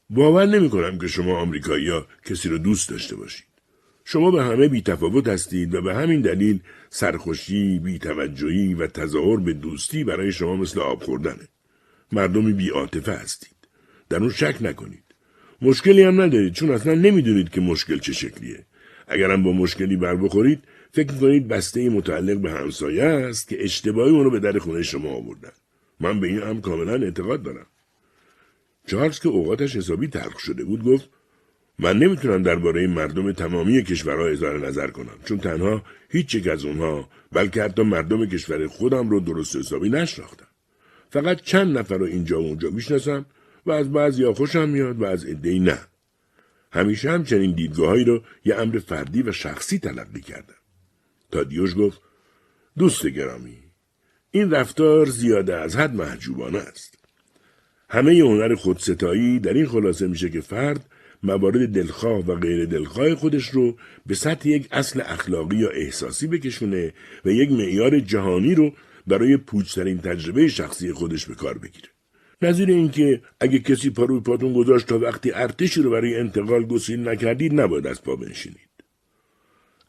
باور 0.09 0.45
نمی 0.45 0.69
کنم 0.69 0.97
که 0.97 1.07
شما 1.07 1.39
آمریکایی 1.39 1.89
ها 1.89 2.07
کسی 2.25 2.49
رو 2.49 2.57
دوست 2.57 2.89
داشته 2.89 3.15
باشید. 3.15 3.45
شما 4.05 4.31
به 4.31 4.43
همه 4.43 4.67
بیتفاوت 4.67 5.27
هستید 5.27 5.75
و 5.75 5.81
به 5.81 5.95
همین 5.95 6.21
دلیل 6.21 6.59
سرخوشی، 6.89 7.79
بیتوجهی 7.79 8.73
و 8.73 8.87
تظاهر 8.87 9.37
به 9.37 9.53
دوستی 9.53 10.03
برای 10.03 10.31
شما 10.31 10.55
مثل 10.55 10.79
آب 10.79 11.03
خوردنه. 11.03 11.47
مردمی 12.11 12.53
بیعاطفه 12.53 13.11
هستید. 13.11 13.55
در 14.09 14.17
اون 14.17 14.29
شک 14.29 14.57
نکنید. 14.61 15.12
مشکلی 15.63 16.01
هم 16.01 16.21
ندارید 16.21 16.53
چون 16.53 16.71
اصلا 16.71 16.93
نمی‌دونید 16.93 17.49
که 17.49 17.61
مشکل 17.61 17.97
چه 17.97 18.13
شکلیه. 18.13 18.65
اگرم 19.07 19.43
با 19.43 19.51
مشکلی 19.51 19.97
بر 19.97 20.15
بخورید 20.15 20.63
فکر 20.91 21.13
کنید 21.13 21.47
بسته 21.47 21.89
متعلق 21.89 22.37
به 22.37 22.51
همسایه 22.51 23.03
است 23.03 23.47
که 23.47 23.63
اشتباهی 23.63 24.11
اونو 24.11 24.29
به 24.29 24.39
در 24.39 24.57
خونه 24.57 24.83
شما 24.83 25.09
آوردن. 25.09 25.51
من 25.99 26.19
به 26.19 26.27
این 26.27 26.41
هم 26.41 26.61
کاملا 26.61 27.05
اعتقاد 27.05 27.43
دارم. 27.43 27.65
چارلز 28.87 29.19
که 29.19 29.29
اوقاتش 29.29 29.75
حسابی 29.75 30.07
تلخ 30.07 30.39
شده 30.39 30.63
بود 30.63 30.83
گفت 30.83 31.09
من 31.79 31.99
نمی‌تونم 31.99 32.43
درباره 32.43 32.87
مردم 32.87 33.31
تمامی 33.31 33.83
کشورها 33.83 34.27
اظهار 34.27 34.67
نظر 34.67 34.87
کنم 34.87 35.17
چون 35.25 35.37
تنها 35.37 35.83
هیچ 36.09 36.35
یک 36.35 36.47
از 36.47 36.65
اونها 36.65 37.09
بلکه 37.31 37.63
حتی 37.63 37.83
مردم 37.83 38.25
کشور 38.25 38.67
خودم 38.67 39.09
رو 39.09 39.19
درست 39.19 39.55
حسابی 39.55 39.89
نشناختم 39.89 40.47
فقط 41.09 41.41
چند 41.41 41.77
نفر 41.77 41.97
رو 41.97 42.05
اینجا 42.05 42.41
و 42.41 42.45
اونجا 42.45 42.69
می‌شناسم 42.69 43.25
و 43.65 43.71
از 43.71 43.91
بعضی 43.91 44.25
خوشم 44.25 44.69
میاد 44.69 45.01
و 45.01 45.05
از 45.05 45.25
عدهای 45.25 45.59
نه. 45.59 45.79
همیشه 46.71 47.11
هم 47.11 47.23
چنین 47.23 47.51
دیدگاههایی 47.55 48.03
رو 48.03 48.23
یه 48.45 48.55
امر 48.55 48.79
فردی 48.79 49.21
و 49.21 49.31
شخصی 49.31 49.79
تلقی 49.79 50.21
کردم. 50.21 50.53
تادیوش 51.31 51.75
گفت 51.77 52.01
دوست 52.77 53.07
گرامی 53.07 53.57
این 54.31 54.51
رفتار 54.51 55.05
زیاده 55.05 55.55
از 55.55 55.75
حد 55.75 55.95
محجوبانه 55.95 56.57
است. 56.57 56.97
همه 57.89 58.11
هنر 58.11 58.55
خودستایی 58.55 59.39
در 59.39 59.53
این 59.53 59.65
خلاصه 59.65 60.07
میشه 60.07 60.29
که 60.29 60.41
فرد 60.41 60.85
موارد 61.23 61.67
دلخواه 61.67 62.25
و 62.25 62.35
غیر 62.35 62.65
دلخواه 62.65 63.15
خودش 63.15 63.49
رو 63.49 63.77
به 64.05 64.15
سطح 64.15 64.49
یک 64.49 64.67
اصل 64.71 65.01
اخلاقی 65.05 65.57
یا 65.57 65.69
احساسی 65.69 66.27
بکشونه 66.27 66.93
و 67.25 67.29
یک 67.29 67.51
معیار 67.51 67.99
جهانی 67.99 68.55
رو 68.55 68.73
برای 69.07 69.37
پوچترین 69.37 69.97
تجربه 69.97 70.47
شخصی 70.47 70.91
خودش 70.91 71.25
به 71.25 71.35
کار 71.35 71.57
بگیره. 71.57 71.92
نظیر 72.45 72.69
اینکه 72.69 73.21
اگه 73.39 73.59
کسی 73.59 73.89
پا 73.89 74.19
پاتون 74.19 74.53
گذاشت 74.53 74.87
تا 74.87 74.99
وقتی 74.99 75.31
ارتشی 75.31 75.81
رو 75.81 75.91
برای 75.91 76.19
انتقال 76.19 76.63
گسیل 76.65 77.07
نکردید 77.09 77.61
نباید 77.61 77.87
از 77.87 78.03
پا 78.03 78.15
بنشینید. 78.15 78.69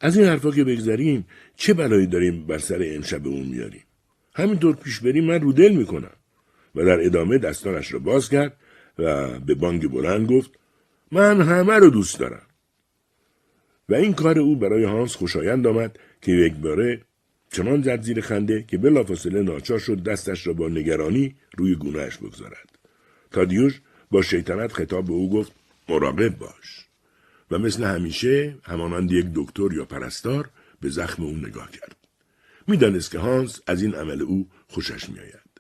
از 0.01 0.17
این 0.17 0.27
حرفا 0.27 0.51
که 0.51 0.65
بگذریم 0.65 1.27
چه 1.57 1.75
بلایی 1.75 2.07
داریم 2.07 2.47
بر 2.47 2.59
سر 2.59 2.83
امشب 2.95 3.27
اون 3.27 3.47
میاریم؟ 3.47 3.85
همینطور 4.35 4.77
پیش 4.77 5.01
بریم 5.01 5.25
من 5.25 5.41
رو 5.41 5.53
دل 5.53 5.73
می‌کنم 5.73 6.17
و 6.75 6.85
در 6.85 7.07
ادامه 7.07 7.39
دستانش 7.39 7.93
را 7.93 7.99
باز 7.99 8.29
کرد 8.29 8.57
و 8.99 9.39
به 9.41 9.55
بانگ 9.55 9.91
بلند 9.91 10.29
گفت 10.29 10.51
من 11.13 11.41
همه 11.41 11.75
رو 11.75 11.91
دوست 11.91 12.21
دارم. 12.21 12.47
و 13.89 13.95
این 13.95 14.13
کار 14.13 14.39
او 14.39 14.57
برای 14.57 14.85
هانس 14.85 15.17
خوشایند 15.17 15.67
آمد 15.67 15.99
که 16.23 16.33
یک 16.33 16.55
باره 16.55 17.03
چنان 17.55 17.83
زد 17.83 18.03
زیر 18.03 18.21
خنده 18.21 18.65
که 18.69 18.79
بلافاصله 18.79 19.43
ناچار 19.43 19.79
شد 19.79 20.03
دستش 20.03 20.47
را 20.47 20.53
با 20.53 20.69
نگرانی 20.69 21.35
روی 21.59 21.75
گونهش 21.75 22.17
بگذارد. 22.17 22.79
تادیوش 23.31 23.81
با 24.11 24.23
شیطنت 24.23 24.73
خطاب 24.73 25.07
به 25.07 25.13
او 25.13 25.31
گفت 25.31 25.53
مراقب 25.89 26.39
باش 26.39 26.87
و 27.51 27.59
مثل 27.59 27.85
همیشه 27.85 28.57
همانند 28.63 29.13
یک 29.13 29.27
دکتر 29.35 29.73
یا 29.73 29.85
پرستار 29.85 30.51
به 30.81 30.89
زخم 30.89 31.23
او 31.23 31.37
نگاه 31.37 31.71
کرد. 31.71 31.97
می‌دانست 32.69 33.11
که 33.11 33.19
هانس 33.19 33.61
از 33.67 33.83
این 33.83 33.95
عمل 33.95 34.23
او 34.23 34.49
خوشش 34.69 35.09
میآید. 35.09 35.51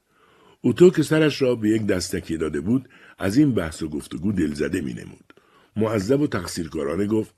اوتو 0.60 0.90
که 0.90 1.02
سرش 1.02 1.42
را 1.42 1.54
به 1.54 1.68
یک 1.68 1.86
دستکی 1.86 2.36
داده 2.36 2.60
بود 2.60 2.88
از 3.18 3.36
این 3.36 3.54
بحث 3.54 3.82
و 3.82 3.88
گفتگو 3.88 4.32
دلزده 4.32 4.80
می 4.80 4.94
نمود. 4.94 5.34
معذب 5.76 6.20
و 6.20 6.26
تقصیرکارانه 6.26 7.06
گفت 7.06 7.34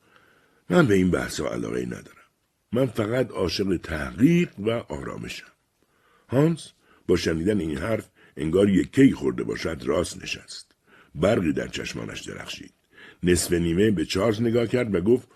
من 0.71 0.87
به 0.87 0.95
این 0.95 1.11
بحث 1.11 1.41
علاقه 1.41 1.87
ندارم. 1.87 2.16
من 2.77 2.87
فقط 2.87 3.31
عاشق 3.31 3.77
تحقیق 3.77 4.49
و 4.59 4.71
آرامشم. 4.71 5.47
هانس 6.29 6.73
با 7.07 7.17
شنیدن 7.17 7.61
این 7.61 7.79
حرف 7.79 8.09
انگار 8.37 8.69
یک 8.69 8.93
کی 8.93 9.13
خورده 9.13 9.45
باشد 9.45 9.83
راست 9.85 10.23
نشست. 10.23 10.75
برقی 11.15 11.53
در 11.53 11.69
چشمانش 11.69 12.21
درخشید. 12.21 12.73
نصف 13.23 13.53
نیمه 13.53 13.91
به 13.91 14.05
چارلز 14.05 14.43
نگاه 14.43 14.67
کرد 14.67 14.95
و 14.95 15.01
گفت 15.01 15.29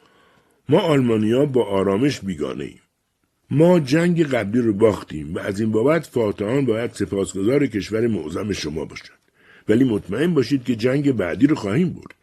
ما 0.68 0.80
آلمانیا 0.80 1.46
با 1.46 1.64
آرامش 1.64 2.20
بیگانه 2.20 2.64
ایم. 2.64 2.80
ما 3.50 3.80
جنگ 3.80 4.22
قبلی 4.22 4.60
رو 4.60 4.72
باختیم 4.72 5.34
و 5.34 5.38
از 5.38 5.60
این 5.60 5.72
بابت 5.72 6.06
فاتحان 6.06 6.66
باید 6.66 6.92
سپاسگزار 6.92 7.66
کشور 7.66 8.06
معظم 8.06 8.52
شما 8.52 8.84
باشند 8.84 9.18
ولی 9.68 9.84
مطمئن 9.84 10.34
باشید 10.34 10.64
که 10.64 10.76
جنگ 10.76 11.12
بعدی 11.12 11.46
رو 11.46 11.54
خواهیم 11.54 11.92
برد 11.92 12.14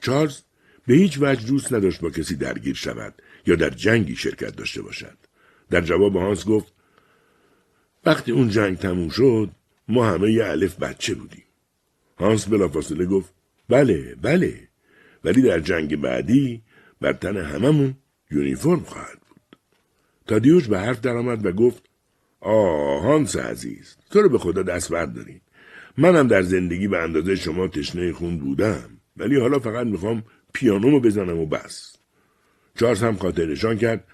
چارلز 0.00 0.40
به 0.86 0.94
هیچ 0.94 1.18
وجه 1.20 1.46
دوست 1.46 1.72
نداشت 1.72 2.00
با 2.00 2.10
کسی 2.10 2.36
درگیر 2.36 2.74
شود 2.74 3.14
یا 3.48 3.56
در 3.56 3.70
جنگی 3.70 4.16
شرکت 4.16 4.56
داشته 4.56 4.82
باشد 4.82 5.18
در 5.70 5.80
جواب 5.80 6.16
هانس 6.16 6.46
گفت 6.46 6.72
وقتی 8.06 8.32
اون 8.32 8.48
جنگ 8.48 8.78
تموم 8.78 9.08
شد 9.08 9.50
ما 9.88 10.06
همه 10.06 10.32
یه 10.32 10.44
الف 10.44 10.76
بچه 10.76 11.14
بودیم. 11.14 11.44
هانس 12.18 12.48
بلافاصله 12.48 13.06
گفت 13.06 13.34
بله 13.68 14.16
بله 14.22 14.68
ولی 15.24 15.42
در 15.42 15.60
جنگ 15.60 15.96
بعدی 15.96 16.62
بر 17.00 17.12
تن 17.12 17.36
هممون 17.36 17.94
یونیفرم 18.30 18.80
خواهد 18.80 19.18
بود. 19.28 19.56
تادیوش 20.26 20.68
به 20.68 20.78
حرف 20.78 21.00
درآمد 21.00 21.46
و 21.46 21.52
گفت 21.52 21.82
آه 22.40 23.02
هانس 23.02 23.36
عزیز 23.36 23.96
تو 24.10 24.22
رو 24.22 24.28
به 24.28 24.38
خدا 24.38 24.62
دست 24.62 24.92
برداریم 24.92 25.40
منم 25.98 26.28
در 26.28 26.42
زندگی 26.42 26.88
به 26.88 26.98
اندازه 26.98 27.36
شما 27.36 27.68
تشنه 27.68 28.12
خون 28.12 28.38
بودم 28.38 28.90
ولی 29.16 29.40
حالا 29.40 29.58
فقط 29.58 29.86
می‌خوام 29.86 30.24
پیانومو 30.52 31.00
بزنم 31.00 31.38
و 31.38 31.46
بس. 31.46 31.97
چارلز 32.78 33.02
هم 33.02 33.16
خاطر 33.16 33.46
نشان 33.46 33.78
کرد. 33.78 34.04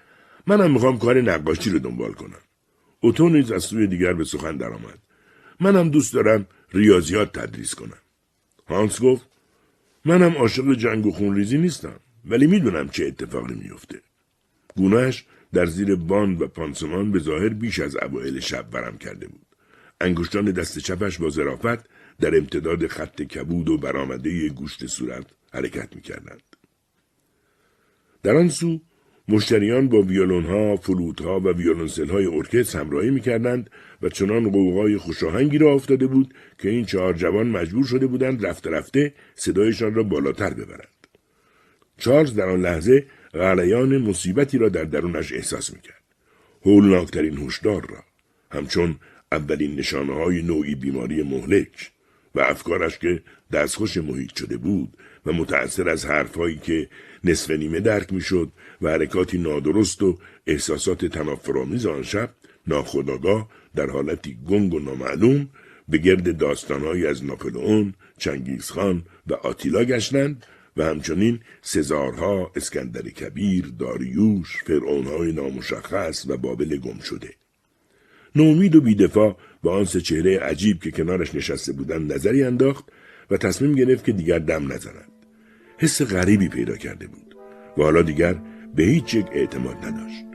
منم 0.47 0.71
می‌خوام 0.71 0.99
کار 0.99 1.21
نقاشی 1.21 1.69
رو 1.69 1.79
دنبال 1.79 2.13
کنم. 2.13 2.41
اوتو 2.99 3.29
نیز 3.29 3.51
از 3.51 3.63
سوی 3.63 3.87
دیگر 3.87 4.13
به 4.13 4.23
سخن 4.23 4.57
درآمد. 4.57 4.99
منم 5.59 5.89
دوست 5.89 6.13
دارم 6.13 6.47
ریاضیات 6.73 7.39
تدریس 7.39 7.75
کنم. 7.75 7.97
هانس 8.67 9.01
گفت 9.01 9.25
منم 10.05 10.31
عاشق 10.31 10.73
جنگ 10.73 11.05
و 11.05 11.11
خونریزی 11.11 11.57
نیستم 11.57 11.99
ولی 12.25 12.47
می‌دونم 12.47 12.89
چه 12.89 13.05
اتفاقی 13.05 13.53
میفته 13.53 14.01
گونهش 14.75 15.25
در 15.53 15.65
زیر 15.65 15.95
باند 15.95 16.41
و 16.41 16.47
پانسمان 16.47 17.11
به 17.11 17.19
ظاهر 17.19 17.49
بیش 17.49 17.79
از 17.79 17.95
اوایل 17.95 18.39
شب 18.39 18.69
برم 18.69 18.97
کرده 18.97 19.27
بود. 19.27 19.45
انگشتان 20.01 20.45
دست 20.45 20.79
چپش 20.79 21.17
با 21.17 21.29
ظرافت 21.29 21.89
در 22.19 22.37
امتداد 22.37 22.87
خط 22.87 23.21
کبود 23.21 23.69
و 23.69 23.77
برآمده 23.77 24.49
گوشت 24.49 24.85
صورت 24.85 25.25
حرکت 25.53 25.95
می‌کردند. 25.95 26.54
در 28.25 28.35
آن 28.35 28.49
سو 28.49 28.81
مشتریان 29.27 29.89
با 29.89 30.01
ویولون 30.01 30.45
ها، 30.45 30.75
فلوت 30.75 31.21
ها 31.21 31.39
و 31.39 31.47
ویولونسل 31.47 32.09
های 32.09 32.25
ارکستر 32.25 32.79
همراهی 32.79 33.09
می‌کردند 33.09 33.69
و 34.01 34.09
چنان 34.09 34.51
قوقای 34.51 34.97
خوشاهنگی 34.97 35.57
را 35.57 35.73
افتاده 35.73 36.07
بود 36.07 36.33
که 36.59 36.69
این 36.69 36.85
چهار 36.85 37.13
جوان 37.13 37.47
مجبور 37.47 37.85
شده 37.85 38.07
بودند 38.07 38.45
رفته 38.45 38.69
رفته 38.69 39.13
صدایشان 39.35 39.93
را 39.93 40.03
بالاتر 40.03 40.53
ببرند. 40.53 41.07
چارلز 41.97 42.33
در 42.33 42.49
آن 42.49 42.61
لحظه 42.61 43.05
غلیان 43.33 43.97
مصیبتی 43.97 44.57
را 44.57 44.69
در 44.69 44.83
درونش 44.83 45.33
احساس 45.33 45.73
می‌کرد. 45.73 46.03
هولناکترین 46.65 47.37
هشدار 47.37 47.87
را 47.89 48.03
همچون 48.51 48.95
اولین 49.31 49.75
نشانه 49.75 50.13
های 50.13 50.41
نوعی 50.41 50.75
بیماری 50.75 51.23
مهلک 51.23 51.91
و 52.35 52.39
افکارش 52.39 52.99
که 52.99 53.21
دستخوش 53.51 53.97
محیط 53.97 54.35
شده 54.35 54.57
بود 54.57 54.97
و 55.25 55.33
متأثر 55.33 55.89
از 55.89 56.05
حرفهایی 56.05 56.57
که 56.57 56.89
نصف 57.25 57.51
نیمه 57.51 57.79
درک 57.79 58.13
می‌شد 58.13 58.51
و 58.81 58.89
حرکاتی 58.89 59.37
نادرست 59.37 60.03
و 60.03 60.17
احساسات 60.47 61.05
تنافرآمیز 61.05 61.85
آن 61.85 62.03
شب 62.03 62.29
ناخداگاه 62.67 63.49
در 63.75 63.89
حالتی 63.89 64.37
گنگ 64.49 64.73
و 64.73 64.79
نامعلوم 64.79 65.49
به 65.89 65.97
گرد 65.97 66.37
داستانهایی 66.37 67.07
از 67.07 67.25
ناپلئون، 67.25 67.93
چنگیزخان 68.17 69.03
و 69.27 69.33
آتیلا 69.33 69.83
گشتند 69.83 70.45
و 70.77 70.83
همچنین 70.83 71.39
سزارها، 71.61 72.51
اسکندر 72.55 73.01
کبیر، 73.01 73.73
داریوش، 73.79 74.63
فرعونهای 74.63 75.31
نامشخص 75.31 76.25
و 76.27 76.37
بابل 76.37 76.77
گم 76.77 76.99
شده. 76.99 77.29
نومید 78.35 78.75
و 78.75 78.81
بیدفاع 78.81 79.37
به 79.63 79.69
آن 79.71 79.85
سه 79.85 80.01
چهره 80.01 80.39
عجیب 80.39 80.83
که 80.83 80.91
کنارش 80.91 81.35
نشسته 81.35 81.73
بودند 81.73 82.13
نظری 82.13 82.43
انداخت 82.43 82.85
و 83.31 83.37
تصمیم 83.37 83.75
گرفت 83.75 84.05
که 84.05 84.11
دیگر 84.11 84.39
دم 84.39 84.71
نزند. 84.71 85.14
حس 85.77 86.01
غریبی 86.01 86.49
پیدا 86.49 86.75
کرده 86.75 87.07
بود 87.07 87.35
و 87.77 87.81
حالا 87.81 88.01
دیگر 88.01 88.35
به 88.75 88.83
هیچ 88.83 89.13
یک 89.13 89.25
اعتماد 89.31 89.75
نداشت. 89.85 90.25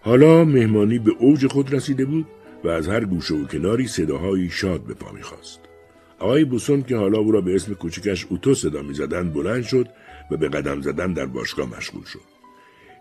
حالا 0.00 0.44
مهمانی 0.44 0.98
به 0.98 1.12
اوج 1.18 1.46
خود 1.46 1.74
رسیده 1.74 2.04
بود 2.04 2.26
و 2.64 2.68
از 2.68 2.88
هر 2.88 3.04
گوشه 3.04 3.34
و 3.34 3.46
کناری 3.46 3.86
صداهایی 3.86 4.50
شاد 4.50 4.80
به 4.80 4.94
پا 4.94 5.12
می‌خواست. 5.12 5.60
آقای 6.18 6.44
بوسون 6.44 6.82
که 6.82 6.96
حالا 6.96 7.18
او 7.18 7.32
را 7.32 7.40
به 7.40 7.54
اسم 7.54 7.74
کوچکش 7.74 8.26
اوتو 8.30 8.54
صدا 8.54 8.82
می‌زدند 8.82 9.32
بلند 9.32 9.62
شد 9.62 9.88
و 10.30 10.36
به 10.36 10.48
قدم 10.48 10.80
زدن 10.80 11.12
در 11.12 11.26
باشگاه 11.26 11.76
مشغول 11.76 12.04
شد. 12.04 12.20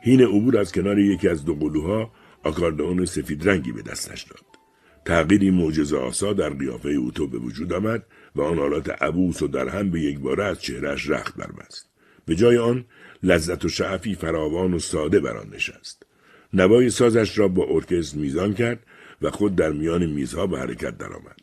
هین 0.01 0.21
عبور 0.21 0.57
از 0.57 0.71
کنار 0.71 0.99
یکی 0.99 1.27
از 1.29 1.45
دو 1.45 1.55
قلوها 1.55 2.11
آکاردئون 2.43 3.05
سفید 3.05 3.49
رنگی 3.49 3.71
به 3.71 3.81
دستش 3.81 4.23
داد. 4.23 4.60
تغییری 5.05 5.51
معجزه 5.51 5.97
آسا 5.97 6.33
در 6.33 6.49
قیافه 6.49 6.89
اوتو 6.89 7.27
به 7.27 7.37
وجود 7.37 7.73
آمد 7.73 8.03
و 8.35 8.41
آن 8.41 8.57
حالات 8.57 8.89
عبوس 8.89 9.41
و 9.41 9.47
در 9.47 9.69
هم 9.69 9.89
به 9.89 10.01
یک 10.01 10.19
باره 10.19 10.43
از 10.43 10.61
چهرش 10.61 11.09
رخت 11.09 11.35
بربست. 11.35 11.89
به 12.25 12.35
جای 12.35 12.57
آن 12.57 12.85
لذت 13.23 13.65
و 13.65 13.69
شعفی 13.69 14.15
فراوان 14.15 14.73
و 14.73 14.79
ساده 14.79 15.19
بر 15.19 15.37
آن 15.37 15.49
نشست. 15.49 16.03
نوای 16.53 16.89
سازش 16.89 17.37
را 17.37 17.47
با 17.47 17.65
ارکستر 17.69 18.17
میزان 18.17 18.53
کرد 18.53 18.79
و 19.21 19.31
خود 19.31 19.55
در 19.55 19.71
میان 19.71 20.05
میزها 20.05 20.47
به 20.47 20.59
حرکت 20.59 20.97
درآمد. 20.97 21.41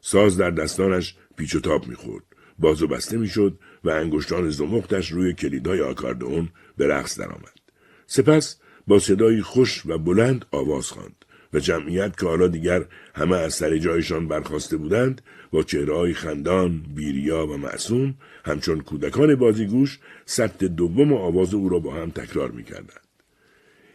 ساز 0.00 0.36
در 0.36 0.50
دستانش 0.50 1.16
پیچ 1.36 1.54
و 1.54 1.60
تاب 1.60 1.86
می‌خورد. 1.86 2.24
باز 2.58 2.82
و 2.82 2.86
بسته 2.86 3.16
می‌شد 3.16 3.58
و 3.84 3.90
انگشتان 3.90 4.50
زمختش 4.50 5.12
روی 5.12 5.32
کلیدهای 5.32 5.80
آکاردئون 5.80 6.48
به 6.76 6.86
رقص 6.86 7.18
درآمد. 7.18 7.58
سپس 8.06 8.56
با 8.86 8.98
صدایی 8.98 9.42
خوش 9.42 9.86
و 9.86 9.98
بلند 9.98 10.44
آواز 10.50 10.86
خواند 10.86 11.17
و 11.52 11.58
جمعیت 11.58 12.18
که 12.20 12.26
حالا 12.26 12.48
دیگر 12.48 12.84
همه 13.14 13.36
از 13.36 13.54
سر 13.54 13.78
جایشان 13.78 14.28
برخواسته 14.28 14.76
بودند 14.76 15.22
با 15.50 15.62
چهرههای 15.62 16.14
خندان، 16.14 16.82
بیریا 16.94 17.46
و 17.46 17.56
معصوم 17.56 18.14
همچون 18.44 18.80
کودکان 18.80 19.34
بازیگوش 19.34 19.98
سطح 20.24 20.66
دوم 20.66 21.12
آواز 21.12 21.54
او 21.54 21.68
را 21.68 21.78
با 21.78 21.94
هم 21.94 22.10
تکرار 22.10 22.50
می‌کردند. 22.50 23.08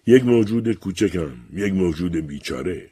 یک 0.07 0.23
موجود 0.23 0.73
کوچکم، 0.73 1.31
یک 1.53 1.73
موجود 1.73 2.15
بیچاره. 2.15 2.89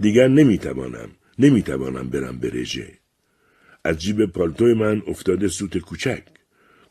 دیگر 0.00 0.28
نمی‌توانم، 0.28 1.08
نمی‌توانم 1.38 2.10
برم 2.10 2.38
به 2.38 2.50
رژه. 2.50 2.98
از 3.84 3.98
جیب 3.98 4.26
پالتوی 4.26 4.74
من 4.74 5.02
افتاده 5.06 5.48
سوت 5.48 5.78
کوچک. 5.78 6.22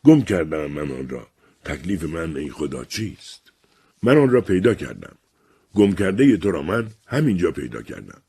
گم 0.04 0.22
کردم 0.22 0.66
من 0.66 0.90
آن 0.90 1.08
را. 1.08 1.26
تکلیف 1.64 2.04
من 2.04 2.36
ای 2.36 2.50
خدا 2.50 2.84
چیست؟ 2.84 3.52
من 4.02 4.18
آن 4.18 4.30
را 4.30 4.40
پیدا 4.40 4.74
کردم. 4.74 5.16
گم 5.74 5.92
کرده 5.92 6.36
تو 6.36 6.50
را 6.50 6.62
من 6.62 6.86
همینجا 7.06 7.50
پیدا 7.50 7.82
کردم. 7.82 8.22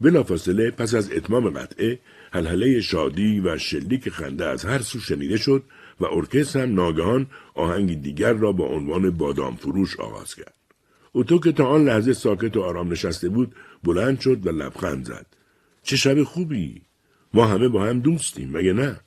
بلافاصله 0.00 0.70
پس 0.70 0.94
از 0.94 1.12
اتمام 1.12 1.50
قطعه 1.50 2.00
حلحله 2.32 2.80
شادی 2.80 3.40
و 3.40 3.58
شلیک 3.58 4.08
خنده 4.08 4.44
از 4.46 4.64
هر 4.64 4.78
سو 4.78 5.00
شنیده 5.00 5.36
شد 5.36 5.62
و 6.00 6.04
ارکستر 6.04 6.62
هم 6.62 6.74
ناگهان 6.74 7.26
آهنگ 7.54 8.02
دیگر 8.02 8.32
را 8.32 8.52
با 8.52 8.66
عنوان 8.66 9.10
بادام 9.10 9.56
فروش 9.56 10.00
آغاز 10.00 10.34
کرد. 10.34 10.54
اوتو 11.12 11.38
که 11.38 11.52
تا 11.52 11.66
آن 11.66 11.84
لحظه 11.84 12.12
ساکت 12.12 12.56
و 12.56 12.62
آرام 12.62 12.92
نشسته 12.92 13.28
بود 13.28 13.54
بلند 13.84 14.20
شد 14.20 14.46
و 14.46 14.50
لبخند 14.50 15.04
زد. 15.04 15.26
چه 15.82 15.96
شب 15.96 16.22
خوبی! 16.22 16.82
ما 17.34 17.46
همه 17.46 17.68
با 17.68 17.84
هم 17.84 18.00
دوستیم 18.00 18.50
مگه 18.56 18.72
نه؟ 18.72 19.00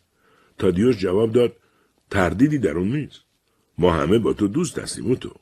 تادیوش 0.58 0.98
جواب 0.98 1.32
داد 1.32 1.54
تردیدی 2.10 2.58
در 2.58 2.78
اون 2.78 2.92
نیست. 2.92 3.22
ما 3.78 3.94
همه 3.94 4.20
با 4.20 4.34
تو 4.34 4.48
دوست 4.48 4.80
هستیم 4.80 5.06
اوتو. 5.06 5.34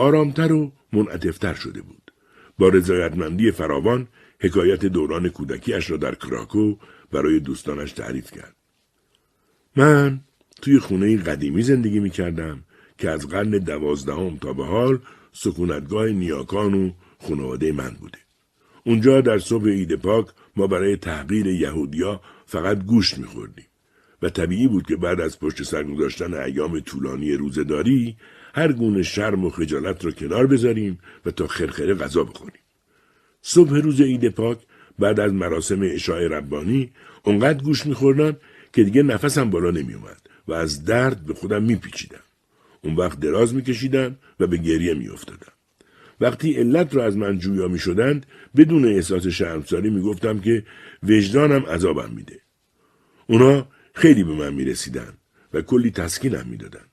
آرامتر 0.00 0.52
و 0.52 0.72
منعطفتر 0.92 1.54
شده 1.54 1.82
بود. 1.82 2.12
با 2.58 2.68
رضایتمندی 2.68 3.50
فراوان 3.50 4.08
حکایت 4.40 4.86
دوران 4.86 5.28
کودکیش 5.28 5.90
را 5.90 5.96
در 5.96 6.14
کراکو 6.14 6.74
برای 7.12 7.40
دوستانش 7.40 7.92
تعریف 7.92 8.30
کرد. 8.30 8.56
من 9.76 10.20
توی 10.62 10.78
خونه 10.78 11.16
قدیمی 11.16 11.62
زندگی 11.62 12.00
می 12.00 12.10
کردم 12.10 12.64
که 12.98 13.10
از 13.10 13.28
قرن 13.28 13.50
دوازدهم 13.50 14.36
تا 14.36 14.52
به 14.52 14.64
حال 14.64 14.98
سکونتگاه 15.32 16.06
نیاکان 16.06 16.74
و 16.74 16.92
خانواده 17.28 17.72
من 17.72 17.90
بوده. 18.00 18.18
اونجا 18.84 19.20
در 19.20 19.38
صبح 19.38 19.68
عید 19.68 19.94
پاک 19.94 20.26
ما 20.56 20.66
برای 20.66 20.96
تحقیر 20.96 21.46
یهودیا 21.46 22.20
فقط 22.46 22.84
گوشت 22.84 23.18
میخوردیم 23.18 23.66
و 24.22 24.28
طبیعی 24.28 24.68
بود 24.68 24.86
که 24.86 24.96
بعد 24.96 25.20
از 25.20 25.38
پشت 25.38 25.62
سر 25.62 25.84
گذاشتن 25.84 26.34
ایام 26.34 26.80
طولانی 26.80 27.32
روزداری 27.32 28.16
هر 28.54 28.72
گونه 28.72 29.02
شرم 29.02 29.44
و 29.44 29.50
خجالت 29.50 30.04
را 30.04 30.10
کنار 30.10 30.46
بذاریم 30.46 30.98
و 31.26 31.30
تا 31.30 31.46
خرخره 31.46 31.94
غذا 31.94 32.24
بخوریم. 32.24 32.60
صبح 33.42 33.76
روز 33.76 34.00
عید 34.00 34.28
پاک 34.28 34.58
بعد 34.98 35.20
از 35.20 35.32
مراسم 35.32 35.80
اشاع 35.82 36.28
ربانی 36.28 36.90
اونقدر 37.24 37.62
گوش 37.62 37.86
میخوردم 37.86 38.36
که 38.72 38.84
دیگه 38.84 39.02
نفسم 39.02 39.50
بالا 39.50 39.70
نمیومد 39.70 40.20
و 40.48 40.52
از 40.52 40.84
درد 40.84 41.26
به 41.26 41.34
خودم 41.34 41.62
میپیچیدم. 41.62 42.20
اون 42.82 42.96
وقت 42.96 43.20
دراز 43.20 43.54
میکشیدم 43.54 44.16
و 44.40 44.46
به 44.46 44.56
گریه 44.56 44.94
میافتادم. 44.94 45.52
وقتی 46.20 46.52
علت 46.52 46.94
را 46.94 47.04
از 47.04 47.16
من 47.16 47.38
جویا 47.38 47.68
می 47.68 47.78
شدند 47.78 48.26
بدون 48.56 48.84
احساس 48.84 49.26
شرمساری 49.26 49.90
می 49.90 50.00
گفتم 50.00 50.40
که 50.40 50.64
وجدانم 51.02 51.66
عذابم 51.66 52.10
میده. 52.10 52.40
اونا 53.26 53.68
خیلی 53.94 54.24
به 54.24 54.32
من 54.32 54.54
می 54.54 54.64
رسیدن 54.64 55.12
و 55.54 55.62
کلی 55.62 55.90
تسکینم 55.90 56.46
می 56.50 56.56
دادن. 56.56 56.84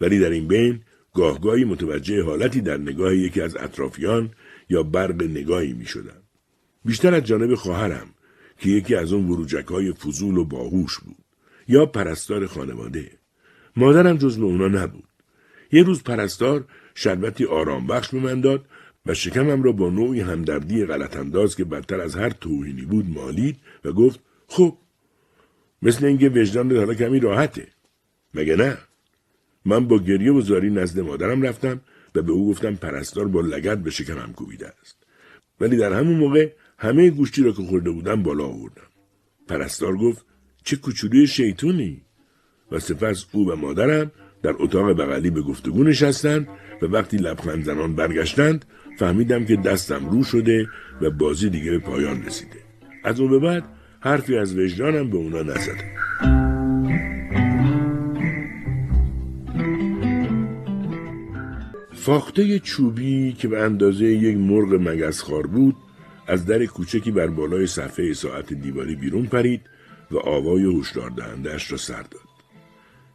ولی 0.00 0.20
در 0.20 0.30
این 0.30 0.48
بین 0.48 0.82
گاهگاهی 1.16 1.64
متوجه 1.64 2.22
حالتی 2.22 2.60
در 2.60 2.76
نگاه 2.76 3.16
یکی 3.16 3.40
از 3.40 3.56
اطرافیان 3.56 4.30
یا 4.68 4.82
برق 4.82 5.22
نگاهی 5.22 5.72
می 5.72 5.86
شدن. 5.86 6.22
بیشتر 6.84 7.14
از 7.14 7.24
جانب 7.24 7.54
خواهرم 7.54 8.06
که 8.58 8.70
یکی 8.70 8.94
از 8.94 9.12
اون 9.12 9.28
وروجک 9.30 9.66
های 9.66 9.92
فضول 9.92 10.36
و 10.36 10.44
باهوش 10.44 10.98
بود 10.98 11.24
یا 11.68 11.86
پرستار 11.86 12.46
خانواده. 12.46 13.10
مادرم 13.76 14.16
جز 14.16 14.38
اونا 14.38 14.68
نبود. 14.68 15.08
یه 15.72 15.82
روز 15.82 16.02
پرستار 16.02 16.64
شربتی 16.94 17.44
آرام 17.44 17.86
بخش 17.86 18.08
به 18.08 18.20
من 18.20 18.40
داد 18.40 18.64
و 19.06 19.14
شکمم 19.14 19.62
را 19.62 19.72
با 19.72 19.90
نوعی 19.90 20.20
همدردی 20.20 20.84
غلط 20.84 21.16
انداز 21.16 21.56
که 21.56 21.64
بدتر 21.64 22.00
از 22.00 22.16
هر 22.16 22.30
توهینی 22.30 22.82
بود 22.82 23.06
مالید 23.08 23.56
و 23.84 23.92
گفت 23.92 24.20
خب 24.48 24.78
مثل 25.82 26.04
اینکه 26.04 26.28
وجدان 26.28 26.76
حالا 26.76 26.94
کمی 26.94 27.20
راحته 27.20 27.68
مگه 28.34 28.56
نه 28.56 28.78
من 29.66 29.88
با 29.88 29.98
گریه 29.98 30.32
و 30.32 30.40
زاری 30.40 30.70
نزد 30.70 31.00
مادرم 31.00 31.42
رفتم 31.42 31.80
و 32.14 32.22
به 32.22 32.32
او 32.32 32.50
گفتم 32.50 32.74
پرستار 32.74 33.28
با 33.28 33.40
لگت 33.40 33.78
به 33.78 33.90
شکمم 33.90 34.32
کوبیده 34.32 34.72
است. 34.80 34.96
ولی 35.60 35.76
در 35.76 35.92
همون 35.92 36.16
موقع 36.16 36.52
همه 36.78 37.10
گوشتی 37.10 37.42
را 37.42 37.52
که 37.52 37.62
خورده 37.62 37.90
بودم 37.90 38.22
بالا 38.22 38.44
آوردم. 38.44 38.88
پرستار 39.48 39.96
گفت 39.96 40.26
چه 40.64 40.76
کوچولوی 40.76 41.26
شیطونی. 41.26 42.02
و 42.72 42.78
سپس 42.78 43.26
او 43.32 43.50
و 43.50 43.56
مادرم 43.56 44.10
در 44.42 44.54
اتاق 44.58 44.92
بغلی 44.92 45.30
به 45.30 45.42
گفتگو 45.42 45.84
نشستند 45.84 46.48
و 46.82 46.86
وقتی 46.86 47.16
لبخند 47.16 47.64
زنان 47.64 47.94
برگشتند 47.94 48.64
فهمیدم 48.98 49.44
که 49.44 49.56
دستم 49.56 50.10
رو 50.10 50.24
شده 50.24 50.68
و 51.00 51.10
بازی 51.10 51.50
دیگه 51.50 51.70
به 51.70 51.78
پایان 51.78 52.22
رسیده. 52.22 52.58
از 53.04 53.20
اون 53.20 53.30
به 53.30 53.38
بعد 53.38 53.64
حرفی 54.00 54.36
از 54.36 54.58
وجدانم 54.58 55.10
به 55.10 55.16
اونا 55.16 55.42
نزدم 55.42 56.45
فاخته 62.06 62.58
چوبی 62.58 63.32
که 63.32 63.48
به 63.48 63.62
اندازه 63.62 64.04
یک 64.04 64.36
مرغ 64.36 64.74
مگسخوار 64.74 65.46
بود 65.46 65.76
از 66.26 66.46
در 66.46 66.66
کوچکی 66.66 67.10
بر 67.10 67.26
بالای 67.26 67.66
صفحه 67.66 68.12
ساعت 68.12 68.52
دیواری 68.52 68.96
بیرون 68.96 69.26
پرید 69.26 69.60
و 70.10 70.18
آوای 70.18 70.80
هشدار 70.80 71.10
دهندهاش 71.10 71.72
را 71.72 71.78
سر 71.78 72.02
داد. 72.02 72.20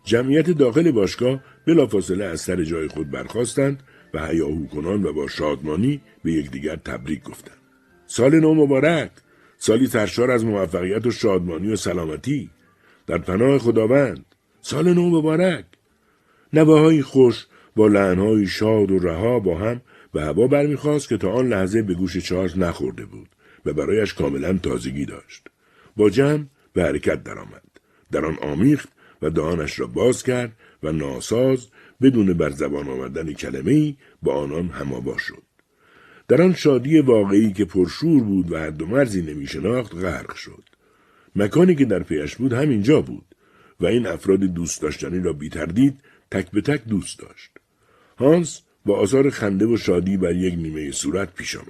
جمعیت 0.03 0.51
داخل 0.51 0.91
باشگاه 0.91 1.43
بلافاصله 1.67 2.25
از 2.25 2.41
سر 2.41 2.63
جای 2.63 2.87
خود 2.87 3.11
برخواستند 3.11 3.83
و 4.13 4.27
هیاهو 4.27 4.67
کنان 4.67 5.03
و 5.03 5.13
با 5.13 5.27
شادمانی 5.27 6.01
به 6.23 6.31
یکدیگر 6.31 6.75
تبریک 6.75 7.23
گفتند. 7.23 7.57
سال 8.05 8.39
نو 8.39 8.53
مبارک! 8.53 9.11
سالی 9.57 9.87
سرشار 9.87 10.31
از 10.31 10.45
موفقیت 10.45 11.05
و 11.05 11.11
شادمانی 11.11 11.71
و 11.71 11.75
سلامتی 11.75 12.49
در 13.07 13.17
پناه 13.17 13.57
خداوند 13.57 14.25
سال 14.61 14.93
نو 14.93 15.09
مبارک 15.09 15.65
نواهای 16.53 17.01
خوش 17.01 17.47
با 17.75 17.87
لعنهای 17.87 18.47
شاد 18.47 18.91
و 18.91 18.99
رها 18.99 19.39
با 19.39 19.57
هم 19.57 19.81
به 20.13 20.21
هوا 20.21 20.47
برمیخواست 20.47 21.09
که 21.09 21.17
تا 21.17 21.31
آن 21.31 21.47
لحظه 21.47 21.81
به 21.81 21.93
گوش 21.93 22.17
چارلز 22.17 22.57
نخورده 22.57 23.05
بود 23.05 23.29
و 23.65 23.73
برایش 23.73 24.13
کاملا 24.13 24.57
تازگی 24.57 25.05
داشت. 25.05 25.47
با 25.97 26.09
جمع 26.09 26.45
به 26.73 26.83
حرکت 26.83 27.23
درآمد. 27.23 27.63
در 28.11 28.25
آن 28.25 28.37
آمیخت 28.41 28.89
و 29.21 29.29
دهانش 29.29 29.79
را 29.79 29.87
باز 29.87 30.23
کرد 30.23 30.51
و 30.83 30.91
ناساز 30.91 31.67
بدون 32.01 32.33
بر 32.33 32.49
زبان 32.49 32.89
آمدن 32.89 33.33
کلمه 33.33 33.71
ای 33.71 33.95
با 34.21 34.35
آنان 34.35 34.67
هماوا 34.67 35.17
شد. 35.17 35.43
در 36.27 36.41
آن 36.41 36.53
شادی 36.53 36.99
واقعی 36.99 37.53
که 37.53 37.65
پرشور 37.65 38.23
بود 38.23 38.51
و 38.51 38.59
حد 38.59 38.81
و 38.81 38.85
مرزی 38.85 39.21
نمی 39.21 39.47
شناخت 39.47 39.95
غرق 39.95 40.35
شد. 40.35 40.63
مکانی 41.35 41.75
که 41.75 41.85
در 41.85 42.03
پیش 42.03 42.35
بود 42.35 42.53
همینجا 42.53 43.01
بود 43.01 43.35
و 43.79 43.85
این 43.85 44.07
افراد 44.07 44.39
دوست 44.39 44.81
داشتنی 44.81 45.19
را 45.19 45.33
بی 45.33 45.49
تردید 45.49 45.99
تک 46.31 46.51
به 46.51 46.61
تک 46.61 46.83
دوست 46.85 47.19
داشت. 47.19 47.60
هانس 48.21 48.61
با 48.85 48.97
آثار 48.97 49.29
خنده 49.29 49.65
و 49.65 49.77
شادی 49.77 50.17
بر 50.17 50.35
یک 50.35 50.53
نیمه 50.53 50.91
صورت 50.91 51.33
پیش 51.33 51.55
آمد. 51.55 51.67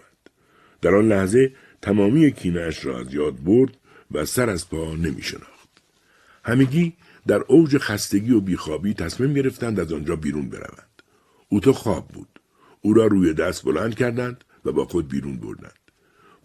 در 0.82 0.96
آن 0.96 1.08
لحظه 1.08 1.54
تمامی 1.82 2.32
کینهاش 2.32 2.86
را 2.86 3.00
از 3.00 3.14
یاد 3.14 3.44
برد 3.44 3.78
و 4.12 4.26
سر 4.26 4.50
از 4.50 4.70
پا 4.70 4.96
نمی 4.96 5.22
شناخت. 5.22 5.70
همگی 6.44 6.94
در 7.28 7.44
اوج 7.48 7.78
خستگی 7.78 8.32
و 8.32 8.40
بیخوابی 8.40 8.94
تصمیم 8.94 9.34
گرفتند 9.34 9.80
از 9.80 9.94
آنجا 9.94 10.16
بیرون 10.16 10.50
بروند. 10.50 11.02
او 11.50 11.60
تو 11.60 11.74
خواب 11.74 12.08
بود. 12.08 12.28
او 12.82 12.94
را 12.94 13.06
روی 13.06 13.34
دست 13.34 13.64
بلند 13.64 13.96
کردند 13.96 14.44
و 14.66 14.72
با 14.72 14.86
خود 14.86 15.08
بیرون 15.08 15.38
بردند. 15.38 15.80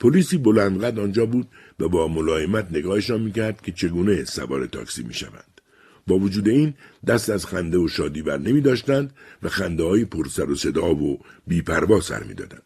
پلیسی 0.00 0.38
بلندقد 0.38 0.98
آنجا 0.98 1.26
بود 1.26 1.48
و 1.80 1.88
با 1.88 2.08
ملایمت 2.08 2.68
نگاهشان 2.70 3.20
می‌کرد 3.20 3.60
که 3.60 3.72
چگونه 3.72 4.24
سوار 4.24 4.66
تاکسی 4.66 5.02
می‌شوند. 5.02 5.55
با 6.06 6.18
وجود 6.18 6.48
این 6.48 6.74
دست 7.06 7.30
از 7.30 7.46
خنده 7.46 7.78
و 7.78 7.88
شادی 7.88 8.22
بر 8.22 8.38
نمی 8.38 8.60
داشتند 8.60 9.14
و 9.42 9.48
خنده 9.48 9.84
های 9.84 10.04
پرسر 10.04 10.50
و 10.50 10.54
صدا 10.54 10.94
و 10.94 11.18
بیپروا 11.46 12.00
سر 12.00 12.22
می 12.22 12.34
دادند. 12.34 12.62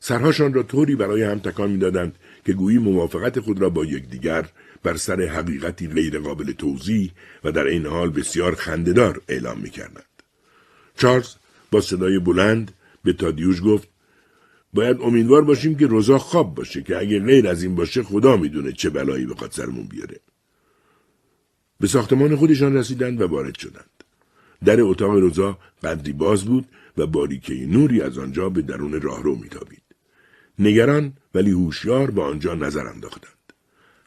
سرهاشان 0.00 0.54
را 0.54 0.62
طوری 0.62 0.96
برای 0.96 1.22
هم 1.22 1.38
تکان 1.38 1.70
می 1.70 1.78
دادند 1.78 2.16
که 2.44 2.52
گویی 2.52 2.78
موافقت 2.78 3.40
خود 3.40 3.60
را 3.60 3.70
با 3.70 3.84
یکدیگر 3.84 4.48
بر 4.82 4.96
سر 4.96 5.22
حقیقتی 5.22 5.88
غیر 5.88 6.18
قابل 6.18 6.52
توضیح 6.52 7.12
و 7.44 7.52
در 7.52 7.66
این 7.66 7.86
حال 7.86 8.10
بسیار 8.10 8.54
خندهدار 8.54 9.20
اعلام 9.28 9.60
می 9.60 9.70
کردند. 9.70 10.04
چارلز 10.96 11.34
با 11.70 11.80
صدای 11.80 12.18
بلند 12.18 12.72
به 13.04 13.12
تادیوش 13.12 13.62
گفت 13.64 13.88
باید 14.74 14.96
امیدوار 15.00 15.44
باشیم 15.44 15.76
که 15.76 15.86
روزا 15.86 16.18
خواب 16.18 16.54
باشه 16.54 16.82
که 16.82 16.98
اگه 16.98 17.20
غیر 17.20 17.48
از 17.48 17.62
این 17.62 17.74
باشه 17.74 18.02
خدا 18.02 18.36
می‌دونه 18.36 18.72
چه 18.72 18.90
بلایی 18.90 19.26
بخواد 19.26 19.52
سرمون 19.52 19.86
بیاره. 19.86 20.20
به 21.80 21.86
ساختمان 21.86 22.36
خودشان 22.36 22.74
رسیدند 22.76 23.20
و 23.20 23.26
وارد 23.26 23.58
شدند. 23.58 23.90
در 24.64 24.80
اتاق 24.80 25.10
روزا 25.10 25.58
قدری 25.82 26.12
باز 26.12 26.44
بود 26.44 26.66
و 26.96 27.06
باریکه 27.06 27.54
نوری 27.54 28.02
از 28.02 28.18
آنجا 28.18 28.48
به 28.48 28.62
درون 28.62 29.00
راهرو 29.00 29.36
میتابید. 29.36 29.82
نگران 30.58 31.12
ولی 31.34 31.50
هوشیار 31.50 32.10
به 32.10 32.22
آنجا 32.22 32.54
نظر 32.54 32.86
انداختند. 32.86 33.52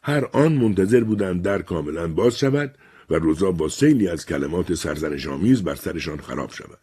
هر 0.02 0.24
آن 0.32 0.52
منتظر 0.52 1.04
بودند 1.04 1.42
در 1.42 1.62
کاملا 1.62 2.08
باز 2.08 2.38
شود 2.38 2.74
و 3.10 3.14
روزا 3.14 3.52
با 3.52 3.68
سیلی 3.68 4.08
از 4.08 4.26
کلمات 4.26 4.74
سرزنش 4.74 5.26
آمیز 5.26 5.62
بر 5.62 5.74
سرشان 5.74 6.20
خراب 6.20 6.52
شود. 6.52 6.78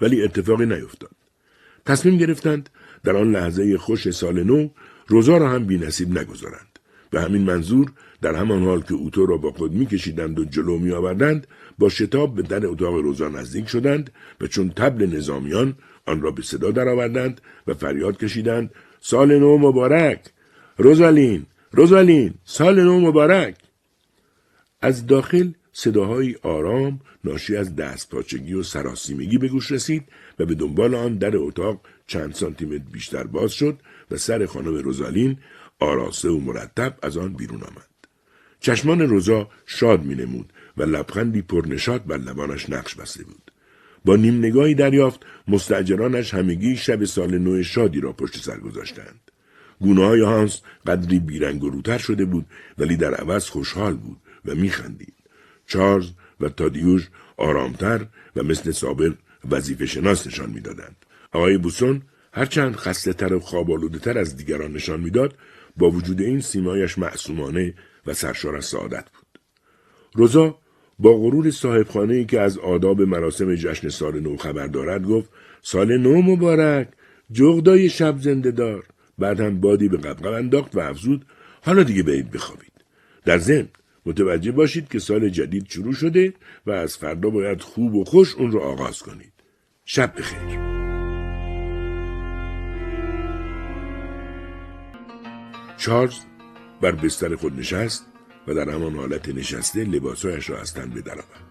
ولی 0.00 0.22
اتفاقی 0.22 0.66
نیفتاد. 0.66 1.10
تصمیم 1.86 2.16
گرفتند 2.16 2.70
در 3.04 3.16
آن 3.16 3.32
لحظه 3.32 3.78
خوش 3.78 4.10
سال 4.10 4.42
نو 4.42 4.68
روزا 5.06 5.36
را 5.36 5.48
هم 5.48 5.66
بی 5.66 5.78
نصیب 5.78 6.18
نگذارند. 6.18 6.78
به 7.10 7.22
همین 7.22 7.42
منظور 7.42 7.92
در 8.22 8.34
همان 8.34 8.64
حال 8.64 8.80
که 8.82 8.94
اوتو 8.94 9.26
را 9.26 9.36
با 9.36 9.52
خود 9.52 9.72
میکشیدند 9.72 10.38
و 10.38 10.44
جلو 10.44 10.78
می 10.78 10.92
آوردند 10.92 11.46
با 11.78 11.88
شتاب 11.88 12.34
به 12.34 12.42
در 12.42 12.66
اتاق 12.66 12.94
روزا 12.94 13.28
نزدیک 13.28 13.68
شدند 13.68 14.12
و 14.40 14.46
چون 14.46 14.70
تبل 14.70 15.16
نظامیان 15.16 15.76
آن 16.06 16.22
را 16.22 16.30
به 16.30 16.42
صدا 16.42 16.70
درآوردند 16.70 17.40
و 17.66 17.74
فریاد 17.74 18.18
کشیدند 18.18 18.70
سال 19.00 19.38
نو 19.38 19.58
مبارک! 19.58 20.20
روزالین! 20.76 21.46
روزالین! 21.72 22.34
سال 22.44 22.82
نو 22.84 23.00
مبارک! 23.00 23.56
از 24.80 25.06
داخل 25.06 25.50
صداهای 25.72 26.36
آرام 26.42 27.00
ناشی 27.24 27.56
از 27.56 27.76
دستپاچگی 27.76 28.54
و 28.54 28.62
سراسیمگی 28.62 29.38
به 29.38 29.48
گوش 29.48 29.72
رسید 29.72 30.04
و 30.38 30.46
به 30.46 30.54
دنبال 30.54 30.94
آن 30.94 31.18
در 31.18 31.36
اتاق 31.36 31.80
چند 32.06 32.34
سانتیمتر 32.34 32.84
بیشتر 32.92 33.24
باز 33.24 33.52
شد 33.52 33.78
و 34.10 34.16
سر 34.16 34.46
خانم 34.46 34.74
روزالین 34.74 35.38
آراسته 35.78 36.28
و 36.28 36.40
مرتب 36.40 36.98
از 37.02 37.16
آن 37.16 37.32
بیرون 37.32 37.62
آمد. 37.62 37.89
چشمان 38.60 39.00
روزا 39.00 39.48
شاد 39.66 40.02
می 40.02 40.14
نمود 40.14 40.52
و 40.76 40.82
لبخندی 40.82 41.42
پرنشاد 41.42 42.06
بر 42.06 42.16
لبانش 42.16 42.70
نقش 42.70 42.94
بسته 42.94 43.24
بود. 43.24 43.52
با 44.04 44.16
نیم 44.16 44.38
نگاهی 44.38 44.74
دریافت 44.74 45.20
مستجرانش 45.48 46.34
همگی 46.34 46.76
شب 46.76 47.04
سال 47.04 47.38
نو 47.38 47.62
شادی 47.62 48.00
را 48.00 48.12
پشت 48.12 48.36
سر 48.36 48.58
گذاشتند. 48.58 49.20
گونه 49.80 50.06
های 50.06 50.20
هانس 50.20 50.60
قدری 50.86 51.18
بیرنگ 51.18 51.64
و 51.64 51.70
روتر 51.70 51.98
شده 51.98 52.24
بود 52.24 52.46
ولی 52.78 52.96
در 52.96 53.14
عوض 53.14 53.48
خوشحال 53.48 53.94
بود 53.94 54.18
و 54.44 54.54
میخندید. 54.54 55.14
چارلز 55.66 56.10
و 56.40 56.48
تادیوش 56.48 57.08
آرامتر 57.36 58.06
و 58.36 58.42
مثل 58.42 58.72
صابر 58.72 59.14
وظیفه 59.50 59.86
شناس 59.86 60.26
نشان 60.26 60.50
می‌دادند. 60.50 60.96
آقای 61.32 61.58
بوسون 61.58 62.02
هرچند 62.32 62.76
خسته 62.76 63.12
تر 63.12 63.32
و 63.32 63.40
خواب 63.40 63.98
تر 63.98 64.18
از 64.18 64.36
دیگران 64.36 64.72
نشان 64.72 65.00
می‌داد 65.00 65.34
با 65.76 65.90
وجود 65.90 66.20
این 66.20 66.40
سیمایش 66.40 66.98
معصومانه 66.98 67.74
و 68.06 68.14
سرشار 68.14 68.56
از 68.56 68.64
سعادت 68.64 69.04
بود. 69.04 69.40
روزا 70.14 70.58
با 70.98 71.16
غرور 71.16 71.50
صاحبخانه 71.50 72.14
ای 72.14 72.24
که 72.24 72.40
از 72.40 72.58
آداب 72.58 73.02
مراسم 73.02 73.54
جشن 73.54 73.88
سال 73.88 74.20
نو 74.20 74.36
خبر 74.36 74.66
دارد 74.66 75.06
گفت 75.06 75.30
سال 75.62 75.96
نو 75.96 76.22
مبارک 76.22 76.88
جغدای 77.32 77.88
شب 77.88 78.18
زنده 78.18 78.50
دار. 78.50 78.86
بعد 79.18 79.40
هم 79.40 79.60
بادی 79.60 79.88
به 79.88 79.96
قبقب 79.96 80.32
انداخت 80.32 80.76
و 80.76 80.80
افزود 80.80 81.26
حالا 81.62 81.82
دیگه 81.82 82.02
برید 82.02 82.30
بخوابید. 82.30 82.72
در 83.24 83.38
ضمن 83.38 83.68
متوجه 84.06 84.52
باشید 84.52 84.88
که 84.88 84.98
سال 84.98 85.28
جدید 85.28 85.66
شروع 85.68 85.92
شده 85.92 86.34
و 86.66 86.70
از 86.70 86.96
فردا 86.96 87.30
باید 87.30 87.60
خوب 87.60 87.94
و 87.94 88.04
خوش 88.04 88.34
اون 88.34 88.52
رو 88.52 88.60
آغاز 88.60 89.02
کنید. 89.02 89.32
شب 89.84 90.14
بخیر. 90.18 90.60
چارلز 95.76 96.29
بر 96.80 96.92
بستر 96.92 97.36
خود 97.36 97.58
نشست 97.58 98.06
و 98.46 98.54
در 98.54 98.70
همان 98.70 98.94
حالت 98.94 99.28
نشسته 99.28 99.84
لباسهایش 99.84 100.50
را 100.50 100.60
از 100.60 100.74
تن 100.74 100.90
بدرآورد 100.90 101.50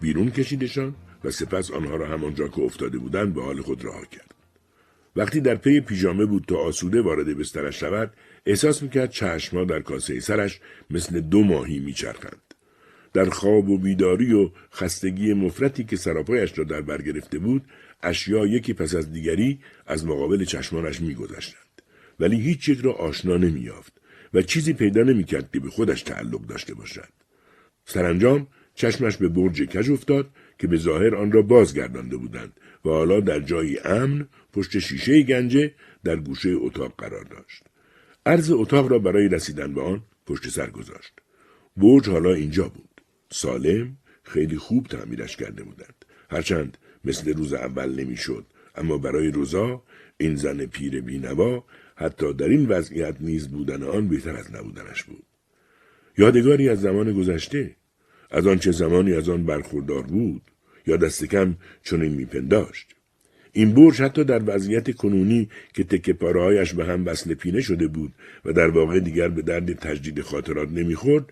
بیرون 0.00 0.30
کشیدشان 0.30 0.94
و 1.24 1.30
سپس 1.30 1.70
آنها 1.70 1.96
را 1.96 2.08
همانجا 2.08 2.48
که 2.48 2.62
افتاده 2.62 2.98
بودند 2.98 3.34
به 3.34 3.42
حال 3.42 3.62
خود 3.62 3.84
رها 3.84 4.04
کرد. 4.04 4.34
وقتی 5.16 5.40
در 5.40 5.54
پی 5.54 5.80
پیژامه 5.80 6.26
بود 6.26 6.44
تا 6.48 6.56
آسوده 6.56 7.02
وارد 7.02 7.38
بسترش 7.38 7.80
شود 7.80 8.12
احساس 8.46 8.82
می‌کرد 8.82 9.10
چشمها 9.10 9.64
در 9.64 9.80
کاسه 9.80 10.20
سرش 10.20 10.60
مثل 10.90 11.20
دو 11.20 11.44
ماهی 11.44 11.78
میچرخند. 11.78 12.54
در 13.12 13.30
خواب 13.30 13.68
و 13.68 13.78
بیداری 13.78 14.32
و 14.32 14.50
خستگی 14.72 15.34
مفرتی 15.34 15.84
که 15.84 15.96
سراپایش 15.96 16.58
را 16.58 16.64
در 16.64 16.80
بر 16.80 17.02
گرفته 17.02 17.38
بود 17.38 17.62
اشیا 18.02 18.46
یکی 18.46 18.72
پس 18.72 18.94
از 18.94 19.12
دیگری 19.12 19.60
از 19.86 20.06
مقابل 20.06 20.44
چشمانش 20.44 21.00
میگذشتند. 21.00 21.82
ولی 22.20 22.40
هیچ 22.40 22.68
یک 22.68 22.80
را 22.80 22.92
آشنا 22.92 23.36
نمییافت. 23.36 24.00
و 24.34 24.42
چیزی 24.42 24.72
پیدا 24.72 25.02
نمی‌کرد 25.02 25.50
که 25.52 25.60
به 25.60 25.70
خودش 25.70 26.02
تعلق 26.02 26.46
داشته 26.46 26.74
باشد. 26.74 27.08
سرانجام 27.84 28.46
چشمش 28.74 29.16
به 29.16 29.28
برج 29.28 29.62
کج 29.62 29.90
افتاد 29.90 30.30
که 30.58 30.66
به 30.66 30.76
ظاهر 30.76 31.14
آن 31.14 31.32
را 31.32 31.42
بازگردانده 31.42 32.16
بودند 32.16 32.52
و 32.84 32.88
حالا 32.88 33.20
در 33.20 33.40
جایی 33.40 33.78
امن 33.78 34.28
پشت 34.52 34.78
شیشه 34.78 35.22
گنجه 35.22 35.74
در 36.04 36.16
گوشه 36.16 36.50
اتاق 36.50 36.94
قرار 36.98 37.24
داشت. 37.24 37.62
عرض 38.26 38.50
اتاق 38.50 38.90
را 38.90 38.98
برای 38.98 39.28
رسیدن 39.28 39.74
به 39.74 39.82
آن 39.82 40.02
پشت 40.26 40.48
سر 40.48 40.70
گذاشت. 40.70 41.12
برج 41.76 42.08
حالا 42.08 42.34
اینجا 42.34 42.68
بود. 42.68 43.00
سالم 43.30 43.96
خیلی 44.22 44.56
خوب 44.56 44.86
تعمیرش 44.86 45.36
کرده 45.36 45.62
بودند. 45.62 46.04
هرچند 46.30 46.78
مثل 47.04 47.32
روز 47.32 47.52
اول 47.52 48.00
نمی‌شد 48.00 48.46
اما 48.74 48.98
برای 48.98 49.30
روزا 49.30 49.82
این 50.16 50.36
زن 50.36 50.66
پیر 50.66 51.00
بینوا 51.00 51.64
حتی 51.94 52.32
در 52.32 52.48
این 52.48 52.66
وضعیت 52.66 53.16
نیز 53.20 53.48
بودن 53.48 53.82
آن 53.82 54.08
بهتر 54.08 54.36
از 54.36 54.54
نبودنش 54.54 55.02
بود. 55.02 55.22
یادگاری 56.18 56.68
از 56.68 56.80
زمان 56.80 57.12
گذشته 57.12 57.76
از 58.30 58.46
آنچه 58.46 58.72
زمانی 58.72 59.12
از 59.12 59.28
آن 59.28 59.44
برخوردار 59.44 60.02
بود 60.02 60.42
یا 60.86 60.96
دست 60.96 61.24
کم 61.24 61.54
چنین 61.82 62.12
میپنداشت. 62.12 62.94
این 63.52 63.74
برج 63.74 64.02
حتی 64.02 64.24
در 64.24 64.42
وضعیت 64.46 64.96
کنونی 64.96 65.48
که 65.74 65.84
تکه 65.84 66.12
پارهایش 66.12 66.74
به 66.74 66.84
هم 66.84 67.06
وصل 67.06 67.34
پینه 67.34 67.60
شده 67.60 67.86
بود 67.86 68.12
و 68.44 68.52
در 68.52 68.68
واقع 68.68 69.00
دیگر 69.00 69.28
به 69.28 69.42
درد 69.42 69.72
تجدید 69.72 70.20
خاطرات 70.20 70.68
نمی‌خورد 70.68 71.24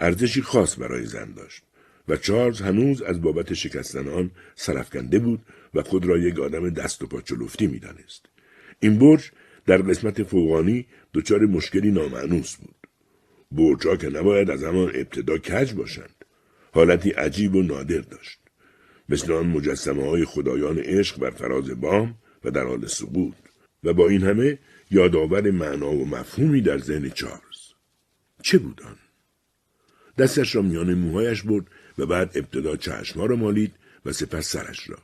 ارزشی 0.00 0.42
خاص 0.42 0.78
برای 0.78 1.06
زن 1.06 1.32
داشت 1.32 1.62
و 2.08 2.16
چارلز 2.16 2.60
هنوز 2.60 3.02
از 3.02 3.22
بابت 3.22 3.54
شکستن 3.54 4.08
آن 4.08 4.30
سرفکنده 4.54 5.18
بود 5.18 5.40
و 5.74 5.82
خود 5.82 6.06
را 6.06 6.18
یک 6.18 6.38
آدم 6.38 6.70
دست 6.70 7.02
و 7.02 7.06
پا 7.06 7.20
چلفتی 7.20 7.66
می‌دانست. 7.66 8.26
این 8.80 8.98
برج 8.98 9.30
در 9.68 9.82
قسمت 9.82 10.22
فوقانی 10.22 10.86
دچار 11.14 11.46
مشکلی 11.46 11.90
نامعنوس 11.90 12.56
بود. 12.56 12.74
برجها 13.52 13.96
که 13.96 14.08
نباید 14.08 14.50
از 14.50 14.64
همان 14.64 14.90
ابتدا 14.94 15.38
کج 15.38 15.72
باشند. 15.72 16.24
حالتی 16.72 17.10
عجیب 17.10 17.54
و 17.54 17.62
نادر 17.62 18.00
داشت. 18.00 18.38
مثل 19.08 19.32
آن 19.32 19.46
مجسمه 19.46 20.04
های 20.04 20.24
خدایان 20.24 20.78
عشق 20.78 21.18
بر 21.18 21.30
فراز 21.30 21.80
بام 21.80 22.14
و 22.44 22.50
در 22.50 22.64
حال 22.64 22.86
سقوط. 22.86 23.34
و 23.84 23.92
با 23.92 24.08
این 24.08 24.22
همه 24.22 24.58
یادآور 24.90 25.50
معنا 25.50 25.90
و 25.90 26.04
مفهومی 26.04 26.60
در 26.60 26.78
ذهن 26.78 27.10
چارلز. 27.10 27.62
چه 28.42 28.58
بود 28.58 28.82
آن؟ 28.84 28.96
دستش 30.18 30.56
را 30.56 30.62
میان 30.62 30.94
موهایش 30.94 31.42
برد 31.42 31.66
و 31.98 32.06
بعد 32.06 32.38
ابتدا 32.38 32.76
چشمها 32.76 33.26
را 33.26 33.36
مالید 33.36 33.72
و 34.06 34.12
سپس 34.12 34.52
سرش 34.52 34.90
را. 34.90 34.98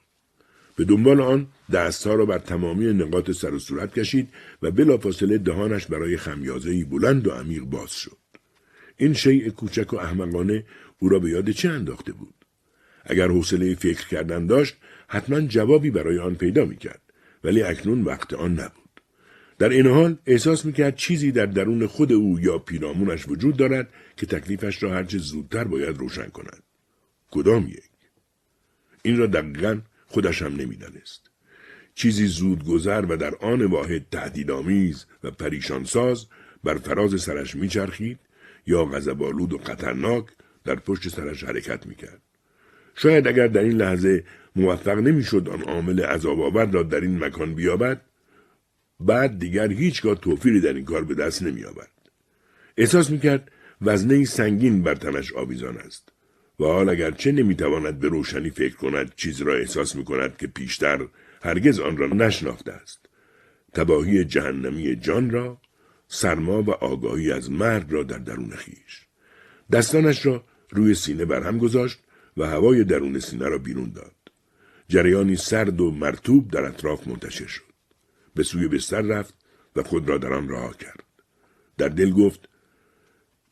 به 0.76 0.84
دنبال 0.84 1.20
آن 1.20 1.46
دستها 1.72 2.14
را 2.14 2.26
بر 2.26 2.38
تمامی 2.38 2.92
نقاط 2.92 3.30
سر 3.30 3.55
و 3.55 3.59
صورت 3.59 3.98
کشید 3.98 4.28
و 4.62 4.70
بلافاصله 4.70 5.38
دهانش 5.38 5.86
برای 5.86 6.16
خمیازهای 6.16 6.84
بلند 6.84 7.26
و 7.26 7.30
عمیق 7.30 7.62
باز 7.62 7.90
شد. 7.90 8.16
این 8.96 9.12
شیء 9.12 9.51
کوچک 9.51 9.92
و 9.92 9.96
احمقانه 9.96 10.64
او 10.98 11.09
را 11.09 11.18
به 11.18 11.30
یاد 11.30 11.51
چه 11.51 11.70
انداخته 11.70 12.12
بود؟ 12.12 12.34
اگر 13.05 13.28
حوصله 13.28 13.74
فکر 13.74 14.09
کردن 14.09 14.46
داشت 14.46 14.76
حتما 15.09 15.40
جوابی 15.40 15.90
برای 15.90 16.18
آن 16.18 16.34
پیدا 16.34 16.64
می‌کرد 16.64 17.01
ولی 17.44 17.62
اکنون 17.62 18.02
وقت 18.02 18.32
آن 18.32 18.52
نبود. 18.52 19.01
در 19.59 19.68
این 19.68 19.86
حال 19.86 20.16
احساس 20.26 20.64
می‌کرد 20.64 20.96
چیزی 20.96 21.32
در 21.32 21.46
درون 21.46 21.86
خود 21.86 22.12
او 22.12 22.40
یا 22.40 22.59
پیرامونش 22.59 23.28
وجود 23.28 23.56
دارد 23.56 23.88
که 24.16 24.26
تکلیفش 24.26 24.82
را 24.82 24.92
هرچه 24.92 25.18
زودتر 25.18 25.64
باید 25.64 25.98
روشن 25.98 26.28
کند. 26.28 26.62
کدام 27.30 27.68
یک؟ 27.68 27.90
این 29.02 29.16
را 29.16 29.26
دقیقا 29.26 29.80
خودش 30.15 30.43
هم 30.43 30.57
نمی‌دانست. 30.57 31.31
چیزی 31.95 32.27
زود 32.27 32.65
گذر 32.65 33.05
و 33.09 33.16
در 33.16 33.35
آن 33.35 33.65
واحد 33.65 34.07
تهدیدآمیز 34.11 35.07
و 35.24 35.31
پریشانساز 35.31 36.27
بر 36.65 36.74
فراز 36.74 37.23
سرش 37.23 37.55
میچرخید 37.55 38.19
یا 38.66 38.85
غضبآلود 38.85 39.53
و 39.53 39.59
خطرناک 39.59 40.24
در 40.65 40.74
پشت 40.74 41.09
سرش 41.09 41.45
حرکت 41.45 41.86
می‌کرد. 41.86 42.23
شاید 42.97 43.28
اگر 43.28 43.47
در 43.47 43.61
این 43.61 43.77
لحظه 43.77 44.24
موفق 44.57 44.99
نمی‌شد 44.99 45.49
آن 45.49 45.62
عامل 45.62 46.01
عذاب 46.01 46.41
آور 46.41 46.70
را 46.70 46.82
در 46.82 47.01
این 47.01 47.24
مکان 47.24 47.55
بیابد 47.55 48.01
بعد 49.01 49.39
دیگر 49.39 49.73
هیچگاه 49.73 50.15
توفیری 50.15 50.61
در 50.61 50.73
این 50.73 50.85
کار 50.85 51.05
به 51.05 51.15
دست 51.15 51.43
نمیآورد. 51.43 52.11
احساس 52.77 53.11
می‌کرد 53.11 53.51
وزنه 53.82 54.24
سنگین 54.24 54.82
بر 54.82 54.95
تنش 54.95 55.32
آویزان 55.32 55.77
است. 55.77 56.14
و 56.60 56.64
حال 56.64 56.89
اگرچه 56.89 57.32
نمی‌تواند 57.32 57.98
به 57.98 58.09
روشنی 58.09 58.51
فکر 58.51 58.76
کند 58.76 59.14
چیز 59.14 59.43
را 59.43 59.55
احساس 59.55 59.97
می‌کند 59.97 60.36
که 60.36 60.47
پیشتر 60.47 61.06
هرگز 61.43 61.81
آن 61.81 61.97
را 61.97 62.06
نشناخته 62.06 62.72
است. 62.72 63.06
تباهی 63.74 64.24
جهنمی 64.24 64.97
جان 64.97 65.31
را 65.31 65.60
سرما 66.09 66.62
و 66.62 66.70
آگاهی 66.70 67.32
از 67.32 67.51
مرگ 67.51 67.86
را 67.89 68.02
در 68.02 68.18
درون 68.18 68.51
خیش. 68.51 69.06
دستانش 69.72 70.26
را 70.26 70.44
روی 70.70 70.94
سینه 70.94 71.24
برهم 71.24 71.59
گذاشت 71.59 71.98
و 72.36 72.47
هوای 72.47 72.85
درون 72.85 73.18
سینه 73.18 73.48
را 73.48 73.59
بیرون 73.59 73.93
داد. 73.93 74.14
جریانی 74.89 75.36
سرد 75.36 75.81
و 75.81 75.90
مرتوب 75.90 76.51
در 76.51 76.64
اطراف 76.64 77.09
منتشر 77.09 77.47
شد. 77.47 77.62
به 78.35 78.43
سوی 78.43 78.68
بستر 78.68 79.01
رفت 79.01 79.35
و 79.76 79.82
خود 79.82 80.09
را 80.09 80.18
در 80.18 80.32
آن 80.32 80.48
رها 80.48 80.72
کرد. 80.72 81.05
در 81.78 81.89
دل 81.89 82.10
گفت 82.10 82.48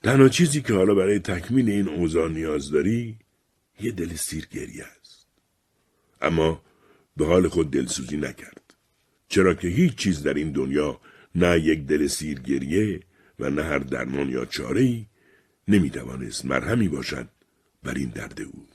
تنها 0.03 0.29
چیزی 0.29 0.63
که 0.63 0.75
حالا 0.75 0.95
برای 0.95 1.19
تکمیل 1.19 1.71
این 1.71 1.89
اوضاع 1.89 2.29
نیاز 2.29 2.71
داری 2.71 3.19
یه 3.81 3.93
دل 3.93 4.15
سیر 4.15 4.47
گریه 4.47 4.85
است. 4.85 5.27
اما 6.21 6.63
به 7.17 7.27
حال 7.27 7.49
خود 7.49 7.71
دلسوزی 7.71 8.17
نکرد. 8.17 8.75
چرا 9.29 9.55
که 9.55 9.69
هیچ 9.69 9.95
چیز 9.95 10.23
در 10.23 10.35
این 10.35 10.53
دنیا 10.53 11.01
نه 11.35 11.61
یک 11.61 11.87
دل 11.87 12.07
سیر 12.07 12.41
گریه 12.41 13.01
و 13.39 13.51
نه 13.51 13.63
هر 13.63 13.79
درمان 13.79 14.29
یا 14.29 14.45
چاره 14.45 14.81
ای 14.81 15.07
نمی 15.69 15.91
توانست 15.91 16.45
مرهمی 16.45 16.89
باشد 16.89 17.29
بر 17.83 17.95
این 17.95 18.09
درد 18.09 18.41
او. 18.41 18.67